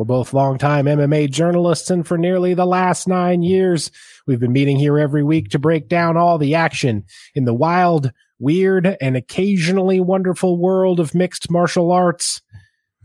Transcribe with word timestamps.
We're 0.00 0.06
both 0.06 0.32
longtime 0.32 0.86
MMA 0.86 1.30
journalists, 1.30 1.90
and 1.90 2.06
for 2.06 2.16
nearly 2.16 2.54
the 2.54 2.64
last 2.64 3.06
nine 3.06 3.42
years, 3.42 3.90
we've 4.26 4.40
been 4.40 4.50
meeting 4.50 4.78
here 4.78 4.98
every 4.98 5.22
week 5.22 5.50
to 5.50 5.58
break 5.58 5.90
down 5.90 6.16
all 6.16 6.38
the 6.38 6.54
action 6.54 7.04
in 7.34 7.44
the 7.44 7.52
wild, 7.52 8.10
weird, 8.38 8.96
and 9.02 9.14
occasionally 9.14 10.00
wonderful 10.00 10.56
world 10.56 11.00
of 11.00 11.14
mixed 11.14 11.50
martial 11.50 11.92
arts. 11.92 12.40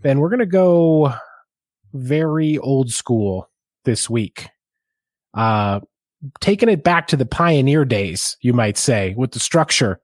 Ben, 0.03 0.20
we're 0.20 0.29
going 0.29 0.39
to 0.39 0.45
go 0.45 1.13
very 1.93 2.57
old 2.59 2.91
school 2.91 3.49
this 3.84 4.09
week. 4.09 4.48
Uh, 5.34 5.81
taking 6.39 6.70
it 6.70 6.81
back 6.81 7.07
to 7.07 7.17
the 7.17 7.25
pioneer 7.25 7.84
days, 7.84 8.37
you 8.39 8.53
might 8.53 8.77
say, 8.77 9.13
with 9.17 9.31
the 9.31 9.39
structure 9.41 9.99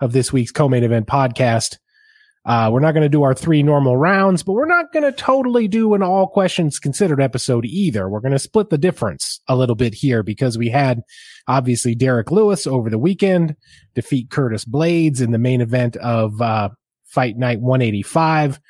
of 0.00 0.10
this 0.10 0.32
week's 0.32 0.50
co-main 0.50 0.82
event 0.82 1.06
podcast. 1.06 1.78
Uh, 2.46 2.70
we're 2.72 2.80
not 2.80 2.92
going 2.92 3.02
to 3.02 3.08
do 3.08 3.24
our 3.24 3.34
three 3.34 3.60
normal 3.60 3.96
rounds, 3.96 4.44
but 4.44 4.52
we're 4.52 4.66
not 4.66 4.92
going 4.92 5.02
to 5.02 5.10
totally 5.10 5.66
do 5.66 5.94
an 5.94 6.02
all 6.02 6.28
questions 6.28 6.78
considered 6.78 7.20
episode 7.20 7.64
either. 7.64 8.08
We're 8.08 8.20
going 8.20 8.30
to 8.32 8.38
split 8.38 8.70
the 8.70 8.78
difference 8.78 9.40
a 9.48 9.56
little 9.56 9.74
bit 9.74 9.94
here 9.94 10.22
because 10.22 10.56
we 10.56 10.68
had 10.68 11.02
obviously 11.48 11.96
Derrick 11.96 12.30
Lewis 12.30 12.64
over 12.64 12.88
the 12.88 12.98
weekend 12.98 13.56
defeat 13.96 14.30
Curtis 14.30 14.64
Blaydes 14.64 15.20
in 15.20 15.32
the 15.32 15.38
main 15.38 15.60
event 15.60 15.96
of, 15.96 16.40
uh, 16.40 16.68
fight 17.04 17.36
night 17.36 17.60
185. 17.60 18.60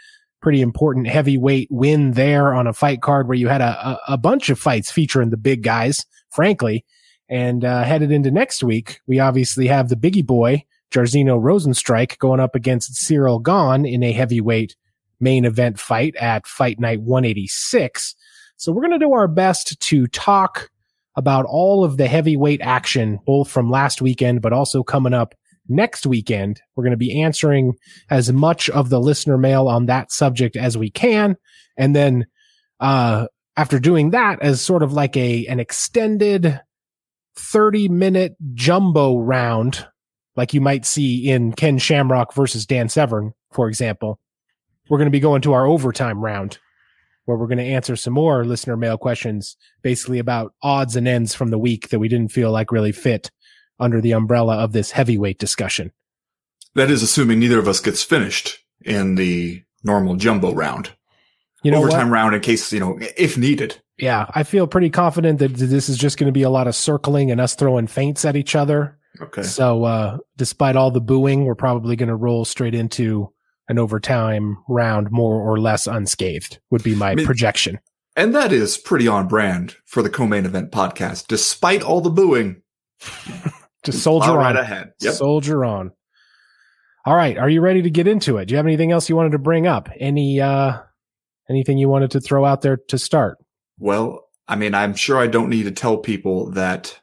Pretty 0.40 0.62
important 0.62 1.06
heavyweight 1.08 1.68
win 1.70 2.12
there 2.12 2.54
on 2.54 2.66
a 2.66 2.72
fight 2.72 3.02
card 3.02 3.28
where 3.28 3.36
you 3.36 3.48
had 3.48 3.60
a, 3.60 3.88
a, 3.88 4.00
a 4.14 4.18
bunch 4.18 4.48
of 4.48 4.58
fights 4.58 4.90
featuring 4.90 5.28
the 5.28 5.36
big 5.36 5.62
guys, 5.62 6.06
frankly. 6.30 6.86
And, 7.28 7.62
uh, 7.62 7.82
headed 7.82 8.10
into 8.10 8.30
next 8.30 8.64
week, 8.64 9.00
we 9.06 9.18
obviously 9.20 9.66
have 9.66 9.90
the 9.90 9.96
biggie 9.96 10.24
boy, 10.24 10.64
Jairzinho 10.90 11.40
Rozenstruik 11.40 12.18
going 12.18 12.40
up 12.40 12.54
against 12.54 12.94
Ciryl 12.94 13.42
Gane 13.42 13.86
in 13.86 14.02
a 14.02 14.12
heavyweight 14.12 14.76
main 15.20 15.44
event 15.44 15.78
fight 15.78 16.14
at 16.16 16.46
Fight 16.46 16.78
Night 16.78 17.00
186. 17.00 18.14
So 18.56 18.72
we're 18.72 18.82
going 18.82 18.98
to 18.98 19.04
do 19.04 19.12
our 19.12 19.28
best 19.28 19.80
to 19.80 20.06
talk 20.06 20.70
about 21.16 21.46
all 21.46 21.84
of 21.84 21.96
the 21.96 22.06
heavyweight 22.06 22.60
action, 22.60 23.18
both 23.26 23.50
from 23.50 23.70
last 23.70 24.02
weekend, 24.02 24.42
but 24.42 24.52
also 24.52 24.82
coming 24.82 25.14
up 25.14 25.34
next 25.68 26.06
weekend. 26.06 26.60
We're 26.74 26.84
going 26.84 26.92
to 26.92 26.96
be 26.96 27.22
answering 27.22 27.74
as 28.10 28.32
much 28.32 28.70
of 28.70 28.88
the 28.88 29.00
listener 29.00 29.38
mail 29.38 29.68
on 29.68 29.86
that 29.86 30.12
subject 30.12 30.56
as 30.56 30.76
we 30.76 30.90
can. 30.90 31.36
And 31.76 31.96
then, 31.96 32.26
uh, 32.80 33.26
after 33.56 33.78
doing 33.78 34.10
that 34.10 34.42
as 34.42 34.60
sort 34.60 34.82
of 34.82 34.92
like 34.92 35.16
a, 35.16 35.46
an 35.46 35.60
extended 35.60 36.60
30 37.36 37.88
minute 37.88 38.36
jumbo 38.54 39.18
round 39.18 39.86
like 40.36 40.54
you 40.54 40.60
might 40.60 40.84
see 40.84 41.28
in 41.30 41.52
Ken 41.52 41.78
Shamrock 41.78 42.34
versus 42.34 42.66
Dan 42.66 42.88
Severn, 42.88 43.32
for 43.52 43.68
example. 43.68 44.20
We're 44.88 44.98
going 44.98 45.06
to 45.06 45.10
be 45.12 45.20
going 45.20 45.42
to 45.42 45.52
our 45.52 45.66
overtime 45.66 46.20
round 46.20 46.58
where 47.24 47.36
we're 47.36 47.48
going 47.48 47.58
to 47.58 47.64
answer 47.64 47.96
some 47.96 48.14
more 48.14 48.44
listener 48.44 48.76
mail 48.76 48.96
questions, 48.96 49.56
basically 49.82 50.20
about 50.20 50.54
odds 50.62 50.94
and 50.94 51.08
ends 51.08 51.34
from 51.34 51.50
the 51.50 51.58
week 51.58 51.88
that 51.88 51.98
we 51.98 52.08
didn't 52.08 52.30
feel 52.30 52.52
like 52.52 52.70
really 52.70 52.92
fit 52.92 53.30
under 53.80 54.00
the 54.00 54.12
umbrella 54.12 54.56
of 54.58 54.72
this 54.72 54.92
heavyweight 54.92 55.38
discussion. 55.38 55.92
That 56.74 56.90
is 56.90 57.02
assuming 57.02 57.40
neither 57.40 57.58
of 57.58 57.66
us 57.66 57.80
gets 57.80 58.02
finished 58.02 58.58
in 58.84 59.16
the 59.16 59.62
normal 59.82 60.14
jumbo 60.16 60.54
round. 60.54 60.92
You 61.62 61.72
know, 61.72 61.78
Overtime 61.78 62.10
what? 62.10 62.14
round 62.14 62.34
in 62.34 62.40
case, 62.42 62.72
you 62.72 62.78
know, 62.78 62.96
if 63.16 63.36
needed. 63.36 63.80
yeah, 63.98 64.26
I 64.32 64.44
feel 64.44 64.68
pretty 64.68 64.90
confident 64.90 65.40
that 65.40 65.54
this 65.54 65.88
is 65.88 65.98
just 65.98 66.18
going 66.18 66.28
to 66.28 66.32
be 66.32 66.42
a 66.42 66.50
lot 66.50 66.68
of 66.68 66.76
circling 66.76 67.32
and 67.32 67.40
us 67.40 67.56
throwing 67.56 67.88
feints 67.88 68.24
at 68.24 68.36
each 68.36 68.54
other. 68.54 68.98
Okay. 69.20 69.42
So, 69.42 69.84
uh, 69.84 70.18
despite 70.36 70.76
all 70.76 70.90
the 70.90 71.00
booing, 71.00 71.44
we're 71.44 71.54
probably 71.54 71.96
going 71.96 72.08
to 72.08 72.16
roll 72.16 72.44
straight 72.44 72.74
into 72.74 73.32
an 73.68 73.78
overtime 73.78 74.58
round 74.68 75.08
more 75.10 75.34
or 75.40 75.58
less 75.58 75.86
unscathed 75.86 76.58
would 76.70 76.82
be 76.82 76.94
my 76.94 77.10
I 77.10 77.14
mean- 77.16 77.26
projection. 77.26 77.78
And 78.18 78.34
that 78.34 78.50
is 78.50 78.78
pretty 78.78 79.06
on 79.06 79.28
brand 79.28 79.76
for 79.84 80.02
the 80.02 80.08
co-main 80.08 80.46
event 80.46 80.70
podcast. 80.72 81.26
Despite 81.26 81.82
all 81.82 82.00
the 82.00 82.08
booing, 82.08 82.62
Just 83.84 84.02
soldier 84.02 84.30
on. 84.30 84.36
right 84.38 84.56
ahead. 84.56 84.92
Yep. 85.00 85.14
Soldier 85.14 85.64
on. 85.66 85.90
All 87.04 87.14
right. 87.14 87.36
Are 87.36 87.48
you 87.50 87.60
ready 87.60 87.82
to 87.82 87.90
get 87.90 88.08
into 88.08 88.38
it? 88.38 88.46
Do 88.46 88.52
you 88.52 88.56
have 88.56 88.66
anything 88.66 88.90
else 88.90 89.08
you 89.08 89.16
wanted 89.16 89.32
to 89.32 89.38
bring 89.38 89.66
up? 89.66 89.90
Any, 90.00 90.40
uh, 90.40 90.78
anything 91.50 91.76
you 91.78 91.88
wanted 91.88 92.10
to 92.12 92.20
throw 92.20 92.44
out 92.44 92.62
there 92.62 92.78
to 92.88 92.98
start? 92.98 93.36
Well, 93.78 94.24
I 94.48 94.56
mean, 94.56 94.74
I'm 94.74 94.94
sure 94.94 95.18
I 95.18 95.26
don't 95.26 95.50
need 95.50 95.64
to 95.64 95.70
tell 95.70 95.98
people 95.98 96.50
that 96.52 96.98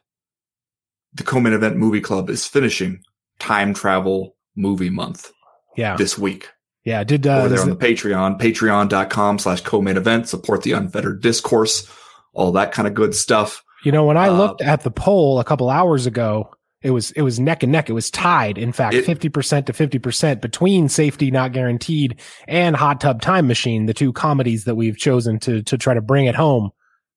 the 1.14 1.22
co-main 1.22 1.52
event 1.52 1.76
movie 1.76 2.00
club 2.00 2.28
is 2.30 2.46
finishing 2.46 3.00
time 3.38 3.74
travel 3.74 4.36
movie 4.56 4.90
month 4.90 5.30
Yeah. 5.76 5.96
this 5.96 6.18
week. 6.18 6.48
Yeah. 6.84 7.00
I 7.00 7.04
Did, 7.04 7.26
over 7.26 7.46
uh, 7.46 7.48
there 7.48 7.56
is 7.58 7.62
on 7.62 7.70
the 7.70 7.76
Patreon, 7.76 8.40
patreon.com 8.40 9.38
slash 9.38 9.60
co-main 9.62 9.96
event, 9.96 10.28
support 10.28 10.62
the 10.62 10.72
unfettered 10.72 11.22
discourse, 11.22 11.88
all 12.32 12.52
that 12.52 12.72
kind 12.72 12.86
of 12.88 12.94
good 12.94 13.14
stuff. 13.14 13.62
you 13.84 13.92
know, 13.92 14.04
when 14.04 14.16
I 14.16 14.28
uh, 14.28 14.36
looked 14.36 14.60
at 14.62 14.82
the 14.82 14.90
poll 14.90 15.38
a 15.40 15.44
couple 15.44 15.70
hours 15.70 16.06
ago, 16.06 16.50
it 16.82 16.90
was, 16.90 17.12
it 17.12 17.22
was 17.22 17.40
neck 17.40 17.62
and 17.62 17.72
neck. 17.72 17.88
It 17.88 17.94
was 17.94 18.10
tied. 18.10 18.58
In 18.58 18.70
fact, 18.72 18.94
50% 18.94 19.66
to 19.66 19.72
50% 19.72 20.40
between 20.42 20.88
safety 20.90 21.30
not 21.30 21.52
guaranteed 21.52 22.20
and 22.46 22.76
hot 22.76 23.00
tub 23.00 23.22
time 23.22 23.46
machine, 23.46 23.86
the 23.86 23.94
two 23.94 24.12
comedies 24.12 24.64
that 24.64 24.74
we've 24.74 24.98
chosen 24.98 25.38
to, 25.40 25.62
to 25.62 25.78
try 25.78 25.94
to 25.94 26.02
bring 26.02 26.26
it 26.26 26.34
home 26.34 26.70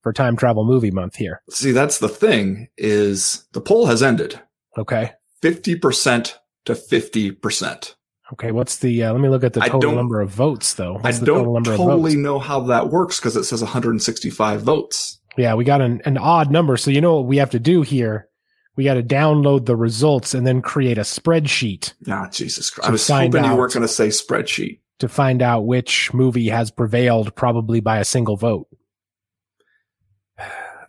for 0.08 0.14
time 0.14 0.38
travel 0.38 0.64
movie 0.64 0.90
month 0.90 1.18
here. 1.18 1.42
See, 1.50 1.72
that's 1.74 2.00
the 2.00 2.08
thing 2.08 2.70
is 2.78 3.46
the 3.52 3.60
poll 3.60 3.88
has 3.88 4.02
ended 4.02 4.40
Okay. 4.78 5.12
50% 5.44 6.34
to 6.64 6.74
50%. 6.74 7.94
Okay, 8.34 8.52
what's 8.54 8.78
the? 8.78 9.04
Uh, 9.04 9.12
let 9.12 9.22
me 9.22 9.28
look 9.28 9.44
at 9.44 9.52
the 9.52 9.60
total 9.62 9.92
number 9.94 10.22
of 10.22 10.30
votes, 10.30 10.76
though. 10.76 10.96
I 10.98 11.00
What's 11.02 11.20
total 11.20 11.44
don't 11.44 11.54
number 11.56 11.72
of 11.72 11.78
totally 11.78 12.16
know 12.16 12.40
how 12.40 12.62
that 12.62 12.90
works 12.90 13.20
because 13.20 13.36
it 13.36 13.44
says 13.44 13.62
165 13.62 14.62
votes. 14.62 15.20
Yeah, 15.38 15.56
we 15.56 15.66
got 15.66 15.82
an, 15.82 16.02
an 16.06 16.18
odd 16.18 16.52
number. 16.52 16.78
So 16.78 16.90
you 16.92 17.02
know 17.02 17.16
what 17.16 17.26
we 17.26 17.38
have 17.38 17.50
to 17.52 17.60
do 17.60 17.82
here? 17.82 18.30
We 18.78 18.84
got 18.86 18.94
to 18.96 19.04
download 19.04 19.66
the 19.66 19.76
results 19.76 20.34
and 20.34 20.48
then 20.48 20.62
create 20.62 20.98
a 20.98 21.02
spreadsheet 21.02 21.94
Ah, 22.08 22.30
Jesus 22.32 22.70
Christ. 22.70 22.88
I 22.88 22.92
was 22.92 23.06
hoping 23.08 23.44
you 23.44 23.56
weren't 23.56 23.74
going 23.74 23.82
to 23.82 23.88
say 23.88 24.08
spreadsheet. 24.08 24.80
to 25.00 25.08
find 25.10 25.42
out 25.42 25.66
which 25.66 26.14
movie 26.14 26.48
has 26.50 26.70
prevailed, 26.72 27.36
probably 27.36 27.80
by 27.82 28.00
a 28.00 28.06
single 28.06 28.38
vote. 28.38 28.68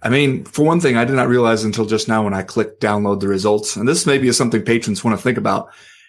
I 0.02 0.08
mean, 0.10 0.44
for 0.44 0.64
one 0.64 0.80
thing, 0.80 0.96
I 0.96 1.04
did 1.04 1.16
not 1.16 1.28
realize 1.28 1.64
until 1.64 1.86
just 1.86 2.08
now 2.08 2.22
when 2.24 2.34
I 2.34 2.42
clicked 2.42 2.80
download 2.80 3.20
the 3.20 3.28
results, 3.28 3.76
and 3.76 3.88
this 3.88 4.06
maybe 4.06 4.28
is 4.28 4.36
something 4.36 4.62
patrons 4.62 5.02
want 5.02 5.16
to 5.18 5.22
think 5.22 5.38
about. 5.38 5.68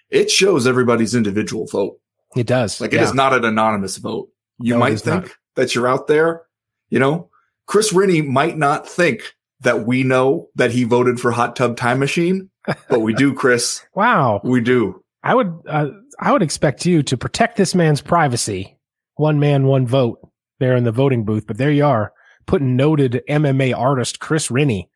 It 0.10 0.30
shows 0.30 0.68
everybody's 0.68 1.16
individual 1.16 1.66
vote. 1.68 2.00
It 2.36 2.48
does. 2.48 2.80
Like 2.80 2.94
it 2.94 2.98
yeah. 2.98 3.04
is 3.04 3.14
not 3.14 3.34
an 3.34 3.46
anonymous 3.46 3.98
vote. 3.98 4.30
You 4.60 4.74
No, 4.74 4.80
might 4.80 5.00
think 5.00 5.24
not. 5.24 5.32
that 5.56 5.74
you're 5.74 5.88
out 5.88 6.08
there. 6.08 6.44
You 6.90 7.00
know, 7.00 7.30
Chris 7.66 7.94
Rennie 7.94 8.22
might 8.22 8.58
not 8.58 8.88
think 8.88 9.34
that 9.62 9.86
we 9.86 10.04
know 10.04 10.50
that 10.56 10.72
he 10.72 10.84
voted 10.84 11.20
for 11.20 11.32
Hot 11.32 11.56
Tub 11.56 11.76
Time 11.78 12.00
Machine, 12.00 12.50
but 12.90 13.02
we 13.02 13.14
do, 13.14 13.34
Chris. 13.36 13.82
Wow. 13.96 14.42
We 14.44 14.62
do. 14.62 15.04
I 15.24 15.36
would. 15.36 15.54
Uh, 15.68 15.88
I 16.20 16.32
would 16.32 16.42
expect 16.42 16.86
you 16.86 17.04
to 17.04 17.18
protect 17.18 17.58
this 17.58 17.76
man's 17.76 18.02
privacy. 18.02 18.78
One 19.16 19.40
man, 19.40 19.66
one 19.66 19.86
vote. 19.88 20.20
There 20.60 20.76
in 20.76 20.84
the 20.84 20.92
voting 20.92 21.24
booth, 21.24 21.48
but 21.48 21.58
there 21.58 21.72
you 21.72 21.86
are, 21.86 22.12
putting 22.50 22.76
noted 22.76 23.22
MMA 23.30 23.78
artist 23.78 24.20
Chris 24.20 24.50
Rennie, 24.50 24.90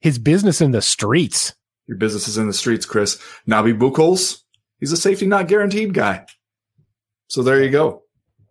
his 0.00 0.18
business 0.18 0.60
in 0.60 0.72
the 0.72 0.82
streets. 0.82 1.54
Your 1.86 1.96
business 1.96 2.26
is 2.26 2.38
in 2.38 2.48
the 2.48 2.52
streets, 2.52 2.84
Chris. 2.84 3.22
Nabi 3.48 3.72
Buchholz, 3.78 4.42
he's 4.80 4.90
a 4.90 4.96
safety 4.96 5.26
not 5.26 5.46
guaranteed 5.46 5.94
guy. 5.94 6.26
So 7.28 7.44
there 7.44 7.62
you 7.62 7.70
go. 7.70 8.02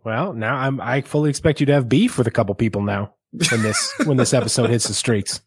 Well, 0.06 0.32
now 0.32 0.56
I'm. 0.56 0.80
I 0.80 1.02
fully 1.02 1.30
expect 1.30 1.60
you 1.60 1.66
to 1.66 1.74
have 1.74 1.90
beef 1.90 2.18
with 2.18 2.28
a 2.28 2.32
couple 2.32 2.56
people 2.56 2.84
now 2.84 3.16
when 3.52 3.62
this 3.64 3.94
when 4.06 4.16
this 4.16 4.34
episode 4.34 4.70
hits 4.70 4.88
the 4.88 4.94
streets. 4.94 5.42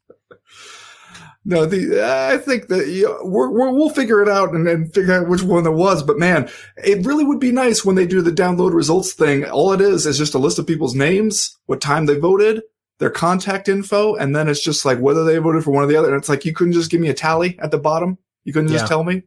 No, 1.44 1.64
the 1.64 2.02
I 2.04 2.36
think 2.36 2.68
that 2.68 2.88
you 2.88 3.04
know, 3.04 3.20
we're, 3.22 3.48
we're, 3.50 3.70
we'll 3.72 3.88
figure 3.90 4.20
it 4.20 4.28
out 4.28 4.54
and 4.54 4.66
then 4.66 4.90
figure 4.90 5.14
out 5.14 5.28
which 5.28 5.42
one 5.42 5.66
it 5.66 5.70
was. 5.72 6.02
But 6.02 6.18
man, 6.18 6.50
it 6.76 7.06
really 7.06 7.24
would 7.24 7.40
be 7.40 7.52
nice 7.52 7.84
when 7.84 7.96
they 7.96 8.06
do 8.06 8.20
the 8.20 8.30
download 8.32 8.74
results 8.74 9.12
thing. 9.14 9.44
All 9.46 9.72
it 9.72 9.80
is 9.80 10.04
is 10.04 10.18
just 10.18 10.34
a 10.34 10.38
list 10.38 10.58
of 10.58 10.66
people's 10.66 10.94
names, 10.94 11.56
what 11.66 11.80
time 11.80 12.04
they 12.06 12.18
voted, 12.18 12.62
their 12.98 13.08
contact 13.10 13.68
info, 13.68 14.14
and 14.14 14.36
then 14.36 14.48
it's 14.48 14.62
just 14.62 14.84
like 14.84 14.98
whether 14.98 15.24
they 15.24 15.38
voted 15.38 15.64
for 15.64 15.70
one 15.70 15.84
or 15.84 15.86
the 15.86 15.96
other. 15.96 16.08
And 16.08 16.18
it's 16.18 16.28
like 16.28 16.44
you 16.44 16.52
couldn't 16.52 16.74
just 16.74 16.90
give 16.90 17.00
me 17.00 17.08
a 17.08 17.14
tally 17.14 17.58
at 17.60 17.70
the 17.70 17.78
bottom. 17.78 18.18
You 18.44 18.52
couldn't 18.52 18.68
just 18.70 18.84
Yeah. 18.84 18.88
tell 18.88 19.04
me. 19.04 19.22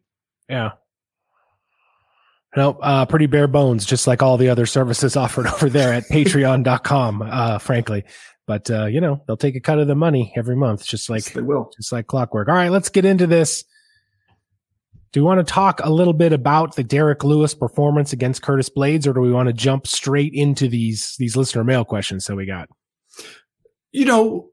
Yeah. 0.49 0.71
No, 2.55 2.71
uh, 2.81 3.05
pretty 3.05 3.27
bare 3.27 3.47
bones, 3.47 3.85
just 3.85 4.07
like 4.07 4.21
all 4.21 4.35
the 4.37 4.49
other 4.49 4.65
services 4.65 5.15
offered 5.15 5.47
over 5.47 5.69
there 5.69 5.93
at 5.93 6.03
patreon.com, 6.09 7.21
uh, 7.21 7.57
frankly. 7.59 8.03
But 8.47 8.69
uh, 8.69 8.85
you 8.85 9.01
know, 9.01 9.23
they'll 9.27 9.37
take 9.37 9.55
a 9.55 9.59
cut 9.59 9.79
of 9.79 9.87
the 9.87 9.95
money 9.95 10.33
every 10.35 10.55
month, 10.55 10.85
just 10.85 11.09
like 11.09 11.25
Yes, 11.25 11.33
they 11.33 11.41
will. 11.41 11.71
just 11.75 11.91
like 11.91 12.07
clockwork. 12.07 12.47
All 12.49 12.55
right, 12.55 12.71
let's 12.71 12.89
get 12.89 13.05
into 13.05 13.27
this. 13.27 13.63
Do 15.11 15.21
we 15.21 15.25
want 15.25 15.45
to 15.45 15.53
talk 15.53 15.81
a 15.83 15.89
little 15.91 16.13
bit 16.13 16.31
about 16.31 16.75
the 16.75 16.83
Derrick 16.83 17.23
Lewis 17.23 17.53
performance 17.53 18.13
against 18.13 18.41
Curtis 18.41 18.69
Blaydes, 18.69 19.05
or 19.05 19.13
do 19.13 19.19
we 19.19 19.31
want 19.31 19.47
to 19.47 19.53
jump 19.53 19.85
straight 19.85 20.33
into 20.33 20.67
these 20.67 21.15
these 21.17 21.35
listener 21.35 21.63
mail 21.63 21.83
questions 21.85 22.25
that 22.25 22.35
we 22.35 22.45
got? 22.45 22.69
You 23.91 24.05
know, 24.05 24.49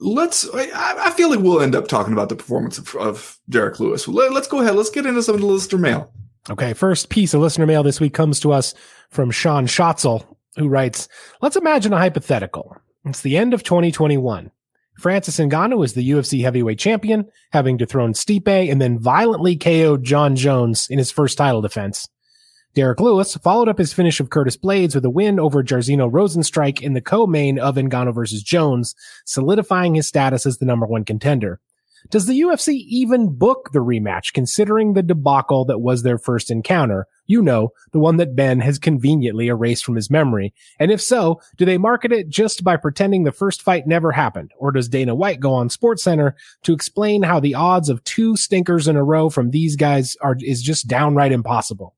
let's. 0.00 0.48
I, 0.54 0.68
I 0.74 1.10
feel 1.10 1.30
like 1.30 1.40
we'll 1.40 1.60
end 1.60 1.76
up 1.76 1.86
talking 1.86 2.12
about 2.14 2.30
the 2.30 2.36
performance 2.36 2.78
of, 2.78 2.94
of 2.96 3.38
Derrick 3.48 3.78
Lewis. 3.78 4.08
Let, 4.08 4.32
us 4.32 4.48
go 4.48 4.60
ahead. 4.60 4.74
Let's 4.74 4.90
get 4.90 5.06
into 5.06 5.22
some 5.22 5.34
of 5.34 5.40
the 5.42 5.46
listener 5.46 5.78
mail. 5.78 6.12
Okay, 6.50 6.72
first 6.72 7.10
piece 7.10 7.34
of 7.34 7.42
listener 7.42 7.66
mail 7.66 7.82
this 7.82 8.00
week 8.00 8.14
comes 8.14 8.40
to 8.40 8.52
us 8.52 8.74
from 9.10 9.30
Sean 9.30 9.66
Schatzel, 9.66 10.26
who 10.56 10.66
writes, 10.68 11.08
Let's 11.42 11.56
imagine 11.56 11.92
a 11.92 11.98
hypothetical. 11.98 12.74
It's 13.08 13.22
the 13.22 13.38
end 13.38 13.54
of 13.54 13.62
2021. 13.62 14.50
Francis 14.98 15.38
Ngannou 15.38 15.82
is 15.82 15.94
the 15.94 16.10
UFC 16.10 16.42
heavyweight 16.42 16.78
champion, 16.78 17.26
having 17.52 17.78
dethroned 17.78 18.16
Stipe 18.16 18.70
and 18.70 18.82
then 18.82 18.98
violently 18.98 19.56
KO'd 19.56 20.04
Jon 20.04 20.36
Jones 20.36 20.88
in 20.90 20.98
his 20.98 21.10
first 21.10 21.38
title 21.38 21.62
defense. 21.62 22.08
Derrick 22.74 23.00
Lewis 23.00 23.34
followed 23.36 23.68
up 23.68 23.78
his 23.78 23.94
finish 23.94 24.20
of 24.20 24.28
Curtis 24.28 24.58
Blaydes 24.58 24.94
with 24.94 25.04
a 25.04 25.10
win 25.10 25.40
over 25.40 25.62
Jairzinho 25.62 26.10
Rozenstruik 26.10 26.82
in 26.82 26.92
the 26.92 27.00
co-main 27.00 27.58
of 27.58 27.76
Ngannou 27.76 28.14
versus 28.14 28.42
Jones, 28.42 28.94
solidifying 29.24 29.94
his 29.94 30.06
status 30.06 30.44
as 30.44 30.58
the 30.58 30.66
number 30.66 30.86
one 30.86 31.04
contender. 31.04 31.60
Does 32.10 32.26
the 32.26 32.40
UFC 32.40 32.84
even 32.88 33.34
book 33.34 33.70
the 33.72 33.80
rematch 33.80 34.34
considering 34.34 34.92
the 34.92 35.02
debacle 35.02 35.64
that 35.64 35.78
was 35.78 36.02
their 36.02 36.18
first 36.18 36.50
encounter? 36.50 37.06
You 37.28 37.42
know, 37.42 37.70
the 37.92 38.00
one 38.00 38.16
that 38.16 38.34
Ben 38.34 38.58
has 38.60 38.78
conveniently 38.78 39.46
erased 39.46 39.84
from 39.84 39.94
his 39.94 40.10
memory. 40.10 40.52
And 40.80 40.90
if 40.90 41.00
so, 41.00 41.40
do 41.56 41.64
they 41.64 41.78
market 41.78 42.10
it 42.10 42.28
just 42.28 42.64
by 42.64 42.76
pretending 42.76 43.22
the 43.22 43.32
first 43.32 43.62
fight 43.62 43.86
never 43.86 44.10
happened? 44.10 44.50
Or 44.56 44.72
does 44.72 44.88
Dana 44.88 45.14
White 45.14 45.38
go 45.38 45.52
on 45.52 45.68
SportsCenter 45.68 46.32
to 46.64 46.72
explain 46.72 47.22
how 47.22 47.38
the 47.38 47.54
odds 47.54 47.88
of 47.88 48.02
two 48.02 48.36
stinkers 48.36 48.88
in 48.88 48.96
a 48.96 49.04
row 49.04 49.30
from 49.30 49.50
these 49.50 49.76
guys 49.76 50.16
are, 50.22 50.36
is 50.40 50.62
just 50.62 50.88
downright 50.88 51.30
impossible? 51.30 51.94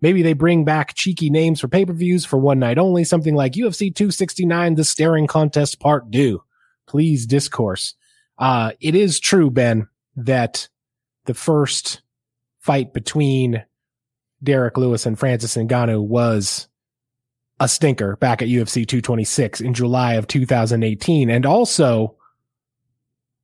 Maybe 0.00 0.22
they 0.22 0.34
bring 0.34 0.64
back 0.64 0.94
cheeky 0.94 1.30
names 1.30 1.60
for 1.60 1.68
pay-per-views 1.68 2.24
for 2.24 2.38
one 2.38 2.58
night 2.58 2.78
only, 2.78 3.04
something 3.04 3.34
like 3.34 3.54
UFC 3.54 3.94
269, 3.94 4.74
The 4.74 4.84
Staring 4.84 5.26
Contest 5.26 5.80
Part 5.80 6.12
2. 6.12 6.42
Please 6.86 7.26
discourse. 7.26 7.94
Uh, 8.38 8.72
it 8.80 8.94
is 8.94 9.18
true, 9.18 9.50
Ben, 9.50 9.88
that 10.16 10.68
the 11.24 11.34
first 11.34 12.02
fight 12.60 12.92
between 12.92 13.64
Derrick 14.44 14.76
Lewis 14.76 15.06
and 15.06 15.18
Francis 15.18 15.56
Ngannou 15.56 16.06
was 16.06 16.68
a 17.60 17.68
stinker 17.68 18.16
back 18.16 18.42
at 18.42 18.48
UFC 18.48 18.86
226 18.86 19.60
in 19.60 19.74
July 19.74 20.14
of 20.14 20.26
2018. 20.26 21.30
And 21.30 21.46
also 21.46 22.16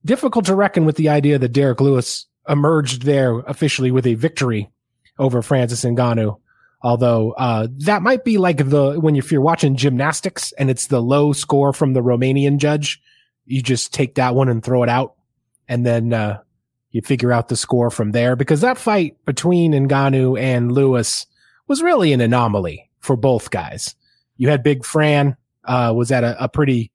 difficult 0.04 0.44
to 0.46 0.54
reckon 0.54 0.84
with 0.84 0.96
the 0.96 1.08
idea 1.08 1.38
that 1.38 1.52
Derrick 1.52 1.80
Lewis 1.80 2.26
emerged 2.48 3.02
there 3.02 3.38
officially 3.40 3.90
with 3.90 4.06
a 4.06 4.14
victory 4.14 4.70
over 5.18 5.42
Francis 5.42 5.84
Ngannou. 5.84 6.38
Although, 6.82 7.32
uh, 7.32 7.68
that 7.80 8.02
might 8.02 8.24
be 8.24 8.38
like 8.38 8.70
the, 8.70 8.98
when 8.98 9.14
if 9.14 9.30
you're 9.30 9.42
watching 9.42 9.76
gymnastics 9.76 10.52
and 10.52 10.70
it's 10.70 10.86
the 10.86 11.02
low 11.02 11.32
score 11.32 11.74
from 11.74 11.92
the 11.92 12.00
Romanian 12.00 12.56
judge, 12.56 13.02
you 13.44 13.62
just 13.62 13.92
take 13.92 14.14
that 14.14 14.34
one 14.34 14.48
and 14.48 14.64
throw 14.64 14.82
it 14.82 14.88
out. 14.88 15.14
And 15.68 15.84
then, 15.84 16.12
uh, 16.14 16.40
you 16.90 17.02
figure 17.02 17.32
out 17.32 17.48
the 17.48 17.56
score 17.56 17.90
from 17.90 18.12
there 18.12 18.36
because 18.36 18.60
that 18.60 18.78
fight 18.78 19.16
between 19.24 19.72
Ngannou 19.72 20.40
and 20.40 20.72
Lewis 20.72 21.26
was 21.68 21.82
really 21.82 22.12
an 22.12 22.20
anomaly 22.20 22.90
for 23.00 23.16
both 23.16 23.50
guys. 23.50 23.94
You 24.36 24.48
had 24.48 24.62
Big 24.62 24.84
Fran, 24.84 25.36
uh, 25.64 25.92
was 25.94 26.10
at 26.10 26.24
a, 26.24 26.42
a 26.44 26.48
pretty, 26.48 26.90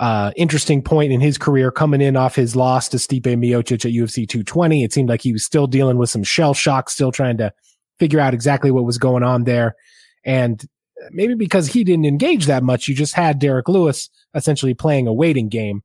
uh, 0.00 0.32
interesting 0.34 0.80
point 0.82 1.12
in 1.12 1.20
his 1.20 1.36
career 1.36 1.70
coming 1.70 2.00
in 2.00 2.16
off 2.16 2.34
his 2.34 2.56
loss 2.56 2.88
to 2.88 2.96
Stipe 2.96 3.22
Miocic 3.22 3.84
at 3.84 3.92
UFC 3.92 4.26
220. 4.26 4.82
It 4.82 4.94
seemed 4.94 5.10
like 5.10 5.20
he 5.20 5.32
was 5.32 5.44
still 5.44 5.66
dealing 5.66 5.98
with 5.98 6.08
some 6.08 6.24
shell 6.24 6.54
shock, 6.54 6.88
still 6.88 7.12
trying 7.12 7.36
to 7.36 7.52
figure 7.98 8.18
out 8.18 8.32
exactly 8.32 8.70
what 8.70 8.86
was 8.86 8.96
going 8.96 9.22
on 9.22 9.44
there. 9.44 9.76
And 10.24 10.66
maybe 11.10 11.34
because 11.34 11.66
he 11.66 11.84
didn't 11.84 12.06
engage 12.06 12.46
that 12.46 12.62
much, 12.62 12.88
you 12.88 12.94
just 12.94 13.14
had 13.14 13.38
Derrick 13.38 13.68
Lewis 13.68 14.08
essentially 14.34 14.72
playing 14.72 15.06
a 15.06 15.12
waiting 15.12 15.50
game. 15.50 15.82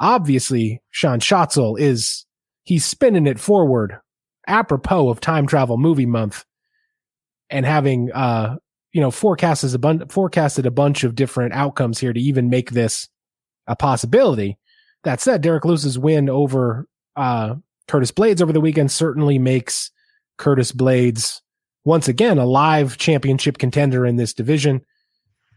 Obviously, 0.00 0.80
Sean 0.90 1.20
Schatzel 1.20 1.78
is, 1.78 2.24
he's 2.64 2.84
spinning 2.84 3.26
it 3.26 3.38
forward 3.38 3.98
apropos 4.46 5.08
of 5.08 5.20
time 5.20 5.46
travel 5.46 5.76
movie 5.78 6.06
month 6.06 6.44
and 7.50 7.66
having, 7.66 8.10
uh, 8.12 8.56
you 8.92 9.00
know, 9.00 9.10
forecasted 9.10 9.74
a, 9.74 9.78
bun- 9.78 10.08
forecasted 10.08 10.66
a 10.66 10.70
bunch 10.70 11.04
of 11.04 11.14
different 11.14 11.52
outcomes 11.52 11.98
here 11.98 12.12
to 12.12 12.20
even 12.20 12.50
make 12.50 12.70
this 12.70 13.08
a 13.66 13.76
possibility. 13.76 14.58
That 15.04 15.20
said, 15.20 15.40
Derrick 15.40 15.64
Lewis's 15.64 15.98
win 15.98 16.28
over, 16.28 16.86
uh, 17.16 17.54
Curtis 17.88 18.12
Blaydes 18.12 18.42
over 18.42 18.52
the 18.52 18.60
weekend 18.60 18.92
certainly 18.92 19.38
makes 19.38 19.90
Curtis 20.38 20.72
Blaydes 20.72 21.40
once 21.84 22.08
again 22.08 22.38
a 22.38 22.46
live 22.46 22.98
championship 22.98 23.58
contender 23.58 24.04
in 24.04 24.16
this 24.16 24.32
division. 24.32 24.82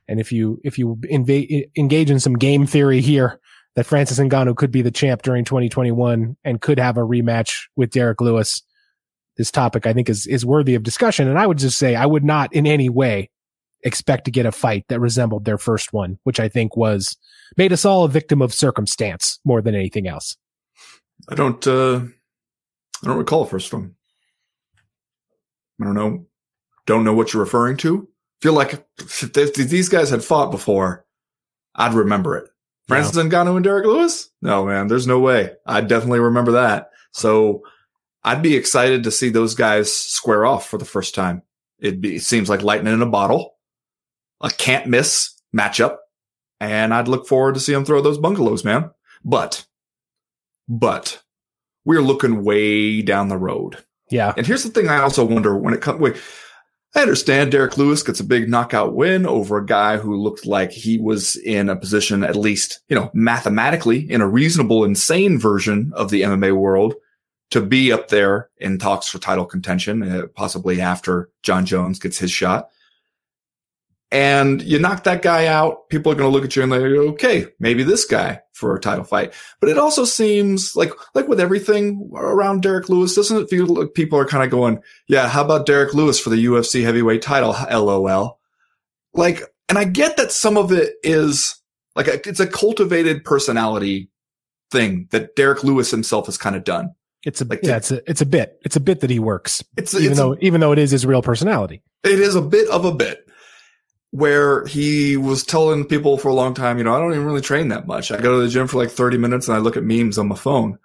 And 0.07 0.19
if 0.19 0.31
you 0.31 0.59
if 0.63 0.77
you 0.77 0.97
inva- 1.11 1.69
engage 1.77 2.11
in 2.11 2.19
some 2.19 2.33
game 2.33 2.65
theory 2.65 3.01
here, 3.01 3.39
that 3.75 3.85
Francis 3.85 4.19
Ngannou 4.19 4.55
could 4.55 4.71
be 4.71 4.81
the 4.81 4.91
champ 4.91 5.21
during 5.23 5.45
2021 5.45 6.37
and 6.43 6.61
could 6.61 6.79
have 6.79 6.97
a 6.97 7.01
rematch 7.01 7.63
with 7.75 7.89
Derrick 7.89 8.21
Lewis, 8.21 8.61
this 9.37 9.51
topic 9.51 9.87
I 9.87 9.93
think 9.93 10.09
is 10.09 10.27
is 10.27 10.45
worthy 10.45 10.75
of 10.75 10.83
discussion. 10.83 11.27
And 11.27 11.39
I 11.39 11.47
would 11.47 11.57
just 11.57 11.77
say 11.77 11.95
I 11.95 12.05
would 12.05 12.23
not 12.23 12.53
in 12.53 12.67
any 12.67 12.89
way 12.89 13.29
expect 13.83 14.25
to 14.25 14.31
get 14.31 14.45
a 14.45 14.51
fight 14.51 14.85
that 14.87 14.99
resembled 14.99 15.45
their 15.45 15.57
first 15.57 15.91
one, 15.91 16.19
which 16.23 16.39
I 16.39 16.47
think 16.47 16.77
was 16.77 17.17
made 17.57 17.73
us 17.73 17.85
all 17.85 18.05
a 18.05 18.09
victim 18.09 18.41
of 18.41 18.53
circumstance 18.53 19.39
more 19.43 19.61
than 19.61 19.75
anything 19.75 20.07
else. 20.07 20.37
I 21.29 21.35
don't. 21.35 21.65
uh 21.67 22.01
I 23.03 23.07
don't 23.07 23.17
recall 23.17 23.43
first 23.45 23.73
one. 23.73 23.95
I 25.81 25.85
don't 25.85 25.95
know. 25.95 26.25
Don't 26.85 27.03
know 27.03 27.13
what 27.13 27.33
you're 27.33 27.43
referring 27.43 27.77
to. 27.77 28.07
Feel 28.41 28.53
like 28.53 28.85
if 28.97 29.53
these 29.55 29.89
guys 29.89 30.09
had 30.09 30.23
fought 30.23 30.51
before, 30.51 31.05
I'd 31.75 31.93
remember 31.93 32.37
it. 32.37 32.49
Francis 32.87 33.15
no. 33.15 33.23
Ngannou 33.23 33.55
and 33.55 33.63
Derrick 33.63 33.85
Lewis? 33.85 34.29
No, 34.41 34.65
man, 34.65 34.87
there's 34.87 35.07
no 35.07 35.19
way. 35.19 35.53
I 35.65 35.81
definitely 35.81 36.19
remember 36.19 36.53
that. 36.53 36.89
So 37.11 37.61
I'd 38.23 38.41
be 38.41 38.55
excited 38.55 39.03
to 39.03 39.11
see 39.11 39.29
those 39.29 39.55
guys 39.55 39.93
square 39.93 40.45
off 40.45 40.67
for 40.67 40.77
the 40.77 40.85
first 40.85 41.15
time. 41.15 41.43
It'd 41.79 42.01
be, 42.01 42.15
it 42.15 42.23
seems 42.23 42.49
like 42.49 42.61
lightning 42.61 42.93
in 42.93 43.01
a 43.01 43.07
bottle, 43.07 43.55
a 44.41 44.49
can't 44.49 44.87
miss 44.87 45.33
matchup. 45.55 45.97
And 46.59 46.93
I'd 46.93 47.09
look 47.09 47.27
forward 47.27 47.55
to 47.55 47.59
see 47.59 47.73
them 47.73 47.85
throw 47.85 48.01
those 48.01 48.17
bungalows, 48.17 48.63
man. 48.63 48.91
But, 49.25 49.65
but 50.69 51.21
we're 51.83 52.01
looking 52.01 52.43
way 52.43 53.01
down 53.01 53.27
the 53.27 53.37
road. 53.37 53.83
Yeah. 54.09 54.33
And 54.37 54.47
here's 54.47 54.63
the 54.63 54.69
thing 54.69 54.87
I 54.87 55.01
also 55.01 55.25
wonder 55.25 55.57
when 55.57 55.73
it 55.73 55.81
comes, 55.81 55.99
wait, 55.99 56.15
I 56.95 57.01
understand 57.01 57.51
Derrick 57.51 57.77
Lewis 57.77 58.03
gets 58.03 58.19
a 58.19 58.23
big 58.23 58.49
knockout 58.49 58.93
win 58.93 59.25
over 59.25 59.57
a 59.57 59.65
guy 59.65 59.97
who 59.97 60.15
looked 60.15 60.45
like 60.45 60.71
he 60.71 60.99
was 60.99 61.35
in 61.37 61.67
a 61.67 61.75
position, 61.75 62.23
at 62.23 62.35
least, 62.35 62.81
you 62.87 62.95
know, 62.95 63.09
mathematically 63.15 64.09
in 64.11 64.21
a 64.21 64.27
reasonable, 64.27 64.83
insane 64.83 65.39
version 65.39 65.91
of 65.95 66.11
the 66.11 66.21
MMA 66.21 66.55
world 66.55 66.93
to 67.49 67.61
be 67.61 67.91
up 67.91 68.09
there 68.09 68.49
in 68.57 68.77
talks 68.77 69.07
for 69.07 69.17
title 69.17 69.45
contention, 69.45 70.03
uh, 70.03 70.27
possibly 70.35 70.81
after 70.81 71.29
Jon 71.41 71.65
Jones 71.65 71.97
gets 71.97 72.19
his 72.19 72.31
shot. 72.31 72.69
And 74.13 74.61
you 74.61 74.77
knock 74.77 75.05
that 75.05 75.23
guy 75.23 75.47
out, 75.47 75.89
people 75.89 76.11
are 76.11 76.15
going 76.15 76.29
to 76.29 76.31
look 76.31 76.45
at 76.45 76.55
you 76.55 76.61
and 76.61 76.71
like, 76.71 76.81
okay, 76.81 77.47
maybe 77.59 77.81
this 77.81 78.05
guy 78.05 78.41
for 78.53 78.75
a 78.75 78.79
title 78.79 79.03
fight. 79.03 79.33
But 79.59 79.71
it 79.71 79.79
also 79.79 80.05
seems 80.05 80.75
like, 80.75 80.91
like 81.15 81.27
with 81.27 81.39
everything 81.39 82.11
around 82.15 82.61
Derrick 82.61 82.89
Lewis, 82.89 83.15
doesn't 83.15 83.35
it 83.35 83.49
feel 83.49 83.65
like 83.65 83.95
people 83.95 84.19
are 84.19 84.27
kind 84.27 84.43
of 84.43 84.51
going, 84.51 84.83
yeah, 85.07 85.27
how 85.27 85.43
about 85.43 85.65
Derrick 85.65 85.95
Lewis 85.95 86.19
for 86.19 86.29
the 86.29 86.45
UFC 86.45 86.83
heavyweight 86.83 87.23
title? 87.23 87.55
LOL. 87.71 88.39
Like, 89.15 89.41
and 89.67 89.79
I 89.79 89.85
get 89.85 90.17
that 90.17 90.31
some 90.31 90.57
of 90.57 90.71
it 90.71 90.93
is 91.01 91.59
like, 91.95 92.07
a, 92.07 92.29
it's 92.29 92.39
a 92.39 92.45
cultivated 92.45 93.25
personality 93.25 94.11
thing 94.69 95.07
that 95.09 95.35
Derrick 95.35 95.63
Lewis 95.63 95.89
himself 95.89 96.27
has 96.27 96.37
kind 96.37 96.55
of 96.55 96.63
done. 96.63 96.93
It's 97.25 97.41
a, 97.41 97.45
like, 97.45 97.61
yeah, 97.63 97.77
it's 97.77 97.89
a, 97.89 98.07
it's 98.07 98.21
a 98.21 98.27
bit, 98.27 98.59
it's 98.63 98.75
a 98.75 98.79
bit 98.79 98.99
that 98.99 99.09
he 99.09 99.17
works. 99.17 99.63
It's, 99.75 99.95
even 99.95 100.11
it's 100.11 100.19
though, 100.19 100.33
a, 100.33 100.37
even 100.41 100.61
though 100.61 100.71
it 100.71 100.77
is 100.77 100.91
his 100.91 101.03
real 101.03 101.23
personality. 101.23 101.81
It 102.03 102.19
is 102.19 102.35
a 102.35 102.41
bit 102.41 102.69
of 102.69 102.85
a 102.85 102.93
bit 102.93 103.22
where 104.13 104.63
he 104.67 105.17
was 105.17 105.43
telling 105.43 105.83
people 105.83 106.19
for 106.19 106.29
a 106.29 106.35
long 106.35 106.53
time, 106.53 106.77
you 106.77 106.83
know, 106.83 106.93
I 106.93 106.99
don't 106.99 107.13
even 107.13 107.25
really 107.25 107.41
train 107.41 107.69
that 107.69 107.87
much. 107.87 108.11
I 108.11 108.21
go 108.21 108.35
to 108.35 108.45
the 108.45 108.47
gym 108.47 108.67
for 108.67 108.77
like 108.77 108.91
30 108.91 109.17
minutes 109.17 109.47
and 109.47 109.57
I 109.57 109.59
look 109.59 109.75
at 109.75 109.83
memes 109.83 110.19
on 110.19 110.27
my 110.27 110.35
phone 110.35 110.77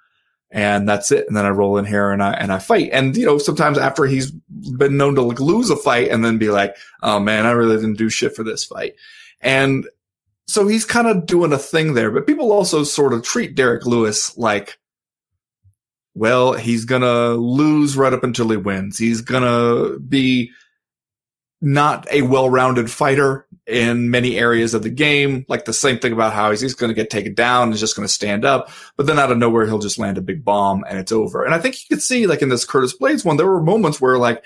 and 0.50 0.88
that's 0.88 1.12
it. 1.12 1.26
And 1.28 1.36
then 1.36 1.44
I 1.44 1.50
roll 1.50 1.76
in 1.76 1.84
here 1.84 2.10
and 2.10 2.22
I, 2.22 2.32
and 2.32 2.50
I 2.50 2.58
fight. 2.58 2.88
And, 2.90 3.14
you 3.14 3.26
know, 3.26 3.36
sometimes 3.36 3.76
after 3.76 4.06
he's 4.06 4.30
been 4.30 4.96
known 4.96 5.14
to 5.16 5.20
like 5.20 5.40
lose 5.40 5.68
a 5.68 5.76
fight 5.76 6.08
and 6.08 6.24
then 6.24 6.38
be 6.38 6.48
like, 6.48 6.74
oh 7.02 7.20
man, 7.20 7.44
I 7.44 7.50
really 7.50 7.76
didn't 7.76 7.98
do 7.98 8.08
shit 8.08 8.34
for 8.34 8.44
this 8.44 8.64
fight. 8.64 8.94
And 9.42 9.86
so 10.46 10.66
he's 10.66 10.86
kind 10.86 11.06
of 11.06 11.26
doing 11.26 11.52
a 11.52 11.58
thing 11.58 11.92
there, 11.92 12.10
but 12.10 12.26
people 12.26 12.50
also 12.50 12.82
sort 12.82 13.12
of 13.12 13.24
treat 13.24 13.54
Derrick 13.54 13.84
Lewis 13.84 14.38
like, 14.38 14.78
well, 16.14 16.54
he's 16.54 16.86
gonna 16.86 17.32
lose 17.32 17.94
right 17.94 18.14
up 18.14 18.24
until 18.24 18.48
he 18.48 18.56
wins. 18.56 18.96
He's 18.96 19.20
gonna 19.20 19.98
be 19.98 20.50
not 21.60 22.06
a 22.10 22.22
well-rounded 22.22 22.90
fighter 22.90 23.46
in 23.66 24.10
many 24.10 24.38
areas 24.38 24.74
of 24.74 24.82
the 24.82 24.90
game. 24.90 25.44
Like 25.48 25.64
the 25.64 25.72
same 25.72 25.98
thing 25.98 26.12
about 26.12 26.32
how 26.32 26.50
he's, 26.50 26.60
he's 26.60 26.74
going 26.74 26.88
to 26.88 26.94
get 26.94 27.10
taken 27.10 27.34
down 27.34 27.68
and 27.68 27.76
just 27.76 27.96
going 27.96 28.06
to 28.06 28.12
stand 28.12 28.44
up, 28.44 28.70
but 28.96 29.06
then 29.06 29.18
out 29.18 29.32
of 29.32 29.38
nowhere 29.38 29.66
he'll 29.66 29.78
just 29.78 29.98
land 29.98 30.18
a 30.18 30.22
big 30.22 30.44
bomb 30.44 30.84
and 30.88 30.98
it's 30.98 31.12
over. 31.12 31.44
And 31.44 31.54
I 31.54 31.58
think 31.58 31.76
you 31.76 31.96
could 31.96 32.02
see 32.02 32.26
like 32.26 32.42
in 32.42 32.48
this 32.48 32.64
Curtis 32.64 32.96
Blaydes 32.96 33.24
one, 33.24 33.36
there 33.36 33.46
were 33.46 33.62
moments 33.62 34.00
where 34.00 34.18
like 34.18 34.44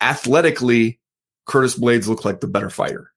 athletically 0.00 0.98
Curtis 1.46 1.78
Blaydes 1.78 2.08
looked 2.08 2.24
like 2.24 2.40
the 2.40 2.48
better 2.48 2.70
fighter 2.70 3.12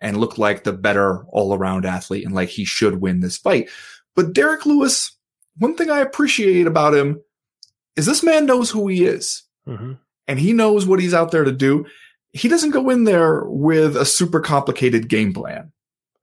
and 0.00 0.16
looked 0.16 0.38
like 0.38 0.62
the 0.62 0.72
better 0.72 1.24
all-around 1.24 1.84
athlete 1.84 2.24
and 2.24 2.34
like 2.34 2.48
he 2.48 2.64
should 2.64 3.00
win 3.00 3.20
this 3.20 3.36
fight. 3.36 3.68
But 4.14 4.32
Derrick 4.32 4.64
Lewis, 4.66 5.16
one 5.56 5.76
thing 5.76 5.90
I 5.90 5.98
appreciate 5.98 6.66
about 6.66 6.94
him 6.94 7.20
is 7.96 8.06
this 8.06 8.22
man 8.22 8.46
knows 8.46 8.70
who 8.70 8.86
he 8.86 9.04
is. 9.04 9.42
Mm-hmm. 9.68 9.94
And 10.28 10.38
he 10.38 10.52
knows 10.52 10.86
what 10.86 11.00
he's 11.00 11.14
out 11.14 11.30
there 11.30 11.44
to 11.44 11.52
do 11.52 11.86
he 12.32 12.48
doesn't 12.48 12.70
go 12.70 12.90
in 12.90 13.04
there 13.04 13.44
with 13.46 13.96
a 13.96 14.04
super 14.04 14.40
complicated 14.40 15.08
game 15.08 15.32
plan. 15.32 15.72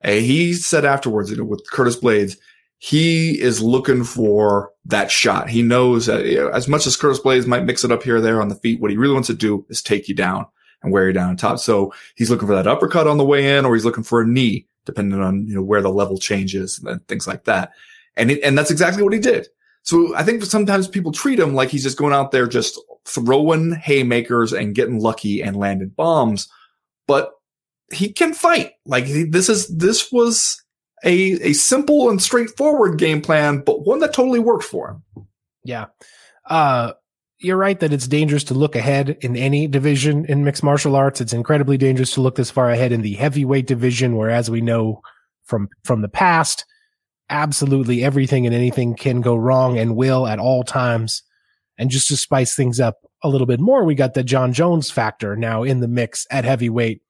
he 0.03 0.53
said 0.53 0.85
afterwards, 0.85 1.31
you 1.31 1.37
know, 1.37 1.43
with 1.43 1.69
Curtis 1.71 1.99
Blaydes, 1.99 2.37
he 2.77 3.39
is 3.39 3.61
looking 3.61 4.03
for 4.03 4.71
that 4.85 5.09
shot. 5.09 5.49
He 5.49 5.63
knows 5.63 6.05
that 6.05 6.25
you 6.25 6.37
know, 6.37 6.49
as 6.49 6.67
much 6.67 6.85
as 6.85 6.97
Curtis 6.97 7.19
Blaydes 7.19 7.47
might 7.47 7.65
mix 7.65 7.83
it 7.83 7.91
up 7.91 8.03
here 8.03 8.17
or 8.17 8.21
there 8.21 8.41
on 8.41 8.49
the 8.49 8.55
feet, 8.55 8.79
what 8.79 8.91
he 8.91 8.97
really 8.97 9.13
wants 9.13 9.27
to 9.27 9.33
do 9.33 9.65
is 9.69 9.81
take 9.81 10.07
you 10.07 10.15
down 10.15 10.45
and 10.83 10.93
wear 10.93 11.07
you 11.07 11.13
down 11.13 11.29
on 11.29 11.37
top. 11.37 11.59
So 11.59 11.93
he's 12.15 12.29
looking 12.29 12.47
for 12.47 12.55
that 12.55 12.67
uppercut 12.67 13.07
on 13.07 13.17
the 13.17 13.25
way 13.25 13.57
in, 13.57 13.65
or 13.65 13.73
he's 13.73 13.85
looking 13.85 14.03
for 14.03 14.21
a 14.21 14.27
knee, 14.27 14.67
depending 14.85 15.19
on 15.19 15.47
you 15.47 15.55
know 15.55 15.63
where 15.63 15.81
the 15.81 15.89
level 15.89 16.17
changes 16.17 16.79
and 16.83 17.05
things 17.07 17.27
like 17.27 17.45
that. 17.45 17.71
And 18.17 18.31
it, 18.31 18.43
and 18.43 18.57
that's 18.57 18.71
exactly 18.71 19.03
what 19.03 19.13
he 19.13 19.19
did. 19.19 19.47
So 19.83 20.15
I 20.15 20.23
think 20.23 20.43
sometimes 20.43 20.87
people 20.87 21.11
treat 21.11 21.39
him 21.39 21.53
like 21.53 21.69
he's 21.69 21.83
just 21.83 21.97
going 21.97 22.13
out 22.13 22.31
there 22.31 22.47
just 22.47 22.79
throwing 23.07 23.71
haymakers 23.73 24.51
and 24.53 24.75
getting 24.75 24.99
lucky 24.99 25.41
and 25.41 25.55
landing 25.55 25.89
bombs, 25.89 26.47
but 27.07 27.31
he 27.93 28.11
can 28.11 28.33
fight. 28.33 28.73
Like 28.85 29.05
this 29.07 29.49
is 29.49 29.67
this 29.67 30.11
was 30.11 30.61
a 31.03 31.33
a 31.49 31.53
simple 31.53 32.09
and 32.09 32.21
straightforward 32.21 32.97
game 32.97 33.21
plan, 33.21 33.59
but 33.59 33.85
one 33.85 33.99
that 33.99 34.13
totally 34.13 34.39
worked 34.39 34.63
for 34.63 34.89
him. 34.89 35.27
Yeah. 35.63 35.85
Uh 36.49 36.93
you're 37.39 37.57
right 37.57 37.79
that 37.79 37.93
it's 37.93 38.07
dangerous 38.07 38.45
to 38.45 38.53
look 38.53 38.75
ahead 38.75 39.17
in 39.21 39.35
any 39.35 39.67
division 39.67 40.25
in 40.25 40.43
mixed 40.43 40.63
martial 40.63 40.95
arts. 40.95 41.19
It's 41.21 41.33
incredibly 41.33 41.77
dangerous 41.77 42.11
to 42.11 42.21
look 42.21 42.35
this 42.35 42.49
far 42.49 42.69
ahead 42.69 42.91
in 42.91 43.01
the 43.01 43.13
heavyweight 43.13 43.67
division, 43.67 44.15
where 44.15 44.29
as 44.29 44.49
we 44.49 44.61
know 44.61 45.01
from 45.43 45.69
from 45.83 46.01
the 46.01 46.09
past, 46.09 46.65
absolutely 47.29 48.03
everything 48.03 48.45
and 48.45 48.55
anything 48.55 48.95
can 48.95 49.21
go 49.21 49.35
wrong 49.35 49.77
and 49.77 49.95
will 49.95 50.25
at 50.27 50.39
all 50.39 50.63
times. 50.63 51.23
And 51.77 51.89
just 51.89 52.07
to 52.07 52.17
spice 52.17 52.55
things 52.55 52.79
up 52.79 52.99
a 53.23 53.29
little 53.29 53.47
bit 53.47 53.59
more, 53.59 53.83
we 53.83 53.95
got 53.95 54.13
the 54.13 54.23
Jon 54.23 54.53
Jones 54.53 54.89
factor 54.89 55.35
now 55.35 55.63
in 55.63 55.79
the 55.79 55.87
mix 55.87 56.25
at 56.31 56.45
heavyweight. 56.45 57.01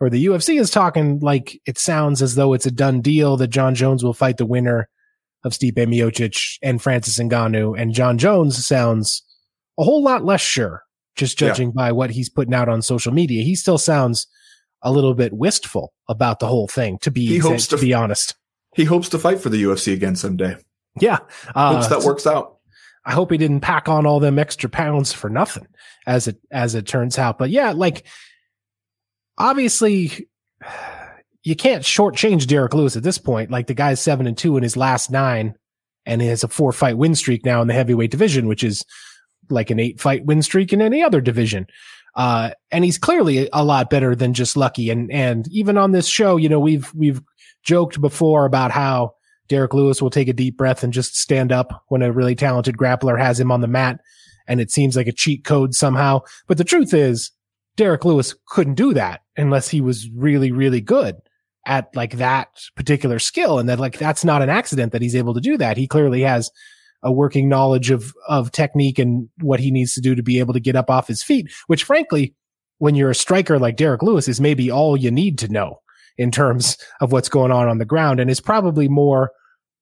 Or 0.00 0.08
the 0.08 0.24
UFC 0.24 0.60
is 0.60 0.70
talking 0.70 1.18
like 1.20 1.60
it 1.66 1.78
sounds 1.78 2.22
as 2.22 2.36
though 2.36 2.52
it's 2.52 2.66
a 2.66 2.70
done 2.70 3.00
deal 3.00 3.36
that 3.36 3.48
Jon 3.48 3.74
Jones 3.74 4.04
will 4.04 4.14
fight 4.14 4.36
the 4.36 4.46
winner 4.46 4.88
of 5.44 5.52
Stipe 5.52 5.74
Miocic 5.74 6.58
and 6.62 6.80
Francis 6.80 7.18
Ngannou. 7.18 7.78
And 7.78 7.92
Jon 7.92 8.16
Jones 8.16 8.64
sounds 8.64 9.22
a 9.78 9.84
whole 9.84 10.02
lot 10.02 10.24
less 10.24 10.40
sure, 10.40 10.84
just 11.16 11.38
judging 11.38 11.68
yeah. 11.68 11.74
by 11.74 11.92
what 11.92 12.10
he's 12.10 12.28
putting 12.28 12.54
out 12.54 12.68
on 12.68 12.80
social 12.80 13.12
media. 13.12 13.42
He 13.42 13.54
still 13.54 13.78
sounds 13.78 14.26
a 14.82 14.92
little 14.92 15.14
bit 15.14 15.32
wistful 15.32 15.92
about 16.08 16.38
the 16.38 16.46
whole 16.46 16.68
thing, 16.68 16.98
to 16.98 17.10
be, 17.10 17.26
he 17.26 17.38
hopes 17.38 17.66
to, 17.68 17.76
to 17.76 17.82
be 17.82 17.92
honest. 17.92 18.36
He 18.74 18.84
hopes 18.84 19.08
to 19.10 19.18
fight 19.18 19.40
for 19.40 19.48
the 19.48 19.62
UFC 19.62 19.92
again 19.92 20.14
someday. 20.14 20.56
Yeah. 21.00 21.18
Uh, 21.54 21.74
hopes 21.74 21.88
that 21.88 22.02
works 22.02 22.26
out. 22.26 22.57
I 23.04 23.12
hope 23.12 23.30
he 23.30 23.38
didn't 23.38 23.60
pack 23.60 23.88
on 23.88 24.06
all 24.06 24.20
them 24.20 24.38
extra 24.38 24.68
pounds 24.68 25.12
for 25.12 25.30
nothing 25.30 25.66
as 26.06 26.28
it, 26.28 26.38
as 26.50 26.74
it 26.74 26.86
turns 26.86 27.18
out. 27.18 27.38
But 27.38 27.50
yeah, 27.50 27.72
like 27.72 28.06
obviously 29.36 30.28
you 31.42 31.56
can't 31.56 31.82
shortchange 31.82 32.46
Derrick 32.46 32.74
Lewis 32.74 32.96
at 32.96 33.02
this 33.02 33.18
point. 33.18 33.50
Like 33.50 33.66
the 33.66 33.74
guy's 33.74 34.00
seven 34.00 34.26
and 34.26 34.36
two 34.36 34.56
in 34.56 34.62
his 34.62 34.76
last 34.76 35.10
nine 35.10 35.54
and 36.04 36.20
he 36.20 36.28
has 36.28 36.42
a 36.42 36.48
four 36.48 36.72
fight 36.72 36.96
win 36.96 37.14
streak 37.14 37.44
now 37.44 37.62
in 37.62 37.68
the 37.68 37.74
heavyweight 37.74 38.10
division, 38.10 38.48
which 38.48 38.64
is 38.64 38.84
like 39.50 39.70
an 39.70 39.78
eight 39.78 40.00
fight 40.00 40.24
win 40.24 40.42
streak 40.42 40.72
in 40.72 40.82
any 40.82 41.02
other 41.02 41.20
division. 41.20 41.66
Uh, 42.14 42.50
and 42.70 42.84
he's 42.84 42.98
clearly 42.98 43.48
a 43.52 43.64
lot 43.64 43.90
better 43.90 44.16
than 44.16 44.34
just 44.34 44.56
lucky. 44.56 44.90
And, 44.90 45.12
and 45.12 45.46
even 45.52 45.78
on 45.78 45.92
this 45.92 46.08
show, 46.08 46.36
you 46.36 46.48
know, 46.48 46.58
we've, 46.58 46.92
we've 46.94 47.22
joked 47.62 48.00
before 48.00 48.44
about 48.44 48.70
how 48.70 49.14
Derrick 49.48 49.74
Lewis 49.74 50.00
will 50.00 50.10
take 50.10 50.28
a 50.28 50.32
deep 50.32 50.56
breath 50.56 50.82
and 50.82 50.92
just 50.92 51.16
stand 51.16 51.52
up 51.52 51.84
when 51.88 52.02
a 52.02 52.12
really 52.12 52.34
talented 52.34 52.76
grappler 52.76 53.18
has 53.18 53.40
him 53.40 53.50
on 53.50 53.60
the 53.60 53.66
mat. 53.66 54.00
And 54.46 54.60
it 54.60 54.70
seems 54.70 54.96
like 54.96 55.06
a 55.06 55.12
cheat 55.12 55.44
code 55.44 55.74
somehow. 55.74 56.20
But 56.46 56.58
the 56.58 56.64
truth 56.64 56.94
is 56.94 57.30
Derrick 57.76 58.04
Lewis 58.04 58.34
couldn't 58.48 58.74
do 58.74 58.94
that 58.94 59.20
unless 59.36 59.68
he 59.68 59.80
was 59.80 60.08
really, 60.14 60.52
really 60.52 60.80
good 60.80 61.16
at 61.66 61.94
like 61.94 62.12
that 62.16 62.48
particular 62.76 63.18
skill. 63.18 63.58
And 63.58 63.68
that 63.68 63.80
like, 63.80 63.98
that's 63.98 64.24
not 64.24 64.42
an 64.42 64.48
accident 64.48 64.92
that 64.92 65.02
he's 65.02 65.16
able 65.16 65.34
to 65.34 65.40
do 65.40 65.56
that. 65.58 65.76
He 65.76 65.86
clearly 65.86 66.22
has 66.22 66.50
a 67.02 67.12
working 67.12 67.48
knowledge 67.48 67.90
of, 67.90 68.12
of 68.26 68.50
technique 68.52 68.98
and 68.98 69.28
what 69.40 69.60
he 69.60 69.70
needs 69.70 69.94
to 69.94 70.00
do 70.00 70.14
to 70.14 70.22
be 70.22 70.38
able 70.40 70.54
to 70.54 70.60
get 70.60 70.76
up 70.76 70.90
off 70.90 71.08
his 71.08 71.22
feet, 71.22 71.50
which 71.66 71.84
frankly, 71.84 72.34
when 72.78 72.94
you're 72.94 73.10
a 73.10 73.14
striker 73.14 73.58
like 73.58 73.76
Derrick 73.76 74.02
Lewis 74.02 74.28
is 74.28 74.40
maybe 74.40 74.70
all 74.70 74.96
you 74.96 75.10
need 75.10 75.38
to 75.38 75.48
know 75.48 75.80
in 76.18 76.32
terms 76.32 76.76
of 77.00 77.12
what's 77.12 77.28
going 77.28 77.52
on 77.52 77.68
on 77.68 77.78
the 77.78 77.84
ground 77.84 78.20
and 78.20 78.28
is 78.28 78.40
probably 78.40 78.88
more 78.88 79.30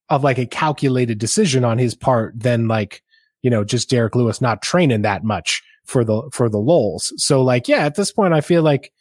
of 0.08 0.22
like 0.22 0.38
a 0.38 0.46
calculated 0.46 1.18
decision 1.18 1.64
on 1.64 1.78
his 1.78 1.94
part 1.94 2.38
than 2.38 2.68
like, 2.68 3.02
you 3.42 3.50
know, 3.50 3.64
just 3.64 3.90
Derrick 3.90 4.14
Lewis 4.14 4.40
not 4.40 4.62
training 4.62 5.02
that 5.02 5.24
much 5.24 5.62
for 5.84 6.04
the, 6.04 6.22
for 6.32 6.48
the 6.48 6.58
lulls. 6.58 7.12
So 7.16 7.42
like, 7.42 7.66
yeah, 7.66 7.78
at 7.78 7.96
this 7.96 8.12
point, 8.12 8.34
I 8.34 8.40
feel 8.40 8.62
like, 8.62 8.92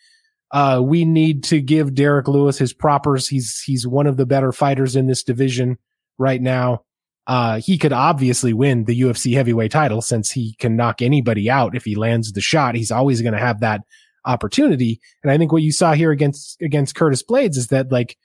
uh, 0.51 0.81
we 0.81 1.03
need 1.03 1.43
to 1.43 1.59
give 1.59 1.93
Derrick 1.93 2.27
Lewis 2.27 2.57
his 2.57 2.71
propers. 2.71 3.27
He's, 3.27 3.61
he's 3.61 3.85
one 3.85 4.07
of 4.07 4.15
the 4.15 4.25
better 4.25 4.51
fighters 4.51 4.95
in 4.95 5.07
this 5.07 5.23
division 5.23 5.77
right 6.17 6.41
now. 6.41 6.83
Uh, 7.27 7.59
he 7.59 7.77
could 7.77 7.91
obviously 7.91 8.53
win 8.53 8.85
the 8.85 9.01
UFC 9.01 9.33
heavyweight 9.33 9.71
title 9.71 10.01
since 10.01 10.31
he 10.31 10.53
can 10.59 10.75
knock 10.75 11.01
anybody 11.01 11.49
out 11.49 11.75
if 11.75 11.83
he 11.83 11.95
lands 11.95 12.31
the 12.31 12.41
shot. 12.41 12.75
He's 12.75 12.91
always 12.91 13.21
going 13.21 13.33
to 13.33 13.39
have 13.39 13.61
that 13.61 13.81
opportunity. 14.25 14.99
And 15.23 15.31
I 15.31 15.37
think 15.37 15.51
what 15.51 15.61
you 15.61 15.71
saw 15.71 15.93
here 15.93 16.11
against, 16.11 16.61
against 16.61 16.95
Curtis 16.95 17.23
Blaydes 17.23 17.57
is 17.57 17.67
that 17.67 17.91
like, 17.91 18.17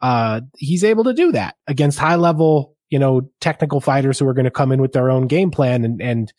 uh, 0.00 0.40
he's 0.58 0.84
able 0.84 1.04
to 1.04 1.14
do 1.14 1.32
that 1.32 1.56
against 1.66 1.98
high 1.98 2.16
level, 2.16 2.76
you 2.90 2.98
know, 2.98 3.30
technical 3.40 3.80
fighters 3.80 4.18
who 4.18 4.28
are 4.28 4.34
going 4.34 4.44
to 4.44 4.50
come 4.50 4.72
in 4.72 4.82
with 4.82 4.92
their 4.92 5.10
own 5.10 5.26
game 5.26 5.50
plan 5.50 5.84
and, 5.84 6.02
and, 6.02 6.32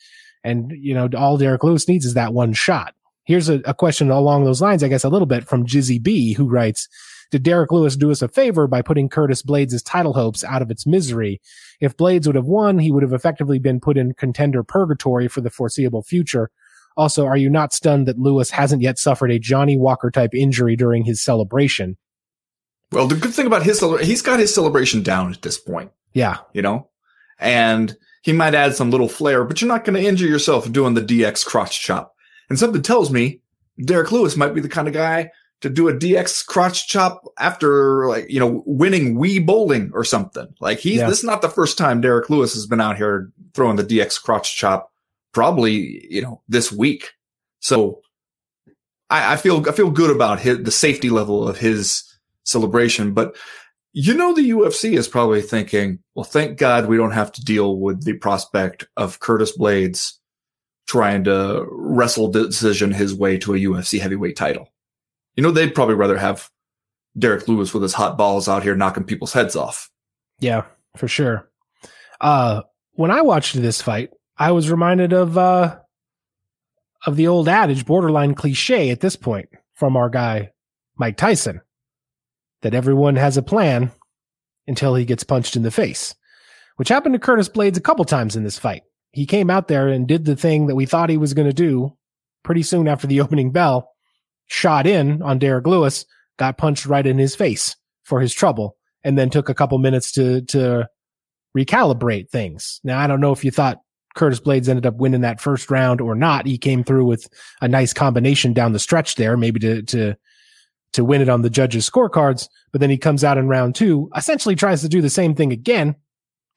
and, 0.44 0.72
you 0.72 0.94
know, 0.94 1.10
all 1.18 1.38
Derrick 1.38 1.64
Lewis 1.64 1.88
needs 1.88 2.06
is 2.06 2.14
that 2.14 2.34
one 2.34 2.54
shot. 2.54 2.94
Here's 3.24 3.50
a, 3.50 3.56
a 3.66 3.74
question 3.74 4.12
along 4.12 4.44
those 4.44 4.62
lines, 4.62 4.84
I 4.84 4.88
guess, 4.88 5.04
a 5.04 5.10
little 5.10 5.26
bit 5.26 5.48
from 5.48 5.66
Jizzy 5.66 6.02
B, 6.02 6.34
who 6.34 6.48
writes, 6.48 6.88
did 7.32 7.42
Derrick 7.42 7.72
Lewis 7.72 7.96
do 7.96 8.12
us 8.12 8.22
a 8.22 8.28
favor 8.28 8.68
by 8.68 8.84
putting 8.84 9.10
Curtis 9.10 9.42
Blaydes' 9.42 9.84
title 9.84 10.14
hopes 10.14 10.44
out 10.44 10.62
of 10.62 10.70
its 10.70 10.86
misery? 10.86 11.42
If 11.82 11.98
Blaydes 11.98 12.28
would 12.28 12.36
have 12.36 12.46
won, 12.46 12.78
he 12.78 12.92
would 12.92 13.02
have 13.02 13.14
effectively 13.14 13.58
been 13.58 13.80
put 13.80 13.98
in 13.98 14.14
contender 14.14 14.64
purgatory 14.64 15.28
for 15.28 15.42
the 15.42 15.50
foreseeable 15.50 16.04
future. 16.04 16.52
Also, 16.98 17.26
are 17.26 17.38
you 17.38 17.50
not 17.50 17.74
stunned 17.74 18.08
that 18.08 18.20
Lewis 18.20 18.50
hasn't 18.50 18.82
yet 18.82 18.98
suffered 18.98 19.32
a 19.32 19.40
Johnny 19.40 19.78
Walker 19.78 20.10
type 20.10 20.34
injury 20.34 20.76
during 20.76 21.04
his 21.04 21.22
celebration? 21.22 21.98
Well, 22.92 23.08
the 23.08 23.16
good 23.16 23.34
thing 23.34 23.48
about 23.48 23.64
his 23.64 23.80
celebration, 23.80 24.08
he's 24.08 24.22
got 24.22 24.40
his 24.40 24.54
celebration 24.54 25.04
down 25.04 25.32
at 25.32 25.42
this 25.42 25.58
point. 25.58 25.92
Yeah, 26.14 26.38
you 26.54 26.62
know, 26.62 26.90
and 27.40 27.96
he 28.22 28.32
might 28.32 28.56
add 28.56 28.76
some 28.76 28.90
little 28.90 29.10
flair, 29.10 29.44
but 29.44 29.62
you're 29.62 29.68
not 29.68 29.84
going 29.84 30.02
to 30.02 30.08
injure 30.08 30.28
yourself 30.28 30.72
doing 30.72 30.94
the 30.94 31.02
DX 31.02 31.46
crotch 31.46 31.82
chop. 31.82 32.16
And 32.50 32.58
something 32.58 32.82
tells 32.82 33.12
me 33.12 33.42
Derrick 33.84 34.12
Lewis 34.12 34.38
might 34.38 34.54
be 34.54 34.62
the 34.62 34.70
kind 34.70 34.88
of 34.88 34.94
guy 34.94 35.30
to 35.62 35.70
do 35.70 35.90
a 35.90 35.94
DX 35.94 36.46
crotch 36.46 36.88
chop 36.88 37.24
after 37.40 38.08
like, 38.08 38.30
you 38.30 38.40
know, 38.40 38.64
winning 38.66 39.16
Wii 39.16 39.46
bowling 39.46 39.92
or 39.94 40.04
something. 40.04 40.48
Like 40.60 40.80
he's, 40.80 41.00
yeah. 41.00 41.10
this 41.10 41.20
is 41.20 41.24
not 41.24 41.42
the 41.42 41.50
first 41.50 41.78
time 41.78 42.02
Derrick 42.02 42.30
Lewis 42.30 42.54
has 42.54 42.66
been 42.66 42.82
out 42.82 42.98
here 42.98 43.32
throwing 43.54 43.76
the 43.76 43.84
DX 43.84 44.22
crotch 44.22 44.56
chop 44.56 44.92
probably, 45.36 46.08
you 46.10 46.22
know, 46.22 46.42
this 46.48 46.72
week. 46.72 47.12
So 47.60 48.02
I, 49.10 49.34
I 49.34 49.36
feel, 49.36 49.68
I 49.70 49.74
feel 49.74 49.92
good 49.92 50.10
about 50.10 50.40
his, 50.40 50.64
the 50.64 50.72
safety 50.72 51.10
level 51.12 51.48
of 51.48 51.58
his 51.58 52.04
celebration, 52.44 53.14
but 53.14 53.36
you 53.98 54.14
know, 54.14 54.34
the 54.34 54.50
UFC 54.50 54.98
is 54.98 55.08
probably 55.08 55.42
thinking, 55.42 56.00
well, 56.16 56.26
thank 56.26 56.58
God 56.58 56.88
we 56.88 56.98
don't 56.98 57.12
have 57.12 57.32
to 57.34 57.44
deal 57.44 57.78
with 57.80 58.04
the 58.04 58.14
prospect 58.14 58.86
of 58.98 59.22
Curtis 59.22 59.58
Blaydes 59.58 60.14
trying 60.86 61.24
to 61.24 61.66
wrestle 61.70 62.30
the 62.30 62.46
decision 62.48 62.92
his 62.92 63.16
way 63.16 63.38
to 63.38 63.54
a 63.54 63.58
UFC 63.58 64.00
heavyweight 64.02 64.36
title. 64.36 64.68
You 65.38 65.44
know, 65.44 65.52
they'd 65.52 65.74
probably 65.74 65.96
rather 65.96 66.18
have 66.18 66.50
Derrick 67.18 67.48
Lewis 67.48 67.74
with 67.74 67.84
his 67.84 67.94
hot 67.94 68.18
balls 68.18 68.50
out 68.50 68.64
here 68.64 68.76
knocking 68.76 69.06
people's 69.06 69.32
heads 69.32 69.56
off. 69.56 69.90
Yeah, 70.40 70.66
for 70.98 71.08
sure. 71.08 71.50
Uh, 72.20 72.64
when 72.94 73.12
I 73.12 73.22
watched 73.22 73.56
this 73.56 73.82
fight, 73.82 74.12
I 74.38 74.52
was 74.52 74.70
reminded 74.70 75.14
of 75.14 75.38
uh, 75.38 75.78
of 77.06 77.16
the 77.16 77.28
old 77.28 77.48
adage, 77.48 77.86
borderline 77.86 78.36
cliche 78.36 78.90
at 78.90 79.00
this 79.00 79.16
point 79.16 79.50
from 79.74 79.96
our 79.96 80.10
guy 80.10 80.52
Mike 80.98 81.18
Tyson, 81.18 81.62
that 82.62 82.74
everyone 82.74 83.16
has 83.16 83.38
a 83.38 83.44
plan 83.44 83.92
until 84.68 84.96
he 84.96 85.06
gets 85.06 85.24
punched 85.24 85.56
in 85.56 85.64
the 85.64 85.72
face, 85.72 86.16
which 86.78 86.90
happened 86.90 87.14
to 87.14 87.20
Curtis 87.20 87.50
Blaydes 87.50 87.78
a 87.78 87.82
couple 87.82 88.06
times 88.06 88.36
in 88.36 88.44
this 88.44 88.58
fight. 88.58 88.84
He 89.12 89.26
came 89.26 89.50
out 89.50 89.68
there 89.68 89.88
and 89.88 90.08
did 90.08 90.26
the 90.26 90.36
thing 90.36 90.68
that 90.68 90.76
we 90.76 90.86
thought 90.86 91.10
he 91.10 91.18
was 91.18 91.34
going 91.34 91.48
to 91.48 91.54
do 91.54 91.96
pretty 92.44 92.64
soon 92.64 92.88
after 92.88 93.08
the 93.08 93.22
opening 93.22 93.52
bell, 93.52 93.92
shot 94.48 94.86
in 94.86 95.22
on 95.22 95.40
Derrick 95.40 95.68
Lewis, 95.68 96.06
got 96.38 96.58
punched 96.58 96.86
right 96.86 97.06
in 97.06 97.18
his 97.18 97.36
face 97.36 97.76
for 98.04 98.20
his 98.20 98.34
trouble, 98.34 98.76
and 99.04 99.18
then 99.18 99.30
took 99.30 99.48
a 99.48 99.54
couple 99.54 99.78
minutes 99.78 100.12
to 100.14 100.42
to 100.42 100.90
recalibrate 101.58 102.30
things. 102.30 102.82
Now 102.84 103.00
I 103.00 103.08
don't 103.08 103.22
know 103.22 103.32
if 103.32 103.46
you 103.46 103.52
thought 103.52 103.80
Curtis 104.16 104.40
Blaydes 104.40 104.70
ended 104.70 104.86
up 104.86 104.96
winning 104.96 105.22
that 105.22 105.42
first 105.42 105.70
round 105.70 106.02
or 106.02 106.16
not. 106.16 106.46
He 106.46 106.58
came 106.58 106.84
through 106.84 107.06
with 107.06 107.28
a 107.62 107.68
nice 107.68 107.94
combination 107.94 108.54
down 108.54 108.72
the 108.72 108.80
stretch 108.80 109.16
there, 109.16 109.38
maybe 109.38 109.60
to 109.60 109.82
to 109.84 110.16
to 110.94 111.04
win 111.04 111.22
it 111.22 111.30
on 111.30 111.42
the 111.42 111.50
judges' 111.50 111.90
scorecards. 111.90 112.48
But 112.72 112.82
then 112.82 112.90
he 112.90 112.98
comes 112.98 113.24
out 113.24 113.38
in 113.38 113.48
round 113.48 113.76
two, 113.76 114.10
essentially 114.16 114.56
tries 114.56 114.82
to 114.82 114.90
do 114.90 115.02
the 115.02 115.10
same 115.10 115.36
thing 115.36 115.52
again, 115.52 115.96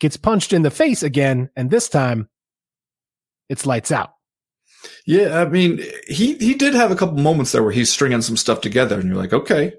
gets 0.00 0.16
punched 0.16 0.52
in 0.52 0.62
the 0.62 0.70
face 0.70 1.02
again, 1.02 1.50
and 1.56 1.70
this 1.70 1.88
time 1.88 2.28
it's 3.48 3.66
lights 3.66 3.90
out. 3.90 4.14
Yeah, 5.06 5.40
I 5.40 5.46
mean, 5.46 5.82
he 6.06 6.34
he 6.34 6.54
did 6.54 6.74
have 6.74 6.90
a 6.90 6.96
couple 6.96 7.18
moments 7.18 7.52
there 7.52 7.62
where 7.62 7.72
he's 7.72 7.92
stringing 7.92 8.22
some 8.22 8.36
stuff 8.36 8.60
together, 8.60 8.98
and 8.98 9.08
you're 9.08 9.16
like, 9.16 9.32
okay, 9.32 9.74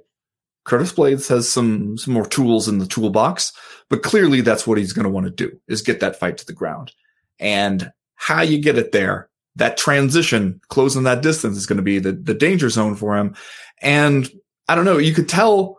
Curtis 0.65 0.91
Blaydes 0.93 1.29
has 1.29 1.47
some 1.49 1.97
some 1.97 2.13
more 2.13 2.25
tools 2.25 2.67
in 2.67 2.79
the 2.79 2.85
toolbox, 2.85 3.53
but 3.89 4.03
clearly 4.03 4.41
that's 4.41 4.67
what 4.67 4.77
he's 4.77 4.93
going 4.93 5.05
to 5.05 5.09
want 5.09 5.25
to 5.25 5.31
do 5.31 5.57
is 5.67 5.81
get 5.81 6.01
that 6.01 6.19
fight 6.19 6.37
to 6.39 6.45
the 6.45 6.53
ground, 6.53 6.91
and 7.39 7.91
how 8.15 8.41
you 8.41 8.61
get 8.61 8.77
it 8.77 8.91
there, 8.91 9.29
that 9.55 9.77
transition, 9.77 10.59
closing 10.69 11.03
that 11.03 11.21
distance 11.21 11.57
is 11.57 11.65
going 11.65 11.77
to 11.77 11.83
be 11.83 11.99
the 11.99 12.11
the 12.11 12.33
danger 12.33 12.69
zone 12.69 12.95
for 12.95 13.17
him, 13.17 13.35
and 13.81 14.29
I 14.67 14.75
don't 14.75 14.85
know, 14.85 14.97
you 14.97 15.13
could 15.13 15.29
tell 15.29 15.77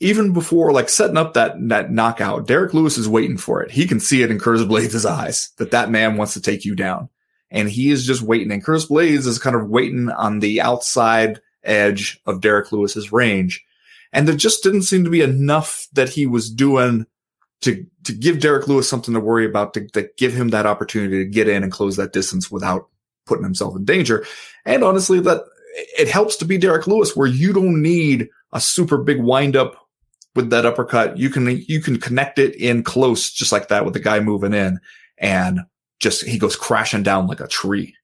even 0.00 0.32
before 0.32 0.72
like 0.72 0.88
setting 0.88 1.16
up 1.16 1.34
that 1.34 1.54
that 1.68 1.90
knockout, 1.90 2.46
Derrick 2.46 2.74
Lewis 2.74 2.98
is 2.98 3.08
waiting 3.08 3.38
for 3.38 3.62
it. 3.62 3.70
He 3.70 3.86
can 3.86 4.00
see 4.00 4.22
it 4.22 4.30
in 4.30 4.38
Curtis 4.38 4.66
Blaydes' 4.66 5.08
eyes 5.08 5.50
that 5.58 5.70
that 5.70 5.90
man 5.90 6.16
wants 6.16 6.34
to 6.34 6.40
take 6.40 6.64
you 6.64 6.74
down 6.74 7.08
and 7.50 7.68
he 7.70 7.90
is 7.90 8.06
just 8.06 8.22
waiting. 8.22 8.52
And 8.52 8.64
Curtis 8.64 8.86
Blaydes 8.86 9.26
is 9.26 9.38
kind 9.38 9.56
of 9.56 9.68
waiting 9.68 10.10
on 10.10 10.40
the 10.40 10.60
outside 10.60 11.40
edge 11.64 12.20
of 12.26 12.40
Derrick 12.40 12.72
Lewis's 12.72 13.12
range. 13.12 13.64
And 14.12 14.26
there 14.26 14.36
just 14.36 14.62
didn't 14.62 14.82
seem 14.82 15.04
to 15.04 15.10
be 15.10 15.20
enough 15.20 15.86
that 15.92 16.08
he 16.08 16.26
was 16.26 16.50
doing 16.50 17.06
to 17.62 17.86
to 18.06 18.12
give 18.12 18.40
Derrick 18.40 18.66
Lewis 18.66 18.88
something 18.88 19.14
to 19.14 19.20
worry 19.20 19.46
about, 19.46 19.74
to, 19.74 19.86
to 19.88 20.08
give 20.16 20.32
him 20.32 20.48
that 20.48 20.66
opportunity 20.66 21.18
to 21.18 21.30
get 21.30 21.48
in 21.48 21.62
and 21.62 21.70
close 21.70 21.96
that 21.96 22.12
distance 22.12 22.50
without 22.50 22.88
putting 23.26 23.44
himself 23.44 23.76
in 23.76 23.84
danger. 23.84 24.24
And 24.64 24.82
honestly, 24.82 25.20
that 25.20 25.42
it 25.98 26.08
helps 26.08 26.36
to 26.36 26.44
be 26.44 26.58
Derrick 26.58 26.86
Lewis, 26.86 27.14
where 27.14 27.26
you 27.26 27.52
don't 27.52 27.82
need 27.82 28.28
a 28.52 28.60
super 28.60 28.98
big 28.98 29.20
windup 29.20 29.76
with 30.34 30.50
that 30.50 30.66
uppercut. 30.66 31.18
You 31.18 31.30
can 31.30 31.46
you 31.66 31.80
can 31.80 32.00
connect 32.00 32.38
it 32.38 32.54
in 32.56 32.82
close, 32.82 33.30
just 33.30 33.52
like 33.52 33.68
that, 33.68 33.84
with 33.84 33.94
the 33.94 34.00
guy 34.00 34.20
moving 34.20 34.54
in, 34.54 34.80
and 35.18 35.60
just 35.98 36.24
he 36.24 36.38
goes 36.38 36.56
crashing 36.56 37.02
down 37.02 37.26
like 37.26 37.40
a 37.40 37.48
tree. 37.48 37.94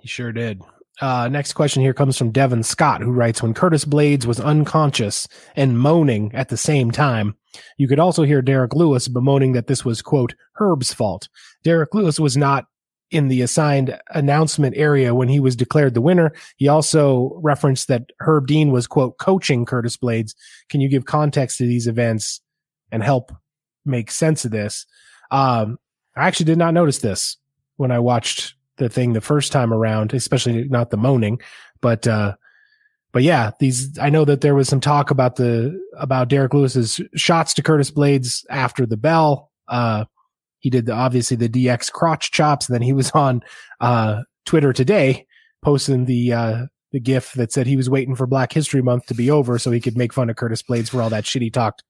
He 0.00 0.08
sure 0.08 0.32
did. 0.32 0.62
Uh, 1.00 1.28
next 1.28 1.54
question 1.54 1.82
here 1.82 1.94
comes 1.94 2.18
from 2.18 2.30
Devin 2.30 2.62
Scott, 2.62 3.00
who 3.00 3.10
writes, 3.10 3.42
when 3.42 3.54
Curtis 3.54 3.86
Blaydes 3.86 4.26
was 4.26 4.38
unconscious 4.38 5.26
and 5.56 5.78
moaning 5.78 6.30
at 6.34 6.50
the 6.50 6.58
same 6.58 6.90
time, 6.90 7.36
you 7.76 7.88
could 7.88 7.98
also 7.98 8.22
hear 8.22 8.42
Derrick 8.42 8.74
Lewis 8.74 9.08
bemoaning 9.08 9.52
that 9.52 9.66
this 9.66 9.84
was, 9.84 10.02
quote, 10.02 10.34
Herb's 10.54 10.92
fault. 10.92 11.28
Derrick 11.62 11.94
Lewis 11.94 12.20
was 12.20 12.36
not 12.36 12.66
in 13.10 13.28
the 13.28 13.42
assigned 13.42 13.98
announcement 14.10 14.76
area 14.76 15.14
when 15.14 15.28
he 15.28 15.40
was 15.40 15.56
declared 15.56 15.94
the 15.94 16.00
winner. 16.00 16.32
He 16.56 16.68
also 16.68 17.38
referenced 17.42 17.88
that 17.88 18.10
Herb 18.20 18.46
Dean 18.46 18.70
was, 18.70 18.86
quote, 18.86 19.18
coaching 19.18 19.64
Curtis 19.64 19.96
Blaydes. 19.96 20.34
Can 20.68 20.80
you 20.80 20.88
give 20.88 21.04
context 21.06 21.58
to 21.58 21.66
these 21.66 21.88
events 21.88 22.40
and 22.92 23.02
help 23.02 23.32
make 23.84 24.10
sense 24.10 24.44
of 24.44 24.52
this? 24.52 24.86
Um, 25.30 25.78
I 26.16 26.26
actually 26.26 26.46
did 26.46 26.58
not 26.58 26.74
notice 26.74 26.98
this 26.98 27.36
when 27.76 27.90
I 27.90 27.98
watched 27.98 28.54
the 28.76 28.88
thing 28.88 29.12
the 29.12 29.20
first 29.20 29.52
time 29.52 29.72
around, 29.72 30.14
especially 30.14 30.64
not 30.68 30.90
the 30.90 30.96
moaning, 30.96 31.40
but, 31.80 32.06
uh, 32.06 32.34
but 33.12 33.22
yeah, 33.22 33.50
these, 33.58 33.98
I 33.98 34.10
know 34.10 34.24
that 34.24 34.40
there 34.40 34.54
was 34.54 34.68
some 34.68 34.80
talk 34.80 35.10
about 35.10 35.36
the, 35.36 35.80
about 35.98 36.28
Derrick 36.28 36.54
Lewis's 36.54 37.00
shots 37.16 37.54
to 37.54 37.62
Curtis 37.62 37.90
Blaydes 37.90 38.44
after 38.50 38.86
the 38.86 38.96
bell. 38.96 39.50
Uh, 39.68 40.04
he 40.60 40.70
did 40.70 40.86
the, 40.86 40.92
obviously 40.92 41.36
the 41.36 41.48
DX 41.48 41.90
crotch 41.90 42.30
chops. 42.30 42.68
And 42.68 42.74
then 42.74 42.82
he 42.82 42.92
was 42.92 43.10
on, 43.12 43.42
uh, 43.80 44.22
Twitter 44.46 44.72
today 44.72 45.26
posting 45.62 46.04
the, 46.04 46.32
uh, 46.32 46.66
the 46.92 47.00
gif 47.00 47.32
that 47.32 47.52
said 47.52 47.66
he 47.66 47.76
was 47.76 47.90
waiting 47.90 48.14
for 48.14 48.26
Black 48.26 48.52
History 48.52 48.82
Month 48.82 49.06
to 49.06 49.14
be 49.14 49.30
over 49.30 49.58
so 49.58 49.70
he 49.70 49.80
could 49.80 49.96
make 49.96 50.12
fun 50.12 50.30
of 50.30 50.36
Curtis 50.36 50.62
Blaydes 50.62 50.90
for 50.90 51.02
all 51.02 51.10
that 51.10 51.26
shit 51.26 51.42
he 51.42 51.50
talked 51.50 51.82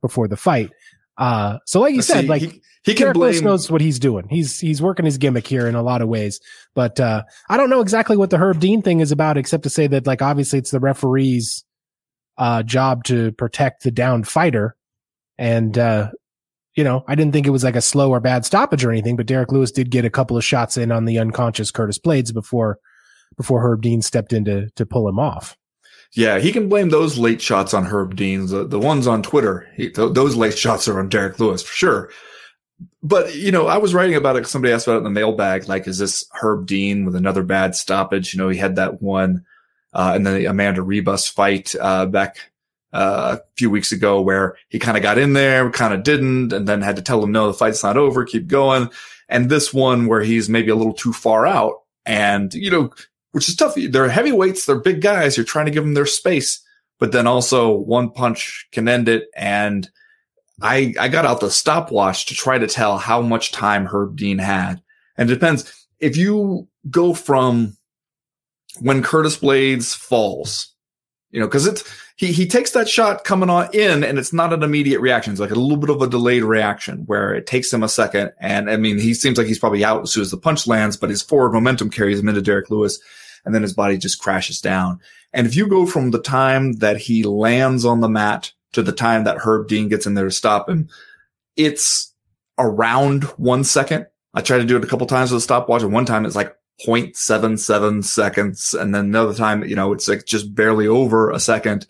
before 0.00 0.28
the 0.28 0.36
fight. 0.36 0.70
Uh, 1.18 1.58
so 1.66 1.80
like 1.80 1.94
you 1.94 2.02
said, 2.02 2.28
like 2.28 2.42
he, 2.42 2.62
he 2.84 2.94
can 2.94 3.12
blame 3.12 3.44
knows 3.44 3.70
what 3.70 3.80
he's 3.80 3.98
doing. 3.98 4.28
He's 4.30 4.58
he's 4.58 4.80
working 4.80 5.04
his 5.04 5.18
gimmick 5.18 5.46
here 5.46 5.66
in 5.66 5.74
a 5.74 5.82
lot 5.82 6.00
of 6.00 6.08
ways. 6.08 6.40
But 6.74 7.00
uh, 7.00 7.24
I 7.48 7.56
don't 7.56 7.70
know 7.70 7.80
exactly 7.80 8.16
what 8.16 8.30
the 8.30 8.38
Herb 8.38 8.60
Dean 8.60 8.82
thing 8.82 9.00
is 9.00 9.10
about, 9.10 9.36
except 9.36 9.64
to 9.64 9.70
say 9.70 9.88
that 9.88 10.06
like 10.06 10.22
obviously 10.22 10.60
it's 10.60 10.70
the 10.70 10.80
referee's 10.80 11.64
uh, 12.38 12.62
job 12.62 13.04
to 13.04 13.32
protect 13.32 13.82
the 13.82 13.90
down 13.90 14.22
fighter. 14.22 14.76
And 15.36 15.76
uh, 15.76 16.12
you 16.74 16.84
know, 16.84 17.04
I 17.08 17.16
didn't 17.16 17.32
think 17.32 17.48
it 17.48 17.50
was 17.50 17.64
like 17.64 17.76
a 17.76 17.80
slow 17.80 18.10
or 18.10 18.20
bad 18.20 18.44
stoppage 18.44 18.84
or 18.84 18.92
anything, 18.92 19.16
but 19.16 19.26
Derrick 19.26 19.50
Lewis 19.50 19.72
did 19.72 19.90
get 19.90 20.04
a 20.04 20.10
couple 20.10 20.36
of 20.36 20.44
shots 20.44 20.76
in 20.76 20.92
on 20.92 21.04
the 21.04 21.18
unconscious 21.18 21.72
Curtis 21.72 21.98
Blaydes 21.98 22.32
before 22.32 22.78
before 23.36 23.60
Herb 23.60 23.82
Dean 23.82 24.02
stepped 24.02 24.32
in 24.32 24.44
to 24.44 24.70
to 24.70 24.86
pull 24.86 25.08
him 25.08 25.18
off. 25.18 25.56
Yeah, 26.12 26.38
he 26.38 26.52
can 26.52 26.68
blame 26.68 26.88
those 26.88 27.18
late 27.18 27.42
shots 27.42 27.74
on 27.74 27.84
Herb 27.84 28.16
Dean's. 28.16 28.50
The, 28.50 28.66
the 28.66 28.78
ones 28.78 29.06
on 29.06 29.22
Twitter, 29.22 29.68
he, 29.74 29.90
th- 29.90 30.14
those 30.14 30.36
late 30.36 30.56
shots 30.58 30.88
are 30.88 30.98
on 30.98 31.08
Derrick 31.08 31.38
Lewis 31.38 31.62
for 31.62 31.74
sure. 31.74 32.10
But 33.02 33.34
you 33.34 33.52
know, 33.52 33.66
I 33.66 33.78
was 33.78 33.94
writing 33.94 34.16
about 34.16 34.36
it. 34.36 34.46
Somebody 34.46 34.72
asked 34.72 34.86
about 34.86 34.96
it 34.96 34.98
in 34.98 35.04
the 35.04 35.10
mailbag. 35.10 35.68
Like, 35.68 35.86
is 35.86 35.98
this 35.98 36.24
Herb 36.32 36.66
Dean 36.66 37.04
with 37.04 37.16
another 37.16 37.42
bad 37.42 37.74
stoppage? 37.74 38.32
You 38.32 38.38
know, 38.38 38.48
he 38.48 38.58
had 38.58 38.76
that 38.76 39.02
one, 39.02 39.44
uh, 39.92 40.12
and 40.14 40.26
then 40.26 40.34
the 40.34 40.46
Amanda 40.46 40.82
Rebus 40.82 41.28
fight 41.28 41.74
uh, 41.80 42.06
back 42.06 42.50
uh, 42.92 43.38
a 43.38 43.42
few 43.56 43.70
weeks 43.70 43.92
ago 43.92 44.20
where 44.20 44.56
he 44.68 44.78
kind 44.78 44.96
of 44.96 45.02
got 45.02 45.18
in 45.18 45.32
there, 45.32 45.70
kind 45.70 45.92
of 45.92 46.02
didn't, 46.02 46.52
and 46.52 46.66
then 46.66 46.82
had 46.82 46.96
to 46.96 47.02
tell 47.02 47.22
him, 47.22 47.32
no, 47.32 47.46
the 47.48 47.54
fight's 47.54 47.82
not 47.82 47.96
over, 47.96 48.24
keep 48.24 48.46
going. 48.46 48.90
And 49.28 49.50
this 49.50 49.74
one 49.74 50.06
where 50.06 50.22
he's 50.22 50.48
maybe 50.48 50.70
a 50.70 50.76
little 50.76 50.94
too 50.94 51.12
far 51.12 51.46
out, 51.46 51.82
and 52.06 52.52
you 52.54 52.70
know, 52.70 52.90
which 53.32 53.48
is 53.48 53.56
tough. 53.56 53.74
They're 53.76 54.08
heavyweights. 54.08 54.66
They're 54.66 54.80
big 54.80 55.00
guys. 55.00 55.36
You're 55.36 55.44
trying 55.46 55.66
to 55.66 55.72
give 55.72 55.84
them 55.84 55.94
their 55.94 56.06
space, 56.06 56.60
but 56.98 57.12
then 57.12 57.26
also 57.26 57.72
one 57.76 58.10
punch 58.10 58.66
can 58.72 58.88
end 58.88 59.08
it. 59.08 59.28
And 59.36 59.88
I, 60.60 60.94
I 60.98 61.08
got 61.08 61.24
out 61.24 61.40
the 61.40 61.50
stopwatch 61.50 62.26
to 62.26 62.34
try 62.34 62.58
to 62.58 62.66
tell 62.66 62.98
how 62.98 63.22
much 63.22 63.52
time 63.52 63.86
Herb 63.86 64.16
Dean 64.16 64.38
had. 64.38 64.82
And 65.16 65.30
it 65.30 65.34
depends 65.34 65.72
if 65.98 66.16
you 66.16 66.68
go 66.90 67.14
from 67.14 67.76
when 68.80 69.02
Curtis 69.02 69.38
Blaydes 69.38 69.96
falls, 69.96 70.74
you 71.30 71.40
know, 71.40 71.48
cause 71.48 71.66
it's, 71.66 71.84
he, 72.18 72.32
he 72.32 72.46
takes 72.48 72.72
that 72.72 72.88
shot 72.88 73.22
coming 73.22 73.48
on 73.48 73.68
in 73.72 74.02
and 74.02 74.18
it's 74.18 74.32
not 74.32 74.52
an 74.52 74.64
immediate 74.64 75.00
reaction. 75.00 75.32
It's 75.32 75.40
like 75.40 75.52
a 75.52 75.54
little 75.54 75.76
bit 75.76 75.88
of 75.88 76.02
a 76.02 76.08
delayed 76.08 76.42
reaction 76.42 77.04
where 77.06 77.32
it 77.32 77.46
takes 77.46 77.72
him 77.72 77.84
a 77.84 77.88
second. 77.88 78.32
And 78.40 78.68
I 78.68 78.76
mean, 78.76 78.98
he 78.98 79.14
seems 79.14 79.38
like 79.38 79.46
he's 79.46 79.60
probably 79.60 79.84
out 79.84 80.02
as 80.02 80.12
soon 80.12 80.22
as 80.22 80.32
the 80.32 80.36
punch 80.36 80.66
lands, 80.66 80.96
but 80.96 81.10
his 81.10 81.22
forward 81.22 81.52
momentum 81.52 81.90
carries 81.90 82.18
him 82.18 82.28
into 82.28 82.42
Derrick 82.42 82.70
Lewis 82.70 82.98
and 83.44 83.54
then 83.54 83.62
his 83.62 83.72
body 83.72 83.96
just 83.98 84.20
crashes 84.20 84.60
down. 84.60 84.98
And 85.32 85.46
if 85.46 85.54
you 85.54 85.68
go 85.68 85.86
from 85.86 86.10
the 86.10 86.20
time 86.20 86.72
that 86.74 86.96
he 86.96 87.22
lands 87.22 87.84
on 87.84 88.00
the 88.00 88.08
mat 88.08 88.50
to 88.72 88.82
the 88.82 88.92
time 88.92 89.22
that 89.24 89.38
Herb 89.38 89.68
Dean 89.68 89.88
gets 89.88 90.04
in 90.04 90.14
there 90.14 90.24
to 90.24 90.30
stop 90.32 90.68
him, 90.68 90.88
it's 91.54 92.12
around 92.58 93.24
one 93.36 93.62
second. 93.62 94.08
I 94.34 94.40
tried 94.40 94.58
to 94.58 94.64
do 94.64 94.76
it 94.76 94.82
a 94.82 94.88
couple 94.88 95.06
times 95.06 95.30
with 95.30 95.38
a 95.38 95.42
stopwatch 95.42 95.82
and 95.82 95.92
one 95.92 96.04
time 96.04 96.26
it's 96.26 96.34
like 96.34 96.56
0.77 96.84 98.02
seconds. 98.02 98.74
And 98.74 98.92
then 98.92 99.04
another 99.04 99.34
time, 99.34 99.62
you 99.62 99.76
know, 99.76 99.92
it's 99.92 100.08
like 100.08 100.26
just 100.26 100.52
barely 100.52 100.88
over 100.88 101.30
a 101.30 101.38
second. 101.38 101.86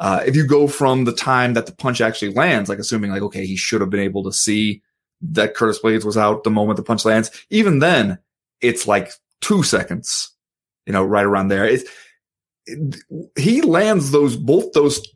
Uh, 0.00 0.22
if 0.26 0.34
you 0.34 0.46
go 0.46 0.66
from 0.66 1.04
the 1.04 1.12
time 1.12 1.52
that 1.52 1.66
the 1.66 1.72
punch 1.72 2.00
actually 2.00 2.32
lands, 2.32 2.70
like 2.70 2.78
assuming 2.78 3.10
like, 3.10 3.20
okay, 3.20 3.44
he 3.44 3.54
should 3.54 3.82
have 3.82 3.90
been 3.90 4.00
able 4.00 4.24
to 4.24 4.32
see 4.32 4.82
that 5.20 5.54
Curtis 5.54 5.78
Blaydes 5.78 6.06
was 6.06 6.16
out 6.16 6.42
the 6.42 6.50
moment 6.50 6.78
the 6.78 6.82
punch 6.82 7.04
lands, 7.04 7.30
even 7.50 7.80
then 7.80 8.18
it's 8.62 8.88
like 8.88 9.12
two 9.42 9.62
seconds, 9.62 10.34
you 10.86 10.94
know, 10.94 11.04
right 11.04 11.26
around 11.26 11.48
there. 11.48 11.66
It, 11.66 11.86
he 13.36 13.60
lands 13.60 14.10
those, 14.10 14.36
both 14.36 14.72
those 14.72 15.06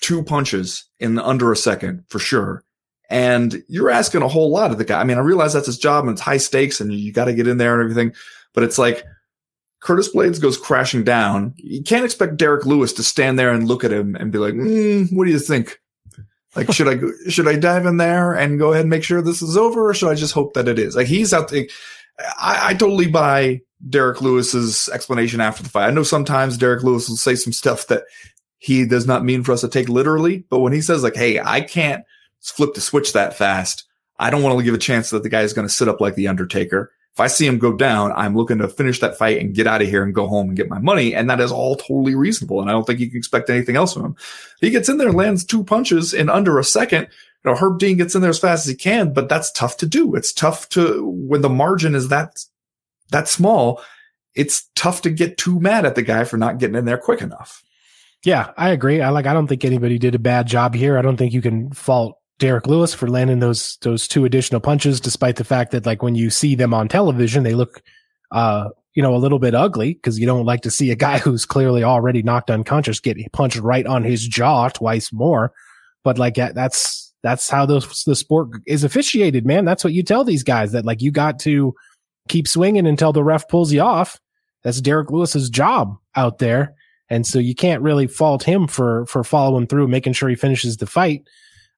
two 0.00 0.22
punches 0.22 0.88
in 0.98 1.18
under 1.18 1.52
a 1.52 1.56
second 1.56 2.04
for 2.08 2.18
sure. 2.18 2.64
And 3.10 3.62
you're 3.68 3.90
asking 3.90 4.22
a 4.22 4.28
whole 4.28 4.50
lot 4.50 4.70
of 4.70 4.78
the 4.78 4.84
guy. 4.86 5.00
I 5.00 5.04
mean, 5.04 5.18
I 5.18 5.20
realize 5.20 5.52
that's 5.52 5.66
his 5.66 5.78
job 5.78 6.04
and 6.04 6.12
it's 6.12 6.20
high 6.22 6.38
stakes 6.38 6.80
and 6.80 6.90
you 6.90 7.12
got 7.12 7.26
to 7.26 7.34
get 7.34 7.46
in 7.46 7.58
there 7.58 7.74
and 7.74 7.82
everything, 7.82 8.14
but 8.54 8.64
it's 8.64 8.78
like, 8.78 9.04
Curtis 9.80 10.14
Blaydes 10.14 10.40
goes 10.40 10.58
crashing 10.58 11.04
down. 11.04 11.54
You 11.56 11.82
can't 11.82 12.04
expect 12.04 12.36
Derrick 12.36 12.66
Lewis 12.66 12.92
to 12.94 13.02
stand 13.02 13.38
there 13.38 13.50
and 13.50 13.66
look 13.66 13.82
at 13.82 13.92
him 13.92 14.14
and 14.14 14.30
be 14.30 14.38
like, 14.38 14.54
mm, 14.54 15.10
"What 15.12 15.24
do 15.24 15.30
you 15.30 15.38
think? 15.38 15.80
Like, 16.54 16.70
should 16.72 16.88
I 16.88 17.00
should 17.30 17.48
I 17.48 17.56
dive 17.56 17.86
in 17.86 17.96
there 17.96 18.34
and 18.34 18.58
go 18.58 18.72
ahead 18.72 18.82
and 18.82 18.90
make 18.90 19.04
sure 19.04 19.22
this 19.22 19.42
is 19.42 19.56
over, 19.56 19.88
or 19.88 19.94
should 19.94 20.10
I 20.10 20.14
just 20.14 20.34
hope 20.34 20.52
that 20.54 20.68
it 20.68 20.78
is?" 20.78 20.96
Like 20.96 21.06
he's 21.06 21.32
out 21.32 21.48
there. 21.48 21.66
I, 22.38 22.70
I 22.70 22.74
totally 22.74 23.06
buy 23.06 23.62
Derrick 23.88 24.20
Lewis's 24.20 24.90
explanation 24.92 25.40
after 25.40 25.62
the 25.62 25.70
fight. 25.70 25.88
I 25.88 25.92
know 25.92 26.02
sometimes 26.02 26.58
Derrick 26.58 26.82
Lewis 26.82 27.08
will 27.08 27.16
say 27.16 27.34
some 27.34 27.54
stuff 27.54 27.86
that 27.86 28.02
he 28.58 28.84
does 28.84 29.06
not 29.06 29.24
mean 29.24 29.42
for 29.42 29.52
us 29.52 29.62
to 29.62 29.68
take 29.68 29.88
literally, 29.88 30.44
but 30.50 30.58
when 30.58 30.74
he 30.74 30.82
says 30.82 31.02
like, 31.02 31.16
"Hey, 31.16 31.40
I 31.40 31.62
can't 31.62 32.04
flip 32.40 32.74
the 32.74 32.82
switch 32.82 33.14
that 33.14 33.38
fast," 33.38 33.84
I 34.18 34.28
don't 34.28 34.42
want 34.42 34.58
to 34.58 34.64
give 34.64 34.74
a 34.74 34.78
chance 34.78 35.08
that 35.08 35.22
the 35.22 35.30
guy 35.30 35.40
is 35.40 35.54
going 35.54 35.66
to 35.66 35.72
sit 35.72 35.88
up 35.88 36.02
like 36.02 36.16
the 36.16 36.28
Undertaker 36.28 36.92
If 37.12 37.20
I 37.20 37.26
see 37.26 37.46
him 37.46 37.58
go 37.58 37.72
down, 37.72 38.12
I'm 38.12 38.36
looking 38.36 38.58
to 38.58 38.68
finish 38.68 39.00
that 39.00 39.18
fight 39.18 39.40
and 39.40 39.54
get 39.54 39.66
out 39.66 39.82
of 39.82 39.88
here 39.88 40.04
and 40.04 40.14
go 40.14 40.28
home 40.28 40.48
and 40.48 40.56
get 40.56 40.70
my 40.70 40.78
money. 40.78 41.14
And 41.14 41.28
that 41.28 41.40
is 41.40 41.50
all 41.50 41.74
totally 41.74 42.14
reasonable. 42.14 42.60
And 42.60 42.70
I 42.70 42.72
don't 42.72 42.86
think 42.86 43.00
you 43.00 43.08
can 43.08 43.18
expect 43.18 43.50
anything 43.50 43.76
else 43.76 43.94
from 43.94 44.04
him. 44.04 44.16
He 44.60 44.70
gets 44.70 44.88
in 44.88 44.98
there, 44.98 45.12
lands 45.12 45.44
two 45.44 45.64
punches 45.64 46.14
in 46.14 46.30
under 46.30 46.58
a 46.58 46.64
second. 46.64 47.08
You 47.44 47.50
know, 47.50 47.56
Herb 47.56 47.78
Dean 47.78 47.96
gets 47.96 48.14
in 48.14 48.20
there 48.20 48.30
as 48.30 48.38
fast 48.38 48.64
as 48.64 48.70
he 48.70 48.76
can, 48.76 49.12
but 49.12 49.28
that's 49.28 49.50
tough 49.50 49.76
to 49.78 49.86
do. 49.86 50.14
It's 50.14 50.32
tough 50.32 50.68
to, 50.70 51.04
when 51.04 51.40
the 51.40 51.48
margin 51.48 51.94
is 51.94 52.08
that, 52.08 52.44
that 53.10 53.28
small, 53.28 53.82
it's 54.34 54.68
tough 54.76 55.02
to 55.02 55.10
get 55.10 55.36
too 55.36 55.58
mad 55.58 55.84
at 55.84 55.96
the 55.96 56.02
guy 56.02 56.22
for 56.24 56.36
not 56.36 56.58
getting 56.58 56.76
in 56.76 56.84
there 56.84 56.98
quick 56.98 57.22
enough. 57.22 57.64
Yeah, 58.24 58.52
I 58.56 58.70
agree. 58.70 59.00
I 59.00 59.08
like, 59.08 59.26
I 59.26 59.32
don't 59.32 59.46
think 59.46 59.64
anybody 59.64 59.98
did 59.98 60.14
a 60.14 60.18
bad 60.20 60.46
job 60.46 60.74
here. 60.74 60.96
I 60.96 61.02
don't 61.02 61.16
think 61.16 61.32
you 61.32 61.42
can 61.42 61.72
fault 61.72 62.19
Derrick 62.40 62.66
Lewis 62.66 62.92
for 62.92 63.08
landing 63.08 63.38
those 63.38 63.78
those 63.82 64.08
two 64.08 64.24
additional 64.24 64.60
punches, 64.60 65.00
despite 65.00 65.36
the 65.36 65.44
fact 65.44 65.70
that 65.70 65.86
like 65.86 66.02
when 66.02 66.16
you 66.16 66.30
see 66.30 66.56
them 66.56 66.74
on 66.74 66.88
television, 66.88 67.44
they 67.44 67.54
look 67.54 67.82
uh 68.32 68.70
you 68.94 69.02
know 69.02 69.14
a 69.14 69.18
little 69.18 69.38
bit 69.38 69.54
ugly 69.54 69.94
because 69.94 70.18
you 70.18 70.26
don't 70.26 70.46
like 70.46 70.62
to 70.62 70.70
see 70.70 70.90
a 70.90 70.96
guy 70.96 71.18
who's 71.20 71.46
clearly 71.46 71.84
already 71.84 72.22
knocked 72.22 72.50
unconscious 72.50 72.98
get 72.98 73.18
punched 73.32 73.58
right 73.58 73.86
on 73.86 74.02
his 74.02 74.26
jaw 74.26 74.68
twice 74.68 75.12
more. 75.12 75.52
But 76.02 76.18
like 76.18 76.34
that's 76.34 77.12
that's 77.22 77.48
how 77.48 77.66
those 77.66 78.04
the 78.04 78.16
sport 78.16 78.48
is 78.66 78.82
officiated, 78.82 79.46
man. 79.46 79.64
That's 79.64 79.84
what 79.84 79.92
you 79.92 80.02
tell 80.02 80.24
these 80.24 80.42
guys 80.42 80.72
that 80.72 80.86
like 80.86 81.02
you 81.02 81.12
got 81.12 81.38
to 81.40 81.74
keep 82.28 82.48
swinging 82.48 82.86
until 82.86 83.12
the 83.12 83.22
ref 83.22 83.48
pulls 83.48 83.72
you 83.72 83.82
off. 83.82 84.18
That's 84.62 84.80
Derrick 84.80 85.10
Lewis's 85.10 85.50
job 85.50 85.96
out 86.16 86.38
there. 86.38 86.74
And 87.10 87.26
so 87.26 87.38
you 87.38 87.54
can't 87.54 87.82
really 87.82 88.06
fault 88.06 88.44
him 88.44 88.68
for, 88.68 89.04
for 89.06 89.24
following 89.24 89.66
through, 89.66 89.88
making 89.88 90.12
sure 90.12 90.28
he 90.28 90.36
finishes 90.36 90.76
the 90.76 90.86
fight. 90.86 91.24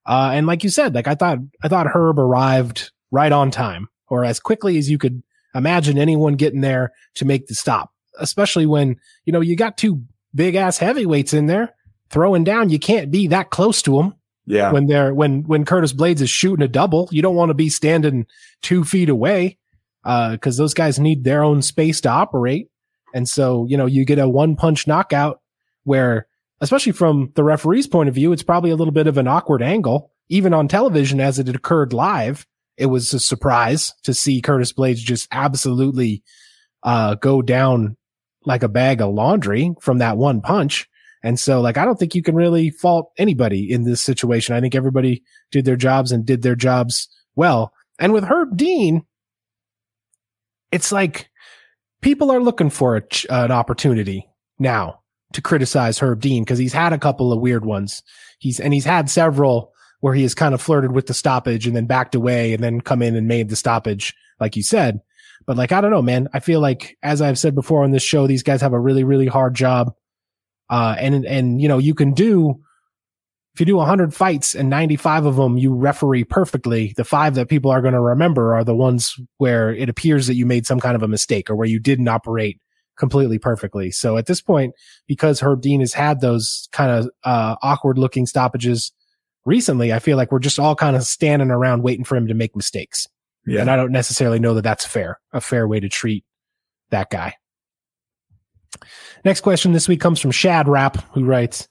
Uh, 0.05 0.31
and 0.33 0.47
like 0.47 0.63
you 0.63 0.69
said, 0.69 0.93
like 0.93 1.07
I 1.07 1.15
thought, 1.15 1.39
I 1.63 1.67
thought 1.67 1.87
Herb 1.87 2.19
arrived 2.19 2.91
right 3.11 3.31
on 3.31 3.51
time 3.51 3.87
or 4.07 4.25
as 4.25 4.39
quickly 4.39 4.77
as 4.77 4.89
you 4.89 4.97
could 4.97 5.23
imagine 5.55 5.97
anyone 5.97 6.35
getting 6.35 6.61
there 6.61 6.91
to 7.15 7.25
make 7.25 7.47
the 7.47 7.55
stop, 7.55 7.91
especially 8.19 8.65
when, 8.65 8.97
you 9.25 9.33
know, 9.33 9.39
you 9.39 9.55
got 9.55 9.77
two 9.77 10.03
big 10.35 10.55
ass 10.55 10.77
heavyweights 10.77 11.33
in 11.33 11.45
there 11.45 11.73
throwing 12.09 12.43
down. 12.43 12.69
You 12.69 12.79
can't 12.79 13.11
be 13.11 13.27
that 13.27 13.49
close 13.49 13.81
to 13.83 13.97
them. 13.97 14.15
Yeah. 14.45 14.73
When 14.73 14.87
they're, 14.87 15.13
when, 15.13 15.43
when 15.43 15.63
Curtis 15.63 15.93
Blaydes 15.93 16.19
is 16.19 16.29
shooting 16.29 16.65
a 16.65 16.67
double, 16.67 17.07
you 17.11 17.21
don't 17.21 17.35
want 17.35 17.49
to 17.49 17.55
be 17.55 17.69
standing 17.69 18.27
two 18.61 18.83
feet 18.83 19.07
away. 19.09 19.57
Uh, 20.03 20.35
cause 20.35 20.57
those 20.57 20.73
guys 20.73 20.99
need 20.99 21.23
their 21.23 21.43
own 21.43 21.61
space 21.61 22.01
to 22.01 22.09
operate. 22.09 22.67
And 23.13 23.29
so, 23.29 23.65
you 23.69 23.77
know, 23.77 23.85
you 23.85 24.03
get 24.03 24.19
a 24.19 24.27
one 24.27 24.57
punch 24.57 24.85
knockout 24.85 25.39
where 25.85 26.27
especially 26.63 26.93
from 26.93 27.29
the 27.35 27.43
referee's 27.43 27.87
point 27.87 28.07
of 28.07 28.15
view, 28.15 28.31
it's 28.31 28.41
probably 28.41 28.71
a 28.71 28.75
little 28.77 28.93
bit 28.93 29.05
of 29.05 29.17
an 29.17 29.27
awkward 29.27 29.61
angle. 29.61 30.11
Even 30.29 30.53
on 30.53 30.69
television, 30.69 31.19
as 31.19 31.37
it 31.37 31.49
occurred 31.49 31.91
live, 31.91 32.47
it 32.77 32.85
was 32.85 33.13
a 33.13 33.19
surprise 33.19 33.93
to 34.03 34.13
see 34.13 34.41
Curtis 34.41 34.71
Blaydes 34.71 34.95
just 34.95 35.27
absolutely 35.31 36.23
uh, 36.81 37.15
go 37.15 37.41
down 37.41 37.97
like 38.45 38.63
a 38.63 38.69
bag 38.69 39.01
of 39.01 39.13
laundry 39.13 39.75
from 39.81 39.97
that 39.97 40.15
one 40.15 40.39
punch. 40.39 40.89
And 41.21 41.37
so, 41.37 41.59
like, 41.59 41.77
I 41.77 41.83
don't 41.83 41.99
think 41.99 42.15
you 42.15 42.23
can 42.23 42.35
really 42.35 42.69
fault 42.69 43.11
anybody 43.17 43.69
in 43.69 43.83
this 43.83 44.01
situation. 44.01 44.55
I 44.55 44.61
think 44.61 44.73
everybody 44.73 45.21
did 45.51 45.65
their 45.65 45.75
jobs 45.75 46.13
and 46.13 46.25
did 46.25 46.43
their 46.43 46.55
jobs 46.55 47.09
well. 47.35 47.73
And 47.99 48.13
with 48.13 48.23
Herb 48.23 48.55
Dean, 48.55 49.05
it's 50.71 50.93
like 50.93 51.29
people 52.01 52.31
are 52.31 52.41
looking 52.41 52.69
for 52.69 52.95
a, 52.95 53.03
an 53.29 53.51
opportunity 53.51 54.29
now 54.59 55.02
to 55.33 55.41
criticize 55.41 55.99
Herb 55.99 56.21
Dean 56.21 56.43
because 56.43 56.59
he's 56.59 56.73
had 56.73 56.93
a 56.93 56.97
couple 56.97 57.31
of 57.31 57.39
weird 57.39 57.65
ones. 57.65 58.01
He's 58.39 58.59
and 58.59 58.73
he's 58.73 58.85
had 58.85 59.09
several 59.09 59.73
where 59.99 60.13
he 60.13 60.23
has 60.23 60.35
kind 60.35 60.53
of 60.53 60.61
flirted 60.61 60.91
with 60.91 61.07
the 61.07 61.13
stoppage 61.13 61.67
and 61.67 61.75
then 61.75 61.85
backed 61.85 62.15
away 62.15 62.53
and 62.53 62.63
then 62.63 62.81
come 62.81 63.01
in 63.01 63.15
and 63.15 63.27
made 63.27 63.49
the 63.49 63.55
stoppage, 63.55 64.13
like 64.39 64.55
you 64.55 64.63
said. 64.63 65.01
But 65.45 65.57
like 65.57 65.71
I 65.71 65.81
don't 65.81 65.91
know, 65.91 66.01
man. 66.01 66.29
I 66.33 66.39
feel 66.39 66.59
like 66.59 66.97
as 67.03 67.21
I've 67.21 67.39
said 67.39 67.55
before 67.55 67.83
on 67.83 67.91
this 67.91 68.03
show, 68.03 68.27
these 68.27 68.43
guys 68.43 68.61
have 68.61 68.73
a 68.73 68.79
really 68.79 69.03
really 69.03 69.27
hard 69.27 69.55
job. 69.55 69.93
Uh, 70.69 70.95
and 70.97 71.25
and 71.25 71.61
you 71.61 71.67
know 71.67 71.77
you 71.77 71.93
can 71.93 72.13
do 72.13 72.61
if 73.53 73.59
you 73.59 73.65
do 73.67 73.75
100 73.75 74.15
fights 74.15 74.55
and 74.55 74.67
95 74.69 75.25
of 75.27 75.35
them 75.35 75.57
you 75.57 75.75
referee 75.75 76.23
perfectly, 76.23 76.93
the 76.97 77.03
five 77.03 77.35
that 77.35 77.49
people 77.49 77.69
are 77.69 77.81
going 77.81 77.93
to 77.93 77.99
remember 77.99 78.55
are 78.55 78.63
the 78.63 78.73
ones 78.73 79.15
where 79.37 79.71
it 79.71 79.89
appears 79.89 80.25
that 80.25 80.35
you 80.35 80.45
made 80.45 80.65
some 80.65 80.79
kind 80.79 80.95
of 80.95 81.03
a 81.03 81.07
mistake 81.07 81.51
or 81.51 81.55
where 81.55 81.67
you 81.67 81.79
didn't 81.79 82.07
operate 82.07 82.59
completely 83.03 83.37
perfectly. 83.37 83.91
So 83.91 84.15
at 84.15 84.27
this 84.27 84.39
point, 84.39 84.73
because 85.07 85.41
Herb 85.41 85.59
Dean 85.59 85.81
has 85.81 85.91
had 85.91 86.21
those 86.21 86.69
kind 86.71 86.89
of 86.89 87.09
uh, 87.25 87.57
awkward 87.61 87.97
looking 87.97 88.25
stoppages 88.25 88.93
recently, 89.43 89.91
I 89.91 89.99
feel 89.99 90.15
like 90.15 90.31
we're 90.31 90.39
just 90.39 90.57
all 90.57 90.73
kind 90.73 90.95
of 90.95 91.03
standing 91.03 91.51
around 91.51 91.83
waiting 91.83 92.05
for 92.05 92.15
him 92.15 92.27
to 92.27 92.33
make 92.33 92.55
mistakes. 92.55 93.05
Yeah. 93.45 93.59
And 93.59 93.69
I 93.69 93.75
don't 93.75 93.91
necessarily 93.91 94.39
know 94.39 94.53
that 94.53 94.61
that's 94.61 94.85
fair, 94.85 95.19
a 95.33 95.41
fair 95.41 95.67
way 95.67 95.81
to 95.81 95.89
treat 95.89 96.23
that 96.91 97.09
guy. 97.09 97.35
Next 99.25 99.41
question 99.41 99.73
this 99.73 99.89
week 99.89 99.99
comes 99.99 100.21
from 100.21 100.31
Shad 100.31 100.69
Rap, 100.69 100.95
who 101.11 101.25
writes, 101.25 101.67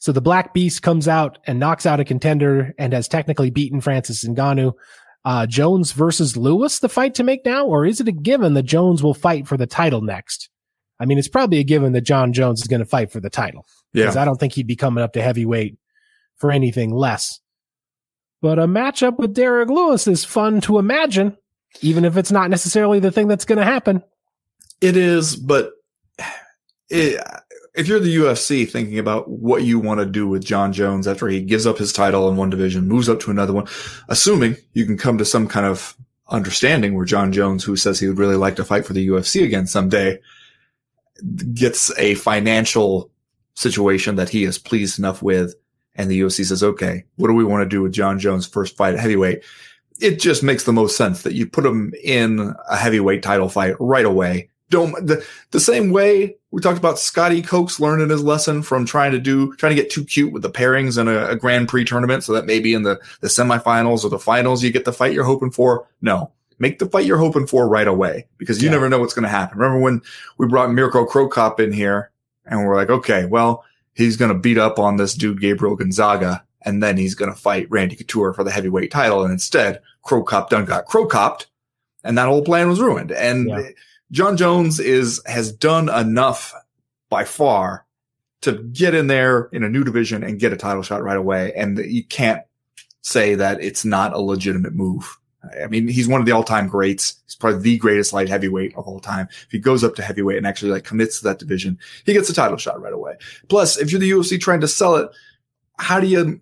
so 0.00 0.12
the 0.12 0.20
Black 0.20 0.52
Beast 0.52 0.82
comes 0.82 1.08
out 1.08 1.38
and 1.46 1.58
knocks 1.58 1.86
out 1.86 1.98
a 1.98 2.04
contender 2.04 2.74
and 2.76 2.92
has 2.92 3.08
technically 3.08 3.48
beaten 3.48 3.80
Francis 3.80 4.22
Ngannou. 4.22 4.74
Uh, 5.24 5.46
Jones 5.46 5.92
versus 5.92 6.36
Lewis, 6.36 6.80
the 6.80 6.90
fight 6.90 7.14
to 7.14 7.24
make 7.24 7.46
now, 7.46 7.64
or 7.64 7.86
is 7.86 8.02
it 8.02 8.08
a 8.08 8.12
given 8.12 8.52
that 8.52 8.64
Jones 8.64 9.02
will 9.02 9.14
fight 9.14 9.48
for 9.48 9.56
the 9.56 9.66
title 9.66 10.02
next? 10.02 10.50
I 11.04 11.06
mean, 11.06 11.18
it's 11.18 11.28
probably 11.28 11.58
a 11.58 11.64
given 11.64 11.92
that 11.92 12.00
Jon 12.00 12.32
Jones 12.32 12.62
is 12.62 12.66
going 12.66 12.80
to 12.80 12.86
fight 12.86 13.12
for 13.12 13.20
the 13.20 13.28
title. 13.28 13.66
Yeah. 13.92 14.04
Because 14.04 14.16
I 14.16 14.24
don't 14.24 14.40
think 14.40 14.54
he'd 14.54 14.66
be 14.66 14.74
coming 14.74 15.04
up 15.04 15.12
to 15.12 15.22
heavyweight 15.22 15.76
for 16.36 16.50
anything 16.50 16.94
less. 16.94 17.40
But 18.40 18.58
a 18.58 18.66
matchup 18.66 19.18
with 19.18 19.34
Derrick 19.34 19.68
Lewis 19.68 20.08
is 20.08 20.24
fun 20.24 20.62
to 20.62 20.78
imagine, 20.78 21.36
even 21.82 22.06
if 22.06 22.16
it's 22.16 22.32
not 22.32 22.48
necessarily 22.48 23.00
the 23.00 23.10
thing 23.10 23.28
that's 23.28 23.44
going 23.44 23.58
to 23.58 23.66
happen. 23.66 24.02
It 24.80 24.96
is, 24.96 25.36
but 25.36 25.72
it, 26.88 27.22
if 27.74 27.86
you're 27.86 28.00
the 28.00 28.16
UFC 28.16 28.66
thinking 28.66 28.98
about 28.98 29.28
what 29.28 29.62
you 29.62 29.78
want 29.78 30.00
to 30.00 30.06
do 30.06 30.26
with 30.26 30.42
Jon 30.42 30.72
Jones 30.72 31.06
after 31.06 31.28
he 31.28 31.42
gives 31.42 31.66
up 31.66 31.76
his 31.76 31.92
title 31.92 32.30
in 32.30 32.36
one 32.36 32.48
division, 32.48 32.88
moves 32.88 33.10
up 33.10 33.20
to 33.20 33.30
another 33.30 33.52
one, 33.52 33.66
assuming 34.08 34.56
you 34.72 34.86
can 34.86 34.96
come 34.96 35.18
to 35.18 35.24
some 35.26 35.48
kind 35.48 35.66
of 35.66 35.94
understanding 36.28 36.94
where 36.94 37.04
Jon 37.04 37.30
Jones, 37.30 37.62
who 37.62 37.76
says 37.76 38.00
he 38.00 38.08
would 38.08 38.18
really 38.18 38.36
like 38.36 38.56
to 38.56 38.64
fight 38.64 38.86
for 38.86 38.94
the 38.94 39.06
UFC 39.06 39.44
again 39.44 39.66
someday, 39.66 40.18
gets 41.54 41.96
a 41.98 42.14
financial 42.16 43.10
situation 43.54 44.16
that 44.16 44.28
he 44.28 44.44
is 44.44 44.58
pleased 44.58 44.98
enough 44.98 45.22
with. 45.22 45.54
And 45.94 46.10
the 46.10 46.20
UFC 46.20 46.44
says, 46.44 46.62
okay, 46.62 47.04
what 47.16 47.28
do 47.28 47.34
we 47.34 47.44
want 47.44 47.62
to 47.62 47.68
do 47.68 47.82
with 47.82 47.92
Jon 47.92 48.18
Jones' 48.18 48.46
first 48.46 48.76
fight 48.76 48.94
at 48.94 49.00
heavyweight? 49.00 49.44
It 50.00 50.18
just 50.18 50.42
makes 50.42 50.64
the 50.64 50.72
most 50.72 50.96
sense 50.96 51.22
that 51.22 51.34
you 51.34 51.46
put 51.46 51.64
him 51.64 51.94
in 52.02 52.52
a 52.68 52.76
heavyweight 52.76 53.22
title 53.22 53.48
fight 53.48 53.76
right 53.78 54.04
away. 54.04 54.50
Don't 54.70 55.06
the, 55.06 55.24
the 55.52 55.60
same 55.60 55.90
way 55.90 56.36
we 56.50 56.60
talked 56.60 56.78
about 56.78 56.98
Scott 56.98 57.32
Coker 57.44 57.74
learning 57.80 58.10
his 58.10 58.22
lesson 58.22 58.62
from 58.62 58.86
trying 58.86 59.12
to 59.12 59.18
do, 59.20 59.54
trying 59.56 59.74
to 59.74 59.80
get 59.80 59.90
too 59.90 60.04
cute 60.04 60.32
with 60.32 60.42
the 60.42 60.50
pairings 60.50 60.98
in 60.98 61.06
a, 61.06 61.26
a 61.30 61.36
Grand 61.36 61.68
Prix 61.68 61.84
tournament 61.84 62.24
so 62.24 62.32
that 62.32 62.46
maybe 62.46 62.74
in 62.74 62.82
the, 62.82 63.00
the 63.20 63.28
semifinals 63.28 64.04
or 64.04 64.08
the 64.08 64.18
finals 64.18 64.62
you 64.62 64.72
get 64.72 64.84
the 64.84 64.92
fight 64.92 65.12
you're 65.12 65.24
hoping 65.24 65.50
for. 65.50 65.86
No, 66.00 66.32
make 66.58 66.78
the 66.78 66.86
fight 66.86 67.06
you're 67.06 67.18
hoping 67.18 67.46
for 67.46 67.68
right 67.68 67.88
away 67.88 68.26
because 68.38 68.62
you 68.62 68.68
yeah. 68.68 68.74
never 68.74 68.88
know 68.88 68.98
what's 68.98 69.14
going 69.14 69.24
to 69.24 69.28
happen. 69.28 69.58
Remember 69.58 69.80
when 69.80 70.02
we 70.38 70.46
brought 70.46 70.72
Mirko 70.72 71.04
Cro 71.04 71.28
Cop 71.28 71.60
in 71.60 71.72
here 71.72 72.10
and 72.46 72.64
we're 72.64 72.76
like, 72.76 72.90
okay, 72.90 73.26
well, 73.26 73.64
he's 73.94 74.16
going 74.16 74.32
to 74.32 74.38
beat 74.38 74.58
up 74.58 74.78
on 74.78 74.96
this 74.96 75.14
dude, 75.14 75.40
Gabriel 75.40 75.76
Gonzaga, 75.76 76.44
and 76.62 76.82
then 76.82 76.96
he's 76.96 77.14
going 77.14 77.32
to 77.32 77.38
fight 77.38 77.70
Randy 77.70 77.96
Couture 77.96 78.32
for 78.32 78.44
the 78.44 78.50
heavyweight 78.50 78.90
title. 78.90 79.22
And 79.22 79.32
instead, 79.32 79.80
Cro 80.02 80.22
Cop 80.22 80.50
done 80.50 80.64
got 80.64 80.86
Cro 80.86 81.06
Copped 81.06 81.46
and 82.04 82.18
that 82.18 82.28
whole 82.28 82.42
plan 82.42 82.68
was 82.68 82.80
ruined. 82.80 83.10
And 83.10 83.48
yeah. 83.48 83.68
Jon 84.10 84.36
Jones 84.36 84.78
is, 84.78 85.20
has 85.26 85.50
done 85.50 85.88
enough 85.88 86.54
by 87.08 87.24
far 87.24 87.86
to 88.42 88.62
get 88.72 88.94
in 88.94 89.06
there 89.06 89.48
in 89.52 89.64
a 89.64 89.68
new 89.68 89.82
division 89.82 90.22
and 90.22 90.38
get 90.38 90.52
a 90.52 90.56
title 90.56 90.82
shot 90.82 91.02
right 91.02 91.16
away. 91.16 91.52
And 91.54 91.78
you 91.78 92.04
can't 92.04 92.42
say 93.00 93.34
that 93.36 93.62
it's 93.62 93.84
not 93.84 94.12
a 94.12 94.20
legitimate 94.20 94.74
move. 94.74 95.18
I 95.62 95.66
mean, 95.66 95.88
he's 95.88 96.08
one 96.08 96.20
of 96.20 96.26
the 96.26 96.32
all-time 96.32 96.68
greats. 96.68 97.20
He's 97.26 97.34
probably 97.34 97.60
the 97.60 97.78
greatest 97.78 98.12
light 98.12 98.28
heavyweight 98.28 98.74
of 98.76 98.86
all 98.86 99.00
time. 99.00 99.28
If 99.30 99.50
he 99.50 99.58
goes 99.58 99.84
up 99.84 99.94
to 99.96 100.02
heavyweight 100.02 100.38
and 100.38 100.46
actually 100.46 100.72
like 100.72 100.84
commits 100.84 101.18
to 101.18 101.24
that 101.24 101.38
division, 101.38 101.78
he 102.04 102.12
gets 102.12 102.28
a 102.30 102.34
title 102.34 102.56
shot 102.56 102.80
right 102.80 102.92
away. 102.92 103.16
Plus, 103.48 103.78
if 103.78 103.90
you're 103.90 104.00
the 104.00 104.10
UFC 104.10 104.40
trying 104.40 104.60
to 104.60 104.68
sell 104.68 104.96
it, 104.96 105.10
how 105.78 106.00
do 106.00 106.06
you, 106.06 106.40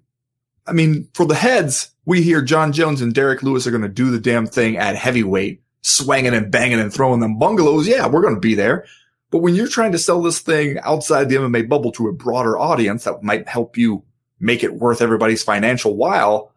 I 0.67 0.73
mean, 0.73 1.09
for 1.15 1.27
the 1.27 1.35
heads, 1.35 1.91
we 2.05 2.23
hear 2.23 2.43
Jon 2.43 2.73
Jones 2.73 3.01
and 3.01 3.15
Derrick 3.15 3.43
Lewis 3.43 3.67
are 3.67 3.71
going 3.71 3.83
to 3.83 3.89
do 3.89 4.11
the 4.11 4.21
damn 4.21 4.47
thing 4.47 4.77
at 4.77 4.97
heavyweight, 4.97 5.63
swinging 5.83 6.35
and 6.35 6.51
banging 6.51 6.81
and 6.81 6.93
throwing 6.93 7.21
them 7.21 7.39
bungalows. 7.39 7.89
Yeah, 7.89 8.07
we're 8.07 8.23
going 8.23 8.35
to 8.35 8.41
be 8.41 8.55
there. 8.55 8.87
But 9.31 9.39
when 9.39 9.55
you're 9.55 9.69
trying 9.69 9.93
to 9.93 9.99
sell 9.99 10.21
this 10.21 10.41
thing 10.41 10.79
outside 10.81 11.29
the 11.29 11.37
MMA 11.37 11.69
bubble 11.69 11.91
to 11.93 12.09
a 12.09 12.13
broader 12.13 12.59
audience 12.59 13.05
that 13.05 13.23
might 13.23 13.49
help 13.49 13.79
you 13.79 14.05
make 14.41 14.63
it 14.63 14.75
worth 14.75 15.01
everybody's 15.01 15.43
financial 15.43 15.97
while, 15.97 16.52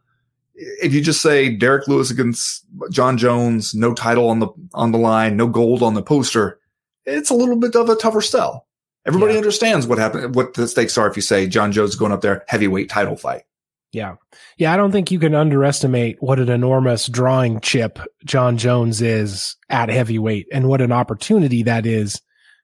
if 0.56 0.94
you 0.94 1.02
just 1.02 1.22
say 1.22 1.54
Derrick 1.56 1.88
Lewis 1.88 2.12
against 2.12 2.65
Jon 2.91 3.18
Jones, 3.18 3.76
no 3.76 3.94
title 3.94 4.30
on 4.30 4.39
the 4.39 4.48
on 4.74 4.91
the 4.91 4.98
line, 4.98 5.38
no 5.38 5.48
gold 5.48 5.84
on 5.84 5.94
the 5.94 6.04
poster, 6.04 6.60
it's 7.06 7.30
a 7.30 7.36
little 7.36 7.58
bit 7.58 7.76
of 7.76 7.89
a 7.89 7.96
tougher 7.96 8.22
sell. 8.22 8.68
Everybody 9.06 9.34
yeah. 9.34 9.39
understands 9.39 9.86
what 9.86 10.00
happened, 10.00 10.34
what 10.34 10.56
the 10.56 10.68
stakes 10.68 10.98
are 10.98 11.08
if 11.08 11.15
you 11.15 11.22
say 11.22 11.48
Jon 11.48 11.72
Jones 11.72 11.96
going 11.96 12.12
up 12.12 12.22
there 12.22 12.44
heavyweight 12.48 12.89
title 12.89 13.15
fight. 13.15 13.44
Yeah. 13.91 14.15
Yeah. 14.58 14.74
I 14.74 14.78
don't 14.78 14.91
think 14.91 15.12
you 15.12 15.20
can 15.20 15.36
underestimate 15.36 16.18
what 16.22 16.39
an 16.39 16.50
enormous 16.50 17.08
drawing 17.08 17.62
chip 17.62 18.00
Jon 18.26 18.58
Jones 18.58 19.02
is 19.02 19.56
at 19.70 19.89
heavyweight 19.89 20.48
and 20.52 20.68
what 20.68 20.82
an 20.82 20.91
opportunity 20.91 21.63
that 21.63 21.86
is 21.86 22.20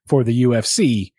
for 0.07 0.23
the 0.23 0.43
UFC. 0.43 1.13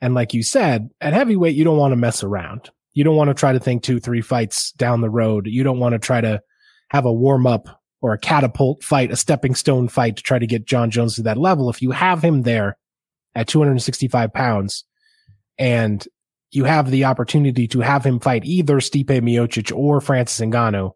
And 0.00 0.14
like 0.14 0.32
you 0.32 0.42
said, 0.42 0.90
at 1.00 1.12
heavyweight, 1.12 1.54
you 1.54 1.64
don't 1.64 1.76
want 1.76 1.92
to 1.92 1.96
mess 1.96 2.22
around. 2.22 2.70
You 2.94 3.04
don't 3.04 3.16
want 3.16 3.28
to 3.28 3.34
try 3.34 3.52
to 3.52 3.60
think 3.60 3.82
two, 3.82 4.00
three 4.00 4.20
fights 4.20 4.72
down 4.72 5.00
the 5.00 5.10
road. 5.10 5.46
You 5.46 5.62
don't 5.62 5.78
want 5.78 5.94
to 5.94 5.98
try 5.98 6.20
to 6.20 6.42
have 6.90 7.04
a 7.06 7.12
warm 7.12 7.46
up 7.46 7.80
or 8.02 8.12
a 8.12 8.18
catapult 8.18 8.82
fight, 8.82 9.10
a 9.10 9.16
stepping 9.16 9.54
stone 9.54 9.88
fight 9.88 10.16
to 10.16 10.22
try 10.22 10.38
to 10.38 10.46
get 10.46 10.66
Jon 10.66 10.90
Jones 10.90 11.14
to 11.14 11.22
that 11.22 11.38
level. 11.38 11.70
If 11.70 11.80
you 11.80 11.92
have 11.92 12.22
him 12.22 12.42
there 12.42 12.76
at 13.34 13.48
265 13.48 14.32
pounds 14.32 14.84
and 15.56 16.06
you 16.50 16.64
have 16.64 16.90
the 16.90 17.04
opportunity 17.04 17.66
to 17.68 17.80
have 17.80 18.04
him 18.04 18.20
fight 18.20 18.44
either 18.44 18.76
Stipe 18.76 19.06
Miocic 19.06 19.74
or 19.74 20.00
Francis 20.00 20.44
Ngannou, 20.44 20.92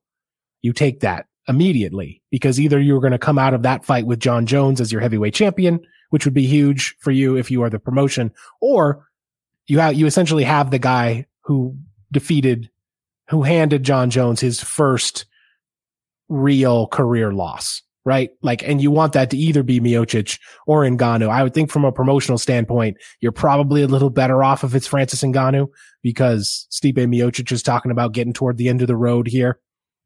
you 0.60 0.72
take 0.72 1.00
that 1.00 1.26
immediately 1.48 2.22
because 2.30 2.60
either 2.60 2.80
you're 2.80 3.00
going 3.00 3.12
to 3.12 3.18
come 3.18 3.38
out 3.38 3.54
of 3.54 3.62
that 3.62 3.84
fight 3.84 4.04
with 4.04 4.18
Jon 4.18 4.44
Jones 4.44 4.80
as 4.80 4.92
your 4.92 5.00
heavyweight 5.00 5.32
champion, 5.32 5.80
which 6.10 6.24
would 6.24 6.34
be 6.34 6.46
huge 6.46 6.96
for 6.98 7.10
you 7.10 7.36
if 7.36 7.50
you 7.50 7.62
are 7.62 7.70
the 7.70 7.78
promotion, 7.78 8.32
or 8.60 9.08
you 9.66 9.78
have, 9.78 9.94
you 9.94 10.06
essentially 10.06 10.44
have 10.44 10.70
the 10.70 10.78
guy 10.78 11.24
who 11.42 11.76
defeated, 12.12 12.70
who 13.28 13.42
handed 13.42 13.82
Jon 13.82 14.10
Jones 14.10 14.40
his 14.40 14.60
first 14.60 15.26
real 16.28 16.86
career 16.86 17.32
loss 17.32 17.82
right? 18.06 18.30
Like, 18.40 18.62
and 18.62 18.80
you 18.80 18.92
want 18.92 19.14
that 19.14 19.30
to 19.30 19.36
either 19.36 19.64
be 19.64 19.80
Miocic 19.80 20.38
or 20.64 20.84
Ngannou. 20.84 21.28
I 21.28 21.42
would 21.42 21.52
think 21.52 21.72
from 21.72 21.84
a 21.84 21.90
promotional 21.90 22.38
standpoint, 22.38 22.98
you're 23.20 23.32
probably 23.32 23.82
a 23.82 23.88
little 23.88 24.10
better 24.10 24.44
off 24.44 24.62
if 24.62 24.76
it's 24.76 24.86
Francis 24.86 25.22
Ngannou 25.22 25.66
because 26.02 26.68
Stipe 26.70 26.94
Miocic 26.94 27.50
is 27.50 27.64
talking 27.64 27.90
about 27.90 28.12
getting 28.12 28.32
toward 28.32 28.58
the 28.58 28.68
end 28.68 28.80
of 28.80 28.86
the 28.86 28.96
road 28.96 29.26
here 29.26 29.58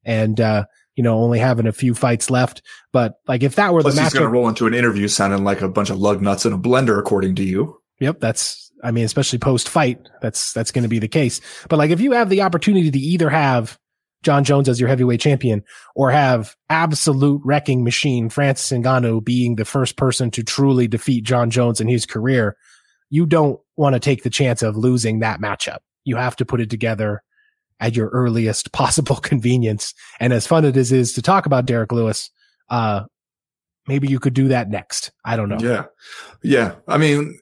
and, 0.03 0.41
uh, 0.41 0.65
you 0.97 1.05
know, 1.05 1.21
only 1.21 1.39
having 1.39 1.67
a 1.67 1.73
few 1.73 1.95
fights 1.95 2.31
left. 2.31 2.63
But 2.91 3.17
like, 3.29 3.43
if 3.43 3.57
that 3.57 3.75
were 3.75 3.83
Plus 3.83 3.95
the 3.95 4.01
he's 4.01 4.11
matchup, 4.11 4.15
going 4.15 4.25
to 4.25 4.33
roll 4.33 4.49
into 4.49 4.67
an 4.67 4.73
interview 4.73 5.07
sounding 5.07 5.45
like 5.45 5.61
a 5.61 5.69
bunch 5.69 5.91
of 5.91 5.99
lug 5.99 6.23
nuts 6.23 6.47
in 6.47 6.55
a 6.55 6.59
blender, 6.59 6.99
according 6.99 7.35
to 7.35 7.45
you. 7.45 7.83
Yep, 8.01 8.21
that's 8.21 8.70
I 8.83 8.91
mean, 8.91 9.05
especially 9.05 9.39
post 9.39 9.69
fight, 9.69 10.09
that's 10.23 10.53
that's 10.53 10.71
going 10.71 10.83
to 10.83 10.89
be 10.89 10.99
the 10.99 11.09
case. 11.09 11.41
But 11.69 11.79
like 11.79 11.91
if 11.91 12.01
you 12.01 12.13
have 12.13 12.31
the 12.31 12.43
opportunity 12.43 12.91
to 12.91 12.99
either 12.99 13.31
have 13.31 13.79
Jon 14.23 14.45
Jones 14.45 14.69
as 14.69 14.79
your 14.79 14.89
heavyweight 14.89 15.21
champion 15.21 15.63
or 15.95 16.11
have 16.11 16.57
absolute 16.69 17.41
wrecking 17.45 17.85
machine 17.85 18.29
Francis 18.29 18.71
Ngannou 18.71 19.25
being 19.25 19.57
the 19.57 19.65
first 19.65 19.97
person 19.97 20.31
to 20.33 20.43
truly 20.43 20.87
defeat 20.87 21.25
Jon 21.25 21.51
Jones 21.51 21.81
in 21.81 21.89
his 21.89 22.07
career, 22.07 22.57
you 23.09 23.27
don't 23.27 23.59
want 23.77 23.95
to 23.95 24.01
take 24.01 24.23
the 24.23 24.31
chance 24.31 24.63
of 24.63 24.77
losing 24.77 25.21
that 25.21 25.41
matchup. 25.41 25.79
You 26.05 26.17
have 26.17 26.37
to 26.37 26.45
put 26.45 26.61
it 26.61 26.71
together 26.71 27.23
at 27.81 27.97
your 27.97 28.09
earliest 28.09 28.73
possible 28.73 29.17
convenience. 29.17 29.95
And 30.19 30.33
as 30.33 30.47
fun 30.47 30.65
as 30.65 30.93
it 30.93 30.97
is, 30.97 31.13
to 31.15 31.23
talk 31.23 31.47
about 31.47 31.67
Derrick 31.67 31.93
Lewis, 31.93 32.31
uh, 32.69 33.05
maybe 33.89 34.09
you 34.09 34.21
could 34.21 34.35
do 34.35 34.49
that 34.49 34.69
next. 34.69 35.11
I 35.25 35.37
don't 35.37 35.49
know. 35.49 35.59
Yeah. 35.61 35.85
Yeah. 36.43 36.75
I 36.87 36.99
mean, 36.99 37.39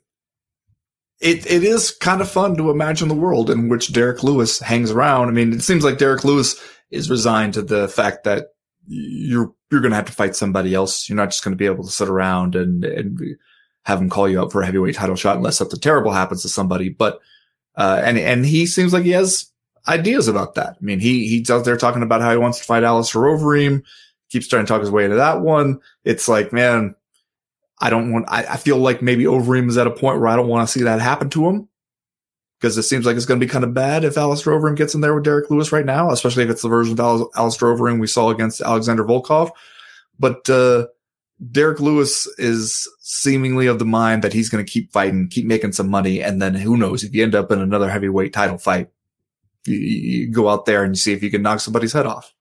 it, 1.21 1.51
it 1.51 1.65
is 1.65 1.91
kind 1.91 2.21
of 2.21 2.31
fun 2.31 2.57
to 2.57 2.71
imagine 2.71 3.09
the 3.09 3.15
world 3.15 3.51
in 3.51 3.69
which 3.69 3.93
Derrick 3.93 4.23
Lewis 4.23 4.61
hangs 4.61 4.91
around. 4.91 5.29
I 5.29 5.33
mean, 5.33 5.53
it 5.53 5.63
seems 5.63 5.85
like 5.85 5.99
Derrick 5.99 6.25
Lewis 6.25 6.61
is 6.91 7.11
resigned 7.11 7.55
to 7.55 7.63
the 7.63 7.89
fact 7.89 8.25
that 8.25 8.49
you're, 8.87 9.53
you're 9.71 9.81
going 9.81 9.91
to 9.91 9.97
have 9.97 10.07
to 10.07 10.13
fight 10.13 10.37
somebody 10.37 10.75
else. 10.75 11.09
You're 11.09 11.17
not 11.17 11.31
just 11.31 11.43
going 11.43 11.53
to 11.53 11.59
be 11.59 11.67
able 11.67 11.85
to 11.85 11.91
sit 11.91 12.09
around 12.09 12.55
and, 12.55 12.85
and 12.85 13.21
have 13.85 14.01
him 14.01 14.09
call 14.09 14.29
you 14.29 14.43
up 14.43 14.53
for 14.53 14.63
a 14.63 14.67
heavyweight 14.67 14.95
title 14.95 15.17
shot 15.17 15.37
unless 15.37 15.59
something 15.59 15.81
terrible 15.81 16.13
happens 16.13 16.43
to 16.43 16.49
somebody. 16.49 16.89
But, 16.89 17.21
uh, 17.77 18.01
and, 18.05 18.17
and 18.17 18.47
he 18.47 18.67
seems 18.67 18.93
like 18.93 19.05
he 19.05 19.11
has 19.11 19.51
ideas 19.89 20.29
about 20.29 20.55
that. 20.55 20.77
I 20.81 20.85
mean, 20.85 21.01
he, 21.01 21.27
he's 21.29 21.51
out 21.51 21.65
there 21.65 21.77
talking 21.77 22.03
about 22.03 22.21
how 22.21 22.31
he 22.31 22.37
wants 22.37 22.59
to 22.59 22.65
fight 22.65 22.85
Alistair 22.85 23.23
Overeem, 23.23 23.83
keeps 24.31 24.47
trying 24.47 24.65
to 24.67 24.69
talk 24.69 24.81
his 24.81 24.91
way 24.91 25.05
into 25.05 25.17
that 25.17 25.41
one. 25.41 25.81
It's 26.05 26.29
like, 26.29 26.53
man, 26.53 26.95
I 27.81 27.91
don't 27.91 28.13
want, 28.13 28.27
I, 28.29 28.45
I 28.45 28.57
feel 28.57 28.79
like 28.79 29.03
maybe 29.03 29.25
Overeem 29.25 29.69
is 29.69 29.79
at 29.79 29.87
a 29.87 29.91
point 29.91 30.21
where 30.21 30.29
I 30.29 30.37
don't 30.37 30.49
want 30.49 30.69
to 30.69 30.73
see 30.73 30.85
that 30.85 31.01
happen 31.01 31.31
to 31.31 31.49
him 31.49 31.69
because 32.59 32.77
it 32.77 32.83
seems 32.83 33.07
like 33.07 33.17
it's 33.17 33.27
going 33.27 33.39
to 33.39 33.47
be 33.47 33.51
kind 33.51 33.65
of 33.65 33.73
bad 33.75 34.05
if 34.05 34.19
Alistair 34.19 34.53
Overeem 34.53 34.77
gets 34.77 34.95
in 34.95 35.01
there 35.01 35.15
with 35.15 35.25
Derrick 35.25 35.51
Lewis 35.51 35.71
right 35.71 35.87
now, 35.87 36.11
especially 36.11 36.43
if 36.43 36.51
it's 36.51 36.63
the 36.63 36.69
version 36.69 36.95
of 36.95 37.01
Al- 37.01 37.31
Alistair 37.37 37.69
Overeem 37.69 38.01
we 38.01 38.07
saw 38.07 38.31
against 38.31 38.61
Alexander 38.61 39.05
Volkov. 39.05 39.51
But, 40.19 40.49
uh, 40.51 40.89
Derrick 41.53 41.79
Lewis 41.79 42.27
is 42.39 42.91
seemingly 43.01 43.69
of 43.69 43.79
the 43.79 43.85
mind 43.85 44.25
that 44.25 44.33
he's 44.33 44.49
going 44.49 44.65
to 44.65 44.71
keep 44.71 44.93
fighting, 44.93 45.29
keep 45.29 45.47
making 45.47 45.73
some 45.73 45.89
money. 45.89 46.21
And 46.21 46.43
then 46.43 46.55
who 46.55 46.77
knows 46.77 47.05
if 47.05 47.15
you 47.15 47.23
end 47.23 47.37
up 47.37 47.53
in 47.53 47.61
another 47.61 47.89
heavyweight 47.89 48.33
title 48.33 48.59
fight, 48.59 48.89
you, 49.65 49.77
you 49.77 50.29
go 50.29 50.49
out 50.49 50.67
there 50.67 50.83
and 50.83 50.97
you 50.97 50.99
see 50.99 51.13
if 51.13 51.23
you 51.23 51.31
can 51.31 51.43
knock 51.43 51.61
somebody's 51.61 51.93
head 51.93 52.07
off. 52.07 52.35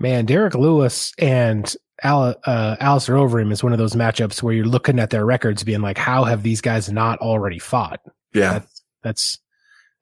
Man, 0.00 0.24
Derrick 0.24 0.54
Lewis 0.54 1.12
and 1.18 1.76
Al, 2.04 2.34
uh, 2.44 2.76
Alistair 2.80 3.16
Overeem 3.16 3.50
is 3.50 3.64
one 3.64 3.72
of 3.72 3.78
those 3.78 3.94
matchups 3.94 4.42
where 4.42 4.54
you're 4.54 4.66
looking 4.66 4.98
at 5.00 5.10
their 5.10 5.24
records 5.24 5.64
being 5.64 5.80
like, 5.80 5.98
how 5.98 6.24
have 6.24 6.42
these 6.42 6.60
guys 6.60 6.92
not 6.92 7.18
already 7.18 7.58
fought? 7.58 8.00
Yeah. 8.34 8.52
That's, 8.52 8.82
that's, 9.02 9.38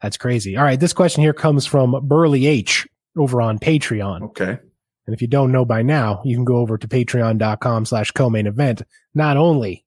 that's 0.03 0.17
crazy. 0.17 0.57
All 0.57 0.65
right. 0.65 0.81
This 0.81 0.93
question 0.93 1.23
here 1.23 1.33
comes 1.33 1.65
from 1.65 1.97
Burley 2.09 2.47
H 2.47 2.87
over 3.17 3.41
on 3.41 3.59
Patreon. 3.59 4.23
Okay. 4.23 4.59
And 5.07 5.15
if 5.15 5.23
you 5.23 5.29
don't 5.29 5.53
know 5.53 5.65
by 5.65 5.83
now, 5.83 6.21
you 6.25 6.37
can 6.37 6.45
go 6.45 6.57
over 6.57 6.77
to 6.77 6.89
patreon.com 6.89 7.85
slash 7.87 8.11
co-main 8.11 8.47
event. 8.47 8.83
Not 9.15 9.37
only 9.37 9.85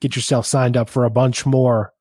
get 0.00 0.14
yourself 0.16 0.46
signed 0.46 0.76
up 0.76 0.88
for 0.88 1.04
a 1.04 1.10
bunch 1.10 1.46
more 1.46 1.92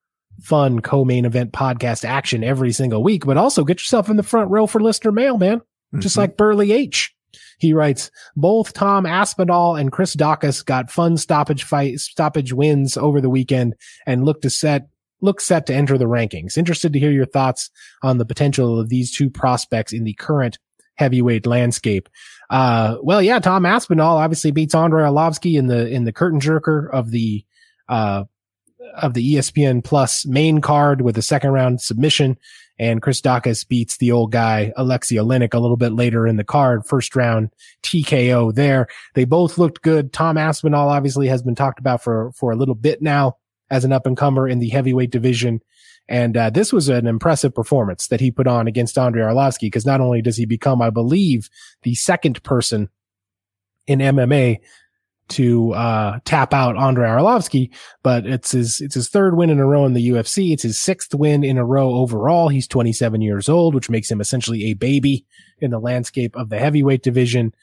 fun 0.41 0.81
co-main 0.81 1.25
event 1.25 1.53
podcast 1.53 2.03
action 2.03 2.43
every 2.43 2.71
single 2.71 3.01
week, 3.03 3.25
but 3.25 3.38
also 3.38 3.63
get 3.63 3.79
yourself 3.79 4.10
in 4.10 4.17
the 4.17 4.23
front 4.23 4.51
row 4.51 4.67
for 4.67 4.81
listener 4.81 5.12
mail, 5.12 5.38
man. 5.38 5.62
Just 5.99 6.15
Mhm. 6.15 6.19
like 6.19 6.38
Burley 6.38 6.71
H. 6.71 7.14
He 7.57 7.73
writes, 7.73 8.11
both 8.35 8.73
Tom 8.73 9.05
Aspinall 9.05 9.75
and 9.75 9.91
Chris 9.91 10.15
Daukaus 10.15 10.63
got 10.63 10.91
fun 10.91 11.17
stoppage 11.17 11.63
fight, 11.63 11.99
stoppage 11.99 12.53
wins 12.53 12.97
over 12.97 13.21
the 13.21 13.29
weekend 13.29 13.75
and 14.05 14.25
look 14.25 14.41
to 14.41 14.49
set, 14.49 14.87
look 15.21 15.39
set 15.39 15.65
to 15.67 15.73
enter 15.73 15.97
the 15.97 16.05
rankings. 16.05 16.57
Interested 16.57 16.93
to 16.93 16.99
hear 16.99 17.11
your 17.11 17.25
thoughts 17.25 17.69
on 18.03 18.17
the 18.17 18.25
potential 18.25 18.79
of 18.79 18.89
these 18.89 19.11
two 19.11 19.29
prospects 19.29 19.93
in 19.93 20.03
the 20.03 20.13
current 20.13 20.57
heavyweight 20.95 21.45
landscape. 21.45 22.09
Uh, 22.49 22.97
well, 23.01 23.21
yeah, 23.21 23.39
Tom 23.39 23.65
Aspinall 23.65 24.17
obviously 24.17 24.51
beats 24.51 24.75
Andrei 24.75 25.03
Arlovsky 25.03 25.57
in 25.57 25.67
the, 25.67 25.87
in 25.87 26.03
the 26.03 26.13
curtain 26.13 26.39
jerker 26.39 26.89
of 26.91 27.11
the, 27.11 27.43
uh, 27.89 28.23
of 28.95 29.13
the 29.13 29.35
ESPN 29.35 29.83
plus 29.83 30.25
main 30.25 30.61
card 30.61 31.01
with 31.01 31.17
a 31.17 31.21
second 31.21 31.51
round 31.51 31.81
submission. 31.81 32.37
And 32.77 33.01
Chris 33.01 33.21
Daukaus 33.21 33.67
beats 33.67 33.97
the 33.97 34.11
old 34.11 34.31
guy, 34.31 34.73
Aleksei 34.77 35.17
Oleinik, 35.17 35.53
a 35.53 35.59
little 35.59 35.77
bit 35.77 35.93
later 35.93 36.27
in 36.27 36.35
the 36.35 36.43
card, 36.43 36.85
first 36.85 37.15
round 37.15 37.51
TKO 37.83 38.53
there. 38.53 38.88
They 39.13 39.23
both 39.23 39.57
looked 39.57 39.81
good. 39.81 40.11
Tom 40.11 40.38
Aspinall 40.38 40.89
obviously 40.89 41.27
has 41.27 41.41
been 41.41 41.55
talked 41.55 41.79
about 41.79 42.03
for, 42.03 42.31
for 42.33 42.51
a 42.51 42.55
little 42.55 42.75
bit 42.75 43.01
now 43.01 43.38
as 43.69 43.85
an 43.85 43.93
up 43.93 44.05
and 44.05 44.17
comer 44.17 44.47
in 44.47 44.59
the 44.59 44.69
heavyweight 44.69 45.11
division. 45.11 45.61
And 46.07 46.38
uh, 46.38 46.49
this 46.49 46.71
was 46.71 46.89
an 46.89 47.07
impressive 47.07 47.55
performance 47.55 48.07
that 48.07 48.19
he 48.19 48.29
put 48.29 48.45
on 48.45 48.67
against 48.67 48.97
Andrei 48.97 49.23
Arlovsky 49.23 49.61
because 49.61 49.85
not 49.85 50.01
only 50.01 50.21
does 50.21 50.38
he 50.38 50.45
become, 50.45 50.81
I 50.81 50.89
believe, 50.89 51.49
the 51.83 51.95
second 51.95 52.43
person 52.43 52.89
in 53.88 53.99
MMA 53.99 54.59
to 55.29 55.73
uh, 55.73 56.19
tap 56.25 56.53
out 56.53 56.75
Andre 56.75 57.07
Arlovsky, 57.07 57.71
but 58.03 58.25
it's 58.25 58.51
his 58.51 58.81
it's 58.81 58.95
his 58.95 59.09
third 59.09 59.35
win 59.35 59.49
in 59.49 59.59
a 59.59 59.65
row 59.65 59.85
in 59.85 59.93
the 59.93 60.09
UFC. 60.09 60.53
It's 60.53 60.63
his 60.63 60.79
sixth 60.79 61.13
win 61.15 61.43
in 61.43 61.57
a 61.57 61.65
row 61.65 61.95
overall. 61.95 62.49
He's 62.49 62.67
27 62.67 63.21
years 63.21 63.49
old, 63.49 63.73
which 63.73 63.89
makes 63.89 64.09
him 64.09 64.21
essentially 64.21 64.65
a 64.65 64.73
baby 64.73 65.25
in 65.59 65.71
the 65.71 65.79
landscape 65.79 66.35
of 66.35 66.49
the 66.49 66.59
heavyweight 66.59 67.01
division. 67.01 67.53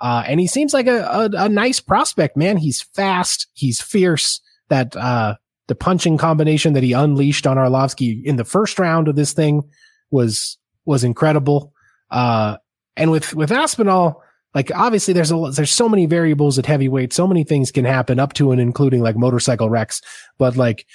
Uh, 0.00 0.24
and 0.26 0.40
he 0.40 0.46
seems 0.46 0.74
like 0.74 0.86
a, 0.86 1.04
a, 1.04 1.44
a 1.44 1.48
nice 1.48 1.80
prospect, 1.80 2.36
man. 2.36 2.56
He's 2.56 2.82
fast. 2.82 3.46
He's 3.54 3.80
fierce. 3.80 4.40
That 4.68 4.96
uh, 4.96 5.36
the 5.68 5.74
punching 5.74 6.18
combination 6.18 6.72
that 6.72 6.82
he 6.82 6.92
unleashed 6.92 7.46
on 7.46 7.56
Arlovsky 7.56 8.24
in 8.24 8.36
the 8.36 8.44
first 8.44 8.78
round 8.78 9.08
of 9.08 9.16
this 9.16 9.32
thing 9.32 9.62
was 10.10 10.58
was 10.84 11.04
incredible. 11.04 11.72
Uh, 12.10 12.56
and 12.96 13.10
with 13.10 13.34
with 13.34 13.52
Aspinall, 13.52 14.22
like 14.54 14.70
obviously 14.74 15.12
there's 15.12 15.32
a 15.32 15.50
there's 15.54 15.72
so 15.72 15.88
many 15.88 16.06
variables 16.06 16.58
at 16.58 16.66
heavyweight, 16.66 17.12
so 17.12 17.26
many 17.26 17.44
things 17.44 17.72
can 17.72 17.84
happen 17.84 18.20
up 18.20 18.32
to 18.34 18.52
and 18.52 18.60
including 18.60 19.02
like 19.02 19.16
motorcycle 19.16 19.68
wrecks, 19.68 20.00
but 20.38 20.56
like 20.56 20.86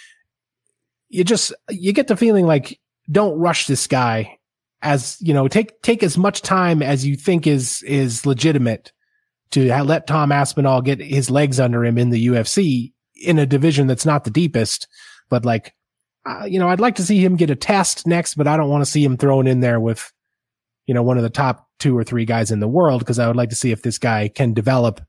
you 1.09 1.23
just 1.23 1.53
you 1.69 1.91
get 1.91 2.07
the 2.07 2.15
feeling 2.15 2.45
like 2.45 2.79
don't 3.11 3.37
rush 3.37 3.67
this 3.67 3.87
guy 3.87 4.37
as 4.81 5.17
you 5.19 5.33
know 5.33 5.47
take 5.47 5.81
take 5.81 6.03
as 6.03 6.17
much 6.17 6.41
time 6.41 6.81
as 6.81 7.05
you 7.05 7.15
think 7.15 7.45
is 7.45 7.83
is 7.83 8.25
legitimate 8.25 8.93
to 9.51 9.73
let 9.83 10.07
Tom 10.07 10.31
Aspinall 10.31 10.81
get 10.81 10.99
his 10.99 11.29
legs 11.29 11.59
under 11.59 11.83
him 11.83 11.97
in 11.97 12.11
the 12.11 12.27
UFC 12.27 12.93
in 13.15 13.39
a 13.39 13.47
division 13.47 13.87
that's 13.87 14.05
not 14.05 14.23
the 14.23 14.29
deepest, 14.29 14.87
but 15.29 15.43
like 15.43 15.73
uh, 16.25 16.45
you 16.45 16.59
know 16.59 16.69
I'd 16.69 16.79
like 16.79 16.95
to 16.95 17.03
see 17.03 17.23
him 17.23 17.35
get 17.35 17.49
a 17.49 17.55
test 17.55 18.07
next, 18.07 18.35
but 18.35 18.47
I 18.47 18.55
don't 18.55 18.69
want 18.69 18.85
to 18.85 18.89
see 18.89 19.03
him 19.03 19.17
thrown 19.17 19.47
in 19.47 19.59
there 19.59 19.79
with 19.79 20.13
you 20.89 20.95
know 20.95 21.03
one 21.03 21.17
of 21.17 21.23
the 21.23 21.29
top 21.29 21.69
two 21.77 21.95
or 21.95 22.03
three 22.03 22.25
guys 22.25 22.49
in 22.49 22.59
the 22.59 22.67
world 22.67 22.97
because 22.97 23.19
I 23.19 23.27
would 23.27 23.35
like 23.35 23.49
to 23.49 23.55
see 23.55 23.71
if 23.71 23.83
this 23.83 23.99
guy 23.99 24.27
can 24.27 24.55
develop 24.55 24.99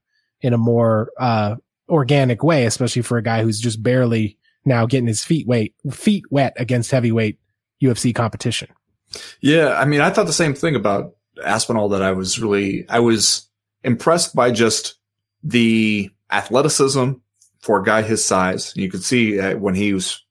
in 0.43 0.53
a 0.53 0.59
more 0.59 1.11
uh, 1.19 1.57
organic 1.89 2.45
way, 2.45 2.67
especially 2.67 3.01
for 3.01 3.17
a 3.17 3.23
guy 3.23 3.43
who's 3.43 3.59
just 3.59 3.83
barely 3.83 4.37
now 4.67 4.85
getting 4.85 5.07
his 5.07 5.25
feet 5.25 5.47
wet, 5.47 5.71
feet 5.91 6.25
wet 6.31 6.53
against 6.59 6.91
heavyweight 6.91 7.39
UFC 7.83 8.15
competition. 8.15 8.69
Yeah, 9.41 9.69
I 9.69 9.87
mean, 9.87 10.03
I 10.03 10.11
thought 10.11 10.27
the 10.27 10.35
same 10.35 10.53
thing 10.53 10.77
about 10.77 11.17
Aspinall 11.43 11.89
that 11.89 12.03
I 12.03 12.13
was 12.13 12.39
really, 12.39 12.87
I 12.91 13.01
was 13.01 13.49
impressed 13.83 14.37
by 14.37 14.51
just 14.51 14.97
the 15.43 16.11
athleticism 16.31 17.13
for 17.61 17.81
a 17.81 17.85
guy 17.85 18.03
his 18.03 18.23
size. 18.23 18.75
You 18.77 18.91
could 18.91 19.03
see 19.03 19.41
uh, 19.41 19.57
when 19.57 19.75
he 19.75 19.95
was 19.95 20.23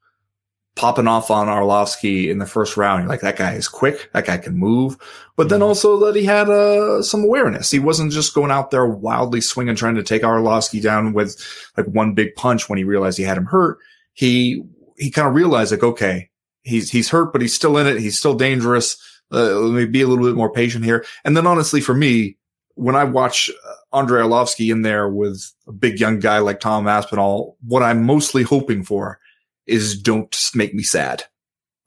popping 0.79 1.07
off 1.07 1.29
on 1.29 1.47
Arlovsky 1.47 2.29
in 2.29 2.37
the 2.37 2.45
first 2.45 2.77
round. 2.77 3.01
You're 3.01 3.09
like, 3.09 3.19
that 3.19 3.35
guy 3.35 3.53
is 3.53 3.67
quick. 3.67 4.09
That 4.13 4.25
guy 4.25 4.37
can 4.37 4.55
move. 4.55 4.97
But 5.35 5.49
then 5.49 5.59
mm-hmm. 5.59 5.67
also 5.67 5.99
that 6.05 6.15
he 6.15 6.23
had 6.23 6.49
uh, 6.49 7.03
some 7.03 7.25
awareness. 7.25 7.69
He 7.69 7.79
wasn't 7.79 8.13
just 8.13 8.33
going 8.33 8.49
out 8.49 8.71
there 8.71 8.87
wildly 8.87 9.41
swinging, 9.41 9.75
trying 9.75 9.95
to 9.95 10.03
take 10.03 10.21
Arlovsky 10.21 10.81
down 10.81 11.11
with 11.11 11.35
like 11.75 11.85
one 11.87 12.13
big 12.13 12.33
punch 12.35 12.69
when 12.69 12.77
he 12.77 12.85
realized 12.85 13.17
he 13.17 13.25
had 13.25 13.37
him 13.37 13.45
hurt. 13.45 13.77
He, 14.13 14.63
he 14.97 15.11
kind 15.11 15.27
of 15.27 15.33
realized 15.33 15.73
like, 15.73 15.83
okay, 15.83 16.29
he's, 16.63 16.89
he's 16.89 17.09
hurt, 17.09 17.33
but 17.33 17.41
he's 17.41 17.53
still 17.53 17.77
in 17.77 17.85
it. 17.85 17.99
He's 17.99 18.17
still 18.17 18.35
dangerous. 18.35 18.95
Uh, 19.33 19.55
let 19.59 19.73
me 19.73 19.85
be 19.85 20.01
a 20.01 20.07
little 20.07 20.25
bit 20.25 20.37
more 20.37 20.51
patient 20.51 20.85
here. 20.85 21.05
And 21.25 21.35
then 21.35 21.45
honestly, 21.45 21.81
for 21.81 21.93
me, 21.93 22.37
when 22.75 22.95
I 22.95 23.03
watch 23.03 23.51
Andre 23.91 24.21
Andrei 24.21 24.37
Arlovsky 24.37 24.71
in 24.71 24.83
there 24.83 25.09
with 25.09 25.51
a 25.67 25.73
big 25.73 25.99
young 25.99 26.19
guy 26.19 26.39
like 26.39 26.61
Tom 26.61 26.87
Aspinall, 26.87 27.57
what 27.67 27.83
I'm 27.83 28.05
mostly 28.05 28.43
hoping 28.43 28.83
for 28.83 29.19
is 29.69 30.01
don't 30.01 30.35
make 30.55 30.73
me 30.73 30.83
sad. 30.83 31.23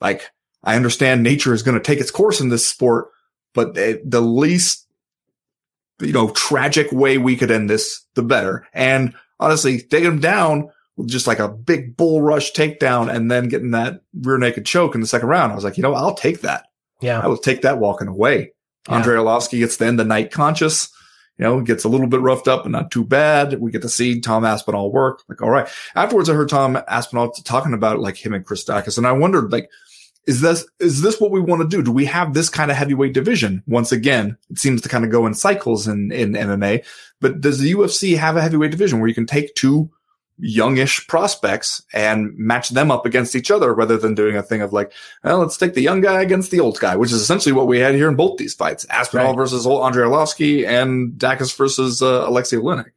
Like 0.01 0.31
I 0.63 0.77
understand 0.77 1.23
nature 1.23 1.53
is 1.53 1.63
going 1.63 1.77
to 1.77 1.85
take 1.85 2.01
its 2.01 2.11
course 2.11 2.41
in 2.41 2.49
this 2.49 2.67
sport, 2.67 3.09
but 3.55 3.75
the 3.75 4.21
least, 4.21 4.87
you 6.01 6.13
know, 6.13 6.31
tragic 6.31 6.91
way 6.93 7.19
we 7.19 7.37
could 7.37 7.51
end 7.51 7.69
this, 7.69 8.05
the 8.15 8.23
better. 8.23 8.67
And 8.73 9.15
honestly, 9.39 9.81
take 9.81 10.05
him 10.05 10.21
down 10.21 10.71
with 10.97 11.09
just 11.09 11.27
like 11.27 11.39
a 11.39 11.49
big 11.49 11.97
bull 11.97 12.23
rush 12.23 12.53
takedown 12.53 13.13
and 13.13 13.31
then 13.31 13.49
getting 13.49 13.73
that 13.73 14.03
rear 14.21 14.39
naked 14.39 14.67
choke 14.67 14.95
in 14.95 15.01
the 15.01 15.07
second 15.07 15.29
round. 15.29 15.53
I 15.53 15.55
was 15.55 15.65
like, 15.65 15.77
you 15.77 15.83
know, 15.83 15.95
I'll 15.95 16.15
take 16.15 16.43
that. 16.43 16.67
Yeah. 17.01 17.21
I 17.21 17.27
will 17.27 17.37
take 17.37 17.63
that 17.63 17.79
walking 17.79 18.09
away. 18.09 18.53
Yeah. 18.89 18.97
Andrei 18.97 19.17
Arlovski 19.17 19.59
gets 19.59 19.77
to 19.79 19.87
end 19.87 19.99
the 19.99 20.05
night 20.05 20.31
conscious 20.31 20.93
you 21.39 21.45
know, 21.45 21.59
it 21.59 21.65
gets 21.65 21.85
a 21.85 21.89
little 21.89 22.07
bit 22.07 22.21
roughed 22.21 22.49
up, 22.49 22.65
but 22.65 22.73
not 22.73 22.91
too 22.91 23.05
bad. 23.05 23.59
We 23.61 23.71
get 23.71 23.83
to 23.83 23.89
see 23.89 24.21
Tom 24.21 24.45
Aspinall 24.45 24.93
work. 24.93 25.23
Like, 25.29 25.43
all 25.43 25.51
right. 25.51 25.69
Afterwards, 25.95 26.29
I 26.29 26.35
heard 26.35 26.49
Tom 26.49 26.79
Aspinall 26.89 27.33
talking 27.33 27.75
about 27.75 28.01
like 28.01 28.25
him 28.25 28.35
and 28.35 28.45
Chris 28.45 28.65
Daukaus, 28.65 28.99
and 28.99 29.07
I 29.07 29.13
wondered, 29.13 29.51
like, 29.51 29.71
is 30.27 30.41
this 30.41 30.65
is 30.79 31.03
this 31.03 31.21
what 31.21 31.33
we 31.33 31.41
want 31.41 31.63
to 31.63 31.69
do? 31.69 31.83
Do 31.83 31.91
we 31.91 32.05
have 32.05 32.33
this 32.33 32.49
kind 32.49 32.71
of 32.71 32.77
heavyweight 32.77 33.15
division? 33.15 33.63
Once 33.67 33.91
again, 33.93 34.37
it 34.51 34.59
seems 34.59 34.81
to 34.83 34.89
kind 34.89 35.05
of 35.05 35.11
go 35.11 35.27
in 35.27 35.35
cycles 35.35 35.89
in 35.89 36.13
in 36.13 36.33
MMA. 36.33 36.85
But 37.21 37.41
does 37.41 37.59
the 37.59 37.73
UFC 37.73 38.17
have 38.17 38.37
a 38.37 38.43
heavyweight 38.43 38.71
division 38.71 39.01
where 39.01 39.09
you 39.09 39.15
can 39.15 39.27
take 39.27 39.55
two 39.55 39.91
youngish 40.45 41.07
prospects 41.07 41.81
and 41.93 42.37
match 42.37 42.71
them 42.71 42.91
up 42.91 43.07
against 43.07 43.37
each 43.37 43.49
other 43.49 43.73
rather 43.73 43.97
than 43.97 44.15
doing 44.15 44.37
a 44.37 44.43
thing 44.43 44.61
of 44.61 44.73
like, 44.73 44.93
well, 45.23 45.39
let's 45.39 45.57
take 45.57 45.75
the 45.75 45.81
young 45.81 46.01
guy 46.01 46.21
against 46.21 46.51
the 46.51 46.59
old 46.59 46.79
guy, 46.81 46.97
which 46.97 47.13
is 47.13 47.21
essentially 47.21 47.53
what 47.53 47.69
we 47.69 47.79
had 47.79 47.95
here 47.95 48.09
in 48.09 48.17
both 48.17 48.39
these 48.39 48.53
fights. 48.53 48.85
Aspinall 48.91 49.29
right. 49.29 49.37
versus 49.37 49.67
Andrei 49.67 50.05
Arlovski 50.05 50.67
and 50.67 51.13
Daukaus 51.13 51.57
versus 51.57 52.03
uh, 52.03 52.29
Aleksei 52.29 52.61
Oleinik. 52.61 52.91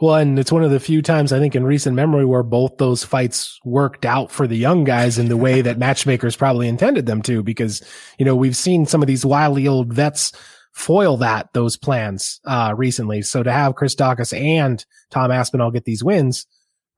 Well, 0.00 0.14
and 0.16 0.38
it's 0.38 0.50
one 0.52 0.64
of 0.64 0.70
the 0.70 0.80
few 0.80 1.02
times 1.02 1.32
I 1.32 1.38
think 1.38 1.54
in 1.54 1.64
recent 1.64 1.96
memory 1.96 2.24
where 2.24 2.42
both 2.42 2.78
those 2.78 3.04
fights 3.04 3.60
worked 3.64 4.06
out 4.06 4.30
for 4.30 4.46
the 4.46 4.56
young 4.56 4.84
guys 4.84 5.18
in 5.18 5.28
the 5.28 5.36
way 5.36 5.60
that 5.60 5.78
matchmakers 5.78 6.34
probably 6.34 6.66
intended 6.66 7.06
them 7.06 7.22
to, 7.22 7.42
because, 7.42 7.82
you 8.18 8.24
know, 8.24 8.34
we've 8.34 8.56
seen 8.56 8.86
some 8.86 9.02
of 9.02 9.06
these 9.06 9.24
wily 9.24 9.68
old 9.68 9.92
vets 9.92 10.32
foil 10.72 11.18
that, 11.18 11.52
those 11.52 11.76
plans, 11.76 12.40
uh, 12.46 12.74
recently. 12.76 13.22
So 13.22 13.42
to 13.42 13.52
have 13.52 13.74
Chris 13.74 13.94
Daukaus 13.94 14.38
and 14.38 14.84
Tom 15.10 15.30
Aspinall 15.30 15.70
get 15.70 15.84
these 15.84 16.04
wins, 16.04 16.46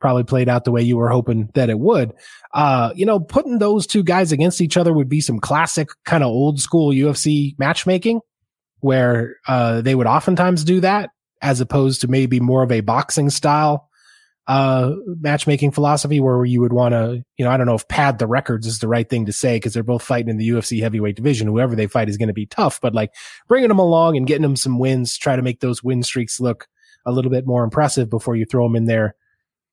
probably 0.00 0.24
played 0.24 0.48
out 0.48 0.64
the 0.64 0.72
way 0.72 0.82
you 0.82 0.96
were 0.96 1.08
hoping 1.08 1.50
that 1.54 1.70
it 1.70 1.78
would. 1.78 2.12
Uh, 2.54 2.92
you 2.94 3.04
know, 3.04 3.20
putting 3.20 3.58
those 3.58 3.86
two 3.86 4.02
guys 4.02 4.32
against 4.32 4.60
each 4.60 4.76
other 4.76 4.92
would 4.92 5.08
be 5.08 5.20
some 5.20 5.38
classic 5.38 5.88
kind 6.04 6.22
of 6.22 6.28
old 6.28 6.60
school 6.60 6.92
UFC 6.92 7.58
matchmaking 7.58 8.20
where, 8.80 9.36
uh, 9.46 9.80
they 9.80 9.94
would 9.94 10.06
oftentimes 10.06 10.64
do 10.64 10.80
that 10.80 11.10
as 11.42 11.60
opposed 11.60 12.00
to 12.00 12.08
maybe 12.08 12.40
more 12.40 12.62
of 12.62 12.72
a 12.72 12.80
boxing 12.80 13.30
style, 13.30 13.88
uh, 14.46 14.92
matchmaking 15.20 15.72
philosophy 15.72 16.20
where 16.20 16.44
you 16.44 16.60
would 16.60 16.72
want 16.72 16.92
to, 16.92 17.22
you 17.36 17.44
know, 17.44 17.50
I 17.50 17.56
don't 17.56 17.66
know 17.66 17.74
if 17.74 17.86
pad 17.88 18.18
the 18.18 18.26
records 18.26 18.66
is 18.66 18.78
the 18.78 18.88
right 18.88 19.08
thing 19.08 19.26
to 19.26 19.32
say 19.32 19.56
because 19.56 19.74
they're 19.74 19.82
both 19.82 20.02
fighting 20.02 20.30
in 20.30 20.38
the 20.38 20.48
UFC 20.48 20.80
heavyweight 20.80 21.16
division. 21.16 21.48
Whoever 21.48 21.76
they 21.76 21.86
fight 21.86 22.08
is 22.08 22.16
going 22.16 22.28
to 22.28 22.34
be 22.34 22.46
tough, 22.46 22.80
but 22.80 22.94
like 22.94 23.12
bringing 23.46 23.68
them 23.68 23.78
along 23.78 24.16
and 24.16 24.26
getting 24.26 24.42
them 24.42 24.56
some 24.56 24.78
wins, 24.78 25.18
try 25.18 25.36
to 25.36 25.42
make 25.42 25.60
those 25.60 25.82
win 25.82 26.02
streaks 26.02 26.40
look 26.40 26.66
a 27.04 27.12
little 27.12 27.30
bit 27.30 27.46
more 27.46 27.62
impressive 27.62 28.08
before 28.08 28.36
you 28.36 28.44
throw 28.44 28.66
them 28.66 28.76
in 28.76 28.86
there 28.86 29.14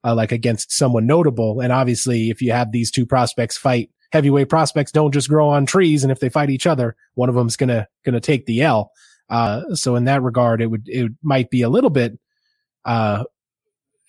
uh, 0.05 0.15
like 0.15 0.31
against 0.31 0.71
someone 0.71 1.07
notable. 1.07 1.59
And 1.59 1.73
obviously, 1.73 2.29
if 2.29 2.41
you 2.41 2.51
have 2.51 2.71
these 2.71 2.91
two 2.91 3.05
prospects 3.05 3.57
fight, 3.57 3.89
heavyweight 4.11 4.49
prospects 4.49 4.91
don't 4.91 5.11
just 5.11 5.27
grow 5.27 5.49
on 5.49 5.65
trees. 5.65 6.03
And 6.03 6.11
if 6.11 6.19
they 6.19 6.29
fight 6.29 6.49
each 6.49 6.67
other, 6.67 6.95
one 7.15 7.27
of 7.27 7.35
them's 7.35 7.57
gonna 7.57 7.87
gonna 8.05 8.21
take 8.21 8.45
the 8.45 8.61
L. 8.61 8.91
Uh, 9.29 9.73
so 9.73 9.95
in 9.95 10.05
that 10.05 10.21
regard, 10.21 10.61
it 10.61 10.67
would 10.67 10.83
it 10.85 11.11
might 11.23 11.49
be 11.49 11.63
a 11.63 11.69
little 11.69 11.89
bit, 11.89 12.19
uh, 12.85 13.23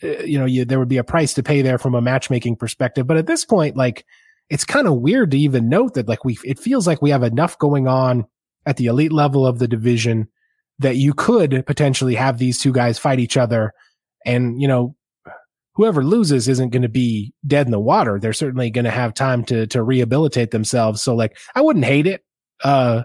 uh, 0.02 0.22
you 0.22 0.38
know, 0.38 0.44
you, 0.44 0.66
there 0.66 0.78
would 0.78 0.88
be 0.88 0.98
a 0.98 1.04
price 1.04 1.32
to 1.34 1.42
pay 1.42 1.62
there 1.62 1.78
from 1.78 1.94
a 1.94 2.02
matchmaking 2.02 2.56
perspective. 2.56 3.06
But 3.06 3.16
at 3.16 3.26
this 3.26 3.46
point, 3.46 3.76
like 3.76 4.04
it's 4.50 4.64
kind 4.64 4.86
of 4.86 4.96
weird 4.96 5.30
to 5.30 5.38
even 5.38 5.68
note 5.68 5.94
that 5.94 6.08
like 6.08 6.24
we 6.24 6.38
it 6.44 6.58
feels 6.58 6.86
like 6.86 7.00
we 7.00 7.10
have 7.10 7.22
enough 7.22 7.58
going 7.58 7.88
on 7.88 8.26
at 8.66 8.76
the 8.76 8.86
elite 8.86 9.12
level 9.12 9.46
of 9.46 9.58
the 9.58 9.68
division 9.68 10.28
that 10.78 10.96
you 10.96 11.14
could 11.14 11.64
potentially 11.66 12.16
have 12.16 12.36
these 12.36 12.58
two 12.58 12.72
guys 12.72 12.98
fight 12.98 13.18
each 13.18 13.36
other 13.36 13.72
and 14.26 14.60
you 14.60 14.68
know 14.68 14.95
whoever 15.76 16.02
loses 16.02 16.48
isn't 16.48 16.70
going 16.70 16.82
to 16.82 16.88
be 16.88 17.32
dead 17.46 17.66
in 17.66 17.70
the 17.70 17.78
water. 17.78 18.18
They're 18.18 18.32
certainly 18.32 18.70
going 18.70 18.86
to 18.86 18.90
have 18.90 19.14
time 19.14 19.44
to 19.44 19.66
to 19.68 19.82
rehabilitate 19.82 20.50
themselves. 20.50 21.02
So 21.02 21.14
like 21.14 21.36
I 21.54 21.60
wouldn't 21.60 21.84
hate 21.84 22.06
it. 22.06 22.24
Uh 22.64 23.02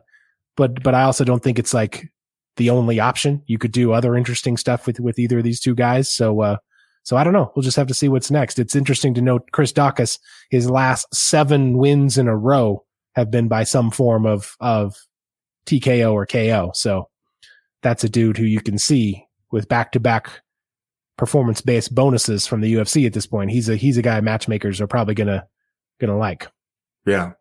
but 0.55 0.81
but 0.81 0.95
I 0.95 1.03
also 1.03 1.23
don't 1.23 1.43
think 1.43 1.59
it's 1.59 1.73
like 1.73 2.09
the 2.55 2.69
only 2.69 2.99
option. 2.99 3.43
You 3.45 3.57
could 3.57 3.71
do 3.71 3.91
other 3.91 4.15
interesting 4.15 4.57
stuff 4.57 4.87
with 4.87 4.99
with 4.99 5.19
either 5.19 5.39
of 5.39 5.43
these 5.43 5.59
two 5.59 5.75
guys. 5.75 6.13
So 6.13 6.41
uh 6.41 6.57
so 7.03 7.17
I 7.17 7.23
don't 7.23 7.33
know. 7.33 7.51
We'll 7.55 7.63
just 7.63 7.77
have 7.77 7.87
to 7.87 7.93
see 7.93 8.07
what's 8.07 8.31
next. 8.31 8.57
It's 8.57 8.75
interesting 8.75 9.13
to 9.15 9.21
note 9.21 9.51
Chris 9.51 9.73
Daukaus, 9.73 10.19
his 10.49 10.69
last 10.69 11.13
seven 11.13 11.77
wins 11.77 12.17
in 12.17 12.27
a 12.27 12.37
row 12.37 12.85
have 13.15 13.29
been 13.29 13.47
by 13.47 13.63
some 13.63 13.91
form 13.91 14.25
of 14.25 14.55
of 14.61 14.95
TKO 15.65 16.13
or 16.13 16.25
KO. 16.25 16.71
So 16.73 17.09
that's 17.81 18.03
a 18.03 18.09
dude 18.09 18.37
who 18.37 18.45
you 18.45 18.61
can 18.61 18.77
see 18.77 19.25
with 19.51 19.67
back 19.67 19.91
to 19.91 19.99
back 19.99 20.41
performance 21.21 21.61
based 21.61 21.93
bonuses 21.93 22.47
from 22.47 22.61
the 22.61 22.73
UFC 22.73 23.05
at 23.05 23.13
this 23.13 23.27
point. 23.27 23.51
He's 23.51 23.69
a 23.69 23.75
he's 23.75 23.95
a 23.95 24.01
guy 24.01 24.19
matchmakers 24.21 24.81
are 24.81 24.87
probably 24.87 25.13
gonna 25.13 25.45
gonna 25.99 26.17
like. 26.17 26.47
Yeah. 27.05 27.33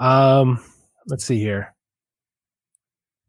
Um, 0.00 0.60
let's 1.06 1.24
see 1.24 1.38
here. 1.38 1.76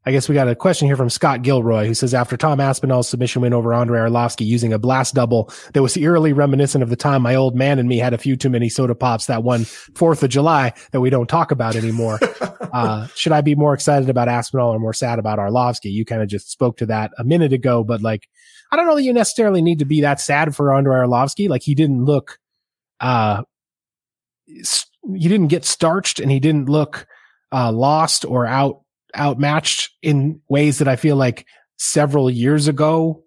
I 0.03 0.12
guess 0.12 0.27
we 0.27 0.33
got 0.33 0.47
a 0.47 0.55
question 0.55 0.88
here 0.88 0.95
from 0.95 1.12
Scott 1.12 1.43
Gilroy 1.43 1.85
who 1.85 1.93
says 1.93 2.15
after 2.15 2.38
Tom 2.38 2.59
Aspinall's 2.59 3.07
submission 3.07 3.43
win 3.43 3.53
over 3.53 3.71
Andrei 3.71 3.99
Arlovski 3.99 4.47
using 4.47 4.73
a 4.73 4.79
blast 4.79 5.13
double 5.13 5.51
that 5.73 5.83
was 5.83 5.95
eerily 5.95 6.33
reminiscent 6.33 6.81
of 6.81 6.89
the 6.89 6.95
time 6.95 7.21
my 7.21 7.35
old 7.35 7.53
man 7.53 7.77
and 7.77 7.88
me 7.88 7.99
had 7.99 8.15
a 8.15 8.17
few 8.17 8.35
too 8.35 8.49
many 8.49 8.69
soda 8.69 8.95
pops 8.95 9.27
that 9.27 9.43
one 9.43 9.65
Fourth 9.65 10.23
of 10.23 10.31
July 10.31 10.73
that 10.93 11.01
we 11.01 11.12
don't 11.12 11.29
talk 11.29 11.51
about 11.51 11.75
anymore. 11.75 12.17
uh, 12.73 13.05
should 13.13 13.33
I 13.33 13.41
be 13.41 13.53
more 13.53 13.75
excited 13.75 14.09
about 14.09 14.27
Aspinall 14.27 14.71
or 14.71 14.79
more 14.79 14.93
sad 14.93 15.19
about 15.19 15.38
Arlovski? 15.38 15.91
You 15.91 16.05
kind 16.05 16.23
of 16.23 16.27
just 16.27 16.49
spoke 16.49 16.77
to 16.77 16.88
that 16.88 17.12
a 17.19 17.23
minute 17.23 17.53
ago, 17.53 17.83
but 17.83 18.01
like, 18.01 18.27
I 18.71 18.75
don't 18.75 18.88
know 18.88 18.95
that 18.95 19.03
you 19.03 19.13
necessarily 19.13 19.62
need 19.62 19.79
to 19.79 19.86
be 19.86 20.01
that 20.01 20.19
sad 20.19 20.55
for 20.55 20.73
Andrei 20.73 20.99
Arlovski. 20.99 21.49
Like 21.49 21.63
he 21.63 21.75
didn't 21.75 22.05
look, 22.05 22.38
uh, 22.99 23.43
he 24.45 25.27
didn't 25.27 25.47
get 25.47 25.65
starched 25.65 26.19
and 26.19 26.32
he 26.32 26.39
didn't 26.39 26.69
look, 26.69 27.08
uh, 27.51 27.71
lost 27.71 28.25
or 28.25 28.45
out 28.45 28.82
outmatched 29.17 29.89
in 30.01 30.41
ways 30.49 30.77
that 30.77 30.88
I 30.88 30.95
feel 30.95 31.15
like 31.15 31.47
several 31.77 32.29
years 32.29 32.67
ago 32.67 33.23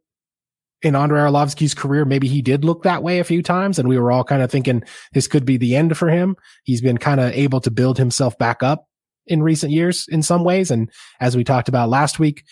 in 0.83 0.97
Andrei 0.97 1.21
Arlovski's 1.21 1.75
career, 1.75 2.05
maybe 2.05 2.29
he 2.29 2.43
did 2.43 2.65
look 2.65 2.83
that 2.83 3.03
way 3.03 3.19
a 3.19 3.25
few 3.25 3.43
times. 3.43 3.79
And 3.79 3.89
we 3.89 3.99
were 3.99 4.11
all 4.11 4.25
kind 4.25 4.43
of 4.43 4.51
thinking 4.51 4.83
this 5.13 5.29
could 5.29 5.45
be 5.45 5.57
the 5.57 5.77
end 5.77 5.97
for 5.97 6.09
him. 6.09 6.37
He's 6.65 6.81
been 6.81 6.99
kind 6.99 7.21
of 7.21 7.33
able 7.33 7.61
to 7.61 7.71
build 7.71 7.99
himself 7.99 8.37
back 8.39 8.63
up 8.63 8.87
in 9.27 9.43
recent 9.43 9.73
years 9.73 10.07
in 10.09 10.23
some 10.23 10.45
ways. 10.45 10.71
And 10.71 10.91
as 11.21 11.37
we 11.37 11.45
talked 11.45 11.69
about 11.69 11.89
last 11.89 12.19
week, 12.19 12.45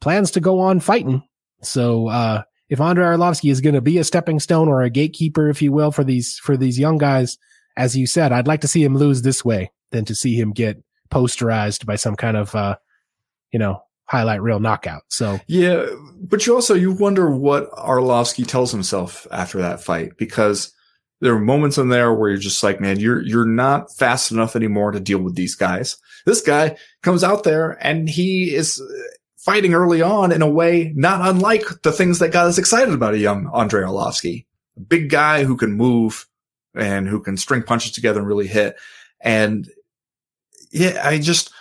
plans 0.00 0.30
to 0.32 0.40
go 0.40 0.60
on 0.60 0.80
fighting. 0.80 1.22
So, 1.62 2.08
uh, 2.08 2.42
if 2.68 2.80
Andrei 2.80 3.04
Arlovski 3.04 3.50
is 3.50 3.60
going 3.60 3.74
to 3.74 3.82
be 3.82 3.98
a 3.98 4.04
stepping 4.04 4.40
stone 4.40 4.66
or 4.66 4.80
a 4.80 4.88
gatekeeper, 4.88 5.50
if 5.50 5.60
you 5.60 5.72
will, 5.72 5.92
for 5.92 6.04
these, 6.04 6.38
for 6.38 6.56
these 6.56 6.78
young 6.78 6.96
guys, 6.96 7.36
as 7.76 7.96
you 7.96 8.06
said, 8.06 8.32
I'd 8.32 8.46
like 8.46 8.62
to 8.62 8.68
see 8.68 8.82
him 8.82 8.96
lose 8.96 9.22
this 9.22 9.44
way 9.44 9.72
than 9.90 10.06
to 10.06 10.14
see 10.14 10.34
him 10.34 10.52
get 10.52 10.82
posterized 11.10 11.84
by 11.84 11.96
some 11.96 12.16
kind 12.16 12.36
of, 12.36 12.54
uh, 12.54 12.76
you 13.52 13.58
know, 13.58 13.82
highlight 14.06 14.42
reel 14.42 14.60
knockout. 14.60 15.02
So 15.08 15.38
yeah, 15.46 15.86
but 16.20 16.46
you 16.46 16.54
also, 16.54 16.74
you 16.74 16.92
wonder 16.92 17.30
what 17.30 17.70
Arlovski 17.72 18.46
tells 18.46 18.72
himself 18.72 19.26
after 19.30 19.58
that 19.58 19.82
fight 19.82 20.16
because 20.16 20.72
there 21.20 21.34
are 21.34 21.40
moments 21.40 21.78
in 21.78 21.88
there 21.88 22.12
where 22.12 22.30
you're 22.30 22.38
just 22.38 22.62
like, 22.62 22.80
man, 22.80 22.98
you're, 22.98 23.22
you're 23.22 23.46
not 23.46 23.94
fast 23.96 24.32
enough 24.32 24.56
anymore 24.56 24.90
to 24.90 25.00
deal 25.00 25.18
with 25.18 25.34
these 25.34 25.54
guys. 25.54 25.96
This 26.26 26.40
guy 26.40 26.76
comes 27.02 27.22
out 27.22 27.44
there 27.44 27.78
and 27.80 28.08
he 28.08 28.54
is 28.54 28.82
fighting 29.42 29.74
early 29.74 30.00
on 30.00 30.30
in 30.30 30.40
a 30.40 30.48
way 30.48 30.92
not 30.94 31.28
unlike 31.28 31.64
the 31.82 31.90
things 31.90 32.20
that 32.20 32.30
got 32.30 32.46
us 32.46 32.58
excited 32.58 32.94
about 32.94 33.14
a 33.14 33.18
young 33.18 33.50
Andrei 33.52 33.82
Arlovski. 33.82 34.46
A 34.76 34.80
big 34.80 35.10
guy 35.10 35.42
who 35.42 35.56
can 35.56 35.72
move 35.72 36.26
and 36.76 37.08
who 37.08 37.20
can 37.20 37.36
string 37.36 37.64
punches 37.64 37.90
together 37.90 38.20
and 38.20 38.28
really 38.28 38.46
hit. 38.46 38.76
And 39.20 39.68
yeah, 40.70 41.00
I 41.04 41.18
just 41.18 41.52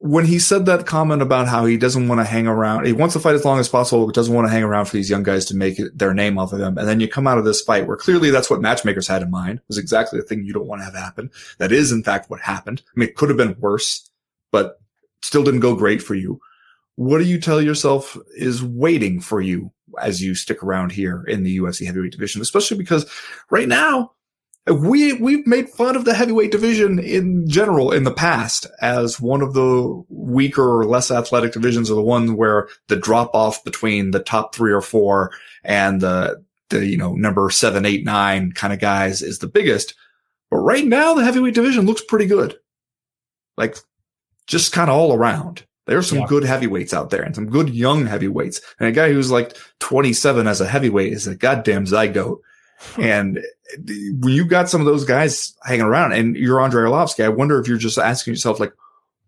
when 0.00 0.26
he 0.26 0.38
said 0.38 0.66
that 0.66 0.84
comment 0.84 1.22
about 1.22 1.48
how 1.48 1.64
he 1.64 1.78
doesn't 1.78 2.08
want 2.08 2.20
to 2.20 2.26
hang 2.26 2.46
around, 2.46 2.84
he 2.84 2.92
wants 2.92 3.14
to 3.14 3.20
fight 3.20 3.36
as 3.36 3.44
long 3.46 3.58
as 3.58 3.70
possible, 3.70 4.04
but 4.04 4.14
doesn't 4.14 4.34
want 4.34 4.46
to 4.46 4.52
hang 4.52 4.62
around 4.62 4.84
for 4.84 4.92
these 4.92 5.08
young 5.08 5.22
guys 5.22 5.46
to 5.46 5.56
make 5.56 5.78
it, 5.78 5.96
their 5.96 6.12
name 6.12 6.36
off 6.36 6.52
of 6.52 6.58
them. 6.58 6.76
And 6.76 6.86
then 6.86 7.00
you 7.00 7.08
come 7.08 7.26
out 7.26 7.38
of 7.38 7.46
this 7.46 7.62
fight 7.62 7.86
where 7.86 7.96
clearly 7.96 8.28
that's 8.28 8.50
what 8.50 8.60
matchmakers 8.60 9.08
had 9.08 9.22
in 9.22 9.30
mind 9.30 9.62
was 9.66 9.78
exactly 9.78 10.20
the 10.20 10.26
thing 10.26 10.44
you 10.44 10.52
don't 10.52 10.66
want 10.66 10.82
to 10.82 10.84
have 10.84 10.94
happen. 10.94 11.30
That 11.56 11.72
is 11.72 11.90
in 11.90 12.02
fact 12.02 12.28
what 12.28 12.40
happened. 12.40 12.82
I 12.86 13.00
mean, 13.00 13.08
it 13.08 13.16
could 13.16 13.30
have 13.30 13.38
been 13.38 13.56
worse, 13.58 14.10
but 14.52 14.78
still 15.22 15.42
didn't 15.42 15.60
go 15.60 15.74
great 15.74 16.02
for 16.02 16.14
you. 16.14 16.38
What 16.96 17.18
do 17.18 17.24
you 17.24 17.40
tell 17.40 17.60
yourself 17.60 18.16
is 18.36 18.62
waiting 18.62 19.20
for 19.20 19.40
you 19.40 19.72
as 20.00 20.22
you 20.22 20.34
stick 20.34 20.62
around 20.62 20.92
here 20.92 21.24
in 21.24 21.42
the 21.42 21.58
UFC 21.58 21.86
heavyweight 21.86 22.12
division, 22.12 22.40
especially 22.40 22.78
because 22.78 23.10
right 23.50 23.68
now 23.68 24.12
we 24.66 25.12
we've 25.14 25.46
made 25.46 25.68
fun 25.68 25.94
of 25.94 26.04
the 26.04 26.14
heavyweight 26.14 26.50
division 26.50 26.98
in 26.98 27.46
general 27.48 27.92
in 27.92 28.04
the 28.04 28.12
past 28.12 28.66
as 28.80 29.20
one 29.20 29.42
of 29.42 29.52
the 29.52 30.02
weaker 30.08 30.80
or 30.80 30.86
less 30.86 31.10
athletic 31.10 31.52
divisions 31.52 31.90
or 31.90 31.94
the 31.94 32.02
one 32.02 32.36
where 32.36 32.68
the 32.88 32.96
drop 32.96 33.34
off 33.34 33.62
between 33.64 34.10
the 34.10 34.20
top 34.20 34.54
three 34.54 34.72
or 34.72 34.80
four 34.80 35.32
and 35.64 36.00
the 36.00 36.42
the 36.70 36.86
you 36.86 36.96
know 36.96 37.14
number 37.14 37.50
seven, 37.50 37.84
eight, 37.84 38.04
nine 38.04 38.52
kind 38.52 38.72
of 38.72 38.80
guys 38.80 39.20
is 39.20 39.38
the 39.38 39.46
biggest. 39.46 39.94
But 40.50 40.58
right 40.58 40.84
now 40.86 41.14
the 41.14 41.24
heavyweight 41.24 41.54
division 41.54 41.84
looks 41.84 42.02
pretty 42.02 42.26
good. 42.26 42.56
Like 43.56 43.76
just 44.46 44.72
kind 44.72 44.88
of 44.88 44.96
all 44.96 45.12
around. 45.12 45.64
There's 45.86 46.08
some 46.08 46.20
yeah. 46.20 46.26
good 46.26 46.44
heavyweights 46.44 46.94
out 46.94 47.10
there 47.10 47.22
and 47.22 47.34
some 47.34 47.50
good 47.50 47.70
young 47.70 48.06
heavyweights. 48.06 48.60
And 48.78 48.88
a 48.88 48.92
guy 48.92 49.12
who's 49.12 49.30
like 49.30 49.56
27 49.80 50.46
as 50.46 50.60
a 50.60 50.66
heavyweight 50.66 51.12
is 51.12 51.26
a 51.26 51.36
goddamn 51.36 51.84
zygote. 51.84 52.38
and 52.98 53.42
when 54.20 54.32
you 54.32 54.46
got 54.46 54.68
some 54.68 54.80
of 54.80 54.86
those 54.86 55.04
guys 55.04 55.54
hanging 55.64 55.82
around 55.82 56.12
and 56.12 56.36
you're 56.36 56.60
Andrei 56.60 56.88
Arlovski, 56.88 57.24
I 57.24 57.28
wonder 57.28 57.60
if 57.60 57.68
you're 57.68 57.76
just 57.76 57.98
asking 57.98 58.32
yourself, 58.32 58.60
like, 58.60 58.72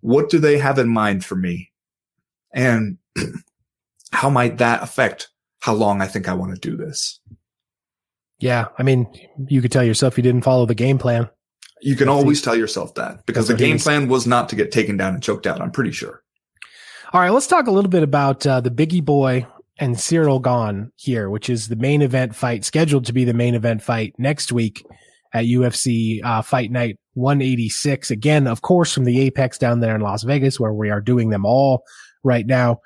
what 0.01 0.31
do 0.31 0.39
they 0.39 0.59
have 0.59 0.79
in 0.79 0.89
mind 0.89 1.25
for 1.25 1.37
me? 1.37 1.73
And 2.53 2.99
how 4.13 4.31
might 4.31 4.59
that 4.59 4.83
affect 4.83 5.29
how 5.61 5.75
long 5.75 6.01
I 6.01 6.07
think 6.07 6.29
I 6.29 6.35
want 6.35 6.55
to 6.55 6.61
do 6.61 6.77
this? 6.77 7.21
Yeah. 8.39 8.69
I 8.79 8.83
mean, 8.83 9.07
you 9.49 9.63
could 9.63 9.73
tell 9.73 9.85
yourself 9.85 10.17
you 10.17 10.23
didn't 10.23 10.43
follow 10.43 10.67
the 10.67 10.75
game 10.75 10.99
plan. 10.99 11.29
You 11.83 11.97
can 11.97 12.09
always 12.09 12.41
tell 12.41 12.57
yourself 12.57 12.95
that 12.95 13.27
because 13.27 13.49
the 13.49 13.55
game 13.55 13.79
plan 13.79 14.09
was 14.09 14.27
not 14.27 14.49
to 14.49 14.57
get 14.57 14.73
taken 14.73 14.97
down 14.97 15.15
and 15.15 15.23
choked 15.23 15.47
out. 15.47 15.61
I'm 15.61 15.71
pretty 15.71 15.93
sure. 15.93 16.23
All 17.13 17.21
right. 17.21 17.31
Let's 17.31 17.47
talk 17.47 17.69
a 17.69 17.71
little 17.71 17.91
bit 17.91 18.03
about 18.03 18.45
uh, 18.45 18.61
the 18.61 18.71
Biggie 18.71 19.05
Boy 19.05 19.47
and 19.79 19.95
Ciryl 19.95 20.43
Gane 20.43 20.91
here, 20.97 21.31
which 21.31 21.49
is 21.49 21.69
the 21.69 21.77
main 21.77 22.03
event 22.03 22.35
fight 22.35 22.65
scheduled 22.65 23.05
to 23.07 23.13
be 23.13 23.25
the 23.25 23.33
main 23.33 23.55
event 23.55 23.81
fight 23.81 24.15
next 24.19 24.51
week 24.51 24.85
at 25.33 25.45
UFC 25.45 26.21
uh, 26.25 26.43
Fight 26.43 26.73
Night 26.73 26.99
186. 27.15 28.11
Again, 28.11 28.49
of 28.49 28.63
course, 28.63 28.93
from 28.93 29.05
the 29.05 29.21
Apex 29.21 29.57
down 29.57 29.79
there 29.79 29.95
in 29.95 30.01
Las 30.01 30.25
Vegas, 30.25 30.59
where 30.59 30.73
we 30.73 30.91
are 30.91 31.01
doing 31.01 31.31
them 31.31 31.47
all 31.47 31.85
right 32.25 32.47
now. 32.47 32.81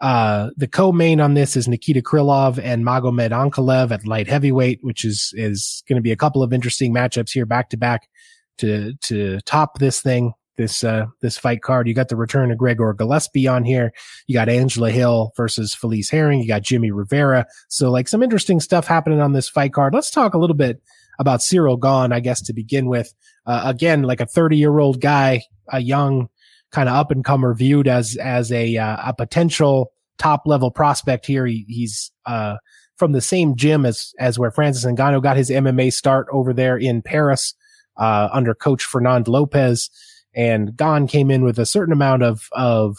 Uh, 0.00 0.48
the 0.56 0.68
co-main 0.68 1.20
on 1.20 1.34
this 1.34 1.54
is 1.54 1.68
Nikita 1.68 2.00
Krylov 2.00 2.58
and 2.62 2.82
Magomed 2.82 3.30
Ankalaev 3.30 3.90
at 3.90 4.06
light 4.06 4.26
heavyweight, 4.26 4.78
which 4.80 5.04
is, 5.04 5.34
is 5.36 5.82
going 5.86 5.96
to 5.96 6.02
be 6.02 6.12
a 6.12 6.16
couple 6.16 6.42
of 6.42 6.54
interesting 6.54 6.94
matchups 6.94 7.32
here 7.32 7.44
back 7.44 7.68
to 7.68 7.76
back 7.76 8.08
to, 8.56 8.94
to 9.02 9.40
top 9.42 9.78
this 9.78 10.00
thing 10.00 10.32
this 10.60 10.84
uh, 10.84 11.06
this 11.22 11.38
fight 11.38 11.62
card. 11.62 11.88
You 11.88 11.94
got 11.94 12.08
the 12.08 12.16
return 12.16 12.50
of 12.50 12.58
Gregor 12.58 12.92
Gillespie 12.92 13.48
on 13.48 13.64
here. 13.64 13.92
You 14.26 14.34
got 14.34 14.50
Angela 14.50 14.90
Hill 14.90 15.32
versus 15.36 15.74
Felice 15.74 16.10
Herring. 16.10 16.40
You 16.40 16.46
got 16.46 16.62
Jimmy 16.62 16.90
Rivera. 16.90 17.46
So 17.68 17.90
like 17.90 18.08
some 18.08 18.22
interesting 18.22 18.60
stuff 18.60 18.86
happening 18.86 19.20
on 19.20 19.32
this 19.32 19.48
fight 19.48 19.72
card. 19.72 19.94
Let's 19.94 20.10
talk 20.10 20.34
a 20.34 20.38
little 20.38 20.56
bit 20.56 20.82
about 21.18 21.40
Ciryl 21.40 21.80
Gane, 21.80 22.12
I 22.12 22.20
guess, 22.20 22.42
to 22.42 22.52
begin 22.52 22.86
with. 22.86 23.12
Uh, 23.46 23.62
again, 23.64 24.02
like 24.02 24.20
a 24.20 24.26
30 24.26 24.58
year 24.58 24.78
old 24.78 25.00
guy, 25.00 25.42
a 25.68 25.80
young 25.80 26.28
kind 26.70 26.88
of 26.88 26.94
up 26.94 27.10
and 27.10 27.24
comer 27.24 27.54
viewed 27.54 27.88
as 27.88 28.16
as 28.16 28.52
a 28.52 28.76
uh, 28.76 28.98
a 29.04 29.14
potential 29.14 29.92
top 30.18 30.42
level 30.44 30.70
prospect 30.70 31.24
here. 31.24 31.46
He, 31.46 31.64
he's 31.68 32.12
uh, 32.26 32.56
from 32.98 33.12
the 33.12 33.22
same 33.22 33.56
gym 33.56 33.86
as 33.86 34.12
as 34.18 34.38
where 34.38 34.50
Francis 34.50 34.84
Ngannou 34.84 35.22
got 35.22 35.38
his 35.38 35.48
MMA 35.48 35.90
start 35.90 36.26
over 36.30 36.52
there 36.52 36.76
in 36.76 37.00
Paris 37.00 37.54
uh, 37.96 38.28
under 38.30 38.54
coach 38.54 38.84
Fernand 38.84 39.26
Lopez 39.26 39.88
and 40.34 40.76
Gane 40.76 41.06
came 41.06 41.30
in 41.30 41.44
with 41.44 41.58
a 41.58 41.66
certain 41.66 41.92
amount 41.92 42.22
of 42.22 42.48
of 42.52 42.96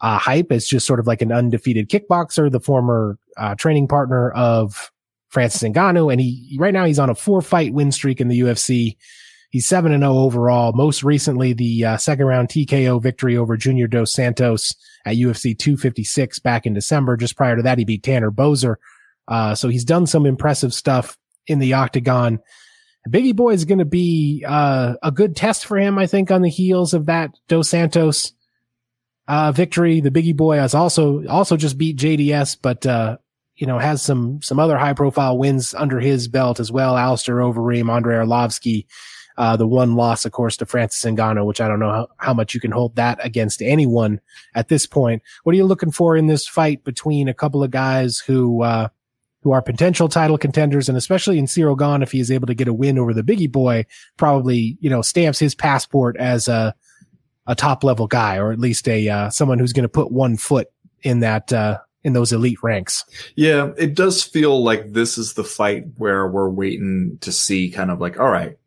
uh, 0.00 0.18
hype 0.18 0.52
as 0.52 0.66
just 0.66 0.86
sort 0.86 1.00
of 1.00 1.06
like 1.06 1.22
an 1.22 1.32
undefeated 1.32 1.88
kickboxer, 1.88 2.50
the 2.50 2.60
former 2.60 3.18
uh, 3.36 3.54
training 3.54 3.88
partner 3.88 4.30
of 4.30 4.90
Francis 5.28 5.62
Ngannou, 5.62 6.10
and 6.10 6.20
he 6.20 6.56
right 6.58 6.72
now 6.72 6.84
he's 6.84 6.98
on 6.98 7.10
a 7.10 7.14
four 7.14 7.42
fight 7.42 7.72
win 7.72 7.92
streak 7.92 8.20
in 8.20 8.28
the 8.28 8.40
UFC. 8.40 8.96
He's 9.50 9.66
seven 9.66 9.92
and 9.92 10.02
zero 10.02 10.12
oh 10.12 10.24
overall. 10.24 10.72
Most 10.74 11.02
recently, 11.02 11.52
the 11.52 11.84
uh, 11.84 11.96
second 11.96 12.26
round 12.26 12.48
TKO 12.48 13.02
victory 13.02 13.36
over 13.36 13.56
Junior 13.56 13.86
Dos 13.86 14.12
Santos 14.12 14.74
at 15.06 15.16
UFC 15.16 15.58
256 15.58 16.38
back 16.40 16.66
in 16.66 16.74
December. 16.74 17.16
Just 17.16 17.36
prior 17.36 17.56
to 17.56 17.62
that, 17.62 17.78
he 17.78 17.84
beat 17.84 18.02
Tanner 18.02 18.30
Boser. 18.30 18.76
Uh, 19.26 19.54
so 19.54 19.68
he's 19.68 19.84
done 19.84 20.06
some 20.06 20.26
impressive 20.26 20.74
stuff 20.74 21.16
in 21.46 21.58
the 21.58 21.72
octagon. 21.72 22.40
Biggie 23.08 23.36
Boy 23.36 23.52
is 23.52 23.64
going 23.64 23.78
to 23.78 23.84
be 23.84 24.44
uh, 24.46 24.94
a 25.02 25.10
good 25.10 25.36
test 25.36 25.66
for 25.66 25.76
him, 25.76 25.98
I 25.98 26.06
think, 26.06 26.30
on 26.30 26.42
the 26.42 26.50
heels 26.50 26.94
of 26.94 27.06
that 27.06 27.30
Dos 27.48 27.68
Santos 27.68 28.32
uh, 29.26 29.52
victory. 29.52 30.00
The 30.00 30.10
Biggie 30.10 30.36
Boy 30.36 30.56
has 30.56 30.74
also 30.74 31.26
also 31.26 31.56
just 31.56 31.78
beat 31.78 31.96
JDS, 31.96 32.58
but 32.60 32.86
uh, 32.86 33.18
you 33.56 33.66
know 33.66 33.78
has 33.78 34.02
some 34.02 34.40
some 34.42 34.58
other 34.58 34.78
high 34.78 34.94
profile 34.94 35.38
wins 35.38 35.74
under 35.74 36.00
his 36.00 36.28
belt 36.28 36.60
as 36.60 36.72
well. 36.72 36.96
Alistair 36.96 37.36
Overeem, 37.36 37.90
Andrei 37.92 38.16
Arlovski. 38.16 38.86
Uh, 39.36 39.56
the 39.56 39.68
one 39.68 39.94
loss, 39.94 40.24
of 40.24 40.32
course, 40.32 40.56
to 40.56 40.66
Francis 40.66 41.08
Ngannou, 41.08 41.46
which 41.46 41.60
I 41.60 41.68
don't 41.68 41.78
know 41.78 41.92
how, 41.92 42.08
how 42.16 42.34
much 42.34 42.54
you 42.54 42.60
can 42.60 42.72
hold 42.72 42.96
that 42.96 43.24
against 43.24 43.62
anyone 43.62 44.20
at 44.56 44.66
this 44.66 44.84
point. 44.84 45.22
What 45.44 45.52
are 45.52 45.56
you 45.56 45.64
looking 45.64 45.92
for 45.92 46.16
in 46.16 46.26
this 46.26 46.48
fight 46.48 46.82
between 46.82 47.28
a 47.28 47.34
couple 47.34 47.62
of 47.62 47.70
guys 47.70 48.18
who, 48.18 48.64
uh, 48.64 48.88
who 49.48 49.52
are 49.52 49.62
potential 49.62 50.10
title 50.10 50.36
contenders, 50.36 50.90
and 50.90 50.98
especially 50.98 51.38
in 51.38 51.46
Ciryl 51.46 51.78
Gane, 51.78 52.02
if 52.02 52.12
he 52.12 52.20
is 52.20 52.30
able 52.30 52.46
to 52.48 52.54
get 52.54 52.68
a 52.68 52.72
win 52.74 52.98
over 52.98 53.14
the 53.14 53.22
Biggie 53.22 53.50
Boy, 53.50 53.86
probably 54.18 54.76
you 54.80 54.90
know 54.90 55.00
stamps 55.00 55.38
his 55.38 55.54
passport 55.54 56.18
as 56.18 56.48
a 56.48 56.74
a 57.46 57.54
top 57.54 57.82
level 57.82 58.06
guy, 58.06 58.36
or 58.36 58.52
at 58.52 58.58
least 58.58 58.86
a 58.86 59.08
uh, 59.08 59.30
someone 59.30 59.58
who's 59.58 59.72
going 59.72 59.84
to 59.84 59.88
put 59.88 60.12
one 60.12 60.36
foot 60.36 60.68
in 61.00 61.20
that 61.20 61.50
uh, 61.50 61.78
in 62.04 62.12
those 62.12 62.30
elite 62.30 62.62
ranks. 62.62 63.06
Yeah, 63.36 63.70
it 63.78 63.94
does 63.94 64.22
feel 64.22 64.62
like 64.62 64.92
this 64.92 65.16
is 65.16 65.32
the 65.32 65.44
fight 65.44 65.86
where 65.96 66.28
we're 66.28 66.50
waiting 66.50 67.16
to 67.22 67.32
see, 67.32 67.70
kind 67.70 67.90
of 67.90 68.02
like, 68.02 68.20
all 68.20 68.28
right, 68.28 68.58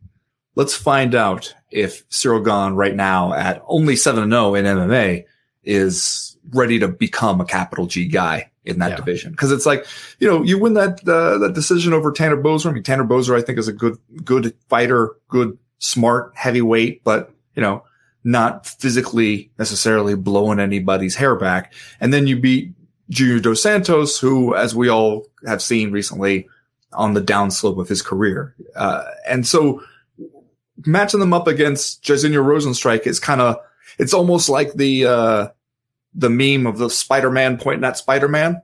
let's 0.55 0.75
find 0.75 1.13
out 1.13 1.53
if 1.69 2.09
Ciryl 2.09 2.43
Gane 2.43 2.73
right 2.73 2.95
now 2.95 3.34
at 3.34 3.61
only 3.67 3.95
seven 3.95 4.23
and 4.23 4.32
zero 4.32 4.45
oh 4.45 4.55
in 4.55 4.65
MMA 4.65 5.25
is 5.63 6.39
ready 6.49 6.79
to 6.79 6.88
become 6.88 7.39
a 7.39 7.45
capital 7.45 7.86
G 7.86 8.07
guy 8.07 8.50
in 8.66 8.80
that 8.80 8.91
yeah. 8.91 8.95
division. 8.95 9.36
Cause 9.36 9.51
it's 9.51 9.66
like, 9.66 9.86
you 10.20 10.28
know, 10.28 10.43
you 10.43 10.59
win 10.59 10.76
that, 10.76 11.07
uh, 11.07 11.38
that 11.39 11.53
decision 11.53 11.93
over 11.93 12.12
Tanner 12.12 12.41
Boser. 12.41 12.70
I 12.70 12.74
mean, 12.74 12.84
Tanner 12.84 13.05
Boser, 13.05 13.36
I 13.36 13.41
think 13.41 13.57
is 13.57 13.68
a 13.68 13.74
good, 13.74 13.97
good 14.24 14.53
fighter, 14.70 15.16
good, 15.30 15.57
smart 15.80 16.32
heavyweight, 16.36 17.03
but, 17.03 17.34
you 17.55 17.62
know, 17.62 17.84
not 18.24 18.68
physically 18.68 19.51
necessarily 19.57 20.14
blowing 20.14 20.59
anybody's 20.59 21.16
hair 21.16 21.36
back. 21.36 21.74
And 21.99 22.14
then 22.14 22.28
you 22.28 22.39
beat 22.39 22.72
Junior 23.09 23.39
Dos 23.39 23.64
Santos, 23.64 24.20
who, 24.20 24.55
as 24.55 24.76
we 24.76 24.89
all 24.89 25.26
have 25.47 25.62
seen 25.62 25.91
recently, 25.91 26.47
on 26.93 27.16
the 27.16 27.22
downslope 27.22 27.82
of 27.82 27.89
his 27.89 28.03
career. 28.03 28.55
Uh, 28.76 29.05
and 29.28 29.47
so 29.47 29.82
matching 30.86 31.20
them 31.20 31.34
up 31.34 31.47
against 31.47 32.03
Jairzinho 32.03 32.45
Rozenstruik 32.45 33.07
is 33.07 33.20
kind 33.20 33.41
of, 33.41 33.57
it's 33.97 34.14
almost 34.14 34.49
like 34.49 34.74
the, 34.74 35.07
uh, 35.07 35.47
the 36.14 36.30
meme 36.30 36.68
of 36.68 36.78
the 36.78 36.89
Spider-Man 36.89 37.57
pointing 37.57 37.86
at 37.86 37.97
Spider-Man. 37.97 38.55
I'm 38.55 38.64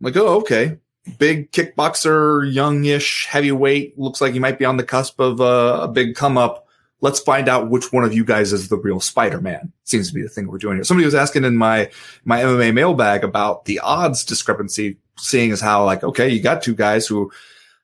like, 0.00 0.16
oh, 0.16 0.38
okay. 0.40 0.78
Big 1.18 1.50
kickboxer, 1.52 2.52
youngish, 2.52 3.26
heavyweight. 3.26 3.98
Looks 3.98 4.20
like 4.20 4.34
he 4.34 4.38
might 4.38 4.58
be 4.58 4.64
on 4.64 4.76
the 4.76 4.84
cusp 4.84 5.20
of 5.20 5.40
uh, 5.40 5.80
a 5.82 5.88
big 5.88 6.14
come 6.14 6.36
up. 6.36 6.66
Let's 7.00 7.20
find 7.20 7.48
out 7.48 7.70
which 7.70 7.92
one 7.92 8.04
of 8.04 8.12
you 8.12 8.24
guys 8.24 8.52
is 8.52 8.68
the 8.68 8.76
real 8.76 9.00
Spider-Man. 9.00 9.72
Seems 9.84 10.08
to 10.08 10.14
be 10.14 10.22
the 10.22 10.28
thing 10.28 10.48
we're 10.48 10.58
doing 10.58 10.76
here. 10.76 10.84
Somebody 10.84 11.04
was 11.04 11.14
asking 11.14 11.44
in 11.44 11.56
my, 11.56 11.90
my 12.24 12.40
MMA 12.40 12.74
mailbag 12.74 13.24
about 13.24 13.64
the 13.64 13.78
odds 13.78 14.24
discrepancy, 14.24 14.98
seeing 15.16 15.52
as 15.52 15.60
how 15.60 15.84
like, 15.84 16.02
okay, 16.02 16.28
you 16.28 16.42
got 16.42 16.62
two 16.62 16.74
guys 16.74 17.06
who, 17.06 17.30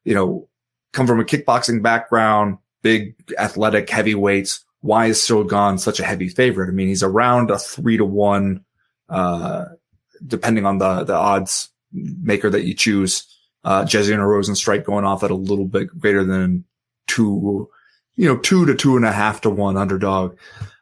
you 0.05 0.15
know, 0.15 0.49
come 0.93 1.07
from 1.07 1.21
a 1.21 1.25
kickboxing 1.25 1.83
background, 1.83 2.59
big 2.83 3.15
athletic 3.39 3.89
heavyweights. 3.89 4.65
Why 4.81 5.07
is 5.07 5.31
Gane 5.49 5.79
such 5.79 6.01
a 6.01 6.05
heavy 6.05 6.29
favorite? 6.29 6.69
I 6.69 6.73
mean, 6.73 6.89
he's 6.89 7.03
around 7.03 7.51
a 7.51 7.59
three 7.59 7.97
to 7.97 8.05
one 8.05 8.65
uh, 9.15 9.67
depending 10.27 10.67
on 10.67 10.79
the, 10.79 11.05
the 11.05 11.15
odds 11.15 11.69
maker 11.93 12.51
that 12.51 12.65
you 12.65 12.75
choose. 12.75 13.25
Uh, 13.63 13.85
Jairzinho 13.85 14.57
strike 14.57 14.85
going 14.85 15.05
off 15.05 15.23
at 15.23 15.31
a 15.31 15.37
little 15.37 15.67
bit 15.67 15.89
greater 15.99 16.25
than 16.25 16.65
two, 17.07 17.71
you 18.17 18.27
know, 18.27 18.37
two 18.39 18.67
to 18.67 18.75
two 18.75 18.97
and 18.97 19.05
a 19.05 19.13
half 19.13 19.41
to 19.43 19.51
one 19.51 19.77
underdog. 19.77 20.37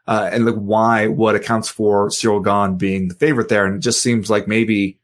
Uh, 0.06 0.30
and 0.32 0.46
like 0.46 0.56
why, 0.56 1.06
what 1.06 1.36
accounts 1.36 1.68
for 1.68 2.08
Ciryl 2.08 2.44
Gane 2.44 2.76
being 2.76 3.08
the 3.08 3.14
favorite 3.14 3.48
there. 3.48 3.66
And 3.66 3.76
it 3.76 3.80
just 3.80 4.02
seems 4.02 4.30
like 4.30 4.48
maybe 4.48 4.98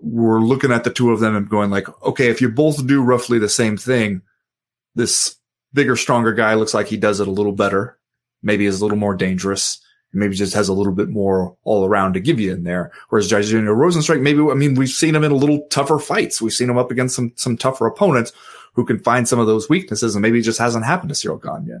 we're 0.00 0.40
looking 0.40 0.72
at 0.72 0.84
the 0.84 0.90
two 0.90 1.12
of 1.12 1.20
them 1.20 1.36
and 1.36 1.48
going 1.48 1.70
like, 1.70 1.86
okay, 2.02 2.28
if 2.28 2.40
you 2.40 2.48
both 2.48 2.84
do 2.86 3.02
roughly 3.02 3.38
the 3.38 3.48
same 3.48 3.76
thing, 3.76 4.22
this 4.96 5.36
bigger, 5.72 5.94
stronger 5.94 6.32
guy 6.32 6.54
looks 6.54 6.74
like 6.74 6.88
he 6.88 6.96
does 6.96 7.20
it 7.20 7.28
a 7.28 7.30
little 7.32 7.52
better 7.52 7.98
maybe 8.42 8.66
is 8.66 8.80
a 8.80 8.84
little 8.84 8.98
more 8.98 9.14
dangerous. 9.14 9.80
Maybe 10.14 10.34
just 10.34 10.52
has 10.54 10.68
a 10.68 10.72
little 10.74 10.92
bit 10.92 11.08
more 11.08 11.56
all 11.64 11.86
around 11.86 12.12
to 12.14 12.20
give 12.20 12.38
you 12.38 12.52
in 12.52 12.64
there. 12.64 12.92
Whereas 13.08 13.30
Jairzinho 13.30 13.74
Rozenstruik, 13.74 14.20
maybe, 14.20 14.40
I 14.42 14.54
mean, 14.54 14.74
we've 14.74 14.90
seen 14.90 15.14
him 15.14 15.24
in 15.24 15.32
a 15.32 15.36
little 15.36 15.66
tougher 15.70 15.98
fights. 15.98 16.42
We've 16.42 16.52
seen 16.52 16.68
him 16.68 16.76
up 16.76 16.90
against 16.90 17.16
some, 17.16 17.32
some 17.36 17.56
tougher 17.56 17.86
opponents 17.86 18.32
who 18.74 18.84
can 18.84 18.98
find 18.98 19.26
some 19.26 19.38
of 19.38 19.46
those 19.46 19.68
weaknesses 19.70 20.14
and 20.14 20.22
maybe 20.22 20.38
it 20.38 20.42
just 20.42 20.58
hasn't 20.58 20.84
happened 20.84 21.08
to 21.08 21.14
Ciryl 21.14 21.42
Gane 21.42 21.66
yet. 21.66 21.80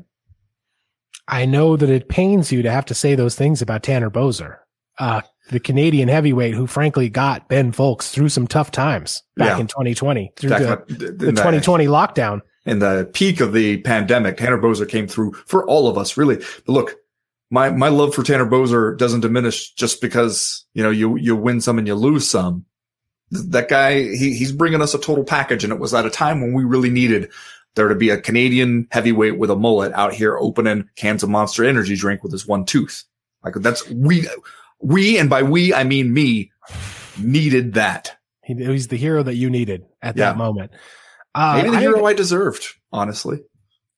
I 1.28 1.44
know 1.46 1.76
that 1.76 1.88
it 1.90 2.08
pains 2.08 2.50
you 2.52 2.62
to 2.62 2.70
have 2.70 2.86
to 2.86 2.94
say 2.94 3.14
those 3.14 3.34
things 3.36 3.62
about 3.62 3.82
Tanner 3.82 4.10
Boser, 4.10 4.58
uh, 4.98 5.20
the 5.50 5.60
Canadian 5.60 6.08
heavyweight 6.08 6.54
who 6.54 6.66
frankly 6.66 7.08
got 7.08 7.48
Ben 7.48 7.72
Fowlkes 7.72 8.10
through 8.10 8.28
some 8.28 8.46
tough 8.46 8.70
times 8.70 9.22
back 9.36 9.56
Yeah. 9.56 9.58
in 9.60 9.66
2020 9.66 10.32
through 10.36 10.50
the, 10.50 10.84
the- 10.88 10.94
the- 11.12 11.30
2020 11.32 11.86
lockdown. 11.86 12.40
in 12.64 12.78
the 12.80 13.08
peak 13.12 13.40
of 13.40 13.52
the 13.52 13.78
pandemic, 13.82 14.36
Tanner 14.36 14.58
Boser 14.58 14.88
came 14.88 15.06
through 15.06 15.32
for 15.46 15.66
all 15.66 15.88
of 15.88 15.96
us, 15.98 16.16
really. 16.16 16.36
But 16.36 16.68
look, 16.72 16.96
my, 17.52 17.70
my 17.70 17.88
love 17.88 18.14
for 18.14 18.22
Tanner 18.22 18.46
Boser 18.46 18.96
doesn't 18.96 19.20
diminish 19.20 19.72
just 19.74 20.00
because, 20.00 20.64
you 20.74 20.82
know, 20.82 20.90
you, 20.90 21.16
you 21.16 21.36
win 21.36 21.60
some 21.60 21.78
and 21.78 21.86
you 21.86 21.94
lose 21.94 22.26
some. 22.26 22.64
That 23.30 23.68
guy, 23.68 24.00
he, 24.00 24.34
he's 24.34 24.52
bringing 24.52 24.82
us 24.82 24.94
a 24.94 24.98
total 24.98 25.22
package. 25.24 25.62
And 25.62 25.72
it 25.72 25.78
was 25.78 25.94
at 25.94 26.06
a 26.06 26.10
time 26.10 26.40
when 26.40 26.52
we 26.54 26.64
really 26.64 26.90
needed 26.90 27.30
there 27.74 27.88
to 27.88 27.94
be 27.94 28.10
a 28.10 28.20
Canadian 28.20 28.88
heavyweight 28.90 29.38
with 29.38 29.50
a 29.50 29.56
mullet 29.56 29.92
out 29.92 30.12
here 30.14 30.36
opening 30.38 30.88
cans 30.96 31.22
of 31.22 31.28
monster 31.30 31.64
energy 31.64 31.94
drink 31.96 32.22
with 32.22 32.32
his 32.32 32.46
one 32.46 32.64
tooth. 32.64 33.04
Like 33.44 33.54
that's, 33.56 33.88
we, 33.90 34.26
we, 34.80 35.18
and 35.18 35.30
by 35.30 35.42
we, 35.42 35.72
I 35.74 35.84
mean 35.84 36.12
me, 36.12 36.52
needed 37.18 37.74
that. 37.74 38.16
He, 38.44 38.54
he's 38.54 38.88
the 38.88 38.96
hero 38.96 39.22
that 39.22 39.34
you 39.36 39.48
needed 39.50 39.84
at 40.02 40.16
Yeah. 40.16 40.30
that 40.30 40.36
moment. 40.36 40.72
Uh, 41.34 41.54
Maybe 41.58 41.70
the 41.70 41.76
I- 41.76 41.80
hero 41.80 42.04
I 42.06 42.12
deserved, 42.14 42.64
honestly. 42.92 43.40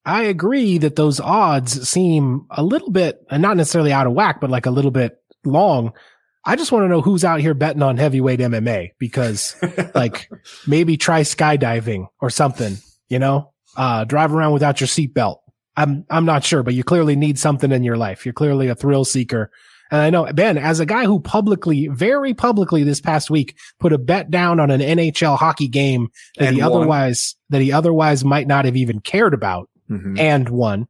I 0.07 0.24
agree 0.24 0.78
that 0.78 0.96
those 0.96 1.18
odds 1.18 1.88
seem 1.88 2.46
a 2.50 2.62
little 2.62 2.90
bit, 2.90 3.24
and 3.30 3.42
not 3.42 3.57
necessarily 3.57 3.92
out 3.92 4.07
of 4.07 4.12
whack, 4.12 4.40
but 4.40 4.50
like 4.50 4.66
a 4.66 4.70
little 4.70 4.90
bit 4.90 5.18
long. 5.44 5.92
I 6.44 6.57
just 6.57 6.72
want 6.72 6.84
to 6.84 6.88
know 6.88 7.00
who's 7.00 7.24
out 7.24 7.40
here 7.40 7.55
betting 7.55 7.82
on 7.82 7.96
heavyweight 7.96 8.40
MMA 8.40 8.90
because 8.98 9.57
like 9.94 10.28
maybe 10.66 10.98
try 10.98 11.22
skydiving 11.22 12.09
or 12.20 12.28
something, 12.28 12.76
you 13.09 13.18
know, 13.18 13.52
uh, 13.76 14.05
drive 14.05 14.34
around 14.34 14.52
without 14.52 14.78
your 14.80 14.88
seatbelt. 14.88 15.38
I'm, 15.76 16.05
I'm 16.11 16.26
not 16.26 16.44
sure, 16.44 16.62
but 16.62 16.74
you 16.74 16.84
clearly 16.84 17.16
need 17.16 17.38
something 17.38 17.72
in 17.72 17.82
your 17.82 17.96
life. 17.96 18.26
You're 18.26 18.34
clearly 18.34 18.68
a 18.68 18.74
thrill 18.74 19.07
seeker. 19.07 19.50
And 19.90 20.00
I 20.02 20.11
know 20.11 20.30
Ben, 20.32 20.59
as 20.59 20.80
a 20.80 20.86
guy 20.86 21.05
who 21.05 21.18
publicly, 21.18 21.88
very 21.88 22.34
publicly 22.34 22.84
this 22.84 23.00
past 23.00 23.30
week 23.30 23.57
put 23.80 23.92
a 23.92 23.98
bet 23.98 24.30
down 24.30 24.61
on 24.61 24.70
an 24.70 24.80
NHL 24.80 25.38
hockey 25.38 25.68
game 25.68 26.09
that 26.36 26.48
And 26.48 26.57
he 26.57 26.62
won. 26.62 26.72
otherwise, 26.72 27.36
that 27.48 27.62
he 27.62 27.72
otherwise 27.72 28.22
might 28.22 28.46
not 28.46 28.66
have 28.66 28.76
even 28.76 29.00
cared 29.00 29.32
about 29.34 29.68
Mhm. 29.91 30.18
and 30.18 30.49
one. 30.49 30.89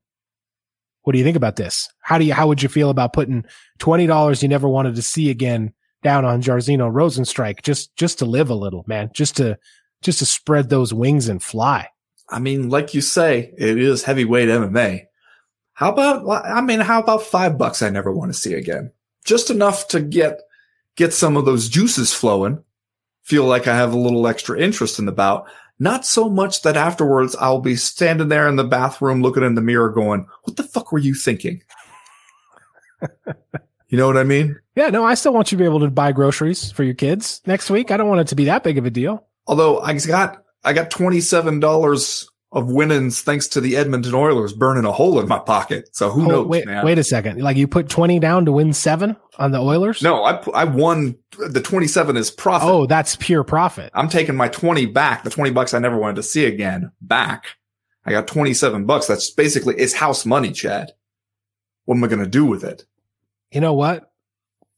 What 1.02 1.12
do 1.12 1.18
you 1.18 1.24
think 1.24 1.36
about 1.36 1.56
this? 1.56 1.88
How 2.00 2.18
do 2.18 2.24
you 2.24 2.32
how 2.34 2.48
would 2.48 2.62
you 2.62 2.68
feel 2.68 2.90
about 2.90 3.12
putting 3.12 3.44
twenty 3.78 4.06
dollars 4.06 4.42
you 4.42 4.48
never 4.48 4.68
wanted 4.68 4.94
to 4.96 5.02
see 5.02 5.30
again 5.30 5.72
down 6.02 6.24
on 6.24 6.42
Jairzinho 6.42 6.92
Rozenstruik 6.92 7.62
just 7.62 7.94
just 7.96 8.18
to 8.20 8.24
live 8.24 8.50
a 8.50 8.54
little, 8.54 8.84
man, 8.86 9.10
just 9.12 9.36
to 9.38 9.58
just 10.02 10.18
to 10.20 10.26
spread 10.26 10.68
those 10.68 10.94
wings 10.94 11.28
and 11.28 11.42
fly? 11.42 11.88
I 12.28 12.38
mean, 12.38 12.70
like 12.70 12.94
you 12.94 13.00
say, 13.00 13.52
it 13.58 13.78
is 13.78 14.04
heavyweight 14.04 14.48
MMA. 14.48 15.06
How 15.74 15.92
about, 15.92 16.26
I 16.46 16.60
mean, 16.60 16.80
how 16.80 17.00
about 17.00 17.22
five 17.22 17.58
bucks 17.58 17.82
I 17.82 17.90
never 17.90 18.12
want 18.12 18.32
to 18.32 18.38
see 18.38 18.54
again? 18.54 18.92
Just 19.24 19.50
enough 19.50 19.88
to 19.88 20.00
get, 20.00 20.40
get 20.96 21.12
some 21.12 21.36
of 21.36 21.44
those 21.44 21.68
juices 21.68 22.14
flowing. 22.14 22.62
Feel 23.24 23.44
like 23.44 23.66
I 23.66 23.74
have 23.74 23.92
a 23.92 23.98
little 23.98 24.26
extra 24.26 24.58
interest 24.58 24.98
in 24.98 25.04
the 25.06 25.12
bout. 25.12 25.46
Not 25.78 26.06
so 26.06 26.28
much 26.28 26.62
that 26.62 26.76
afterwards 26.76 27.34
I'll 27.36 27.60
be 27.60 27.76
standing 27.76 28.28
there 28.28 28.48
in 28.48 28.56
the 28.56 28.64
bathroom 28.64 29.22
looking 29.22 29.42
in 29.42 29.54
the 29.54 29.60
mirror 29.60 29.90
going, 29.90 30.26
what 30.44 30.56
the 30.56 30.62
fuck 30.62 30.92
were 30.92 30.98
you 30.98 31.14
thinking? 31.14 31.62
you 33.88 33.98
know 33.98 34.06
what 34.06 34.16
I 34.16 34.24
mean? 34.24 34.58
Yeah, 34.76 34.90
no, 34.90 35.04
I 35.04 35.14
still 35.14 35.32
want 35.32 35.50
you 35.50 35.58
to 35.58 35.62
be 35.62 35.66
able 35.66 35.80
to 35.80 35.90
buy 35.90 36.12
groceries 36.12 36.70
for 36.70 36.84
your 36.84 36.94
kids 36.94 37.40
next 37.46 37.70
week. 37.70 37.90
I 37.90 37.96
don't 37.96 38.08
want 38.08 38.20
it 38.20 38.28
to 38.28 38.36
be 38.36 38.44
that 38.46 38.62
big 38.62 38.78
of 38.78 38.86
a 38.86 38.90
deal. 38.90 39.26
Although 39.46 39.80
I 39.80 39.98
got, 39.98 40.44
I 40.62 40.72
got 40.72 40.90
$27 40.90 42.28
of 42.54 42.70
winnings 42.70 43.20
thanks 43.20 43.46
to 43.48 43.60
the 43.60 43.76
Edmonton 43.76 44.14
Oilers 44.14 44.52
burning 44.54 44.84
a 44.86 44.92
hole 44.92 45.20
in 45.20 45.28
my 45.28 45.38
pocket. 45.38 45.88
So 45.92 46.08
who 46.10 46.20
Hold- 46.22 46.32
knows, 46.32 46.46
wait, 46.46 46.66
man? 46.66 46.84
wait 46.86 46.98
a 46.98 47.04
second. 47.04 47.40
Like 47.42 47.56
you 47.58 47.68
put 47.68 47.88
twenty 47.90 48.18
down 48.18 48.44
to 48.46 48.52
win 48.52 48.72
seven 48.72 49.16
on 49.38 49.50
the 49.50 49.58
Oilers? 49.60 50.00
No, 50.02 50.22
I 50.24 50.40
I 50.54 50.64
won 50.64 51.16
the 51.38 51.60
27 51.60 52.16
is 52.16 52.30
profit. 52.30 52.68
Oh, 52.68 52.86
that's 52.86 53.16
pure 53.16 53.44
profit. 53.44 53.90
I'm 53.92 54.08
taking 54.08 54.36
my 54.36 54.48
20 54.48 54.86
back, 54.86 55.24
the 55.24 55.30
20 55.30 55.50
bucks 55.50 55.74
I 55.74 55.80
never 55.80 55.98
wanted 55.98 56.16
to 56.16 56.22
see 56.22 56.44
again 56.46 56.92
back. 57.02 57.46
I 58.06 58.12
got 58.12 58.26
27 58.28 58.86
bucks. 58.86 59.06
That's 59.08 59.30
basically, 59.30 59.74
it's 59.76 59.94
house 59.94 60.24
money, 60.24 60.52
Chad. 60.52 60.92
What 61.86 61.96
am 61.96 62.04
I 62.04 62.06
going 62.06 62.22
to 62.22 62.28
do 62.30 62.44
with 62.46 62.62
it? 62.64 62.84
you 63.50 63.60
know 63.60 63.74
what? 63.74 64.10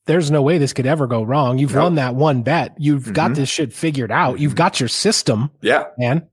There's 0.06 0.30
no 0.30 0.40
way 0.42 0.58
this 0.58 0.72
could 0.72 0.86
ever 0.86 1.06
go 1.06 1.22
wrong. 1.24 1.58
You've 1.58 1.74
Nope. 1.74 1.82
won 1.82 1.94
that 1.96 2.14
one 2.14 2.42
bet. 2.42 2.74
You've 2.78 3.12
got 3.12 3.32
Mhm. 3.32 3.34
this 3.36 3.48
shit 3.48 3.72
figured 3.72 4.12
out. 4.12 4.38
You've 4.38 4.52
Mhm. 4.52 4.56
got 4.56 4.80
your 4.80 4.88
system, 4.88 5.50
Yeah. 5.62 5.84
man. 5.98 6.26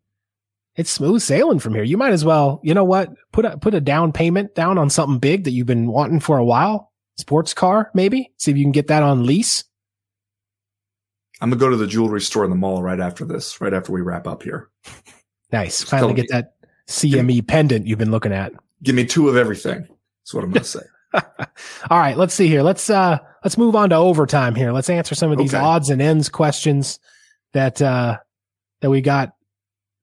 It's 0.75 0.89
smooth 0.89 1.21
sailing 1.21 1.59
from 1.59 1.75
here. 1.75 1.83
You 1.83 1.97
might 1.97 2.13
as 2.13 2.25
well, 2.25 2.59
you 2.63 2.73
know 2.73 2.83
what? 2.83 3.09
Put 3.31 3.45
a 3.45 3.57
put 3.57 3.73
a 3.75 3.81
down 3.81 4.11
payment 4.11 4.55
down 4.55 4.77
on 4.77 4.89
something 4.89 5.19
big 5.19 5.43
that 5.43 5.51
you've 5.51 5.67
been 5.67 5.87
wanting 5.87 6.19
for 6.19 6.37
a 6.37 6.45
while. 6.45 6.91
Sports 7.17 7.53
car, 7.53 7.91
maybe. 7.93 8.31
See 8.37 8.49
if 8.51 8.57
you 8.57 8.63
can 8.63 8.71
get 8.71 8.87
that 8.87 9.03
on 9.03 9.25
lease. 9.25 9.63
I'm 11.41 11.49
going 11.49 11.59
to 11.59 11.65
go 11.65 11.69
to 11.69 11.77
the 11.77 11.85
jewelry 11.87 12.21
store 12.21 12.43
in 12.43 12.49
the 12.49 12.55
mall 12.55 12.81
right 12.81 12.99
after 12.99 13.25
this, 13.25 13.59
right 13.61 13.73
after 13.73 13.91
we 13.91 14.01
wrap 14.01 14.27
up 14.27 14.41
here. 14.43 14.69
Nice. 15.51 15.79
Just 15.81 15.91
Finally 15.91 16.13
get 16.15 16.29
that 16.29 16.55
CME 16.87 17.45
pendant 17.47 17.85
you've 17.85 17.99
been 17.99 18.11
looking 18.11 18.31
at. 18.33 18.53
Give 18.81 18.95
me 18.95 19.05
two 19.05 19.29
of 19.29 19.35
everything. 19.35 19.81
That's 19.81 20.33
what 20.33 20.43
I'm 20.43 20.51
going 20.51 20.63
to 20.63 20.69
say. 20.69 20.79
All 21.91 21.99
right, 21.99 22.17
let's 22.17 22.33
see 22.33 22.47
here. 22.47 22.63
Let's 22.63 22.89
uh 22.89 23.19
let's 23.43 23.55
move 23.57 23.75
on 23.75 23.91
to 23.91 23.95
overtime 23.95 24.55
here. 24.55 24.71
Let's 24.71 24.89
answer 24.89 25.13
some 25.13 25.31
of 25.31 25.37
these 25.37 25.53
Okay. 25.53 25.63
odds 25.63 25.91
and 25.91 26.01
ends 26.01 26.27
questions 26.29 26.97
that 27.51 27.79
uh 27.83 28.17
that 28.81 28.89
we 28.89 29.01
got 29.01 29.33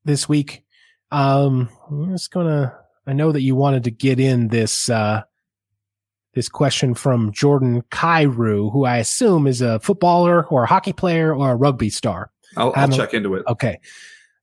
this 0.05 0.29
week. 0.29 0.65
Um 1.11 1.69
I'm 1.91 2.11
just 2.13 2.31
gonna 2.31 2.77
I 3.07 3.13
know 3.13 3.33
that 3.33 3.43
you 3.43 3.57
wanted 3.57 3.85
to 3.85 3.91
get 3.91 4.21
in 4.21 4.49
this 4.49 4.89
uh 4.89 5.23
this 6.35 6.49
question 6.49 6.95
from 6.95 7.33
Jordan 7.33 7.83
Kyrou, 7.91 8.73
who 8.73 8.85
I 8.85 8.99
assume 8.99 9.47
is 9.47 9.61
a 9.61 9.81
footballer 9.81 10.47
or 10.47 10.65
a 10.65 10.67
hockey 10.67 10.93
player 10.93 11.35
or 11.35 11.51
a 11.51 11.57
rugby 11.57 11.91
star. 11.91 12.31
I'll, 12.57 12.73
I'll 12.77 12.89
check 12.89 13.15
into 13.15 13.35
it. 13.35 13.45
Okay. 13.49 13.81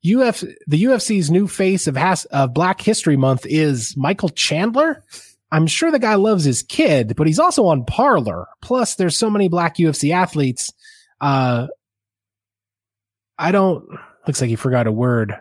UF 0.05 0.43
the 0.67 0.83
UFC's 0.83 1.31
new 1.31 1.47
face 1.47 1.87
of 1.87 1.95
has 1.95 2.25
of 2.25 2.53
Black 2.53 2.81
History 2.81 3.17
Month 3.17 3.45
is 3.45 3.95
Michael 3.97 4.29
Chandler. 4.29 5.03
I'm 5.51 5.67
sure 5.67 5.91
the 5.91 5.99
guy 5.99 6.15
loves 6.15 6.43
his 6.43 6.61
kid, 6.61 7.15
but 7.15 7.25
he's 7.25 7.39
also 7.39 7.65
on 7.67 7.85
Parler. 7.85 8.47
Plus, 8.61 8.95
there's 8.95 9.17
so 9.17 9.29
many 9.29 9.47
black 9.47 9.77
UFC 9.77 10.11
athletes. 10.11 10.73
Uh, 11.21 11.67
I 13.37 13.51
don't. 13.51 13.85
Looks 14.27 14.41
like 14.41 14.49
he 14.49 14.57
forgot 14.57 14.87
a 14.87 14.91
word. 14.91 15.35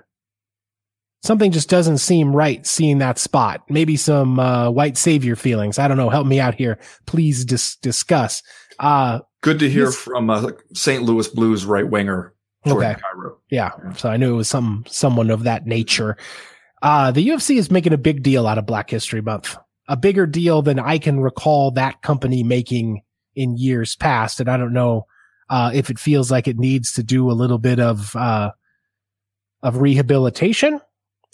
Something 1.22 1.50
just 1.50 1.68
doesn't 1.68 1.98
seem 1.98 2.34
right 2.34 2.64
seeing 2.66 2.98
that 2.98 3.18
spot. 3.18 3.62
Maybe 3.68 3.96
some 3.96 4.38
uh, 4.38 4.70
white 4.70 4.96
savior 4.96 5.34
feelings. 5.34 5.78
I 5.78 5.88
don't 5.88 5.96
know. 5.96 6.10
Help 6.10 6.26
me 6.26 6.38
out 6.38 6.54
here, 6.54 6.78
please. 7.06 7.44
Dis- 7.44 7.76
discuss. 7.76 8.42
Uh, 8.78 9.20
Good 9.40 9.58
to 9.60 9.70
hear 9.70 9.90
from 9.90 10.30
a 10.30 10.52
St. 10.74 11.02
Louis 11.02 11.26
Blues 11.28 11.64
right 11.64 11.88
winger, 11.88 12.34
Jordan 12.66 12.90
Okay. 12.92 13.00
Kyrou. 13.00 13.36
Yeah. 13.50 13.70
So 13.94 14.08
I 14.08 14.16
knew 14.16 14.34
it 14.34 14.36
was 14.36 14.48
some 14.48 14.84
someone 14.88 15.30
of 15.30 15.44
that 15.44 15.66
nature. 15.66 16.16
Uh, 16.82 17.10
the 17.10 17.26
UFC 17.26 17.56
is 17.56 17.70
making 17.70 17.92
a 17.92 17.98
big 17.98 18.22
deal 18.22 18.46
out 18.46 18.58
of 18.58 18.66
Black 18.66 18.90
History 18.90 19.20
Month, 19.22 19.56
a 19.88 19.96
bigger 19.96 20.26
deal 20.26 20.62
than 20.62 20.78
I 20.78 20.98
can 20.98 21.20
recall 21.20 21.70
that 21.72 22.02
company 22.02 22.42
making 22.42 23.02
in 23.34 23.56
years 23.56 23.96
past. 23.96 24.40
And 24.40 24.48
I 24.48 24.56
don't 24.56 24.72
know 24.74 25.06
uh, 25.48 25.70
if 25.74 25.90
it 25.90 25.98
feels 25.98 26.30
like 26.30 26.46
it 26.48 26.58
needs 26.58 26.92
to 26.94 27.02
do 27.02 27.30
a 27.30 27.32
little 27.32 27.58
bit 27.58 27.80
of 27.80 28.14
uh, 28.14 28.50
of 29.62 29.78
rehabilitation 29.78 30.80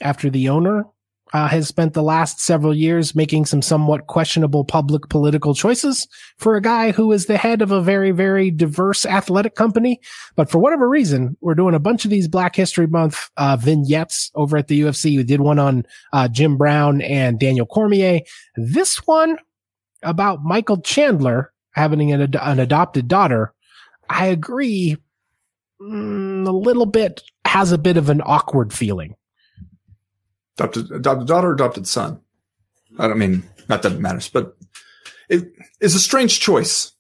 after 0.02 0.30
the 0.30 0.48
owner 0.48 0.84
uh, 1.32 1.48
has 1.48 1.66
spent 1.66 1.94
the 1.94 2.02
last 2.02 2.40
several 2.40 2.74
years 2.76 3.14
making 3.14 3.46
some 3.46 3.62
somewhat 3.62 4.06
questionable 4.06 4.64
public 4.64 5.08
political 5.08 5.54
choices 5.54 6.06
for 6.38 6.56
a 6.56 6.60
guy 6.60 6.92
who 6.92 7.10
is 7.10 7.26
the 7.26 7.38
head 7.38 7.62
of 7.62 7.70
a 7.70 7.80
very, 7.80 8.10
very 8.10 8.50
diverse 8.50 9.06
athletic 9.06 9.54
company. 9.54 9.98
But 10.36 10.50
for 10.50 10.58
whatever 10.58 10.88
reason, 10.88 11.36
we're 11.40 11.54
doing 11.54 11.74
a 11.74 11.80
bunch 11.80 12.04
of 12.04 12.10
these 12.10 12.28
Black 12.28 12.54
History 12.54 12.86
Month 12.86 13.30
uh, 13.36 13.56
vignettes 13.56 14.30
over 14.34 14.58
at 14.58 14.68
the 14.68 14.80
UFC. 14.82 15.16
We 15.16 15.24
did 15.24 15.40
one 15.40 15.58
on 15.58 15.86
uh, 16.12 16.28
Jim 16.28 16.58
Brown 16.58 17.00
and 17.00 17.40
Daniel 17.40 17.66
Cormier. 17.66 18.20
This 18.56 18.98
one 19.06 19.38
about 20.02 20.42
Michael 20.42 20.80
Chandler 20.82 21.52
having 21.72 22.12
an, 22.12 22.20
ad- 22.20 22.36
an 22.40 22.60
adopted 22.60 23.08
daughter. 23.08 23.54
I 24.10 24.26
agree. 24.26 24.96
Mm, 25.80 26.46
a 26.46 26.52
little 26.52 26.86
bit 26.86 27.22
has 27.46 27.72
a 27.72 27.78
bit 27.78 27.96
of 27.96 28.08
an 28.08 28.22
awkward 28.24 28.72
feeling. 28.72 29.14
Adopted, 30.58 30.90
adopted 30.90 31.28
daughter, 31.28 31.52
adopted 31.52 31.86
son. 31.86 32.20
I 32.98 33.08
don't 33.08 33.18
mean, 33.18 33.42
not 33.68 33.82
that 33.82 33.92
it 33.92 34.00
matters, 34.00 34.28
but 34.28 34.56
it 35.28 35.50
is 35.80 35.94
a 35.94 36.00
strange 36.00 36.40
choice. 36.40 36.92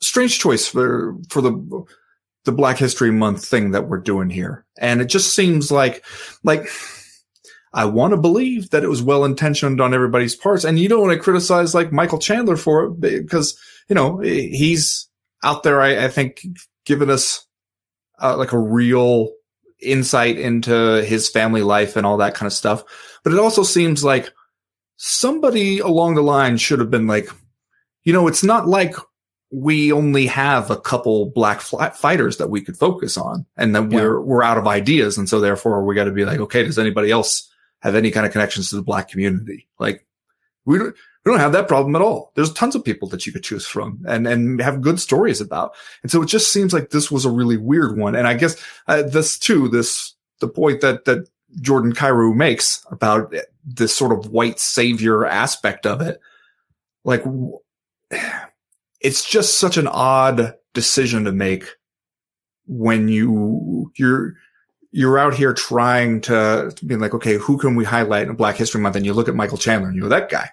Strange 0.00 0.38
choice 0.38 0.66
for, 0.66 1.16
for 1.28 1.40
the, 1.40 1.84
the 2.44 2.52
Black 2.52 2.78
History 2.78 3.10
Month 3.10 3.44
thing 3.44 3.72
that 3.72 3.88
we're 3.88 3.98
doing 3.98 4.30
here. 4.30 4.64
And 4.78 5.00
it 5.00 5.06
just 5.06 5.34
seems 5.34 5.70
like, 5.72 6.04
like, 6.44 6.68
I 7.72 7.86
want 7.86 8.12
to 8.12 8.16
believe 8.16 8.70
that 8.70 8.84
it 8.84 8.88
was 8.88 9.02
well 9.02 9.24
intentioned 9.24 9.80
on 9.80 9.94
everybody's 9.94 10.36
parts. 10.36 10.64
And 10.64 10.78
you 10.78 10.88
don't 10.88 11.00
want 11.00 11.14
to 11.14 11.22
criticize 11.22 11.74
like 11.74 11.92
Michael 11.92 12.18
Chandler 12.18 12.56
for 12.56 12.84
it 12.84 13.00
because, 13.00 13.58
you 13.88 13.94
know, 13.94 14.18
he's 14.18 15.08
out 15.42 15.62
there, 15.62 15.80
I, 15.80 16.04
I 16.04 16.08
think, 16.08 16.46
giving 16.84 17.10
us 17.10 17.46
uh, 18.20 18.36
like 18.36 18.52
a 18.52 18.58
real 18.58 19.30
insight 19.82 20.38
into 20.38 21.02
his 21.04 21.28
family 21.28 21.62
life 21.62 21.96
and 21.96 22.06
all 22.06 22.16
that 22.18 22.34
kind 22.34 22.46
of 22.46 22.52
stuff. 22.52 22.84
But 23.24 23.32
it 23.32 23.38
also 23.38 23.62
seems 23.62 24.02
like 24.02 24.30
somebody 24.96 25.78
along 25.78 26.14
the 26.14 26.22
line 26.22 26.56
should 26.56 26.78
have 26.78 26.90
been 26.90 27.06
like, 27.06 27.28
you 28.04 28.12
know, 28.12 28.28
it's 28.28 28.44
not 28.44 28.66
like 28.66 28.94
we 29.50 29.92
only 29.92 30.26
have 30.26 30.70
a 30.70 30.80
couple 30.80 31.26
black 31.26 31.60
fighters 31.60 32.38
that 32.38 32.50
we 32.50 32.60
could 32.62 32.76
focus 32.76 33.16
on 33.16 33.44
and 33.56 33.74
that 33.76 33.90
yeah. 33.90 33.98
we're, 33.98 34.20
we're 34.20 34.42
out 34.42 34.58
of 34.58 34.66
ideas. 34.66 35.18
And 35.18 35.28
so 35.28 35.40
therefore 35.40 35.84
we 35.84 35.94
got 35.94 36.04
to 36.04 36.10
be 36.10 36.24
like, 36.24 36.40
okay, 36.40 36.62
does 36.62 36.78
anybody 36.78 37.10
else 37.10 37.50
have 37.80 37.94
any 37.94 38.10
kind 38.10 38.24
of 38.24 38.32
connections 38.32 38.70
to 38.70 38.76
the 38.76 38.82
black 38.82 39.08
community? 39.08 39.68
Like 39.78 40.06
we 40.64 40.78
don't, 40.78 40.96
we 41.24 41.30
don't 41.30 41.40
have 41.40 41.52
that 41.52 41.68
problem 41.68 41.94
at 41.94 42.02
all. 42.02 42.32
There's 42.34 42.52
tons 42.52 42.74
of 42.74 42.84
people 42.84 43.08
that 43.10 43.26
you 43.26 43.32
could 43.32 43.44
choose 43.44 43.66
from 43.66 44.04
and, 44.08 44.26
and 44.26 44.60
have 44.60 44.80
good 44.80 44.98
stories 44.98 45.40
about. 45.40 45.74
And 46.02 46.10
so 46.10 46.20
it 46.22 46.26
just 46.26 46.52
seems 46.52 46.72
like 46.72 46.90
this 46.90 47.12
was 47.12 47.24
a 47.24 47.30
really 47.30 47.56
weird 47.56 47.96
one. 47.96 48.16
And 48.16 48.26
I 48.26 48.34
guess 48.34 48.60
uh, 48.88 49.02
this 49.02 49.38
too, 49.38 49.68
this, 49.68 50.14
the 50.40 50.48
point 50.48 50.80
that, 50.80 51.04
that 51.04 51.28
Jordan 51.60 51.92
Kyrou 51.92 52.34
makes 52.34 52.84
about 52.90 53.32
this 53.64 53.94
sort 53.94 54.12
of 54.12 54.32
white 54.32 54.58
savior 54.58 55.24
aspect 55.24 55.86
of 55.86 56.00
it. 56.00 56.20
Like, 57.04 57.22
it's 59.00 59.28
just 59.28 59.58
such 59.58 59.76
an 59.76 59.86
odd 59.86 60.54
decision 60.74 61.24
to 61.24 61.32
make 61.32 61.66
when 62.66 63.06
you, 63.06 63.92
you're, 63.96 64.34
you're 64.90 65.18
out 65.18 65.34
here 65.34 65.54
trying 65.54 66.20
to, 66.22 66.72
to 66.74 66.84
be 66.84 66.96
like, 66.96 67.14
okay, 67.14 67.34
who 67.36 67.58
can 67.58 67.76
we 67.76 67.84
highlight 67.84 68.26
in 68.26 68.34
Black 68.34 68.56
History 68.56 68.80
Month? 68.80 68.96
And 68.96 69.06
you 69.06 69.14
look 69.14 69.28
at 69.28 69.36
Michael 69.36 69.58
Chandler 69.58 69.88
and 69.88 69.96
you 69.96 70.02
go, 70.02 70.08
that 70.08 70.28
guy. 70.28 70.50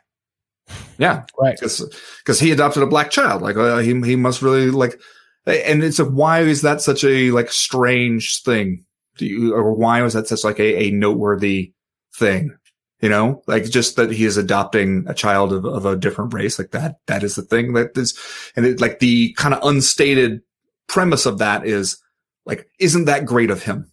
Yeah. 0.97 1.23
Right. 1.39 1.59
Cause, 1.59 2.39
he 2.39 2.51
adopted 2.51 2.83
a 2.83 2.87
black 2.87 3.09
child. 3.09 3.41
Like, 3.41 3.55
uh, 3.55 3.77
he, 3.77 3.99
he 4.01 4.15
must 4.15 4.41
really 4.41 4.69
like, 4.69 4.99
and 5.45 5.83
it's 5.83 5.99
like, 5.99 6.09
why 6.09 6.41
is 6.41 6.61
that 6.61 6.81
such 6.81 7.03
a 7.03 7.31
like 7.31 7.51
strange 7.51 8.43
thing? 8.43 8.85
Do 9.17 9.25
you, 9.25 9.55
or 9.55 9.73
why 9.73 10.01
was 10.01 10.13
that 10.13 10.27
such 10.27 10.43
like 10.43 10.59
a, 10.59 10.83
a 10.83 10.91
noteworthy 10.91 11.73
thing? 12.15 12.55
You 13.01 13.07
know, 13.07 13.41
like 13.47 13.63
just 13.63 13.95
that 13.95 14.11
he 14.11 14.25
is 14.25 14.35
adopting 14.35 15.05
a 15.07 15.13
child 15.13 15.53
of, 15.53 15.63
of 15.65 15.85
a 15.85 15.95
different 15.95 16.33
race. 16.33 16.59
Like 16.59 16.71
that, 16.71 16.97
that 17.07 17.23
is 17.23 17.35
the 17.35 17.43
thing 17.43 17.73
that 17.73 17.97
is, 17.97 18.17
and 18.57 18.65
it, 18.65 18.81
like 18.81 18.99
the 18.99 19.33
kind 19.33 19.53
of 19.53 19.63
unstated 19.63 20.41
premise 20.87 21.25
of 21.25 21.37
that 21.37 21.65
is 21.65 21.97
like, 22.45 22.67
isn't 22.77 23.05
that 23.05 23.25
great 23.25 23.51
of 23.51 23.63
him? 23.63 23.89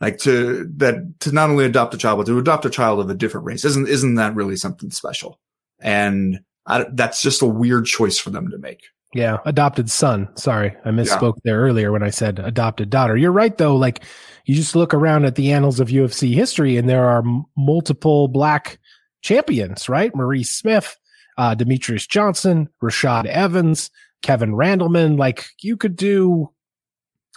Like 0.00 0.18
to, 0.20 0.68
that, 0.78 1.20
to 1.20 1.30
not 1.30 1.50
only 1.50 1.64
adopt 1.64 1.94
a 1.94 1.98
child, 1.98 2.18
but 2.18 2.26
to 2.26 2.38
adopt 2.38 2.64
a 2.64 2.70
child 2.70 2.98
of 2.98 3.10
a 3.10 3.14
different 3.14 3.46
race. 3.46 3.64
Isn't, 3.64 3.86
isn't 3.88 4.16
that 4.16 4.34
really 4.34 4.56
something 4.56 4.90
special? 4.90 5.38
And 5.80 6.40
I, 6.66 6.86
that's 6.92 7.22
just 7.22 7.42
a 7.42 7.46
weird 7.46 7.86
choice 7.86 8.18
for 8.18 8.30
them 8.30 8.50
to 8.50 8.58
make. 8.58 8.82
Yeah, 9.12 9.38
adopted 9.44 9.90
son. 9.90 10.28
Sorry, 10.36 10.76
I 10.84 10.90
misspoke 10.90 11.34
yeah. 11.36 11.52
there 11.52 11.60
earlier 11.60 11.90
when 11.90 12.02
I 12.02 12.10
said 12.10 12.38
adopted 12.38 12.90
daughter. 12.90 13.16
You're 13.16 13.32
right 13.32 13.56
though. 13.58 13.74
Like 13.74 14.04
you 14.44 14.54
just 14.54 14.76
look 14.76 14.94
around 14.94 15.24
at 15.24 15.34
the 15.34 15.50
annals 15.52 15.80
of 15.80 15.88
UFC 15.88 16.32
history, 16.32 16.76
and 16.76 16.88
there 16.88 17.04
are 17.04 17.18
m- 17.18 17.44
multiple 17.56 18.28
black 18.28 18.78
champions. 19.22 19.88
Right, 19.88 20.14
Maurice 20.14 20.50
Smith, 20.50 20.96
uh, 21.36 21.56
Demetrious 21.56 22.08
Johnson, 22.08 22.68
Rashad 22.80 23.26
Evans, 23.26 23.90
Kevin 24.22 24.52
Randleman. 24.52 25.18
Like 25.18 25.46
you 25.60 25.76
could 25.76 25.96
do 25.96 26.52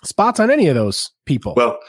spots 0.03 0.39
on 0.39 0.51
any 0.51 0.67
of 0.67 0.75
those 0.75 1.09
people. 1.25 1.55
Well, 1.57 1.79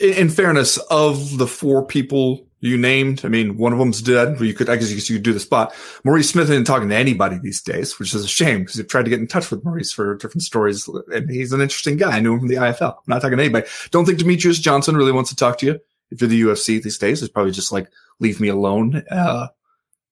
in, 0.00 0.14
in 0.14 0.28
fairness, 0.30 0.78
of 0.90 1.38
the 1.38 1.46
four 1.46 1.86
people 1.86 2.48
you 2.62 2.78
named. 2.78 3.22
I 3.24 3.28
mean, 3.28 3.58
one 3.58 3.72
of 3.72 3.78
them's 3.80 4.00
dead. 4.00 4.40
You 4.40 4.54
could, 4.54 4.70
I 4.70 4.76
guess 4.76 4.90
you 5.10 5.16
could 5.16 5.24
do 5.24 5.32
the 5.32 5.40
spot. 5.40 5.74
Maurice 6.04 6.30
Smith 6.30 6.48
isn't 6.48 6.64
talking 6.64 6.88
to 6.88 6.94
anybody 6.94 7.36
these 7.38 7.60
days, 7.60 7.98
which 7.98 8.14
is 8.14 8.24
a 8.24 8.28
shame 8.28 8.60
because 8.60 8.78
I've 8.78 8.86
tried 8.86 9.02
to 9.02 9.10
get 9.10 9.18
in 9.18 9.26
touch 9.26 9.50
with 9.50 9.64
Maurice 9.64 9.92
for 9.92 10.14
different 10.14 10.42
stories. 10.42 10.88
And 11.12 11.28
he's 11.28 11.52
an 11.52 11.60
interesting 11.60 11.96
guy. 11.96 12.16
I 12.16 12.20
knew 12.20 12.34
him 12.34 12.38
from 12.38 12.48
the 12.48 12.54
IFL. 12.54 12.92
I'm 12.92 13.02
not 13.08 13.20
talking 13.20 13.36
to 13.36 13.44
anybody. 13.44 13.66
Don't 13.90 14.06
think 14.06 14.20
Demetrious 14.20 14.60
Johnson 14.60 14.96
really 14.96 15.12
wants 15.12 15.30
to 15.30 15.36
talk 15.36 15.58
to 15.58 15.66
you. 15.66 15.80
If 16.12 16.20
you're 16.20 16.28
the 16.28 16.42
UFC 16.42 16.80
these 16.80 16.98
days, 16.98 17.20
it's 17.20 17.32
probably 17.32 17.52
just 17.52 17.72
like, 17.72 17.90
leave 18.20 18.40
me 18.40 18.48
alone. 18.48 19.02
Uh, 19.10 19.48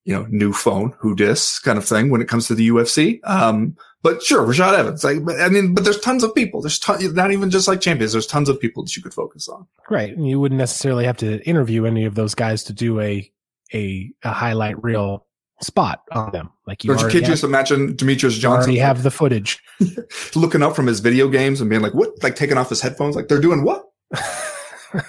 you 0.03 0.13
know, 0.13 0.25
new 0.29 0.51
phone, 0.51 0.93
who 0.99 1.15
dis 1.15 1.59
kind 1.59 1.77
of 1.77 1.85
thing 1.85 2.09
when 2.09 2.21
it 2.21 2.27
comes 2.27 2.47
to 2.47 2.55
the 2.55 2.69
UFC. 2.69 3.19
Um, 3.23 3.75
but 4.03 4.23
sure, 4.23 4.45
Rashad 4.45 4.73
Evans. 4.73 5.03
Like, 5.03 5.17
I 5.39 5.49
mean, 5.49 5.75
but 5.75 5.83
there's 5.83 5.99
tons 5.99 6.23
of 6.23 6.33
people. 6.33 6.61
There's 6.61 6.79
ton, 6.79 7.13
not 7.13 7.31
even 7.31 7.51
just 7.51 7.67
like 7.67 7.81
champions. 7.81 8.13
There's 8.13 8.25
tons 8.25 8.49
of 8.49 8.59
people 8.59 8.83
that 8.83 8.95
you 8.95 9.03
could 9.03 9.13
focus 9.13 9.47
on. 9.47 9.67
Right. 9.89 10.15
And 10.15 10.27
you 10.27 10.39
wouldn't 10.39 10.57
necessarily 10.57 11.05
have 11.05 11.17
to 11.17 11.39
interview 11.47 11.85
any 11.85 12.05
of 12.05 12.15
those 12.15 12.33
guys 12.33 12.63
to 12.65 12.73
do 12.73 12.99
a, 12.99 13.31
a, 13.73 14.11
a 14.23 14.31
highlight 14.31 14.81
reel 14.83 15.27
spot 15.61 16.01
on 16.11 16.31
them. 16.31 16.49
Like 16.65 16.83
you 16.83 16.95
don't 16.95 17.03
you 17.03 17.09
kid 17.19 17.25
just 17.25 17.43
imagine 17.43 17.95
Demetrious 17.95 18.39
Johnson. 18.39 18.73
You 18.73 18.81
have 18.81 19.03
the 19.03 19.11
footage, 19.11 19.59
looking 20.35 20.63
up 20.63 20.75
from 20.75 20.87
his 20.87 20.99
video 20.99 21.27
games 21.27 21.61
and 21.61 21.69
being 21.69 21.81
like, 21.81 21.93
"What?" 21.93 22.11
Like 22.23 22.35
taking 22.35 22.57
off 22.57 22.69
his 22.69 22.81
headphones. 22.81 23.15
Like 23.15 23.27
they're 23.27 23.41
doing 23.41 23.63
what? 23.63 23.85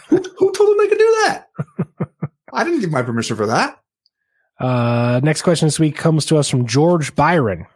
who, 0.08 0.16
who 0.16 0.52
told 0.52 0.70
them 0.70 0.78
they 0.78 0.88
could 0.88 0.98
do 0.98 1.16
that? 1.24 1.46
I 2.52 2.64
didn't 2.64 2.80
give 2.80 2.90
my 2.90 3.02
permission 3.02 3.36
for 3.36 3.46
that. 3.46 3.81
Uh, 4.58 5.20
next 5.22 5.42
question 5.42 5.66
this 5.66 5.80
week 5.80 5.96
comes 5.96 6.26
to 6.26 6.36
us 6.36 6.48
from 6.48 6.66
George 6.66 7.14
Byron, 7.14 7.66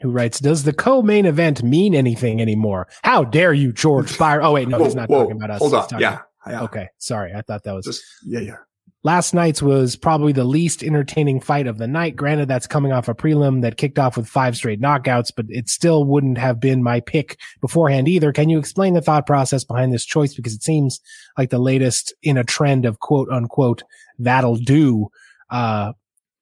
who 0.00 0.10
writes, 0.10 0.40
Does 0.40 0.64
the 0.64 0.72
co 0.72 1.02
main 1.02 1.26
event 1.26 1.62
mean 1.62 1.94
anything 1.94 2.40
anymore? 2.40 2.88
How 3.02 3.24
dare 3.24 3.52
you, 3.52 3.72
George 3.72 4.18
Byron? 4.18 4.44
Oh, 4.44 4.52
wait, 4.52 4.68
no, 4.68 4.78
whoa, 4.78 4.84
he's 4.84 4.94
not 4.94 5.08
whoa, 5.08 5.22
talking 5.22 5.36
about 5.36 5.50
us. 5.50 5.58
Hold 5.60 5.74
on. 5.74 6.00
Yeah, 6.00 6.20
yeah. 6.46 6.62
Okay. 6.62 6.88
Sorry. 6.98 7.32
I 7.34 7.42
thought 7.42 7.64
that 7.64 7.72
was. 7.72 7.86
Just, 7.86 8.02
yeah, 8.24 8.40
yeah. 8.40 8.56
Last 9.02 9.32
night's 9.32 9.62
was 9.62 9.96
probably 9.96 10.32
the 10.32 10.44
least 10.44 10.82
entertaining 10.82 11.40
fight 11.40 11.66
of 11.66 11.78
the 11.78 11.86
night. 11.86 12.16
Granted, 12.16 12.48
that's 12.48 12.66
coming 12.66 12.92
off 12.92 13.08
a 13.08 13.14
prelim 13.14 13.62
that 13.62 13.78
kicked 13.78 13.98
off 13.98 14.14
with 14.14 14.28
five 14.28 14.56
straight 14.56 14.78
knockouts, 14.78 15.32
but 15.34 15.46
it 15.48 15.70
still 15.70 16.04
wouldn't 16.04 16.36
have 16.36 16.60
been 16.60 16.82
my 16.82 17.00
pick 17.00 17.38
beforehand 17.62 18.08
either. 18.08 18.30
Can 18.30 18.50
you 18.50 18.58
explain 18.58 18.92
the 18.92 19.00
thought 19.00 19.26
process 19.26 19.64
behind 19.64 19.90
this 19.90 20.04
choice? 20.04 20.34
Because 20.34 20.54
it 20.54 20.62
seems 20.62 21.00
like 21.38 21.48
the 21.48 21.58
latest 21.58 22.12
in 22.22 22.36
a 22.36 22.44
trend 22.44 22.84
of 22.84 23.00
quote 23.00 23.30
unquote, 23.30 23.82
that'll 24.18 24.56
do. 24.56 25.08
Uh, 25.48 25.92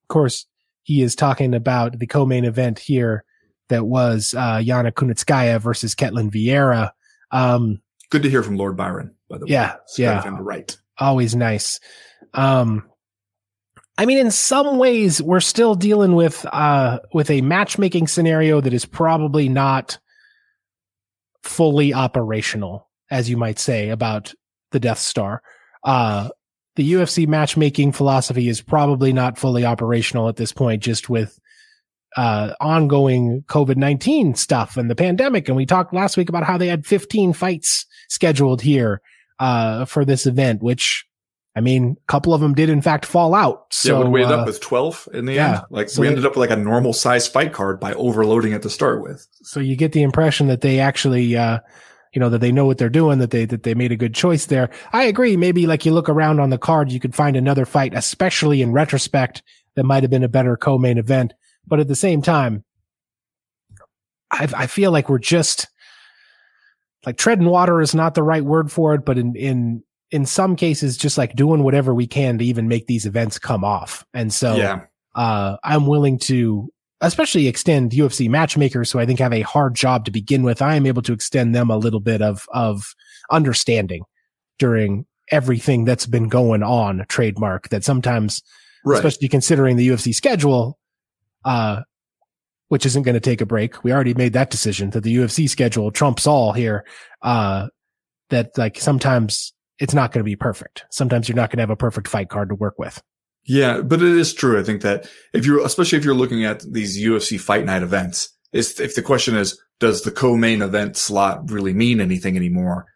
course, 0.08 0.46
he 0.82 1.02
is 1.02 1.14
talking 1.14 1.54
about 1.54 1.98
the 1.98 2.06
co-main 2.06 2.44
event 2.44 2.78
here 2.78 3.24
that 3.68 3.86
was 3.86 4.34
uh, 4.36 4.56
Yana 4.56 4.92
Kunitskaya 4.92 5.60
versus 5.60 5.94
Ketlen 5.94 6.30
Vieira. 6.30 6.90
Um, 7.30 7.80
Good 8.10 8.22
to 8.22 8.30
hear 8.30 8.42
from 8.42 8.56
Lord 8.56 8.76
Byron, 8.76 9.14
by 9.28 9.38
the 9.38 9.44
way. 9.44 9.52
Yeah, 9.52 9.76
yeah, 9.98 10.36
right. 10.40 10.76
Always 10.98 11.36
nice. 11.36 11.78
Um, 12.32 12.88
I 13.98 14.06
mean, 14.06 14.18
in 14.18 14.30
some 14.30 14.78
ways, 14.78 15.20
we're 15.20 15.40
still 15.40 15.74
dealing 15.74 16.14
with 16.14 16.46
uh, 16.46 17.00
with 17.12 17.30
a 17.30 17.42
matchmaking 17.42 18.06
scenario 18.06 18.60
that 18.60 18.72
is 18.72 18.86
probably 18.86 19.48
not 19.48 19.98
fully 21.42 21.92
operational, 21.92 22.88
as 23.10 23.28
you 23.28 23.36
might 23.36 23.58
say 23.58 23.90
about 23.90 24.32
the 24.70 24.80
Death 24.80 24.98
Star. 24.98 25.42
Uh, 25.84 26.30
the 26.78 26.92
UFC 26.92 27.26
matchmaking 27.26 27.90
philosophy 27.90 28.48
is 28.48 28.62
probably 28.62 29.12
not 29.12 29.36
fully 29.36 29.64
operational 29.64 30.28
at 30.28 30.36
this 30.36 30.52
point, 30.52 30.80
just 30.80 31.10
with 31.10 31.36
uh, 32.16 32.54
ongoing 32.60 33.42
COVID 33.48 33.74
19 33.74 34.36
stuff 34.36 34.76
and 34.76 34.88
the 34.88 34.94
pandemic. 34.94 35.48
And 35.48 35.56
we 35.56 35.66
talked 35.66 35.92
last 35.92 36.16
week 36.16 36.28
about 36.28 36.44
how 36.44 36.56
they 36.56 36.68
had 36.68 36.86
15 36.86 37.32
fights 37.32 37.84
scheduled 38.08 38.62
here 38.62 39.02
uh, 39.40 39.86
for 39.86 40.04
this 40.04 40.24
event, 40.24 40.62
which 40.62 41.04
I 41.56 41.60
mean, 41.60 41.96
a 42.00 42.06
couple 42.06 42.32
of 42.32 42.40
them 42.40 42.54
did 42.54 42.70
in 42.70 42.80
fact 42.80 43.04
fall 43.04 43.34
out. 43.34 43.66
So 43.72 44.04
yeah, 44.04 44.08
we 44.08 44.22
ended 44.22 44.38
uh, 44.38 44.42
up 44.42 44.46
with 44.46 44.60
12 44.60 45.08
in 45.14 45.24
the 45.24 45.32
yeah, 45.32 45.54
end. 45.54 45.62
Like 45.70 45.88
so 45.88 46.02
we 46.02 46.06
ended 46.06 46.24
up 46.24 46.36
with 46.36 46.48
like 46.48 46.56
a 46.56 46.62
normal 46.62 46.92
size 46.92 47.26
fight 47.26 47.52
card 47.52 47.80
by 47.80 47.92
overloading 47.94 48.52
it 48.52 48.62
to 48.62 48.70
start 48.70 49.02
with. 49.02 49.26
So 49.42 49.58
you 49.58 49.74
get 49.74 49.90
the 49.90 50.02
impression 50.02 50.46
that 50.46 50.60
they 50.60 50.78
actually, 50.78 51.36
uh, 51.36 51.58
you 52.18 52.20
know, 52.20 52.30
that 52.30 52.40
they 52.40 52.50
know 52.50 52.66
what 52.66 52.78
they're 52.78 52.88
doing, 52.88 53.20
that 53.20 53.30
they, 53.30 53.44
that 53.44 53.62
they 53.62 53.74
made 53.74 53.92
a 53.92 53.96
good 53.96 54.12
choice 54.12 54.46
there. 54.46 54.70
I 54.92 55.04
agree. 55.04 55.36
Maybe 55.36 55.68
like 55.68 55.86
you 55.86 55.92
look 55.92 56.08
around 56.08 56.40
on 56.40 56.50
the 56.50 56.58
card, 56.58 56.90
you 56.90 56.98
could 56.98 57.14
find 57.14 57.36
another 57.36 57.64
fight, 57.64 57.94
especially 57.94 58.60
in 58.60 58.72
retrospect, 58.72 59.40
that 59.76 59.84
might 59.84 60.02
have 60.02 60.10
been 60.10 60.24
a 60.24 60.28
better 60.28 60.56
co-main 60.56 60.98
event. 60.98 61.32
But 61.64 61.78
at 61.78 61.86
the 61.86 61.94
same 61.94 62.20
time, 62.20 62.64
I, 64.32 64.48
I 64.52 64.66
feel 64.66 64.90
like 64.90 65.08
we're 65.08 65.20
just 65.20 65.68
like 67.06 67.18
treading 67.18 67.46
water 67.46 67.80
is 67.80 67.94
not 67.94 68.16
the 68.16 68.24
right 68.24 68.44
word 68.44 68.72
for 68.72 68.94
it, 68.94 69.04
but 69.04 69.16
in, 69.16 69.36
in, 69.36 69.84
in 70.10 70.26
some 70.26 70.56
cases, 70.56 70.96
just 70.96 71.18
like 71.18 71.36
doing 71.36 71.62
whatever 71.62 71.94
we 71.94 72.08
can 72.08 72.38
to 72.38 72.44
even 72.44 72.66
make 72.66 72.88
these 72.88 73.06
events 73.06 73.38
come 73.38 73.62
off. 73.62 74.04
And 74.12 74.32
so, 74.32 74.56
yeah. 74.56 74.80
uh, 75.14 75.58
I'm 75.62 75.86
willing 75.86 76.18
to 76.20 76.68
especially 77.00 77.46
extend 77.46 77.92
UFC 77.92 78.28
matchmakers 78.28 78.90
who 78.90 78.98
I 78.98 79.06
think 79.06 79.18
have 79.18 79.32
a 79.32 79.42
hard 79.42 79.74
job 79.74 80.04
to 80.04 80.10
begin 80.10 80.42
with. 80.42 80.60
I 80.60 80.74
am 80.74 80.86
able 80.86 81.02
to 81.02 81.12
extend 81.12 81.54
them 81.54 81.70
a 81.70 81.76
little 81.76 82.00
bit 82.00 82.22
of, 82.22 82.46
of 82.52 82.94
understanding 83.30 84.04
during 84.58 85.06
everything 85.30 85.84
that's 85.84 86.06
been 86.06 86.28
going 86.28 86.62
on 86.62 87.04
trademark 87.08 87.68
that 87.68 87.84
sometimes, 87.84 88.42
right. 88.84 88.96
especially 88.96 89.28
considering 89.28 89.76
the 89.76 89.88
UFC 89.88 90.14
schedule, 90.14 90.78
uh, 91.44 91.82
which 92.68 92.84
isn't 92.84 93.02
going 93.02 93.14
to 93.14 93.20
take 93.20 93.40
a 93.40 93.46
break. 93.46 93.84
We 93.84 93.92
already 93.92 94.14
made 94.14 94.32
that 94.32 94.50
decision 94.50 94.90
that 94.90 95.02
the 95.02 95.16
UFC 95.16 95.48
schedule 95.48 95.90
trumps 95.90 96.26
all 96.26 96.52
here. 96.52 96.84
Uh, 97.22 97.68
that 98.30 98.56
like 98.58 98.78
sometimes 98.78 99.54
it's 99.78 99.94
not 99.94 100.12
going 100.12 100.20
to 100.20 100.24
be 100.24 100.36
perfect. 100.36 100.84
Sometimes 100.90 101.28
you're 101.28 101.36
not 101.36 101.50
going 101.50 101.58
to 101.58 101.62
have 101.62 101.70
a 101.70 101.76
perfect 101.76 102.08
fight 102.08 102.28
card 102.28 102.48
to 102.50 102.54
work 102.54 102.78
with. 102.78 103.02
Yeah, 103.48 103.80
but 103.80 104.02
it 104.02 104.16
is 104.16 104.34
true. 104.34 104.60
I 104.60 104.62
think 104.62 104.82
that 104.82 105.08
if 105.32 105.46
you're, 105.46 105.64
especially 105.64 105.98
if 105.98 106.04
you're 106.04 106.14
looking 106.14 106.44
at 106.44 106.60
these 106.70 106.98
UFC 107.02 107.40
fight 107.40 107.64
night 107.64 107.82
events, 107.82 108.28
is 108.52 108.78
if 108.78 108.94
the 108.94 109.02
question 109.02 109.36
is, 109.36 109.58
does 109.80 110.02
the 110.02 110.10
co-main 110.10 110.60
event 110.62 110.96
slot 110.96 111.50
really 111.50 111.72
mean 111.72 112.00
anything 112.00 112.36
anymore? 112.36 112.86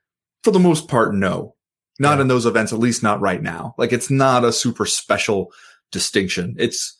For 0.44 0.50
the 0.50 0.58
most 0.60 0.88
part, 0.88 1.14
no. 1.14 1.54
Not 1.98 2.16
Yeah. 2.18 2.22
in 2.22 2.28
those 2.28 2.46
events, 2.46 2.72
at 2.72 2.78
least 2.78 3.02
not 3.02 3.20
right 3.20 3.42
now. 3.42 3.74
Like 3.78 3.92
it's 3.92 4.10
not 4.10 4.44
a 4.44 4.52
super 4.52 4.84
special 4.86 5.52
distinction. 5.90 6.54
It's, 6.58 6.96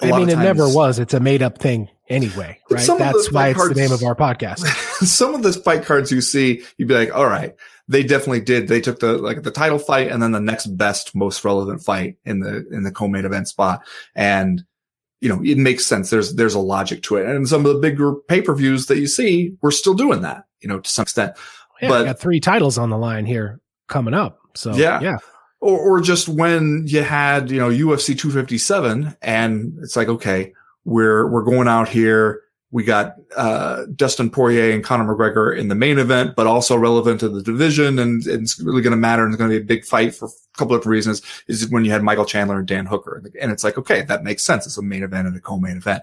a 0.00 0.06
I 0.12 0.18
mean, 0.18 0.28
it 0.28 0.38
never 0.38 0.68
was. 0.68 0.98
It's 0.98 1.14
a 1.14 1.20
made 1.20 1.42
up 1.42 1.58
thing 1.58 1.88
anyway, 2.08 2.58
right? 2.70 2.86
That's 2.86 3.32
why 3.32 3.48
it's 3.48 3.68
the 3.68 3.74
name 3.74 3.92
of 3.92 4.02
our 4.04 4.14
podcast. 4.14 4.60
some 5.06 5.34
of 5.34 5.42
the 5.42 5.52
fight 5.52 5.84
cards 5.84 6.12
you 6.12 6.20
see, 6.20 6.62
you'd 6.76 6.88
be 6.88 6.94
like, 6.94 7.14
all 7.14 7.26
right, 7.26 7.54
they 7.88 8.02
definitely 8.02 8.40
did. 8.40 8.68
They 8.68 8.80
took 8.80 8.98
the, 9.00 9.16
like 9.18 9.42
the 9.42 9.50
title 9.50 9.78
fight 9.78 10.10
and 10.10 10.22
then 10.22 10.32
the 10.32 10.40
next 10.40 10.66
best, 10.76 11.14
most 11.14 11.44
relevant 11.44 11.82
fight 11.82 12.16
in 12.24 12.40
the, 12.40 12.66
in 12.70 12.82
the 12.82 12.90
co-main 12.90 13.24
event 13.24 13.48
spot. 13.48 13.82
And, 14.14 14.64
you 15.20 15.28
know, 15.28 15.40
it 15.44 15.56
makes 15.58 15.86
sense. 15.86 16.10
There's, 16.10 16.34
there's 16.34 16.54
a 16.54 16.58
logic 16.60 17.02
to 17.04 17.16
it. 17.16 17.26
And 17.26 17.48
some 17.48 17.64
of 17.64 17.72
the 17.72 17.78
bigger 17.80 18.14
pay-per-views 18.28 18.86
that 18.86 18.98
you 18.98 19.06
see, 19.06 19.54
we're 19.62 19.70
still 19.70 19.94
doing 19.94 20.22
that, 20.22 20.44
you 20.60 20.68
know, 20.68 20.80
to 20.80 20.90
some 20.90 21.04
extent. 21.04 21.32
Oh, 21.36 21.40
yeah, 21.82 21.88
But- 21.88 22.00
we 22.00 22.04
got 22.06 22.18
three 22.20 22.40
titles 22.40 22.76
on 22.76 22.90
the 22.90 22.98
line 22.98 23.24
here 23.24 23.60
coming 23.88 24.14
up. 24.14 24.40
So 24.54 24.74
Yeah. 24.74 25.00
yeah, 25.00 25.18
Or, 25.60 25.78
or 25.78 26.00
just 26.00 26.28
when 26.28 26.84
you 26.86 27.02
had, 27.02 27.50
you 27.50 27.58
know, 27.58 27.70
UFC 27.70 28.18
257 28.18 29.16
and 29.22 29.78
it's 29.82 29.94
like, 29.96 30.08
okay, 30.08 30.52
we're, 30.84 31.30
we're 31.30 31.42
going 31.44 31.68
out 31.68 31.88
here. 31.88 32.40
We 32.72 32.84
got, 32.84 33.16
uh, 33.36 33.84
Dustin 33.94 34.28
Poirier 34.28 34.72
and 34.72 34.82
Conor 34.82 35.14
McGregor 35.14 35.56
in 35.56 35.68
the 35.68 35.74
main 35.74 35.98
event, 35.98 36.34
but 36.36 36.46
also 36.46 36.76
relevant 36.76 37.20
to 37.20 37.28
the 37.28 37.42
division. 37.42 37.98
And, 37.98 38.26
and 38.26 38.42
it's 38.42 38.60
really 38.60 38.82
going 38.82 38.90
to 38.90 38.96
matter. 38.96 39.24
And 39.24 39.32
it's 39.32 39.38
going 39.38 39.50
to 39.50 39.56
be 39.56 39.62
a 39.62 39.66
big 39.66 39.84
fight 39.84 40.14
for 40.14 40.26
a 40.26 40.58
couple 40.58 40.74
of 40.74 40.86
reasons 40.86 41.22
is 41.46 41.68
when 41.68 41.84
you 41.84 41.92
had 41.92 42.02
Michael 42.02 42.24
Chandler 42.24 42.58
and 42.58 42.66
Dan 42.66 42.86
Hooker. 42.86 43.22
And 43.40 43.52
it's 43.52 43.64
like, 43.64 43.78
okay, 43.78 44.02
that 44.02 44.24
makes 44.24 44.44
sense. 44.44 44.66
It's 44.66 44.78
a 44.78 44.82
main 44.82 45.04
event 45.04 45.28
and 45.28 45.36
a 45.36 45.40
co-main 45.40 45.76
event. 45.76 46.02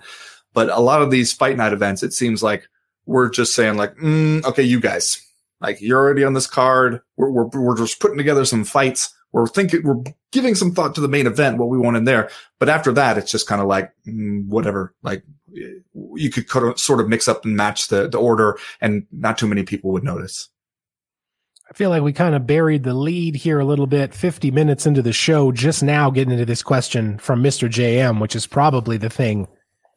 But 0.53 0.69
a 0.69 0.79
lot 0.79 1.01
of 1.01 1.11
these 1.11 1.33
fight 1.33 1.57
night 1.57 1.73
events, 1.73 2.01
it 2.01 2.13
seems 2.13 2.41
like 2.41 2.67
we're 3.05 3.29
just 3.29 3.53
saying 3.53 3.75
like, 3.75 3.95
mm, 3.97 4.43
okay, 4.45 4.63
you 4.63 4.79
guys, 4.79 5.21
like 5.63 5.81
you're 5.81 5.97
already 5.97 6.25
on 6.25 6.33
this 6.33 6.45
card. 6.45 6.99
We're, 7.15 7.31
we're, 7.31 7.47
we're 7.47 7.77
just 7.77 7.99
putting 7.99 8.17
together 8.17 8.43
some 8.43 8.65
fights. 8.65 9.15
We're 9.31 9.47
thinking, 9.47 9.81
we're 9.83 10.03
giving 10.31 10.53
some 10.53 10.73
thought 10.73 10.93
to 10.95 11.01
the 11.01 11.07
main 11.07 11.25
event, 11.25 11.57
what 11.57 11.69
we 11.69 11.79
want 11.79 11.97
in 11.97 12.03
there. 12.03 12.29
But 12.59 12.69
after 12.69 12.91
that, 12.91 13.17
it's 13.17 13.31
just 13.31 13.47
kind 13.47 13.61
of 13.61 13.67
like, 13.67 13.91
mm, 14.05 14.45
whatever. 14.45 14.93
Like 15.01 15.23
you 15.53 16.29
could 16.29 16.49
sort 16.77 16.99
of 16.99 17.07
mix 17.07 17.27
up 17.27 17.45
and 17.45 17.55
match 17.55 17.87
the, 17.87 18.07
the 18.09 18.19
order 18.19 18.59
and 18.81 19.07
not 19.11 19.37
too 19.37 19.47
many 19.47 19.63
people 19.63 19.91
would 19.91 20.03
notice. 20.03 20.49
I 21.69 21.73
feel 21.73 21.89
like 21.89 22.03
we 22.03 22.13
kind 22.13 22.35
of 22.35 22.45
buried 22.45 22.83
the 22.83 22.93
lead 22.93 23.35
here 23.35 23.59
a 23.59 23.65
little 23.65 23.87
bit. 23.87 24.13
50 24.13 24.51
minutes 24.51 24.85
into 24.85 25.01
the 25.01 25.13
show, 25.13 25.51
just 25.51 25.81
now 25.81 26.11
getting 26.11 26.33
into 26.33 26.45
this 26.45 26.61
question 26.61 27.17
from 27.17 27.41
Mr. 27.41 27.69
JM, 27.69 28.19
which 28.19 28.35
is 28.35 28.45
probably 28.45 28.97
the 28.97 29.09
thing 29.09 29.47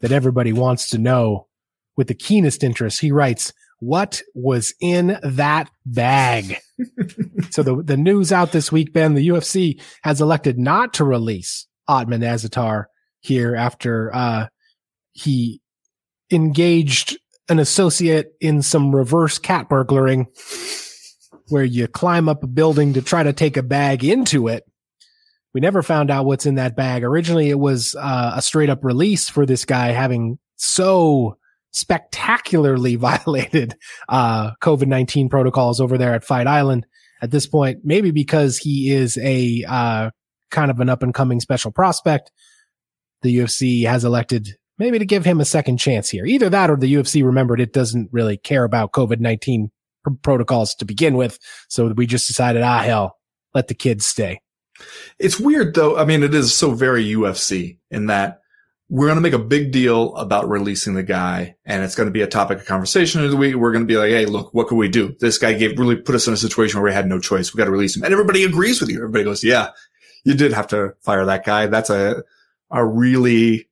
that 0.01 0.13
everybody 0.13 0.53
wants 0.53 0.89
to 0.91 0.99
know 0.99 1.49
with 1.97 2.07
the 2.07 2.15
keenest 2.15 2.63
interest. 2.63 3.01
He 3.01 3.11
writes, 3.11 3.53
what 3.81 4.23
was 4.35 4.75
in 4.81 5.19
that 5.23 5.71
bag? 5.85 6.57
so 7.51 7.63
the, 7.63 7.83
the 7.83 7.97
news 7.97 8.33
out 8.33 8.53
this 8.53 8.73
week, 8.73 8.93
Ben, 8.93 9.15
the 9.15 9.29
UFC 9.29 9.81
has 10.03 10.21
elected 10.21 10.59
not 10.59 10.95
to 10.95 11.05
release 11.05 11.67
Otman 11.89 12.23
Azaitar 12.23 12.85
here 13.21 13.55
after, 13.55 14.15
uh, 14.15 14.47
he 15.13 15.61
engaged 16.31 17.19
an 17.49 17.59
associate 17.59 18.33
in 18.41 18.63
some 18.63 18.95
reverse 18.95 19.39
cat 19.39 19.69
burglaring 19.69 20.27
where 21.49 21.65
you 21.65 21.87
climb 21.87 22.29
up 22.29 22.43
a 22.43 22.49
building 22.49 22.93
to 22.95 23.03
try 23.03 23.23
to 23.23 23.33
take 23.33 23.57
a 23.57 23.63
bag 23.63 24.05
into 24.05 24.49
it. 24.49 24.65
We 25.55 25.61
never 25.61 25.83
found 25.83 26.11
out 26.11 26.27
what's 26.27 26.45
in 26.45 26.57
that 26.57 26.77
bag. 26.77 27.03
Originally, 27.03 27.49
it 27.49 27.59
was 27.59 27.95
uh, 27.95 28.33
a 28.35 28.43
straight 28.43 28.69
up 28.69 28.85
release 28.85 29.29
for 29.29 29.47
this 29.47 29.65
guy 29.65 29.89
having 29.89 30.39
so 30.57 31.39
spectacularly 31.73 32.97
violated 32.97 33.75
uh, 34.09 34.53
COVID 34.63 34.87
19 34.87 35.29
protocols 35.29 35.81
over 35.81 35.99
there 35.99 36.15
at 36.15 36.25
Fight 36.25 36.47
Island 36.47 36.87
at 37.23 37.31
this 37.31 37.47
point, 37.47 37.81
maybe 37.83 38.11
because 38.11 38.59
he 38.59 38.91
is 38.91 39.19
a 39.19 39.65
uh, 39.67 40.11
kind 40.51 40.71
of 40.71 40.81
an 40.81 40.89
up 40.89 41.03
and 41.03 41.15
coming 41.15 41.41
special 41.41 41.71
prospect. 41.71 42.31
The 43.23 43.39
UFC 43.39 43.87
has 43.87 44.05
elected 44.05 44.57
maybe 44.79 44.99
to 44.99 45.07
give 45.07 45.25
him 45.25 45.41
a 45.41 45.45
second 45.45 45.79
chance 45.79 46.11
here. 46.11 46.27
Either 46.27 46.51
that 46.51 46.71
or 46.71 46.77
the 46.77 46.93
UFC 46.93 47.25
remembered 47.25 47.61
it 47.61 47.73
doesn't 47.73 48.11
really 48.13 48.37
care 48.37 48.65
about 48.65 48.93
COVID 48.93 49.21
19 49.21 49.71
pr- 50.05 50.11
protocols 50.23 50.75
to 50.77 50.85
begin 50.85 51.17
with. 51.17 51.39
So 51.69 51.89
we 51.89 52.07
just 52.07 52.27
decided, 52.27 52.63
ah, 52.63 52.83
hell, 52.83 53.17
let 53.55 53.69
the 53.69 53.75
kids 53.75 54.07
stay. 54.07 54.41
It's 55.19 55.41
weird 55.41 55.75
though. 55.75 55.97
I 55.97 56.05
mean, 56.05 56.23
it 56.23 56.35
is 56.35 56.55
so 56.55 56.73
very 56.73 57.05
UFC 57.07 57.79
in 57.91 58.07
that 58.07 58.41
we're 58.89 59.07
going 59.07 59.17
to 59.17 59.23
make 59.23 59.33
a 59.33 59.39
big 59.39 59.73
deal 59.73 60.15
about 60.17 60.49
releasing 60.49 60.95
the 60.95 61.03
guy 61.03 61.57
and 61.65 61.83
it's 61.83 61.97
going 61.97 62.07
to 62.07 62.13
be 62.13 62.23
a 62.23 62.27
topic 62.27 62.59
of 62.59 62.67
conversation 62.67 63.25
of 63.25 63.31
the 63.31 63.37
week. 63.37 63.57
We're 63.57 63.73
going 63.73 63.85
to 63.85 63.93
be 63.93 63.97
like, 63.97 64.11
Hey, 64.11 64.27
look, 64.27 64.55
what 64.55 64.69
can 64.69 64.77
we 64.79 64.89
do? 64.89 65.17
This 65.19 65.39
guy 65.39 65.55
gave 65.55 65.79
really 65.79 65.97
put 65.97 66.15
us 66.15 66.29
in 66.29 66.35
a 66.35 66.37
situation 66.37 66.79
where 66.81 66.91
we 66.91 66.95
had 66.95 67.09
no 67.09 67.19
choice. 67.19 67.53
We 67.53 67.59
got 67.59 67.65
to 67.65 67.73
release 67.73 67.97
him. 67.97 68.05
And 68.05 68.13
everybody 68.13 68.45
agrees 68.45 68.81
with 68.81 68.91
you. 68.91 68.99
Everybody 68.99 69.25
goes, 69.25 69.43
yeah, 69.43 69.71
you 70.25 70.35
did 70.35 70.53
have 70.53 70.69
to 70.69 70.95
fire 71.01 71.25
that 71.25 71.45
guy. 71.45 71.67
That's 71.67 71.91
a, 71.91 72.23
a 72.71 72.87
really 72.87 73.69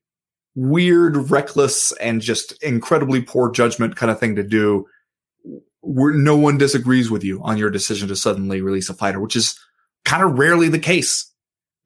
weird, 0.53 1.31
reckless 1.31 1.93
and 1.93 2.21
just 2.21 2.61
incredibly 2.61 3.21
poor 3.21 3.51
judgment 3.51 3.95
kind 3.95 4.11
of 4.11 4.19
thing 4.19 4.35
to 4.35 4.43
do. 4.43 4.85
Where 5.81 6.13
no 6.13 6.35
one 6.35 6.57
disagrees 6.57 7.11
with 7.11 7.23
you 7.23 7.41
on 7.43 7.57
your 7.57 7.69
decision 7.69 8.07
to 8.07 8.15
suddenly 8.15 8.59
release 8.59 8.89
a 8.89 8.93
fighter, 8.93 9.19
which 9.19 9.35
is 9.35 9.57
kind 10.03 10.23
of 10.23 10.37
rarely 10.37 10.67
the 10.67 10.79
case 10.79 11.31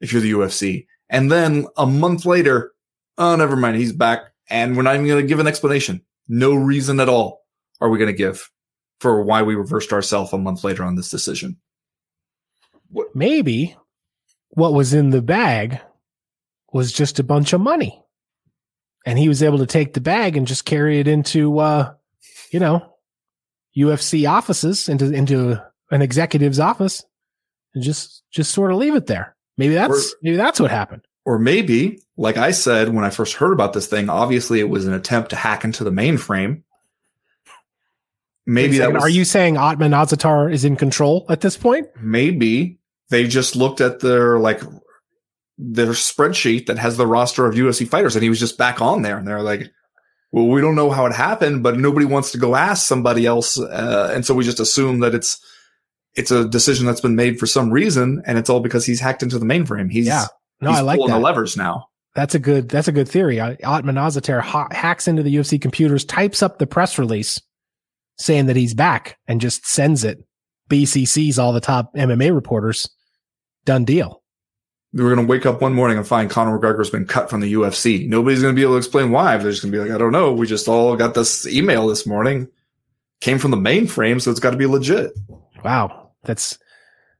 if 0.00 0.12
you're 0.12 0.22
the 0.22 0.32
UFC. 0.32 0.86
And 1.10 1.30
then 1.30 1.66
a 1.76 1.86
month 1.86 2.24
later, 2.24 2.72
oh, 3.20 3.36
never 3.36 3.54
mind. 3.54 3.76
He's 3.76 3.92
back. 3.92 4.32
And 4.48 4.76
we're 4.76 4.82
not 4.82 4.94
even 4.94 5.06
going 5.06 5.22
to 5.22 5.28
give 5.28 5.38
an 5.38 5.46
explanation. 5.46 6.02
No 6.26 6.54
reason 6.54 6.98
at 6.98 7.08
all 7.08 7.44
are 7.80 7.88
we 7.88 7.98
going 7.98 8.10
to 8.10 8.16
give 8.16 8.50
for 8.98 9.22
why 9.22 9.42
we 9.42 9.54
reversed 9.54 9.92
ourselves 9.92 10.32
a 10.32 10.38
month 10.38 10.64
later 10.64 10.82
on 10.82 10.96
this 10.96 11.10
decision. 11.10 11.56
Maybe 13.14 13.76
what 14.50 14.74
was 14.74 14.92
in 14.92 15.10
the 15.10 15.22
bag 15.22 15.80
was 16.72 16.92
just 16.92 17.18
a 17.18 17.24
bunch 17.24 17.52
of 17.52 17.60
money. 17.60 18.02
And 19.06 19.18
he 19.18 19.28
was 19.28 19.42
able 19.42 19.58
to 19.58 19.66
take 19.66 19.94
the 19.94 20.00
bag 20.00 20.36
and 20.36 20.46
just 20.46 20.64
carry 20.64 20.98
it 20.98 21.08
into, 21.08 21.58
uh, 21.58 21.94
you 22.50 22.60
know, 22.60 22.94
UFC 23.76 24.28
offices 24.28 24.88
into, 24.88 25.12
into 25.12 25.62
an 25.90 26.02
executive's 26.02 26.60
office 26.60 27.04
and 27.74 27.82
just, 27.82 28.24
just 28.30 28.52
sort 28.52 28.72
of 28.72 28.78
leave 28.78 28.94
it 28.94 29.06
there. 29.06 29.36
Maybe 29.56 29.74
that's, 29.74 30.12
Or- 30.12 30.16
maybe 30.22 30.36
that's 30.36 30.60
what 30.60 30.70
happened. 30.70 31.02
Or 31.24 31.38
maybe, 31.38 32.00
like 32.16 32.36
I 32.36 32.50
said 32.50 32.88
when 32.94 33.04
I 33.04 33.10
first 33.10 33.34
heard 33.34 33.52
about 33.52 33.72
this 33.72 33.86
thing, 33.86 34.08
obviously 34.08 34.60
it 34.60 34.68
was 34.68 34.86
an 34.86 34.94
attempt 34.94 35.30
to 35.30 35.36
hack 35.36 35.64
into 35.64 35.84
the 35.84 35.90
mainframe. 35.90 36.62
Maybe 38.46 38.78
that 38.78 38.84
second, 38.84 38.94
was, 38.94 39.02
Are 39.04 39.08
you 39.08 39.24
saying 39.24 39.56
Otman 39.56 39.92
Azaitar 39.92 40.52
is 40.52 40.64
in 40.64 40.76
control 40.76 41.26
at 41.28 41.40
this 41.40 41.56
point? 41.56 41.88
maybe 42.00 42.78
they 43.10 43.26
just 43.26 43.54
looked 43.54 43.80
at 43.80 44.00
their 44.00 44.38
like 44.38 44.62
their 45.58 45.88
spreadsheet 45.88 46.66
that 46.66 46.78
has 46.78 46.96
the 46.96 47.06
roster 47.06 47.44
of 47.46 47.54
UFC 47.54 47.86
fighters 47.86 48.16
and 48.16 48.22
he 48.22 48.30
was 48.30 48.40
just 48.40 48.56
back 48.56 48.80
on 48.80 49.02
there 49.02 49.18
and 49.18 49.28
they're 49.28 49.42
like 49.42 49.70
well 50.32 50.46
we 50.48 50.60
don't 50.60 50.74
know 50.74 50.90
how 50.90 51.04
it 51.06 51.12
happened 51.12 51.62
but 51.62 51.78
nobody 51.78 52.06
wants 52.06 52.32
to 52.32 52.38
go 52.38 52.56
ask 52.56 52.86
somebody 52.86 53.26
else 53.26 53.60
uh, 53.60 54.10
and 54.14 54.24
so 54.24 54.32
we 54.32 54.42
just 54.42 54.58
assume 54.60 55.00
that 55.00 55.14
it's 55.14 55.38
it's 56.14 56.30
a 56.30 56.48
decision 56.48 56.86
that's 56.86 57.02
been 57.02 57.14
made 57.14 57.38
for 57.38 57.46
some 57.46 57.70
reason 57.70 58.22
and 58.26 58.38
it's 58.38 58.48
all 58.48 58.60
because 58.60 58.86
he's 58.86 59.00
hacked 59.00 59.22
into 59.22 59.38
the 59.38 59.44
mainframe 59.46 59.92
he's 59.92 60.06
Yeah. 60.06 60.26
No, 60.60 60.70
he's 60.70 60.78
I 60.78 60.82
like 60.82 60.98
pulling 60.98 61.12
that. 61.12 61.18
the 61.18 61.24
levers 61.24 61.56
now 61.56 61.86
That's 62.14 62.34
a 62.34 62.38
good. 62.38 62.68
That's 62.68 62.88
a 62.88 62.92
good 62.92 63.08
theory. 63.08 63.40
Uh, 63.40 63.56
Otman 63.64 63.94
Azaitar 63.96 64.40
ha- 64.40 64.68
hacks 64.70 65.08
into 65.08 65.22
the 65.22 65.34
UFC 65.34 65.60
computers, 65.60 66.04
types 66.04 66.42
up 66.42 66.58
the 66.58 66.66
press 66.66 66.98
release 66.98 67.40
saying 68.18 68.46
that 68.46 68.56
he's 68.56 68.74
back, 68.74 69.18
and 69.26 69.40
just 69.40 69.66
sends 69.66 70.04
it. 70.04 70.18
BCC's 70.68 71.38
all 71.38 71.52
the 71.52 71.60
top 71.60 71.94
MMA 71.94 72.34
reporters. 72.34 72.88
Done 73.64 73.84
deal. 73.84 74.22
we're 74.92 75.14
going 75.14 75.26
to 75.26 75.30
wake 75.30 75.46
up 75.46 75.60
one 75.60 75.74
morning 75.74 75.98
and 75.98 76.06
find 76.06 76.30
Conor 76.30 76.58
McGregor's 76.58 76.90
been 76.90 77.06
cut 77.06 77.28
from 77.28 77.40
the 77.40 77.52
UFC. 77.52 78.08
Nobody's 78.08 78.42
going 78.42 78.54
to 78.54 78.58
be 78.58 78.62
able 78.62 78.74
to 78.74 78.78
explain 78.78 79.10
why. 79.10 79.36
They're 79.36 79.50
just 79.50 79.62
going 79.62 79.72
to 79.72 79.78
be 79.78 79.82
like, 79.82 79.94
I 79.94 79.98
don't 79.98 80.12
know. 80.12 80.32
We 80.32 80.46
just 80.46 80.68
all 80.68 80.96
got 80.96 81.14
this 81.14 81.46
email 81.46 81.86
this 81.86 82.06
morning. 82.06 82.48
Came 83.20 83.38
from 83.38 83.50
the 83.50 83.56
mainframe, 83.56 84.20
so 84.20 84.30
it's 84.30 84.40
got 84.40 84.50
to 84.50 84.56
be 84.56 84.66
legit. 84.66 85.12
Wow, 85.64 86.10
that's. 86.24 86.58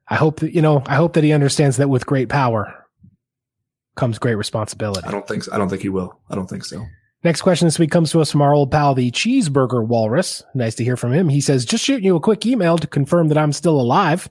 I 0.08 0.16
hope 0.16 0.40
that 0.40 0.54
you 0.54 0.62
know. 0.62 0.82
I 0.86 0.96
hope 0.96 1.12
that 1.12 1.24
he 1.24 1.32
understands 1.32 1.76
that 1.76 1.88
with 1.88 2.06
great 2.06 2.28
power 2.28 2.79
comes 3.96 4.18
great 4.18 4.36
responsibility. 4.36 5.06
I 5.06 5.10
don't 5.10 5.26
think 5.26 5.44
so. 5.44 5.52
I 5.52 5.58
don't 5.58 5.68
think 5.68 5.82
he 5.82 5.88
will. 5.88 6.18
I 6.30 6.34
don't 6.34 6.48
think 6.48 6.64
so. 6.64 6.86
Next 7.22 7.42
question 7.42 7.66
this 7.66 7.78
week 7.78 7.90
comes 7.90 8.10
to 8.12 8.20
us 8.20 8.30
from 8.30 8.40
our 8.40 8.54
old 8.54 8.70
pal, 8.70 8.94
the 8.94 9.10
Cheeseburger 9.10 9.86
Walrus. 9.86 10.42
Nice 10.54 10.74
to 10.76 10.84
hear 10.84 10.96
from 10.96 11.12
him. 11.12 11.28
He 11.28 11.42
says, 11.42 11.66
just 11.66 11.84
shooting 11.84 12.04
you 12.04 12.16
a 12.16 12.20
quick 12.20 12.46
email 12.46 12.78
to 12.78 12.86
confirm 12.86 13.28
that 13.28 13.36
I'm 13.36 13.52
still 13.52 13.78
alive. 13.78 14.30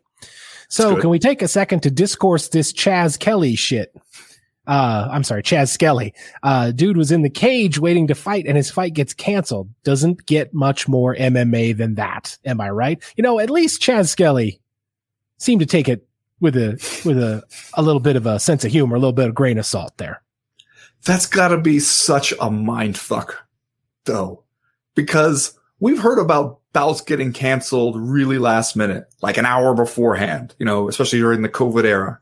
So 0.69 0.95
can 0.99 1.09
we 1.09 1.19
take 1.19 1.41
a 1.41 1.47
second 1.47 1.81
to 1.81 1.91
discourse 1.91 2.49
this 2.49 2.71
Chaz 2.73 3.17
Kelly 3.19 3.55
shit? 3.55 3.95
Uh, 4.67 5.07
I'm 5.11 5.23
sorry, 5.23 5.41
Chas 5.41 5.71
Skelly. 5.71 6.13
Uh, 6.43 6.71
dude 6.71 6.95
was 6.95 7.11
in 7.11 7.23
the 7.23 7.29
cage 7.29 7.79
waiting 7.79 8.05
to 8.07 8.15
fight 8.15 8.45
and 8.45 8.55
his 8.55 8.69
fight 8.69 8.93
gets 8.93 9.15
canceled. 9.15 9.69
Doesn't 9.83 10.27
get 10.27 10.53
much 10.53 10.87
more 10.87 11.15
MMA 11.15 11.75
than 11.75 11.95
that. 11.95 12.37
Am 12.45 12.61
I 12.61 12.69
right? 12.69 13.03
You 13.15 13.23
know, 13.23 13.39
at 13.39 13.49
least 13.49 13.81
Chas 13.81 14.11
Skelly 14.11 14.61
seemed 15.39 15.61
to 15.61 15.65
take 15.65 15.89
it 15.89 16.07
with 16.39 16.55
a 16.55 16.71
with 17.05 17.17
a 17.17 17.43
a 17.75 17.81
little 17.81 17.99
bit 17.99 18.15
of 18.15 18.25
a 18.25 18.39
sense 18.39 18.63
of 18.65 18.71
humor, 18.71 18.95
a 18.95 18.99
little 18.99 19.13
bit 19.13 19.27
of 19.27 19.35
grain 19.35 19.57
of 19.57 19.65
salt 19.65 19.97
there. 19.97 20.21
That's 21.05 21.25
got 21.25 21.49
to 21.49 21.57
be 21.57 21.79
such 21.79 22.33
a 22.41 22.51
mind 22.51 22.97
fuck, 22.97 23.47
though, 24.05 24.43
because 24.95 25.57
we've 25.79 25.99
heard 25.99 26.19
about 26.19 26.59
bouts 26.73 27.01
getting 27.01 27.33
canceled 27.33 27.95
really 27.97 28.37
last 28.37 28.75
minute, 28.75 29.05
like 29.21 29.37
an 29.37 29.45
hour 29.45 29.73
beforehand. 29.73 30.55
You 30.59 30.65
know, 30.65 30.89
especially 30.89 31.19
during 31.19 31.41
the 31.41 31.49
COVID 31.49 31.85
era, 31.85 32.19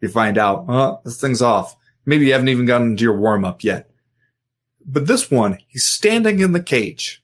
you 0.00 0.08
find 0.08 0.38
out, 0.38 0.66
oh, 0.68 1.00
this 1.04 1.20
thing's 1.20 1.42
off. 1.42 1.76
Maybe 2.04 2.26
you 2.26 2.32
haven't 2.32 2.48
even 2.48 2.66
gotten 2.66 2.92
into 2.92 3.04
your 3.04 3.18
warm 3.18 3.44
up 3.44 3.64
yet. 3.64 3.90
But 4.84 5.06
this 5.06 5.30
one, 5.30 5.58
he's 5.66 5.86
standing 5.86 6.40
in 6.40 6.52
the 6.52 6.62
cage, 6.62 7.22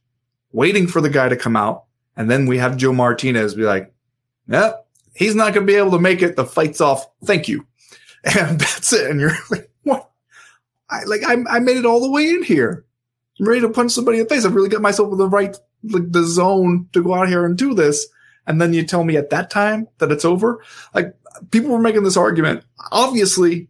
waiting 0.53 0.87
for 0.87 1.01
the 1.01 1.09
guy 1.09 1.29
to 1.29 1.37
come 1.37 1.57
out, 1.57 1.85
and 2.17 2.31
then 2.31 2.47
we 2.47 2.59
have 2.59 2.77
Joe 2.77 2.93
Martinez 2.93 3.55
be 3.55 3.63
like, 3.63 3.93
"Yep, 4.49 4.84
he's 5.15 5.35
not 5.35 5.55
going 5.55 5.67
to 5.67 5.73
be 5.73 5.79
able 5.79 5.93
to 5.93 5.99
make 5.99 6.23
it. 6.23 6.37
The 6.37 6.45
fight's 6.45 6.81
off. 6.81 7.07
Thank 7.25 7.49
you. 7.49 7.67
And 8.27 8.59
that's 8.59 8.91
it. 8.95 9.11
And 9.11 9.21
you're 9.21 9.37
like, 9.51 9.71
what? 9.83 10.11
I 10.89 11.05
like, 11.05 11.23
I, 11.25 11.37
I 11.47 11.59
made 11.59 11.77
it 11.77 11.85
all 11.85 12.01
the 12.01 12.11
way 12.11 12.31
in 12.31 12.43
here. 12.43 12.87
I'm 13.39 13.47
ready 13.47 13.61
to 13.61 13.69
punch 13.69 13.93
somebody 13.93 14.17
in 14.17 14.25
the 14.25 14.31
face. 14.31 14.47
I've 14.47 14.55
really 14.55 14.71
got 14.71 14.81
myself 14.81 15.13
in 15.13 15.19
the 15.19 15.29
right, 15.29 15.55
like 15.83 16.11
the 16.11 16.25
zone 16.25 16.89
to 16.95 17.03
go 17.03 17.13
out 17.13 17.29
here 17.29 17.45
and 17.45 17.55
do 17.55 17.75
this. 17.75 18.07
And 18.47 18.63
then 18.63 18.73
you 18.73 18.83
tell 18.83 19.05
me 19.05 19.19
at 19.19 19.29
that 19.29 19.51
time 19.51 19.89
that 19.99 20.11
it's 20.11 20.25
over. 20.25 20.65
Like 20.95 21.15
people 21.51 21.71
were 21.71 21.79
making 21.79 22.05
this 22.05 22.17
argument. 22.17 22.65
Obviously, 22.93 23.69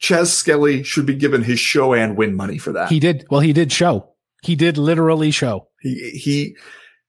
Chas 0.00 0.32
Skelly 0.32 0.82
should 0.82 1.06
be 1.06 1.14
given 1.14 1.42
his 1.42 1.60
show 1.60 1.94
and 1.94 2.16
win 2.16 2.34
money 2.34 2.58
for 2.58 2.72
that. 2.72 2.88
He 2.88 2.98
did. 2.98 3.24
Well, 3.30 3.40
he 3.40 3.52
did 3.52 3.70
show. 3.70 4.08
He 4.42 4.56
did 4.56 4.76
literally 4.76 5.30
show. 5.30 5.68
He, 5.80 6.10
he, 6.10 6.56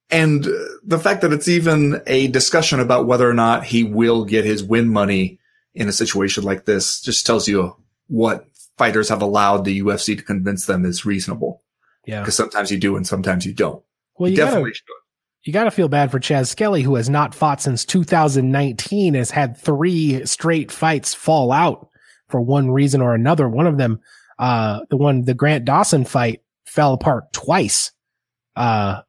and 0.09 0.45
the 0.83 0.99
fact 0.99 1.21
that 1.21 1.33
it's 1.33 1.47
even 1.47 2.01
a 2.07 2.27
discussion 2.27 2.79
about 2.79 3.07
whether 3.07 3.29
or 3.29 3.33
not 3.33 3.63
he 3.63 3.83
will 3.83 4.25
get 4.25 4.45
his 4.45 4.63
win 4.63 4.89
money 4.89 5.39
in 5.73 5.87
a 5.89 5.93
situation 5.93 6.43
like 6.43 6.65
this 6.65 7.01
just 7.01 7.25
tells 7.25 7.47
you 7.47 7.75
what 8.07 8.45
fighters 8.77 9.09
have 9.09 9.21
allowed 9.21 9.65
the 9.65 9.81
UFC 9.81 10.17
to 10.17 10.23
convince 10.23 10.65
them 10.65 10.85
is 10.85 11.05
reasonable. 11.05 11.63
Yeah. 12.05 12.21
Because 12.21 12.35
sometimes 12.35 12.71
you 12.71 12.77
do 12.77 12.95
and 12.95 13.07
sometimes 13.07 13.45
you 13.45 13.53
don't. 13.53 13.83
Well, 14.17 14.29
you 14.29 14.35
definitely 14.35 14.71
gotta, 14.71 14.75
should. 14.75 14.85
You 15.43 15.53
got 15.53 15.63
to 15.65 15.71
feel 15.71 15.89
bad 15.89 16.11
for 16.11 16.19
Chas 16.19 16.49
Skelly, 16.49 16.83
who 16.83 16.95
has 16.95 17.09
not 17.09 17.35
fought 17.35 17.61
since 17.61 17.83
2019, 17.85 19.15
has 19.15 19.31
had 19.31 19.57
three 19.57 20.25
straight 20.25 20.71
fights 20.71 21.13
fall 21.13 21.51
out 21.51 21.89
for 22.29 22.39
one 22.39 22.71
reason 22.71 23.01
or 23.01 23.13
another. 23.13 23.49
One 23.49 23.67
of 23.67 23.77
them, 23.77 23.99
uh, 24.39 24.81
the 24.89 24.97
one, 24.97 25.25
the 25.25 25.33
Grant 25.33 25.65
Dawson 25.65 26.05
fight 26.05 26.41
fell 26.65 26.93
apart 26.93 27.33
twice. 27.33 27.91
Uh, 28.55 29.01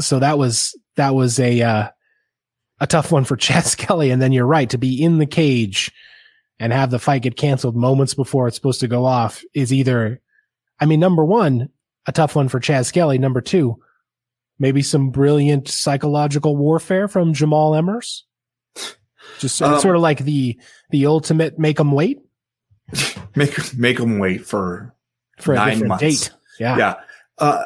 so 0.00 0.18
that 0.18 0.38
was 0.38 0.78
that 0.96 1.14
was 1.14 1.38
a 1.38 1.62
uh, 1.62 1.88
a 2.80 2.86
tough 2.86 3.12
one 3.12 3.24
for 3.24 3.36
Chas 3.38 3.72
Skelly. 3.72 4.10
And 4.10 4.20
then 4.20 4.32
you're 4.32 4.46
right 4.46 4.70
to 4.70 4.78
be 4.78 5.02
in 5.02 5.18
the 5.18 5.26
cage 5.26 5.92
and 6.58 6.72
have 6.72 6.90
the 6.90 6.98
fight 6.98 7.22
get 7.22 7.36
canceled 7.36 7.76
moments 7.76 8.14
before 8.14 8.48
it's 8.48 8.56
supposed 8.56 8.80
to 8.80 8.88
go 8.88 9.04
off 9.04 9.42
is 9.54 9.72
either, 9.72 10.20
I 10.80 10.86
mean, 10.86 11.00
number 11.00 11.24
one, 11.24 11.68
a 12.06 12.12
tough 12.12 12.34
one 12.34 12.48
for 12.48 12.58
Chas 12.58 12.88
Skelly. 12.88 13.18
Number 13.18 13.40
two, 13.40 13.76
maybe 14.58 14.82
some 14.82 15.10
brilliant 15.10 15.68
psychological 15.68 16.56
warfare 16.56 17.06
from 17.06 17.34
Jamal 17.34 17.72
Emmers. 17.72 18.22
Just 19.38 19.60
um, 19.62 19.78
sort 19.80 19.94
of 19.94 20.02
like 20.02 20.20
the 20.20 20.58
the 20.90 21.06
ultimate 21.06 21.58
make 21.58 21.76
them 21.76 21.92
wait. 21.92 22.18
Make 23.36 23.76
make 23.76 23.98
them 23.98 24.18
wait 24.18 24.46
for 24.46 24.94
for 25.38 25.54
nine 25.54 25.82
a 25.82 25.84
months. 25.84 26.00
date. 26.00 26.30
Yeah, 26.58 26.76
yeah. 26.78 26.94
Uh, 27.36 27.64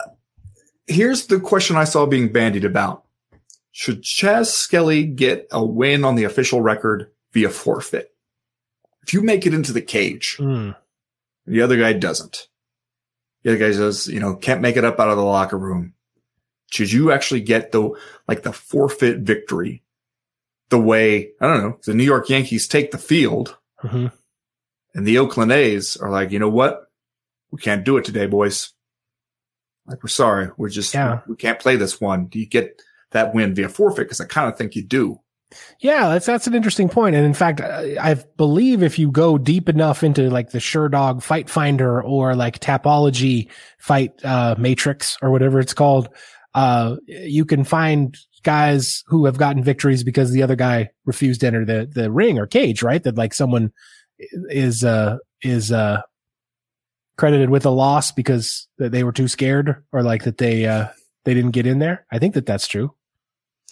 here's 0.93 1.27
the 1.27 1.41
question 1.41 1.77
I 1.77 1.85
saw 1.85 2.07
being 2.07 2.33
bandied 2.33 2.65
about. 2.65 3.05
Should 3.73 4.03
Chas 4.03 4.53
Skelly 4.53 5.05
get 5.05 5.49
a 5.51 5.65
win 5.65 6.05
on 6.05 6.15
the 6.15 6.25
official 6.25 6.61
record 6.61 7.11
via 7.33 7.49
forfeit? 7.49 8.15
If 9.03 9.15
you 9.15 9.23
make 9.23 9.47
it 9.47 9.55
into 9.55 9.73
the 9.73 9.83
cage, 9.83 10.37
mm. 10.39 10.77
the 11.47 11.63
other 11.63 11.79
guy 11.79 11.95
doesn't. 11.95 12.49
The 13.43 13.51
other 13.51 13.59
guy 13.59 13.73
says, 13.73 14.07
you 14.07 14.21
know, 14.21 14.37
can't 14.37 14.61
make 14.61 14.77
it 14.77 14.85
up 14.85 15.01
out 15.01 15.09
of 15.09 15.17
the 15.17 15.25
locker 15.25 15.59
room. 15.59 15.95
Should 16.71 16.93
you 16.93 17.11
actually 17.13 17.41
get 17.41 17.73
the, 17.73 17.91
like 18.29 18.43
the 18.43 18.53
forfeit 18.53 19.19
victory 19.21 19.83
the 20.69 20.79
way, 20.79 21.33
I 21.41 21.49
don't 21.49 21.63
know, 21.63 21.79
the 21.85 21.95
New 21.95 22.05
York 22.05 22.29
Yankees 22.29 22.69
take 22.69 22.93
the 22.93 22.99
field 22.99 23.57
mm-hmm. 23.83 24.07
and 24.95 25.07
the 25.07 25.19
Oakland 25.19 25.53
A's 25.53 25.97
are 25.97 26.11
like, 26.11 26.31
you 26.31 26.39
know 26.39 26.49
what? 26.49 26.91
We 27.51 27.61
can't 27.61 27.85
do 27.85 27.97
it 27.97 28.05
today, 28.05 28.27
boys. 28.27 28.73
Like, 29.93 30.03
we're 30.03 30.09
sorry. 30.09 30.51
We're 30.57 30.69
just, 30.69 30.95
yeah. 30.95 31.21
we 31.27 31.37
can't 31.37 31.59
play 31.59 31.77
this 31.77 32.01
one. 32.01 32.27
Do 32.27 32.39
you 32.39 32.47
get 32.47 32.83
that 33.13 33.35
win 33.35 33.55
via 33.55 33.69
forfeit? 33.69 34.09
Cause 34.09 34.21
I 34.21 34.27
kind 34.27 34.49
of 34.49 34.59
think 34.59 34.75
you 34.75 34.83
do. 34.83 35.21
Yeah, 35.81 36.09
that's 36.09 36.25
that's 36.25 36.47
an 36.47 36.55
interesting 36.55 36.89
point. 36.89 37.15
And 37.15 37.27
in 37.27 37.35
fact, 37.35 37.61
I, 37.61 37.97
I, 38.01 38.15
believe 38.37 38.83
if 38.83 38.99
you 38.99 39.11
go 39.11 39.37
deep 39.37 39.69
enough 39.69 40.03
into 40.03 40.31
like 40.31 40.51
the 40.51 40.59
Sherdog 40.59 41.23
Fight 41.23 41.51
Finder 41.51 42.03
or 42.03 42.35
like 42.35 42.59
Tapology 42.59 43.51
Fight 43.79 44.13
uh, 44.25 44.55
Matrix 44.59 45.19
or 45.21 45.31
whatever 45.31 45.61
it's 45.61 45.75
called, 45.75 46.09
uh, 46.55 46.97
you 47.07 47.45
can 47.45 47.65
find 47.65 48.17
guys 48.43 49.05
who 49.07 49.27
have 49.27 49.39
gotten 49.39 49.63
victories 49.63 50.05
because 50.05 50.33
the 50.33 50.43
other 50.43 50.57
guy 50.57 50.91
refused 51.05 51.41
to 51.41 51.47
enter 51.47 51.65
the 51.65 51.89
the 51.93 52.11
ring 52.11 52.39
or 52.39 52.47
cage, 52.47 52.83
right? 52.83 53.03
That 53.03 53.17
like 53.17 53.35
someone 53.35 53.73
is 54.19 54.85
uh 54.85 55.19
is 55.43 55.73
uh 55.73 56.03
credited 57.17 57.51
with 57.51 57.67
a 57.67 57.71
loss 57.71 58.13
because 58.13 58.69
they 58.79 59.05
were 59.05 59.13
too 59.13 59.29
scared 59.29 59.83
or 59.93 60.03
like 60.03 60.25
that 60.25 60.39
they 60.39 60.67
uh 60.67 60.89
they 61.25 61.35
didn't 61.35 61.53
get 61.53 61.67
in 61.67 61.79
there. 61.79 62.07
I 62.11 62.19
think 62.19 62.35
that 62.35 62.47
that's 62.47 62.67
true, 62.67 62.95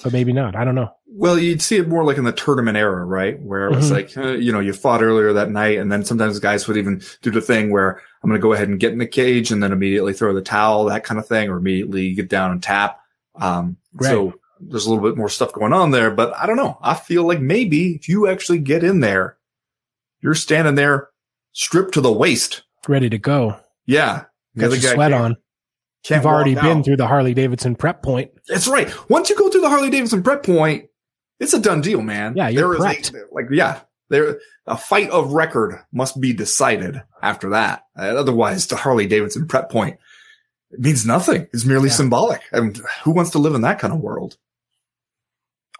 but 0.02 0.12
maybe 0.12 0.32
not. 0.32 0.54
I 0.54 0.64
don't 0.64 0.74
know. 0.74 0.92
Well, 1.12 1.38
you'd 1.38 1.62
see 1.62 1.76
it 1.76 1.88
more 1.88 2.04
like 2.04 2.18
in 2.18 2.24
the 2.24 2.32
tournament 2.32 2.76
era, 2.76 3.04
right? 3.04 3.40
Where 3.40 3.66
it 3.66 3.74
was 3.74 3.90
mm-hmm. 3.90 3.94
like, 3.94 4.16
uh, 4.16 4.34
you 4.34 4.52
know, 4.52 4.60
you 4.60 4.72
fought 4.72 5.02
earlier 5.02 5.32
that 5.32 5.50
night, 5.50 5.78
and 5.78 5.90
then 5.90 6.04
sometimes 6.04 6.38
guys 6.38 6.68
would 6.68 6.76
even 6.76 7.02
do 7.22 7.32
the 7.32 7.40
thing 7.40 7.70
where 7.70 8.00
I'm 8.22 8.30
going 8.30 8.40
to 8.40 8.42
go 8.42 8.52
ahead 8.52 8.68
and 8.68 8.78
get 8.78 8.92
in 8.92 8.98
the 8.98 9.06
cage 9.06 9.50
and 9.50 9.60
then 9.60 9.72
immediately 9.72 10.12
throw 10.12 10.32
the 10.32 10.42
towel, 10.42 10.84
that 10.84 11.02
kind 11.02 11.18
of 11.18 11.26
thing, 11.26 11.48
or 11.48 11.56
immediately 11.56 12.14
get 12.14 12.28
down 12.28 12.52
and 12.52 12.62
tap. 12.62 13.00
Um, 13.34 13.76
right. 13.94 14.10
so 14.10 14.34
there's 14.60 14.86
a 14.86 14.90
little 14.90 15.08
bit 15.08 15.18
more 15.18 15.28
stuff 15.28 15.52
going 15.52 15.72
on 15.72 15.90
there, 15.90 16.12
but 16.12 16.32
I 16.36 16.46
don't 16.46 16.56
know. 16.56 16.78
I 16.80 16.94
feel 16.94 17.26
like 17.26 17.40
maybe 17.40 17.94
if 17.94 18.08
you 18.08 18.28
actually 18.28 18.58
get 18.58 18.84
in 18.84 19.00
there, 19.00 19.36
you're 20.20 20.34
standing 20.34 20.76
there 20.76 21.08
stripped 21.52 21.94
to 21.94 22.00
the 22.00 22.12
waist 22.12 22.62
ready 22.90 23.08
to 23.08 23.18
go. 23.18 23.56
Yeah. 23.86 24.24
Got 24.56 24.72
your 24.72 24.92
sweat 24.92 25.12
on. 25.12 25.36
You've 26.08 26.26
already 26.26 26.54
been 26.54 26.82
through 26.82 26.96
the 26.96 27.06
Harley 27.06 27.34
Davidson 27.34 27.76
prep 27.76 28.02
point. 28.02 28.30
That's 28.48 28.66
right. 28.66 28.92
Once 29.10 29.30
you 29.30 29.36
go 29.36 29.48
through 29.48 29.60
the 29.60 29.68
Harley 29.68 29.90
Davidson 29.90 30.22
prep 30.22 30.42
point, 30.42 30.88
it's 31.38 31.54
a 31.54 31.60
done 31.60 31.80
deal, 31.80 32.02
man. 32.02 32.34
Yeah, 32.36 32.48
you're 32.48 32.78
there 32.78 32.88
prepped. 32.88 33.14
A, 33.14 33.34
like, 33.34 33.46
yeah, 33.50 33.80
there, 34.08 34.40
a 34.66 34.76
fight 34.76 35.10
of 35.10 35.32
record 35.32 35.78
must 35.92 36.20
be 36.20 36.32
decided 36.32 37.02
after 37.22 37.50
that. 37.50 37.84
Uh, 37.98 38.14
otherwise, 38.16 38.66
the 38.66 38.76
Harley 38.76 39.06
Davidson 39.06 39.46
prep 39.46 39.70
point 39.70 39.98
means 40.72 41.06
nothing. 41.06 41.48
It's 41.52 41.64
merely 41.64 41.88
yeah. 41.88 41.94
symbolic. 41.94 42.42
And 42.52 42.78
who 43.04 43.12
wants 43.12 43.30
to 43.32 43.38
live 43.38 43.54
in 43.54 43.62
that 43.62 43.78
kind 43.78 43.92
of 43.92 44.00
world? 44.00 44.36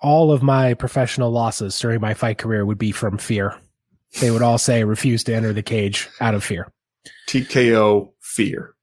All 0.02 0.32
of 0.32 0.42
my 0.42 0.74
professional 0.74 1.30
losses 1.30 1.78
during 1.78 2.00
my 2.00 2.14
fight 2.14 2.38
career 2.38 2.64
would 2.64 2.78
be 2.78 2.92
from 2.92 3.18
fear. 3.18 3.58
They 4.20 4.30
would 4.30 4.42
all 4.42 4.58
say 4.58 4.84
refuse 4.84 5.24
to 5.24 5.34
enter 5.34 5.52
the 5.52 5.62
cage 5.62 6.08
out 6.20 6.34
of 6.34 6.42
fear. 6.42 6.72
TKO 7.28 8.12
fear. 8.20 8.74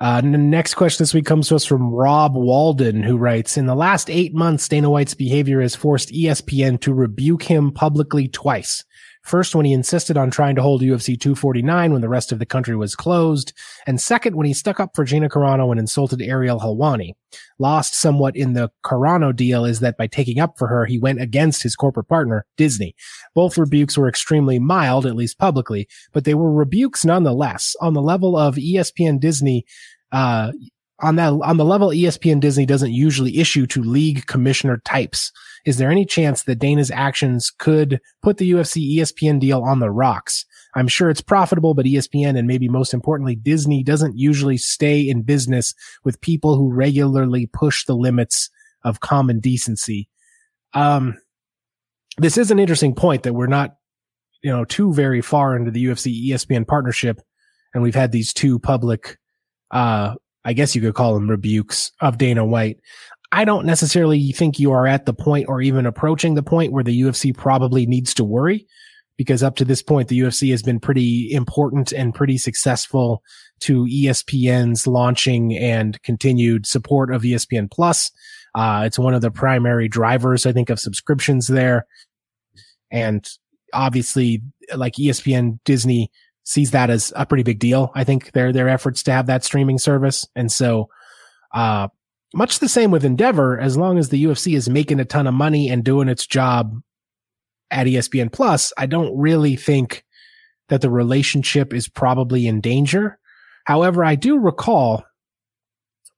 Uh, 0.00 0.22
next 0.22 0.74
question 0.74 1.02
this 1.02 1.12
week 1.12 1.26
comes 1.26 1.48
to 1.48 1.54
us 1.54 1.66
from 1.66 1.92
Rob 1.92 2.34
Walden, 2.34 3.02
who 3.02 3.18
writes, 3.18 3.58
in 3.58 3.66
the 3.66 3.74
last 3.74 4.08
eight 4.08 4.34
months, 4.34 4.66
Dana 4.66 4.88
White's 4.88 5.12
behavior 5.12 5.60
has 5.60 5.74
forced 5.74 6.08
ESPN 6.08 6.80
to 6.80 6.94
rebuke 6.94 7.42
him 7.42 7.70
publicly 7.70 8.26
twice. 8.26 8.82
First, 9.30 9.54
when 9.54 9.64
he 9.64 9.72
insisted 9.72 10.16
on 10.16 10.32
trying 10.32 10.56
to 10.56 10.62
hold 10.62 10.82
UFC 10.82 11.16
249 11.16 11.92
when 11.92 12.00
the 12.00 12.08
rest 12.08 12.32
of 12.32 12.40
the 12.40 12.44
country 12.44 12.74
was 12.74 12.96
closed. 12.96 13.52
And 13.86 14.00
second, 14.00 14.34
when 14.34 14.44
he 14.44 14.52
stuck 14.52 14.80
up 14.80 14.96
for 14.96 15.04
Gina 15.04 15.28
Carano 15.28 15.70
and 15.70 15.78
insulted 15.78 16.20
Ariel 16.20 16.58
Helwani. 16.58 17.12
Lost 17.60 17.94
somewhat 17.94 18.34
in 18.34 18.54
the 18.54 18.72
Carano 18.84 19.32
deal 19.34 19.64
is 19.64 19.78
that 19.78 19.96
by 19.96 20.08
taking 20.08 20.40
up 20.40 20.58
for 20.58 20.66
her, 20.66 20.84
he 20.84 20.98
went 20.98 21.20
against 21.20 21.62
his 21.62 21.76
corporate 21.76 22.08
partner, 22.08 22.44
Disney. 22.56 22.96
Both 23.32 23.56
rebukes 23.56 23.96
were 23.96 24.08
extremely 24.08 24.58
mild, 24.58 25.06
at 25.06 25.14
least 25.14 25.38
publicly, 25.38 25.86
but 26.12 26.24
they 26.24 26.34
were 26.34 26.52
rebukes 26.52 27.04
nonetheless. 27.04 27.76
On 27.80 27.94
the 27.94 28.02
level 28.02 28.36
of 28.36 28.56
ESPN 28.56 29.20
Disney, 29.20 29.64
uh, 30.10 30.50
on 31.02 31.16
that 31.16 31.32
on 31.32 31.56
the 31.56 31.64
level 31.64 31.88
ESPN 31.88 32.40
Disney 32.40 32.66
doesn't 32.66 32.92
usually 32.92 33.38
issue 33.38 33.66
to 33.68 33.82
league 33.82 34.26
commissioner 34.26 34.78
types. 34.84 35.32
Is 35.64 35.76
there 35.76 35.90
any 35.90 36.04
chance 36.04 36.44
that 36.44 36.58
Dana's 36.58 36.90
actions 36.90 37.50
could 37.50 38.00
put 38.22 38.38
the 38.38 38.50
UFC 38.50 38.96
ESPN 38.96 39.40
deal 39.40 39.62
on 39.62 39.80
the 39.80 39.90
rocks? 39.90 40.46
I'm 40.74 40.88
sure 40.88 41.10
it's 41.10 41.20
profitable, 41.20 41.74
but 41.74 41.86
ESPN 41.86 42.38
and 42.38 42.46
maybe 42.46 42.68
most 42.68 42.94
importantly 42.94 43.34
Disney 43.34 43.82
doesn't 43.82 44.18
usually 44.18 44.56
stay 44.56 45.00
in 45.00 45.22
business 45.22 45.74
with 46.04 46.20
people 46.20 46.56
who 46.56 46.72
regularly 46.72 47.46
push 47.46 47.84
the 47.84 47.96
limits 47.96 48.50
of 48.82 49.00
common 49.00 49.40
decency. 49.40 50.08
Um, 50.72 51.18
this 52.18 52.38
is 52.38 52.50
an 52.50 52.58
interesting 52.58 52.94
point 52.94 53.24
that 53.24 53.34
we're 53.34 53.46
not, 53.46 53.76
you 54.42 54.50
know, 54.50 54.64
too 54.64 54.92
very 54.92 55.20
far 55.20 55.56
into 55.56 55.70
the 55.70 55.84
UFC 55.84 56.28
ESPN 56.28 56.66
partnership, 56.66 57.20
and 57.74 57.82
we've 57.82 57.94
had 57.94 58.12
these 58.12 58.32
two 58.32 58.58
public 58.58 59.18
uh, 59.70 60.14
I 60.44 60.52
guess 60.52 60.74
you 60.74 60.80
could 60.80 60.94
call 60.94 61.14
them 61.14 61.28
rebukes 61.28 61.92
of 62.00 62.18
Dana 62.18 62.44
White. 62.44 62.78
I 63.32 63.44
don't 63.44 63.66
necessarily 63.66 64.32
think 64.32 64.58
you 64.58 64.72
are 64.72 64.86
at 64.86 65.06
the 65.06 65.12
point 65.14 65.46
or 65.48 65.60
even 65.60 65.86
approaching 65.86 66.34
the 66.34 66.42
point 66.42 66.72
where 66.72 66.82
the 66.82 67.02
UFC 67.02 67.36
probably 67.36 67.86
needs 67.86 68.12
to 68.14 68.24
worry 68.24 68.66
because 69.16 69.42
up 69.42 69.56
to 69.56 69.66
this 69.66 69.82
point, 69.82 70.08
the 70.08 70.18
UFC 70.18 70.50
has 70.50 70.62
been 70.62 70.80
pretty 70.80 71.30
important 71.30 71.92
and 71.92 72.14
pretty 72.14 72.38
successful 72.38 73.22
to 73.60 73.84
ESPN's 73.84 74.86
launching 74.86 75.54
and 75.56 76.02
continued 76.02 76.66
support 76.66 77.12
of 77.12 77.22
ESPN 77.22 77.70
Plus. 77.70 78.10
Uh, 78.54 78.84
it's 78.86 78.98
one 78.98 79.14
of 79.14 79.20
the 79.20 79.30
primary 79.30 79.88
drivers, 79.88 80.46
I 80.46 80.52
think, 80.52 80.70
of 80.70 80.80
subscriptions 80.80 81.48
there. 81.48 81.86
And 82.90 83.28
obviously, 83.72 84.42
like 84.74 84.94
ESPN, 84.94 85.60
Disney 85.64 86.10
sees 86.50 86.72
that 86.72 86.90
as 86.90 87.12
a 87.14 87.24
pretty 87.24 87.44
big 87.44 87.60
deal. 87.60 87.92
I 87.94 88.02
think 88.02 88.32
their, 88.32 88.52
their 88.52 88.68
efforts 88.68 89.04
to 89.04 89.12
have 89.12 89.26
that 89.26 89.44
streaming 89.44 89.78
service. 89.78 90.26
And 90.34 90.50
so, 90.50 90.88
uh, 91.54 91.88
much 92.34 92.58
the 92.58 92.68
same 92.68 92.90
with 92.90 93.04
Endeavor, 93.04 93.58
as 93.58 93.76
long 93.76 93.98
as 93.98 94.08
the 94.08 94.24
UFC 94.24 94.54
is 94.56 94.68
making 94.68 95.00
a 95.00 95.04
ton 95.04 95.26
of 95.26 95.34
money 95.34 95.68
and 95.68 95.84
doing 95.84 96.08
its 96.08 96.26
job 96.26 96.80
at 97.70 97.86
ESPN 97.86 98.32
Plus, 98.32 98.72
I 98.76 98.86
don't 98.86 99.16
really 99.16 99.56
think 99.56 100.04
that 100.68 100.80
the 100.80 100.90
relationship 100.90 101.72
is 101.72 101.88
probably 101.88 102.46
in 102.46 102.60
danger. 102.60 103.18
However, 103.64 104.04
I 104.04 104.14
do 104.14 104.38
recall 104.38 105.04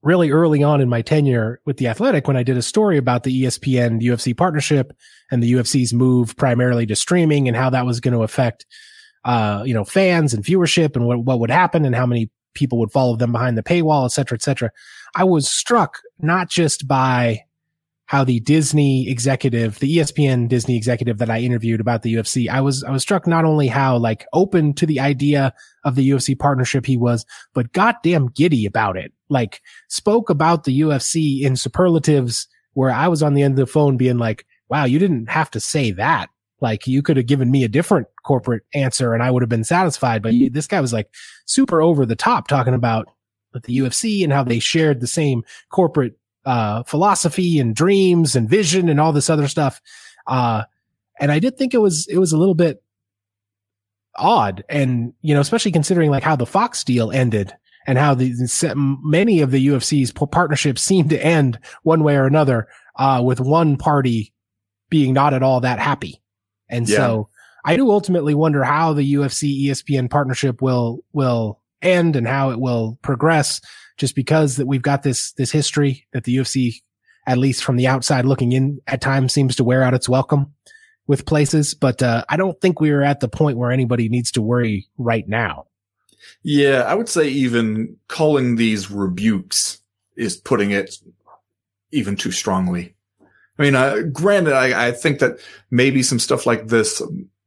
really 0.02 0.30
early 0.30 0.62
on 0.62 0.80
in 0.80 0.88
my 0.88 1.00
tenure 1.00 1.60
with 1.64 1.76
the 1.76 1.88
Athletic 1.88 2.26
when 2.26 2.36
I 2.36 2.42
did 2.42 2.56
a 2.56 2.62
story 2.62 2.98
about 2.98 3.22
the 3.22 3.44
ESPN 3.44 4.02
UFC 4.02 4.36
partnership 4.36 4.92
and 5.30 5.42
the 5.42 5.52
UFC's 5.52 5.94
move 5.94 6.36
primarily 6.36 6.86
to 6.86 6.96
streaming 6.96 7.48
and 7.48 7.56
how 7.56 7.70
that 7.70 7.86
was 7.86 8.00
going 8.00 8.14
to 8.14 8.22
affect, 8.22 8.66
uh, 9.24 9.62
you 9.64 9.74
know, 9.74 9.84
fans 9.84 10.34
and 10.34 10.44
viewership 10.44 10.96
and 10.96 11.06
what, 11.06 11.20
what 11.24 11.40
would 11.40 11.50
happen 11.50 11.84
and 11.84 11.94
how 11.94 12.06
many 12.06 12.30
people 12.54 12.78
would 12.78 12.92
follow 12.92 13.16
them 13.16 13.32
behind 13.32 13.56
the 13.56 13.62
paywall, 13.62 14.04
et 14.04 14.12
cetera, 14.12 14.36
et 14.36 14.42
cetera. 14.42 14.70
I 15.14 15.24
was 15.24 15.48
struck 15.48 15.98
not 16.18 16.48
just 16.48 16.86
by 16.86 17.44
how 18.06 18.24
the 18.24 18.40
Disney 18.40 19.08
executive, 19.08 19.78
the 19.78 19.96
ESPN 19.96 20.46
Disney 20.46 20.76
executive 20.76 21.16
that 21.18 21.30
I 21.30 21.38
interviewed 21.38 21.80
about 21.80 22.02
the 22.02 22.14
UFC, 22.14 22.46
I 22.46 22.60
was, 22.60 22.84
I 22.84 22.90
was 22.90 23.00
struck 23.00 23.26
not 23.26 23.46
only 23.46 23.68
how 23.68 23.96
like 23.96 24.26
open 24.34 24.74
to 24.74 24.84
the 24.86 25.00
idea 25.00 25.54
of 25.84 25.94
the 25.94 26.10
UFC 26.10 26.38
partnership 26.38 26.84
he 26.84 26.98
was, 26.98 27.24
but 27.54 27.72
goddamn 27.72 28.28
giddy 28.28 28.66
about 28.66 28.98
it. 28.98 29.12
Like 29.30 29.62
spoke 29.88 30.28
about 30.28 30.64
the 30.64 30.78
UFC 30.82 31.40
in 31.40 31.56
superlatives 31.56 32.48
where 32.74 32.90
I 32.90 33.08
was 33.08 33.22
on 33.22 33.32
the 33.32 33.42
end 33.42 33.52
of 33.52 33.66
the 33.66 33.72
phone 33.72 33.96
being 33.96 34.18
like, 34.18 34.44
wow, 34.68 34.84
you 34.84 34.98
didn't 34.98 35.30
have 35.30 35.50
to 35.52 35.60
say 35.60 35.90
that. 35.92 36.28
Like 36.60 36.86
you 36.86 37.02
could 37.02 37.16
have 37.16 37.26
given 37.26 37.50
me 37.50 37.64
a 37.64 37.68
different 37.68 38.08
corporate 38.22 38.62
answer 38.74 39.14
and 39.14 39.22
I 39.22 39.30
would 39.30 39.42
have 39.42 39.48
been 39.48 39.64
satisfied. 39.64 40.22
But 40.22 40.34
this 40.52 40.66
guy 40.66 40.80
was 40.80 40.92
like 40.92 41.08
super 41.46 41.80
over 41.80 42.06
the 42.06 42.16
top 42.16 42.48
talking 42.48 42.74
about 42.74 43.08
the 43.52 43.78
UFC 43.78 44.24
and 44.24 44.32
how 44.32 44.44
they 44.44 44.58
shared 44.58 45.00
the 45.00 45.06
same 45.06 45.44
corporate 45.70 46.18
uh, 46.44 46.82
philosophy 46.84 47.58
and 47.58 47.74
dreams 47.74 48.34
and 48.34 48.48
vision 48.48 48.88
and 48.88 48.98
all 48.98 49.12
this 49.12 49.30
other 49.30 49.48
stuff. 49.48 49.80
Uh, 50.26 50.64
and 51.20 51.30
I 51.30 51.38
did 51.38 51.56
think 51.56 51.74
it 51.74 51.78
was, 51.78 52.06
it 52.08 52.18
was 52.18 52.32
a 52.32 52.38
little 52.38 52.54
bit 52.54 52.82
odd. 54.16 54.64
And, 54.68 55.12
you 55.20 55.34
know, 55.34 55.40
especially 55.40 55.72
considering 55.72 56.10
like 56.10 56.22
how 56.22 56.36
the 56.36 56.46
Fox 56.46 56.82
deal 56.84 57.12
ended 57.12 57.52
and 57.86 57.98
how 57.98 58.14
the, 58.14 58.32
many 58.76 59.40
of 59.40 59.50
the 59.50 59.66
UFC's 59.68 60.12
partnerships 60.12 60.82
seem 60.82 61.08
to 61.10 61.24
end 61.24 61.58
one 61.82 62.02
way 62.02 62.16
or 62.16 62.26
another, 62.26 62.68
uh, 62.96 63.22
with 63.24 63.40
one 63.40 63.76
party 63.76 64.32
being 64.88 65.12
not 65.14 65.34
at 65.34 65.42
all 65.42 65.60
that 65.60 65.78
happy. 65.78 66.20
And 66.68 66.88
yeah. 66.88 66.96
so 66.96 67.28
I 67.64 67.76
do 67.76 67.90
ultimately 67.90 68.34
wonder 68.34 68.64
how 68.64 68.92
the 68.92 69.14
UFC 69.14 69.66
ESPN 69.66 70.10
partnership 70.10 70.60
will, 70.60 71.04
will 71.12 71.60
end 71.80 72.16
and 72.16 72.26
how 72.26 72.50
it 72.50 72.60
will 72.60 72.98
progress 73.02 73.60
just 73.96 74.14
because 74.14 74.56
that 74.56 74.66
we've 74.66 74.82
got 74.82 75.02
this 75.02 75.32
this 75.32 75.52
history 75.52 76.06
that 76.12 76.24
the 76.24 76.36
UFC, 76.36 76.82
at 77.26 77.38
least 77.38 77.62
from 77.62 77.76
the 77.76 77.86
outside 77.86 78.24
looking 78.24 78.52
in, 78.52 78.80
at 78.86 79.00
times 79.00 79.32
seems 79.32 79.56
to 79.56 79.64
wear 79.64 79.82
out 79.82 79.94
its 79.94 80.08
welcome 80.08 80.52
with 81.06 81.26
places. 81.26 81.74
But 81.74 82.02
uh, 82.02 82.24
I 82.28 82.36
don't 82.36 82.60
think 82.60 82.80
we 82.80 82.90
are 82.90 83.02
at 83.02 83.20
the 83.20 83.28
point 83.28 83.58
where 83.58 83.70
anybody 83.70 84.08
needs 84.08 84.32
to 84.32 84.42
worry 84.42 84.88
right 84.98 85.28
now. 85.28 85.66
Yeah, 86.42 86.82
I 86.82 86.94
would 86.94 87.08
say 87.08 87.28
even 87.28 87.96
calling 88.08 88.56
these 88.56 88.90
rebukes 88.90 89.78
is 90.16 90.36
putting 90.36 90.70
it 90.70 90.96
even 91.90 92.16
too 92.16 92.30
strongly. 92.30 92.94
I 93.58 93.62
mean, 93.62 93.74
uh, 93.74 94.02
granted, 94.12 94.54
I, 94.54 94.88
I 94.88 94.92
think 94.92 95.18
that 95.18 95.38
maybe 95.70 96.02
some 96.02 96.18
stuff 96.18 96.46
like 96.46 96.68
this 96.68 97.02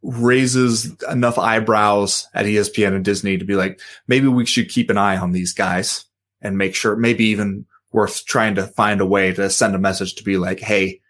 raises 0.05 0.95
enough 1.09 1.39
eyebrows 1.39 2.27
at 2.33 2.45
ESPN 2.45 2.93
and 2.93 3.03
Disney 3.03 3.37
to 3.37 3.45
be 3.45 3.55
like, 3.55 3.79
maybe 4.07 4.27
we 4.27 4.45
should 4.45 4.69
keep 4.69 4.89
an 4.89 4.97
eye 4.97 5.17
on 5.17 5.31
these 5.31 5.51
guys 5.51 6.05
and 6.41 6.57
make 6.57 6.75
sure 6.75 6.95
maybe 6.95 7.25
even 7.25 7.65
worth 7.91 8.25
trying 8.25 8.55
to 8.55 8.67
find 8.67 9.01
a 9.01 9.05
way 9.05 9.33
to 9.33 9.49
send 9.49 9.73
a 9.73 9.79
message 9.79 10.15
to 10.15 10.23
be 10.23 10.37
like, 10.37 10.59
Hey, 10.59 11.01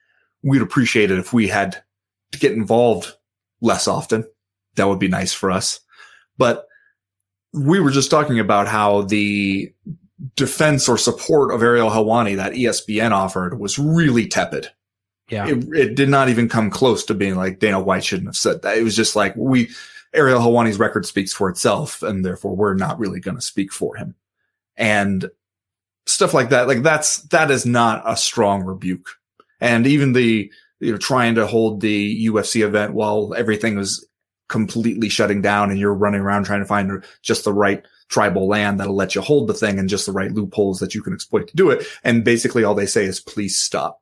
we'd 0.43 0.61
appreciate 0.61 1.11
it 1.11 1.19
if 1.19 1.33
we 1.33 1.47
had 1.47 1.83
to 2.31 2.39
get 2.39 2.53
involved 2.53 3.13
less 3.59 3.87
often. 3.87 4.23
That 4.75 4.87
would 4.87 4.99
be 4.99 5.07
nice 5.07 5.33
for 5.33 5.51
us. 5.51 5.79
But 6.37 6.65
we 7.53 7.79
were 7.79 7.91
just 7.91 8.11
talking 8.11 8.39
about 8.39 8.67
how 8.67 9.01
the 9.01 9.73
defense 10.35 10.87
or 10.87 10.97
support 10.97 11.53
of 11.53 11.63
Ariel 11.63 11.89
Helwani 11.89 12.37
that 12.37 12.53
ESPN 12.53 13.11
offered 13.11 13.59
was 13.59 13.77
really 13.77 14.27
tepid. 14.27 14.69
Yeah. 15.29 15.47
It, 15.47 15.63
it, 15.73 15.95
did 15.95 16.09
not 16.09 16.29
even 16.29 16.47
come 16.47 16.69
close 16.69 17.03
to 17.05 17.13
being 17.13 17.35
like 17.35 17.59
Dana 17.59 17.79
White 17.79 18.03
shouldn't 18.03 18.27
have 18.27 18.37
said 18.37 18.61
that. 18.61 18.77
It 18.77 18.83
was 18.83 18.95
just 18.95 19.15
like 19.15 19.35
we, 19.35 19.69
Ariel 20.13 20.39
Helwani's 20.39 20.77
record 20.77 21.05
speaks 21.05 21.33
for 21.33 21.49
itself 21.49 22.03
and 22.03 22.23
therefore 22.23 22.55
we're 22.55 22.75
not 22.75 22.99
really 22.99 23.19
going 23.19 23.35
to 23.35 23.41
speak 23.41 23.73
for 23.73 23.95
him 23.95 24.15
and 24.77 25.29
stuff 26.05 26.33
like 26.33 26.49
that. 26.49 26.67
Like 26.67 26.83
that's, 26.83 27.21
that 27.23 27.49
is 27.49 27.65
not 27.65 28.03
a 28.05 28.15
strong 28.15 28.63
rebuke. 28.63 29.09
And 29.59 29.87
even 29.87 30.13
the, 30.13 30.51
you 30.79 30.91
know, 30.91 30.97
trying 30.97 31.35
to 31.35 31.47
hold 31.47 31.81
the 31.81 32.27
UFC 32.27 32.63
event 32.63 32.93
while 32.93 33.33
everything 33.35 33.75
was 33.75 34.07
completely 34.47 35.09
shutting 35.09 35.41
down 35.41 35.71
and 35.71 35.79
you're 35.79 35.93
running 35.93 36.21
around 36.21 36.43
trying 36.43 36.59
to 36.59 36.67
find 36.67 37.03
just 37.23 37.43
the 37.43 37.53
right 37.53 37.83
tribal 38.09 38.47
land 38.47 38.79
that'll 38.79 38.95
let 38.95 39.15
you 39.15 39.21
hold 39.21 39.47
the 39.47 39.53
thing 39.53 39.79
and 39.79 39.89
just 39.89 40.05
the 40.05 40.11
right 40.11 40.33
loopholes 40.33 40.79
that 40.79 40.93
you 40.93 41.01
can 41.01 41.13
exploit 41.13 41.47
to 41.47 41.55
do 41.55 41.71
it. 41.71 41.87
And 42.03 42.23
basically 42.23 42.63
all 42.63 42.75
they 42.75 42.85
say 42.85 43.05
is, 43.05 43.19
please 43.19 43.57
stop. 43.59 44.01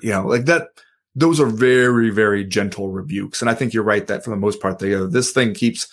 You 0.00 0.10
know, 0.10 0.26
like 0.26 0.44
that, 0.46 0.68
those 1.14 1.40
are 1.40 1.46
very, 1.46 2.10
very 2.10 2.44
gentle 2.44 2.88
rebukes. 2.88 3.40
And 3.40 3.50
I 3.50 3.54
think 3.54 3.72
you're 3.72 3.82
right 3.82 4.06
that 4.06 4.24
for 4.24 4.30
the 4.30 4.36
most 4.36 4.60
part, 4.60 4.78
they, 4.78 4.94
uh, 4.94 5.06
this 5.06 5.32
thing 5.32 5.54
keeps 5.54 5.88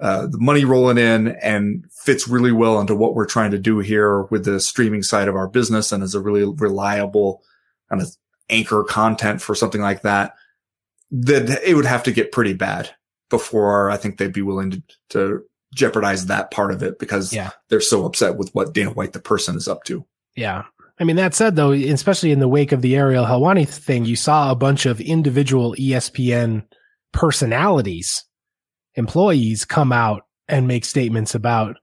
uh, 0.00 0.26
the 0.26 0.38
money 0.38 0.64
rolling 0.64 0.98
in 0.98 1.28
and 1.42 1.84
fits 1.92 2.28
really 2.28 2.52
well 2.52 2.80
into 2.80 2.94
what 2.94 3.14
we're 3.14 3.26
trying 3.26 3.50
to 3.52 3.58
do 3.58 3.78
here 3.78 4.22
with 4.24 4.44
the 4.44 4.60
streaming 4.60 5.02
side 5.02 5.28
of 5.28 5.36
our 5.36 5.48
business 5.48 5.92
and 5.92 6.02
is 6.02 6.14
a 6.14 6.20
really 6.20 6.44
reliable 6.44 7.42
kind 7.88 8.02
of 8.02 8.16
anchor 8.50 8.84
content 8.84 9.40
for 9.40 9.54
something 9.54 9.80
like 9.80 10.02
that, 10.02 10.34
that 11.10 11.62
it 11.64 11.74
would 11.74 11.84
have 11.84 12.02
to 12.02 12.12
get 12.12 12.32
pretty 12.32 12.54
bad 12.54 12.90
before 13.30 13.90
I 13.90 13.96
think 13.96 14.18
they'd 14.18 14.32
be 14.32 14.42
willing 14.42 14.70
to, 14.70 14.82
to 15.10 15.44
jeopardize 15.74 16.26
that 16.26 16.50
part 16.50 16.72
of 16.72 16.82
it 16.82 16.98
because 16.98 17.32
yeah. 17.32 17.50
they're 17.68 17.80
so 17.80 18.04
upset 18.04 18.36
with 18.36 18.54
what 18.54 18.74
Dana 18.74 18.90
White, 18.90 19.12
the 19.12 19.20
person, 19.20 19.56
is 19.56 19.68
up 19.68 19.84
to. 19.84 20.04
Yeah. 20.36 20.64
I 21.00 21.04
mean, 21.04 21.16
that 21.16 21.34
said, 21.34 21.56
though, 21.56 21.72
especially 21.72 22.32
in 22.32 22.40
the 22.40 22.48
wake 22.48 22.72
of 22.72 22.82
the 22.82 22.96
Ariel 22.96 23.24
Helwani 23.24 23.68
thing, 23.68 24.04
you 24.04 24.16
saw 24.16 24.50
a 24.50 24.56
bunch 24.56 24.86
of 24.86 25.00
individual 25.00 25.74
ESPN 25.78 26.64
personalities 27.12 28.24
employees 28.94 29.64
come 29.64 29.92
out 29.92 30.22
and 30.48 30.68
make 30.68 30.84
statements 30.84 31.34
about, 31.34 31.76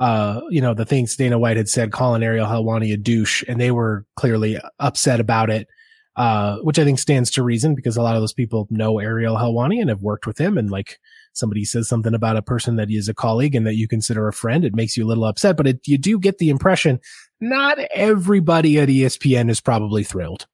uh, 0.00 0.40
you 0.50 0.60
know, 0.60 0.74
the 0.74 0.84
things 0.84 1.16
Dana 1.16 1.38
White 1.38 1.56
had 1.56 1.68
said, 1.68 1.92
calling 1.92 2.22
Ariel 2.22 2.46
Helwani 2.46 2.92
a 2.92 2.96
douche, 2.96 3.42
and 3.48 3.60
they 3.60 3.70
were 3.70 4.04
clearly 4.16 4.58
upset 4.78 5.20
about 5.20 5.50
it. 5.50 5.68
Uh, 6.16 6.56
which 6.60 6.78
I 6.78 6.84
think 6.84 6.98
stands 6.98 7.30
to 7.32 7.42
reason 7.42 7.74
because 7.74 7.98
a 7.98 8.02
lot 8.02 8.16
of 8.16 8.22
those 8.22 8.32
people 8.32 8.66
know 8.70 8.98
Ariel 9.00 9.36
Helwani 9.36 9.82
and 9.82 9.90
have 9.90 10.00
worked 10.00 10.26
with 10.26 10.38
him. 10.38 10.56
And 10.56 10.70
like 10.70 10.98
somebody 11.34 11.62
says 11.66 11.90
something 11.90 12.14
about 12.14 12.38
a 12.38 12.42
person 12.42 12.76
that 12.76 12.90
is 12.90 13.06
a 13.10 13.12
colleague 13.12 13.54
and 13.54 13.66
that 13.66 13.74
you 13.74 13.86
consider 13.86 14.26
a 14.26 14.32
friend, 14.32 14.64
it 14.64 14.74
makes 14.74 14.96
you 14.96 15.04
a 15.04 15.06
little 15.06 15.26
upset, 15.26 15.58
but 15.58 15.66
it, 15.66 15.86
you 15.86 15.98
do 15.98 16.18
get 16.18 16.38
the 16.38 16.48
impression 16.48 17.00
not 17.40 17.78
everybody 17.94 18.78
at 18.78 18.88
ESPN 18.88 19.50
is 19.50 19.60
probably 19.60 20.04
thrilled 20.04 20.46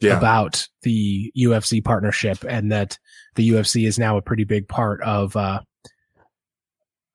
yeah. 0.00 0.16
about 0.16 0.66
the 0.82 1.32
UFC 1.36 1.84
partnership 1.84 2.44
and 2.48 2.70
that 2.72 2.98
the 3.34 3.48
UFC 3.50 3.86
is 3.86 3.98
now 3.98 4.16
a 4.16 4.22
pretty 4.22 4.44
big 4.44 4.68
part 4.68 5.02
of 5.02 5.36
uh, 5.36 5.60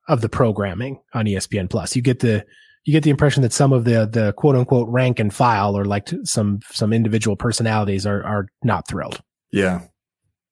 of 0.07 0.21
the 0.21 0.30
programming 0.30 0.99
on 1.13 1.26
ESPN 1.26 1.69
Plus. 1.69 1.95
You 1.95 2.01
get 2.01 2.19
the 2.19 2.45
you 2.86 2.91
get 2.91 3.03
the 3.03 3.09
impression 3.09 3.43
that 3.43 3.53
some 3.53 3.71
of 3.71 3.86
the 3.86 4.07
the 4.11 4.34
quote 4.34 4.55
unquote 4.55 4.89
rank 4.89 5.19
and 5.19 5.34
file 5.34 5.78
or 5.78 5.86
like 5.86 6.09
some 6.24 6.59
some 6.71 6.91
individual 6.91 7.36
personalities 7.36 8.05
are 8.05 8.24
are 8.24 8.47
not 8.63 8.88
thrilled. 8.88 9.21
Yeah. 9.51 9.82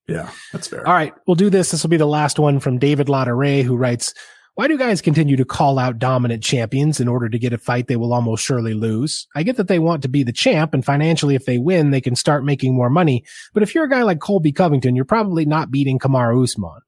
Yeah, 0.08 0.30
that's 0.52 0.68
fair. 0.68 0.86
All 0.86 0.94
right, 0.94 1.14
we'll 1.26 1.36
do 1.36 1.50
this. 1.50 1.72
This 1.72 1.84
will 1.84 1.90
be 1.90 1.96
the 1.96 2.06
last 2.06 2.38
one 2.38 2.60
from 2.60 2.80
David 2.80 3.08
Ray, 3.08 3.62
who 3.62 3.78
writes, 3.78 4.14
why 4.56 4.68
do 4.68 4.78
guys 4.78 5.02
continue 5.02 5.38
to 5.38 5.46
call 5.46 5.80
out 5.80 5.98
dominant 5.98 6.44
champions 6.44 7.00
in 7.00 7.08
order 7.08 7.30
to 7.30 7.40
get 7.40 7.54
a 7.54 7.58
fight 7.58 7.88
they 7.88 7.96
will 7.96 8.14
almost 8.14 8.44
surely 8.44 8.74
lose? 8.74 9.28
I 9.34 9.44
get 9.44 9.56
that 9.58 9.70
they 9.70 9.80
want 9.80 10.02
to 10.02 10.10
be 10.10 10.24
the 10.24 10.34
champ 10.34 10.74
and 10.74 10.84
financially 10.84 11.36
if 11.36 11.46
they 11.46 11.58
win, 11.58 11.92
they 11.92 12.02
can 12.02 12.16
start 12.16 12.44
making 12.44 12.76
more 12.76 12.90
money. 12.90 13.24
But 13.54 13.64
if 13.64 13.74
you're 13.74 13.86
a 13.86 13.90
guy 13.90 14.04
like 14.04 14.20
Colby 14.20 14.52
Covington, 14.52 14.96
you're 14.96 15.06
probably 15.06 15.46
not 15.46 15.72
beating 15.72 16.00
Kamaru 16.00 16.44
Usman. 16.44 16.82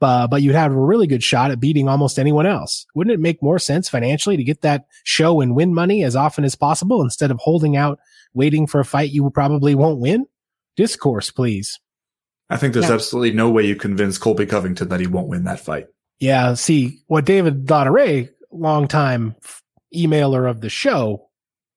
uh, 0.00 0.26
but 0.28 0.40
you'd 0.40 0.54
have 0.54 0.72
a 0.72 0.80
really 0.80 1.06
good 1.06 1.22
shot 1.22 1.50
at 1.50 1.60
beating 1.60 1.88
almost 1.88 2.18
anyone 2.18 2.46
else. 2.46 2.86
Wouldn't 2.94 3.12
it 3.12 3.20
make 3.20 3.42
more 3.42 3.58
sense 3.58 3.88
financially 3.88 4.38
to 4.38 4.44
get 4.44 4.62
that 4.62 4.86
show 5.04 5.42
and 5.42 5.54
win 5.54 5.74
money 5.74 6.02
as 6.02 6.16
often 6.16 6.44
as 6.44 6.54
possible 6.54 7.02
instead 7.02 7.30
of 7.30 7.38
holding 7.38 7.76
out, 7.76 8.00
waiting 8.32 8.66
for 8.66 8.80
a 8.80 8.84
fight 8.84 9.10
you 9.10 9.28
probably 9.30 9.74
won't 9.74 10.00
win? 10.00 10.26
Discourse, 10.74 11.30
please. 11.30 11.78
I 12.48 12.56
think 12.56 12.72
there's 12.72 12.88
yeah. 12.88 12.94
absolutely 12.94 13.32
no 13.32 13.50
way 13.50 13.66
you 13.66 13.76
convince 13.76 14.16
Colby 14.16 14.46
Covington 14.46 14.88
that 14.88 15.00
he 15.00 15.06
won't 15.06 15.28
win 15.28 15.44
that 15.44 15.60
fight. 15.60 15.86
Yeah. 16.20 16.54
See, 16.54 17.00
what 17.06 17.24
David 17.24 17.66
Lauderay, 17.66 18.28
longtime 18.52 19.34
emailer 19.94 20.48
of 20.48 20.60
the 20.60 20.68
show, 20.68 21.28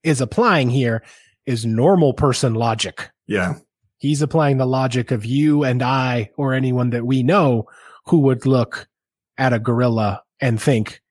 is 0.04 0.22
applying 0.22 0.70
here 0.70 1.04
is 1.46 1.66
normal 1.66 2.14
person 2.14 2.54
logic. 2.54 3.10
Yeah. 3.26 3.56
He's 3.98 4.22
applying 4.22 4.58
the 4.58 4.66
logic 4.66 5.12
of 5.12 5.26
you 5.26 5.64
and 5.64 5.82
I 5.82 6.30
or 6.36 6.54
anyone 6.54 6.90
that 6.92 7.06
we 7.06 7.24
know 7.24 7.68
who 8.06 8.20
would 8.20 8.46
look 8.46 8.88
at 9.38 9.54
a 9.54 9.60
gorilla 9.60 10.22
and 10.42 10.62
think 10.62 11.02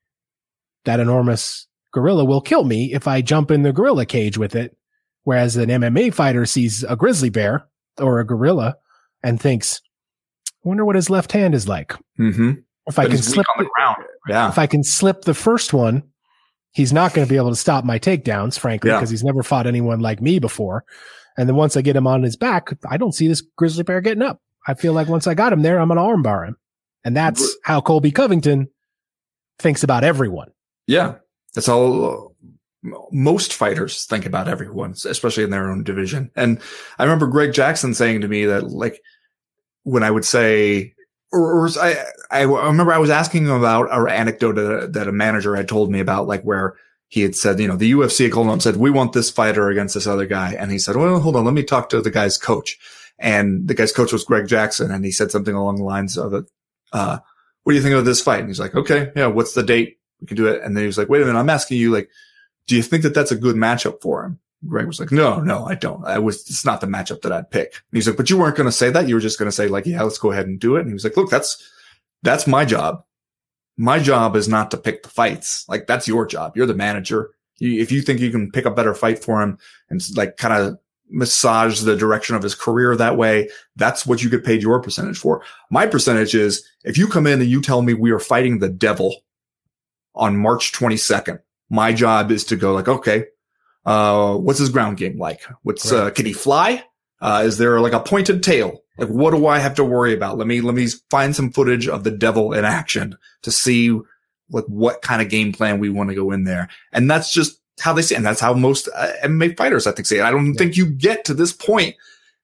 that 0.84 1.00
enormous 1.00 1.66
gorilla 1.92 2.24
will 2.24 2.42
kill 2.42 2.64
me 2.64 2.92
if 2.92 3.08
I 3.08 3.22
jump 3.22 3.50
in 3.50 3.62
the 3.62 3.72
gorilla 3.72 4.04
cage 4.04 4.36
with 4.36 4.54
it. 4.54 4.76
Whereas 5.24 5.56
an 5.56 5.68
MMA 5.68 6.12
fighter 6.12 6.44
sees 6.44 6.84
a 6.84 6.96
grizzly 6.96 7.30
bear 7.30 7.66
or 7.98 8.18
a 8.18 8.26
gorilla 8.26 8.76
and 9.22 9.40
thinks, 9.40 9.80
I 10.64 10.68
wonder 10.68 10.84
what 10.84 10.96
his 10.96 11.08
left 11.08 11.32
hand 11.32 11.54
is 11.54 11.68
like. 11.68 11.94
Mm-hmm. 12.18 12.52
If 12.86 12.98
I 12.98 13.06
can 13.06 13.18
slip 13.18 13.46
on 13.56 13.64
the 13.64 13.70
ground. 13.76 13.96
Yeah. 14.28 14.48
If 14.48 14.58
I 14.58 14.66
can 14.66 14.82
slip 14.82 15.22
the 15.22 15.34
first 15.34 15.72
one, 15.72 16.02
he's 16.72 16.92
not 16.92 17.14
going 17.14 17.26
to 17.26 17.30
be 17.32 17.36
able 17.36 17.50
to 17.50 17.56
stop 17.56 17.84
my 17.84 17.98
takedowns, 17.98 18.58
frankly, 18.58 18.90
because 18.90 19.10
yeah. 19.10 19.14
he's 19.14 19.24
never 19.24 19.42
fought 19.42 19.66
anyone 19.66 20.00
like 20.00 20.20
me 20.20 20.38
before. 20.38 20.84
And 21.36 21.48
then 21.48 21.56
once 21.56 21.76
I 21.76 21.82
get 21.82 21.96
him 21.96 22.06
on 22.06 22.22
his 22.22 22.36
back, 22.36 22.70
I 22.88 22.96
don't 22.96 23.12
see 23.12 23.28
this 23.28 23.40
grizzly 23.56 23.84
bear 23.84 24.00
getting 24.00 24.22
up. 24.22 24.40
I 24.66 24.74
feel 24.74 24.92
like 24.92 25.08
once 25.08 25.26
I 25.26 25.34
got 25.34 25.52
him 25.52 25.62
there, 25.62 25.78
I'm 25.78 25.88
going 25.88 25.96
to 25.96 26.28
armbar 26.28 26.46
him. 26.46 26.56
And 27.04 27.16
that's 27.16 27.56
how 27.64 27.80
Colby 27.80 28.10
Covington 28.10 28.68
thinks 29.58 29.82
about 29.82 30.04
everyone. 30.04 30.52
Yeah. 30.86 31.16
That's 31.54 31.66
how 31.66 32.30
uh, 32.84 32.96
most 33.10 33.54
fighters 33.54 34.04
think 34.04 34.26
about 34.26 34.48
everyone, 34.48 34.94
especially 35.04 35.44
in 35.44 35.50
their 35.50 35.70
own 35.70 35.84
division. 35.84 36.30
And 36.36 36.60
I 36.98 37.04
remember 37.04 37.26
Greg 37.26 37.52
Jackson 37.52 37.94
saying 37.94 38.20
to 38.20 38.28
me 38.28 38.46
that 38.46 38.70
like 38.70 39.00
when 39.84 40.02
I 40.02 40.10
would 40.10 40.24
say, 40.24 40.94
or, 41.32 41.66
or 41.66 41.68
I, 41.80 42.04
I 42.30 42.42
remember 42.42 42.92
I 42.92 42.98
was 42.98 43.10
asking 43.10 43.46
him 43.46 43.52
about 43.52 43.88
an 43.90 44.08
anecdote 44.08 44.54
that, 44.54 44.92
that 44.92 45.08
a 45.08 45.12
manager 45.12 45.56
had 45.56 45.68
told 45.68 45.90
me 45.90 46.00
about, 46.00 46.28
like 46.28 46.42
where 46.42 46.76
he 47.08 47.22
had 47.22 47.34
said, 47.34 47.60
you 47.60 47.68
know, 47.68 47.76
the 47.76 47.92
UFC 47.92 48.30
called 48.30 48.46
him 48.46 48.54
and 48.54 48.62
said, 48.62 48.76
we 48.76 48.90
want 48.90 49.12
this 49.12 49.30
fighter 49.30 49.68
against 49.68 49.94
this 49.94 50.06
other 50.06 50.26
guy. 50.26 50.54
And 50.58 50.70
he 50.70 50.78
said, 50.78 50.96
well, 50.96 51.20
hold 51.20 51.36
on, 51.36 51.44
let 51.44 51.54
me 51.54 51.62
talk 51.62 51.90
to 51.90 52.00
the 52.00 52.10
guy's 52.10 52.38
coach. 52.38 52.78
And 53.18 53.68
the 53.68 53.74
guy's 53.74 53.92
coach 53.92 54.12
was 54.12 54.24
Greg 54.24 54.46
Jackson. 54.46 54.90
And 54.90 55.04
he 55.04 55.10
said 55.10 55.30
something 55.30 55.54
along 55.54 55.76
the 55.76 55.84
lines 55.84 56.16
of, 56.16 56.32
uh, 56.92 57.18
what 57.62 57.72
do 57.72 57.76
you 57.76 57.82
think 57.82 57.94
of 57.94 58.04
this 58.04 58.22
fight? 58.22 58.40
And 58.40 58.48
he's 58.48 58.60
like, 58.60 58.74
okay, 58.74 59.12
yeah, 59.14 59.26
what's 59.26 59.54
the 59.54 59.62
date? 59.62 59.98
We 60.20 60.26
can 60.26 60.36
do 60.36 60.46
it. 60.46 60.62
And 60.62 60.76
then 60.76 60.82
he 60.82 60.86
was 60.86 60.98
like, 60.98 61.08
wait 61.08 61.22
a 61.22 61.26
minute, 61.26 61.38
I'm 61.38 61.50
asking 61.50 61.78
you, 61.78 61.92
like, 61.92 62.08
do 62.66 62.76
you 62.76 62.82
think 62.82 63.02
that 63.02 63.14
that's 63.14 63.30
a 63.30 63.36
good 63.36 63.56
matchup 63.56 64.00
for 64.00 64.24
him? 64.24 64.38
Greg 64.66 64.86
was 64.86 65.00
like, 65.00 65.10
no, 65.10 65.40
no, 65.40 65.66
I 65.66 65.74
don't. 65.74 66.04
I 66.04 66.18
was, 66.18 66.48
it's 66.48 66.64
not 66.64 66.80
the 66.80 66.86
matchup 66.86 67.22
that 67.22 67.32
I'd 67.32 67.50
pick. 67.50 67.74
And 67.74 67.96
he's 67.96 68.06
like, 68.06 68.16
but 68.16 68.30
you 68.30 68.38
weren't 68.38 68.56
going 68.56 68.68
to 68.68 68.72
say 68.72 68.90
that. 68.90 69.08
You 69.08 69.16
were 69.16 69.20
just 69.20 69.38
going 69.38 69.50
to 69.50 69.56
say 69.56 69.66
like, 69.66 69.86
yeah, 69.86 70.02
let's 70.02 70.18
go 70.18 70.30
ahead 70.30 70.46
and 70.46 70.60
do 70.60 70.76
it. 70.76 70.80
And 70.80 70.88
he 70.88 70.94
was 70.94 71.04
like, 71.04 71.16
look, 71.16 71.30
that's, 71.30 71.68
that's 72.22 72.46
my 72.46 72.64
job. 72.64 73.02
My 73.76 73.98
job 73.98 74.36
is 74.36 74.48
not 74.48 74.70
to 74.70 74.76
pick 74.76 75.02
the 75.02 75.08
fights. 75.08 75.64
Like 75.68 75.86
that's 75.86 76.06
your 76.06 76.26
job. 76.26 76.56
You're 76.56 76.66
the 76.66 76.74
manager 76.74 77.30
if 77.62 77.92
you 77.92 78.02
think 78.02 78.20
you 78.20 78.30
can 78.30 78.50
pick 78.50 78.64
a 78.64 78.70
better 78.70 78.94
fight 78.94 79.22
for 79.22 79.40
him 79.40 79.58
and 79.88 80.02
like 80.16 80.36
kind 80.36 80.54
of 80.54 80.78
massage 81.10 81.80
the 81.80 81.96
direction 81.96 82.34
of 82.34 82.42
his 82.42 82.54
career 82.54 82.96
that 82.96 83.16
way, 83.16 83.48
that's 83.76 84.06
what 84.06 84.22
you 84.22 84.30
get 84.30 84.44
paid 84.44 84.62
your 84.62 84.80
percentage 84.80 85.18
for. 85.18 85.42
My 85.70 85.86
percentage 85.86 86.34
is 86.34 86.66
if 86.84 86.98
you 86.98 87.06
come 87.06 87.26
in 87.26 87.40
and 87.40 87.50
you 87.50 87.60
tell 87.60 87.82
me 87.82 87.94
we 87.94 88.10
are 88.10 88.18
fighting 88.18 88.58
the 88.58 88.68
devil 88.68 89.14
on 90.14 90.36
March 90.36 90.72
22nd, 90.72 91.38
my 91.70 91.92
job 91.92 92.30
is 92.30 92.44
to 92.44 92.56
go 92.56 92.72
like, 92.72 92.88
okay, 92.88 93.26
uh, 93.84 94.36
what's 94.36 94.58
his 94.58 94.68
ground 94.68 94.96
game 94.96 95.18
like? 95.18 95.42
What's, 95.62 95.90
right. 95.92 95.98
uh, 96.00 96.10
can 96.10 96.26
he 96.26 96.32
fly? 96.32 96.84
Uh, 97.20 97.42
is 97.44 97.58
there 97.58 97.80
like 97.80 97.92
a 97.92 98.00
pointed 98.00 98.42
tail? 98.42 98.82
Like, 98.98 99.08
what 99.08 99.30
do 99.30 99.46
I 99.46 99.58
have 99.58 99.74
to 99.76 99.84
worry 99.84 100.14
about? 100.14 100.38
Let 100.38 100.46
me, 100.46 100.60
let 100.60 100.74
me 100.74 100.88
find 101.10 101.34
some 101.34 101.50
footage 101.50 101.88
of 101.88 102.04
the 102.04 102.10
devil 102.10 102.52
in 102.52 102.64
action 102.64 103.16
to 103.42 103.50
see 103.50 103.98
like 104.50 104.64
what 104.66 105.02
kind 105.02 105.22
of 105.22 105.28
game 105.28 105.52
plan 105.52 105.78
we 105.78 105.88
want 105.88 106.10
to 106.10 106.16
go 106.16 106.30
in 106.30 106.44
there. 106.44 106.68
And 106.92 107.10
that's 107.10 107.32
just 107.32 107.60
how 107.80 107.92
they 107.92 108.02
say, 108.02 108.14
it. 108.14 108.18
and 108.18 108.26
that's 108.26 108.40
how 108.40 108.52
most 108.54 108.88
uh, 108.94 109.12
MMA 109.24 109.56
fighters, 109.56 109.86
I 109.86 109.92
think, 109.92 110.06
say 110.06 110.18
it. 110.18 110.24
I 110.24 110.30
don't 110.30 110.46
yeah. 110.46 110.58
think 110.58 110.76
you 110.76 110.86
get 110.86 111.24
to 111.24 111.34
this 111.34 111.52
point, 111.52 111.96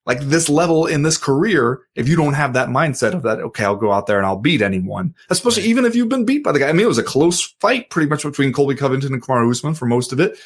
like 0.06 0.20
this 0.20 0.48
level 0.48 0.86
in 0.86 1.02
this 1.02 1.18
career, 1.18 1.80
if 1.94 2.08
you 2.08 2.16
don't 2.16 2.32
have 2.32 2.54
that 2.54 2.70
mindset 2.70 3.12
of 3.12 3.22
that, 3.22 3.40
okay, 3.40 3.64
I'll 3.64 3.76
go 3.76 3.92
out 3.92 4.06
there 4.06 4.16
and 4.16 4.26
I'll 4.26 4.38
beat 4.38 4.62
anyone, 4.62 5.14
especially 5.28 5.64
right. 5.64 5.70
even 5.70 5.84
if 5.84 5.94
you've 5.94 6.08
been 6.08 6.24
beat 6.24 6.42
by 6.42 6.52
the 6.52 6.58
guy. 6.58 6.68
I 6.68 6.72
mean, 6.72 6.82
it 6.82 6.88
was 6.88 6.98
a 6.98 7.02
close 7.02 7.54
fight 7.60 7.90
pretty 7.90 8.08
much 8.08 8.22
between 8.22 8.52
Colby 8.52 8.74
Covington 8.74 9.12
and 9.12 9.22
Kamaru 9.22 9.50
Usman 9.50 9.74
for 9.74 9.86
most 9.86 10.12
of 10.12 10.18
it. 10.18 10.38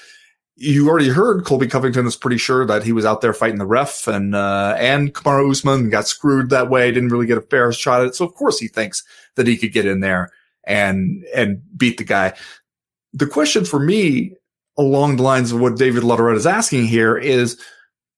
You 0.64 0.88
already 0.88 1.08
heard 1.08 1.44
Colby 1.44 1.66
Covington 1.66 2.06
is 2.06 2.14
pretty 2.14 2.38
sure 2.38 2.64
that 2.66 2.84
he 2.84 2.92
was 2.92 3.04
out 3.04 3.20
there 3.20 3.32
fighting 3.32 3.58
the 3.58 3.66
ref 3.66 4.06
and, 4.06 4.32
uh, 4.32 4.76
and 4.78 5.12
Kamaru 5.12 5.50
Usman 5.50 5.90
got 5.90 6.06
screwed 6.06 6.50
that 6.50 6.70
way, 6.70 6.92
didn't 6.92 7.08
really 7.08 7.26
get 7.26 7.36
a 7.36 7.42
fair 7.42 7.72
shot 7.72 8.00
at 8.00 8.06
it. 8.06 8.14
So 8.14 8.24
of 8.24 8.34
course 8.34 8.60
he 8.60 8.68
thinks 8.68 9.02
that 9.34 9.48
he 9.48 9.56
could 9.56 9.72
get 9.72 9.86
in 9.86 9.98
there 9.98 10.30
and, 10.64 11.24
and 11.34 11.60
beat 11.76 11.98
the 11.98 12.04
guy. 12.04 12.34
The 13.12 13.26
question 13.26 13.64
for 13.64 13.80
me 13.80 14.36
along 14.78 15.16
the 15.16 15.24
lines 15.24 15.50
of 15.50 15.60
what 15.60 15.78
David 15.78 16.04
Lauderay 16.04 16.36
is 16.36 16.46
asking 16.46 16.86
here 16.86 17.18
is, 17.18 17.60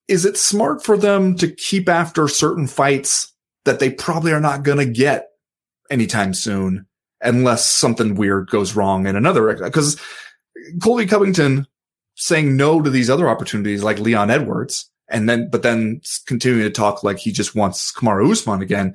is 0.07 0.27
it 0.27 0.37
smart 0.37 0.85
for 0.85 0.99
them 0.99 1.37
to 1.37 1.51
keep 1.51 1.89
after 1.89 2.29
certain 2.29 2.67
fights 2.67 3.33
that 3.65 3.81
they 3.81 3.89
probably 3.89 4.33
are 4.33 4.41
not 4.41 4.65
going 4.65 4.77
to 4.77 4.85
get 4.85 5.29
anytime 5.91 6.35
soon 6.35 6.85
unless 7.23 7.71
something 7.71 8.17
weird 8.17 8.51
goes 8.51 8.77
wrong 8.77 9.07
in 9.07 9.17
another, 9.17 9.57
because 9.65 9.99
Colby 10.83 11.07
Covington 11.07 11.67
saying 12.15 12.57
no 12.57 12.81
to 12.81 12.91
these 12.91 13.11
other 13.11 13.29
opportunities 13.29 13.83
like 13.83 13.99
Leon 13.99 14.31
Edwards 14.31 14.91
and 15.09 15.29
then, 15.29 15.49
but 15.51 15.63
then 15.63 16.01
continuing 16.27 16.65
to 16.65 16.71
talk 16.71 17.03
like 17.03 17.19
he 17.19 17.33
just 17.33 17.55
wants 17.55 17.93
Kamaru 17.93 18.31
Usman 18.31 18.63
again. 18.63 18.95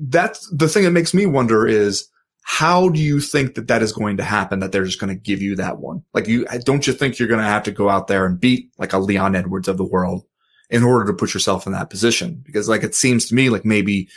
That's 0.00 0.48
the 0.50 0.68
thing 0.68 0.84
that 0.84 0.90
makes 0.90 1.12
me 1.14 1.26
wonder 1.26 1.66
is, 1.66 2.08
how 2.48 2.88
do 2.90 3.00
you 3.00 3.18
think 3.18 3.56
that 3.56 3.66
that 3.66 3.82
is 3.82 3.92
going 3.92 4.18
to 4.18 4.22
happen? 4.22 4.60
That 4.60 4.70
they're 4.70 4.84
just 4.84 5.00
going 5.00 5.12
to 5.12 5.20
give 5.20 5.42
you 5.42 5.56
that 5.56 5.78
one? 5.78 6.04
Like 6.14 6.28
you, 6.28 6.46
don't 6.64 6.86
you 6.86 6.92
think 6.92 7.18
you're 7.18 7.26
going 7.26 7.40
to 7.40 7.44
have 7.44 7.64
to 7.64 7.72
go 7.72 7.88
out 7.88 8.06
there 8.06 8.24
and 8.24 8.38
beat 8.38 8.70
like 8.78 8.92
a 8.92 8.98
Leon 8.98 9.34
Edwards 9.34 9.66
of 9.66 9.78
the 9.78 9.84
world 9.84 10.24
in 10.70 10.84
order 10.84 11.06
to 11.06 11.12
put 11.12 11.34
yourself 11.34 11.66
in 11.66 11.72
that 11.72 11.90
position? 11.90 12.40
Because 12.46 12.68
like 12.68 12.84
it 12.84 12.94
seems 12.94 13.26
to 13.26 13.34
me 13.34 13.50
like 13.50 13.64
maybe 13.64 14.08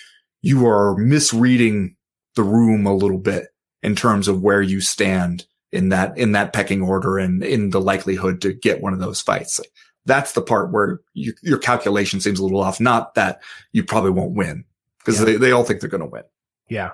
you 0.43 0.67
are 0.67 0.95
misreading 0.95 1.95
the 2.35 2.43
room 2.43 2.85
a 2.85 2.93
little 2.93 3.17
bit 3.17 3.47
in 3.81 3.95
terms 3.95 4.27
of 4.27 4.43
where 4.43 4.61
you 4.61 4.79
stand 4.79 5.45
in 5.71 5.89
that, 5.89 6.17
in 6.17 6.31
that 6.33 6.53
pecking 6.53 6.81
order 6.81 7.17
and 7.17 7.43
in 7.43 7.69
the 7.69 7.81
likelihood 7.81 8.41
to 8.41 8.53
get 8.53 8.81
one 8.81 8.93
of 8.93 8.99
those 8.99 9.21
fights. 9.21 9.59
That's 10.05 10.31
the 10.31 10.41
part 10.41 10.71
where 10.71 11.01
you, 11.13 11.33
your 11.43 11.59
calculation 11.59 12.19
seems 12.19 12.39
a 12.39 12.43
little 12.43 12.61
off. 12.61 12.79
Not 12.79 13.15
that 13.15 13.41
you 13.71 13.83
probably 13.83 14.11
won't 14.11 14.33
win 14.33 14.65
because 14.99 15.19
yeah. 15.19 15.25
they, 15.25 15.35
they 15.35 15.51
all 15.51 15.63
think 15.63 15.81
they're 15.81 15.89
going 15.89 16.01
to 16.01 16.07
win. 16.07 16.23
Yeah. 16.69 16.91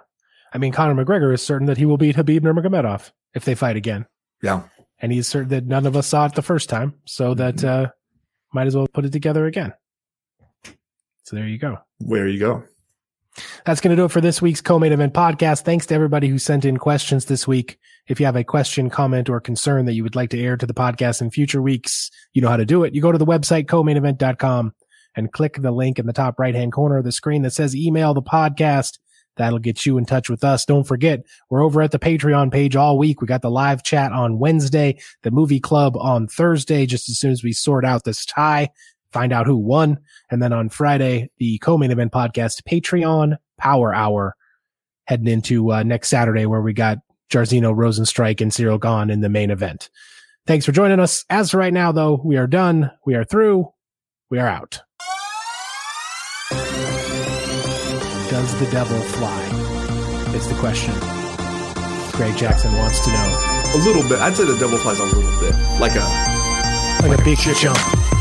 I 0.53 0.57
mean, 0.57 0.71
Conor 0.71 1.05
McGregor 1.05 1.33
is 1.33 1.41
certain 1.41 1.67
that 1.67 1.77
he 1.77 1.85
will 1.85 1.97
beat 1.97 2.15
Khabib 2.15 2.41
Nurmagomedov 2.41 3.11
if 3.33 3.45
they 3.45 3.55
fight 3.55 3.75
again. 3.75 4.05
Yeah. 4.41 4.63
And 4.99 5.11
he's 5.11 5.27
certain 5.27 5.49
that 5.49 5.65
none 5.65 5.85
of 5.85 5.95
us 5.95 6.07
saw 6.07 6.25
it 6.25 6.35
the 6.35 6.41
first 6.41 6.69
time. 6.69 6.95
So 7.05 7.33
that, 7.35 7.55
mm-hmm. 7.55 7.85
uh, 7.85 7.89
might 8.53 8.67
as 8.67 8.75
well 8.75 8.87
put 8.87 9.05
it 9.05 9.11
together 9.11 9.45
again. 9.45 9.73
So 11.23 11.35
there 11.35 11.47
you 11.47 11.57
go. 11.57 11.79
Where 11.99 12.27
you 12.27 12.39
go. 12.39 12.63
That's 13.65 13.81
going 13.81 13.95
to 13.95 14.01
do 14.01 14.05
it 14.05 14.11
for 14.11 14.21
this 14.21 14.41
week's 14.41 14.61
co-main 14.61 14.91
event 14.91 15.13
podcast. 15.13 15.63
Thanks 15.63 15.85
to 15.87 15.95
everybody 15.95 16.27
who 16.27 16.37
sent 16.37 16.65
in 16.65 16.77
questions 16.77 17.25
this 17.25 17.47
week. 17.47 17.77
If 18.07 18.19
you 18.19 18.25
have 18.27 18.35
a 18.35 18.43
question, 18.43 18.89
comment, 18.89 19.29
or 19.29 19.41
concern 19.41 19.85
that 19.85 19.93
you 19.93 20.03
would 20.03 20.15
like 20.15 20.29
to 20.29 20.41
air 20.41 20.57
to 20.57 20.65
the 20.65 20.73
podcast 20.73 21.21
in 21.21 21.31
future 21.31 21.61
weeks, 21.61 22.11
you 22.33 22.41
know 22.41 22.49
how 22.49 22.57
to 22.57 22.65
do 22.65 22.83
it. 22.83 22.93
You 22.93 23.01
go 23.01 23.11
to 23.11 23.17
the 23.17 23.25
website, 23.25 23.67
co-mainevent.com 23.67 24.73
and 25.15 25.31
click 25.31 25.61
the 25.61 25.71
link 25.71 25.97
in 25.97 26.05
the 26.05 26.13
top 26.13 26.39
right 26.39 26.55
hand 26.55 26.71
corner 26.71 26.97
of 26.97 27.03
the 27.03 27.11
screen 27.11 27.41
that 27.41 27.51
says 27.51 27.75
email 27.75 28.13
the 28.13 28.21
podcast. 28.21 28.99
That'll 29.37 29.59
get 29.59 29.85
you 29.85 29.97
in 29.97 30.05
touch 30.05 30.29
with 30.29 30.43
us. 30.43 30.65
Don't 30.65 30.85
forget, 30.85 31.25
we're 31.49 31.63
over 31.63 31.81
at 31.81 31.91
the 31.91 31.99
Patreon 31.99 32.51
page 32.51 32.75
all 32.75 32.97
week. 32.97 33.19
We 33.19 33.27
got 33.27 33.41
the 33.41 33.51
live 33.51 33.83
chat 33.83 34.11
on 34.11 34.39
Wednesday, 34.39 34.97
the 35.23 35.31
movie 35.31 35.59
club 35.59 35.97
on 35.97 36.27
Thursday, 36.27 36.85
just 36.85 37.09
as 37.09 37.19
soon 37.19 37.31
as 37.31 37.43
we 37.43 37.51
sort 37.51 37.83
out 37.83 38.05
this 38.05 38.25
tie, 38.25 38.69
find 39.15 39.31
out 39.31 39.45
who 39.45 39.55
won. 39.55 39.97
And 40.29 40.43
then 40.43 40.51
on 40.51 40.67
Friday, 40.67 41.31
the 41.37 41.57
co-main 41.59 41.89
event 41.89 42.11
podcast, 42.11 42.63
Patreon 42.63 43.37
Power 43.57 43.95
Hour, 43.95 44.35
heading 45.05 45.29
into 45.29 45.71
uh, 45.71 45.83
next 45.83 46.09
Saturday 46.09 46.45
where 46.45 46.61
we 46.61 46.73
got 46.73 46.97
Jairzinho 47.31 47.73
Rozenstruik 47.73 48.41
and 48.41 48.51
Ciryl 48.51 48.77
Gane 48.77 49.09
in 49.09 49.21
the 49.21 49.29
main 49.29 49.51
event. 49.51 49.89
Thanks 50.45 50.65
for 50.65 50.73
joining 50.73 50.99
us. 50.99 51.23
As 51.29 51.51
for 51.51 51.57
right 51.57 51.71
now, 51.71 51.93
though, 51.93 52.21
we 52.25 52.35
are 52.35 52.45
done. 52.45 52.91
We 53.05 53.15
are 53.15 53.23
through. 53.23 53.71
We 54.29 54.37
are 54.37 54.49
out. 54.49 54.81
Does 58.29 58.59
the 58.59 58.67
devil 58.69 58.99
fly? 58.99 59.41
Is 60.35 60.49
the 60.49 60.55
question. 60.55 60.93
Greg 62.17 62.35
Jackson 62.35 62.73
wants 62.73 62.99
to 63.05 63.11
know. 63.11 63.71
A 63.75 63.79
little 63.85 64.03
bit. 64.09 64.19
I'd 64.19 64.35
say 64.35 64.43
the 64.43 64.57
devil 64.57 64.77
flies 64.77 64.99
a 64.99 65.05
little 65.05 65.39
bit, 65.39 65.55
like 65.79 65.95
a 65.95 66.03
like, 66.99 67.11
like 67.11 67.21
a 67.21 67.23
big 67.23 67.37
chicken. 67.37 67.73
jump. 67.73 67.77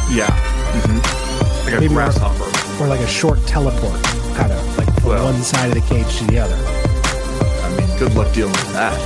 Yeah. 0.09 0.54
Mm-hmm. 0.75 1.65
Like 1.67 1.75
a 1.75 1.81
Maybe 1.81 1.95
grasshopper, 1.95 2.51
or 2.83 2.89
like 2.89 3.01
a 3.01 3.07
short 3.07 3.39
teleport, 3.47 4.03
kind 4.35 4.53
of 4.53 4.79
like 4.79 4.93
from 5.01 5.11
well, 5.11 5.25
one 5.33 5.43
side 5.43 5.69
of 5.69 5.75
the 5.75 5.87
cage 5.89 6.19
to 6.19 6.25
the 6.27 6.39
other. 6.39 6.57
I 6.57 7.69
mean, 7.77 7.99
good 7.99 8.15
luck 8.15 8.33
dealing 8.35 8.53
with 8.53 8.73
that. 8.73 8.99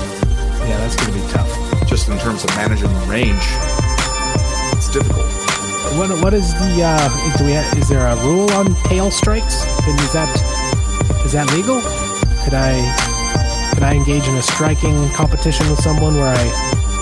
Yeah, 0.66 0.76
that's 0.78 0.96
going 0.96 1.12
to 1.12 1.18
be 1.20 1.32
tough. 1.32 1.50
Just 1.86 2.08
in 2.08 2.18
terms 2.18 2.44
of 2.44 2.50
managing 2.56 2.92
the 2.92 3.06
range, 3.06 3.46
it's 4.76 4.90
difficult. 4.90 5.26
What 5.96 6.10
what 6.22 6.34
is 6.34 6.52
the 6.54 6.82
uh, 6.84 7.36
do 7.38 7.44
we 7.44 7.54
ha 7.54 7.64
is 7.76 7.88
there 7.88 8.04
a 8.04 8.16
rule 8.24 8.50
on 8.52 8.74
tail 8.84 9.10
strikes? 9.10 9.64
And 9.88 9.98
is 10.00 10.12
that 10.12 10.28
is 11.24 11.32
that 11.32 11.52
legal? 11.52 11.80
Could 12.44 12.54
I 12.54 12.80
could 13.72 13.82
I 13.82 13.94
engage 13.94 14.26
in 14.26 14.34
a 14.36 14.42
striking 14.42 15.08
competition 15.12 15.68
with 15.70 15.80
someone 15.80 16.16
where 16.16 16.34
I 16.34 16.44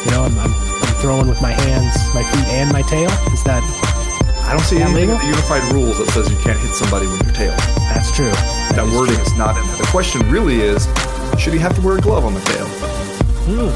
you 0.05 0.11
know 0.11 0.23
I'm, 0.25 0.39
I'm, 0.39 0.53
I'm 0.53 0.95
throwing 1.03 1.29
with 1.29 1.41
my 1.43 1.53
hands, 1.53 1.95
my 2.15 2.23
feet, 2.23 2.47
and 2.55 2.73
my 2.73 2.83
tail? 2.83 3.11
Is 3.35 3.43
that 3.45 3.63
I 4.47 4.53
don't 4.55 4.63
see 4.63 4.79
That 4.79 4.91
anything 4.95 5.11
in 5.11 5.19
the 5.19 5.27
unified 5.27 5.63
rules 5.75 5.99
that 5.99 6.07
says 6.15 6.31
you 6.31 6.39
can't 6.39 6.59
hit 6.59 6.71
somebody 6.71 7.07
with 7.07 7.23
your 7.27 7.35
tail. 7.35 7.55
that's 7.91 8.15
true? 8.15 8.31
That 8.79 8.87
is 8.87 8.95
wording 8.95 9.19
true. 9.19 9.25
is 9.27 9.35
not 9.37 9.59
in 9.59 9.67
there. 9.67 9.77
The 9.83 9.91
question 9.91 10.23
really 10.31 10.61
is, 10.63 10.87
should 11.39 11.53
he 11.53 11.59
have 11.59 11.75
to 11.75 11.83
wear 11.83 11.99
a 11.99 12.01
glove 12.01 12.25
on 12.25 12.35
the 12.35 12.41
tail? 12.47 12.67
Hmm. 13.51 13.75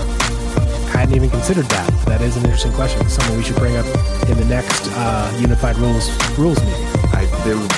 I 0.94 1.02
hadn't 1.06 1.16
even 1.16 1.30
considered 1.30 1.66
that. 1.74 1.90
That 2.06 2.20
is 2.20 2.36
an 2.36 2.44
interesting 2.44 2.72
question. 2.72 3.02
Something 3.08 3.36
we 3.36 3.42
should 3.42 3.56
bring 3.56 3.76
up 3.76 3.86
in 4.30 4.38
the 4.38 4.44
next 4.46 4.86
uh, 4.94 5.26
unified 5.40 5.76
rules 5.78 6.06
rules 6.38 6.58
meeting. 6.62 6.86
I, 7.18 7.26
they 7.42 7.54
would 7.54 7.74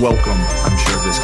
welcome, 0.00 0.36
I'm 0.64 0.76
sure, 0.76 0.96
this 1.08 1.16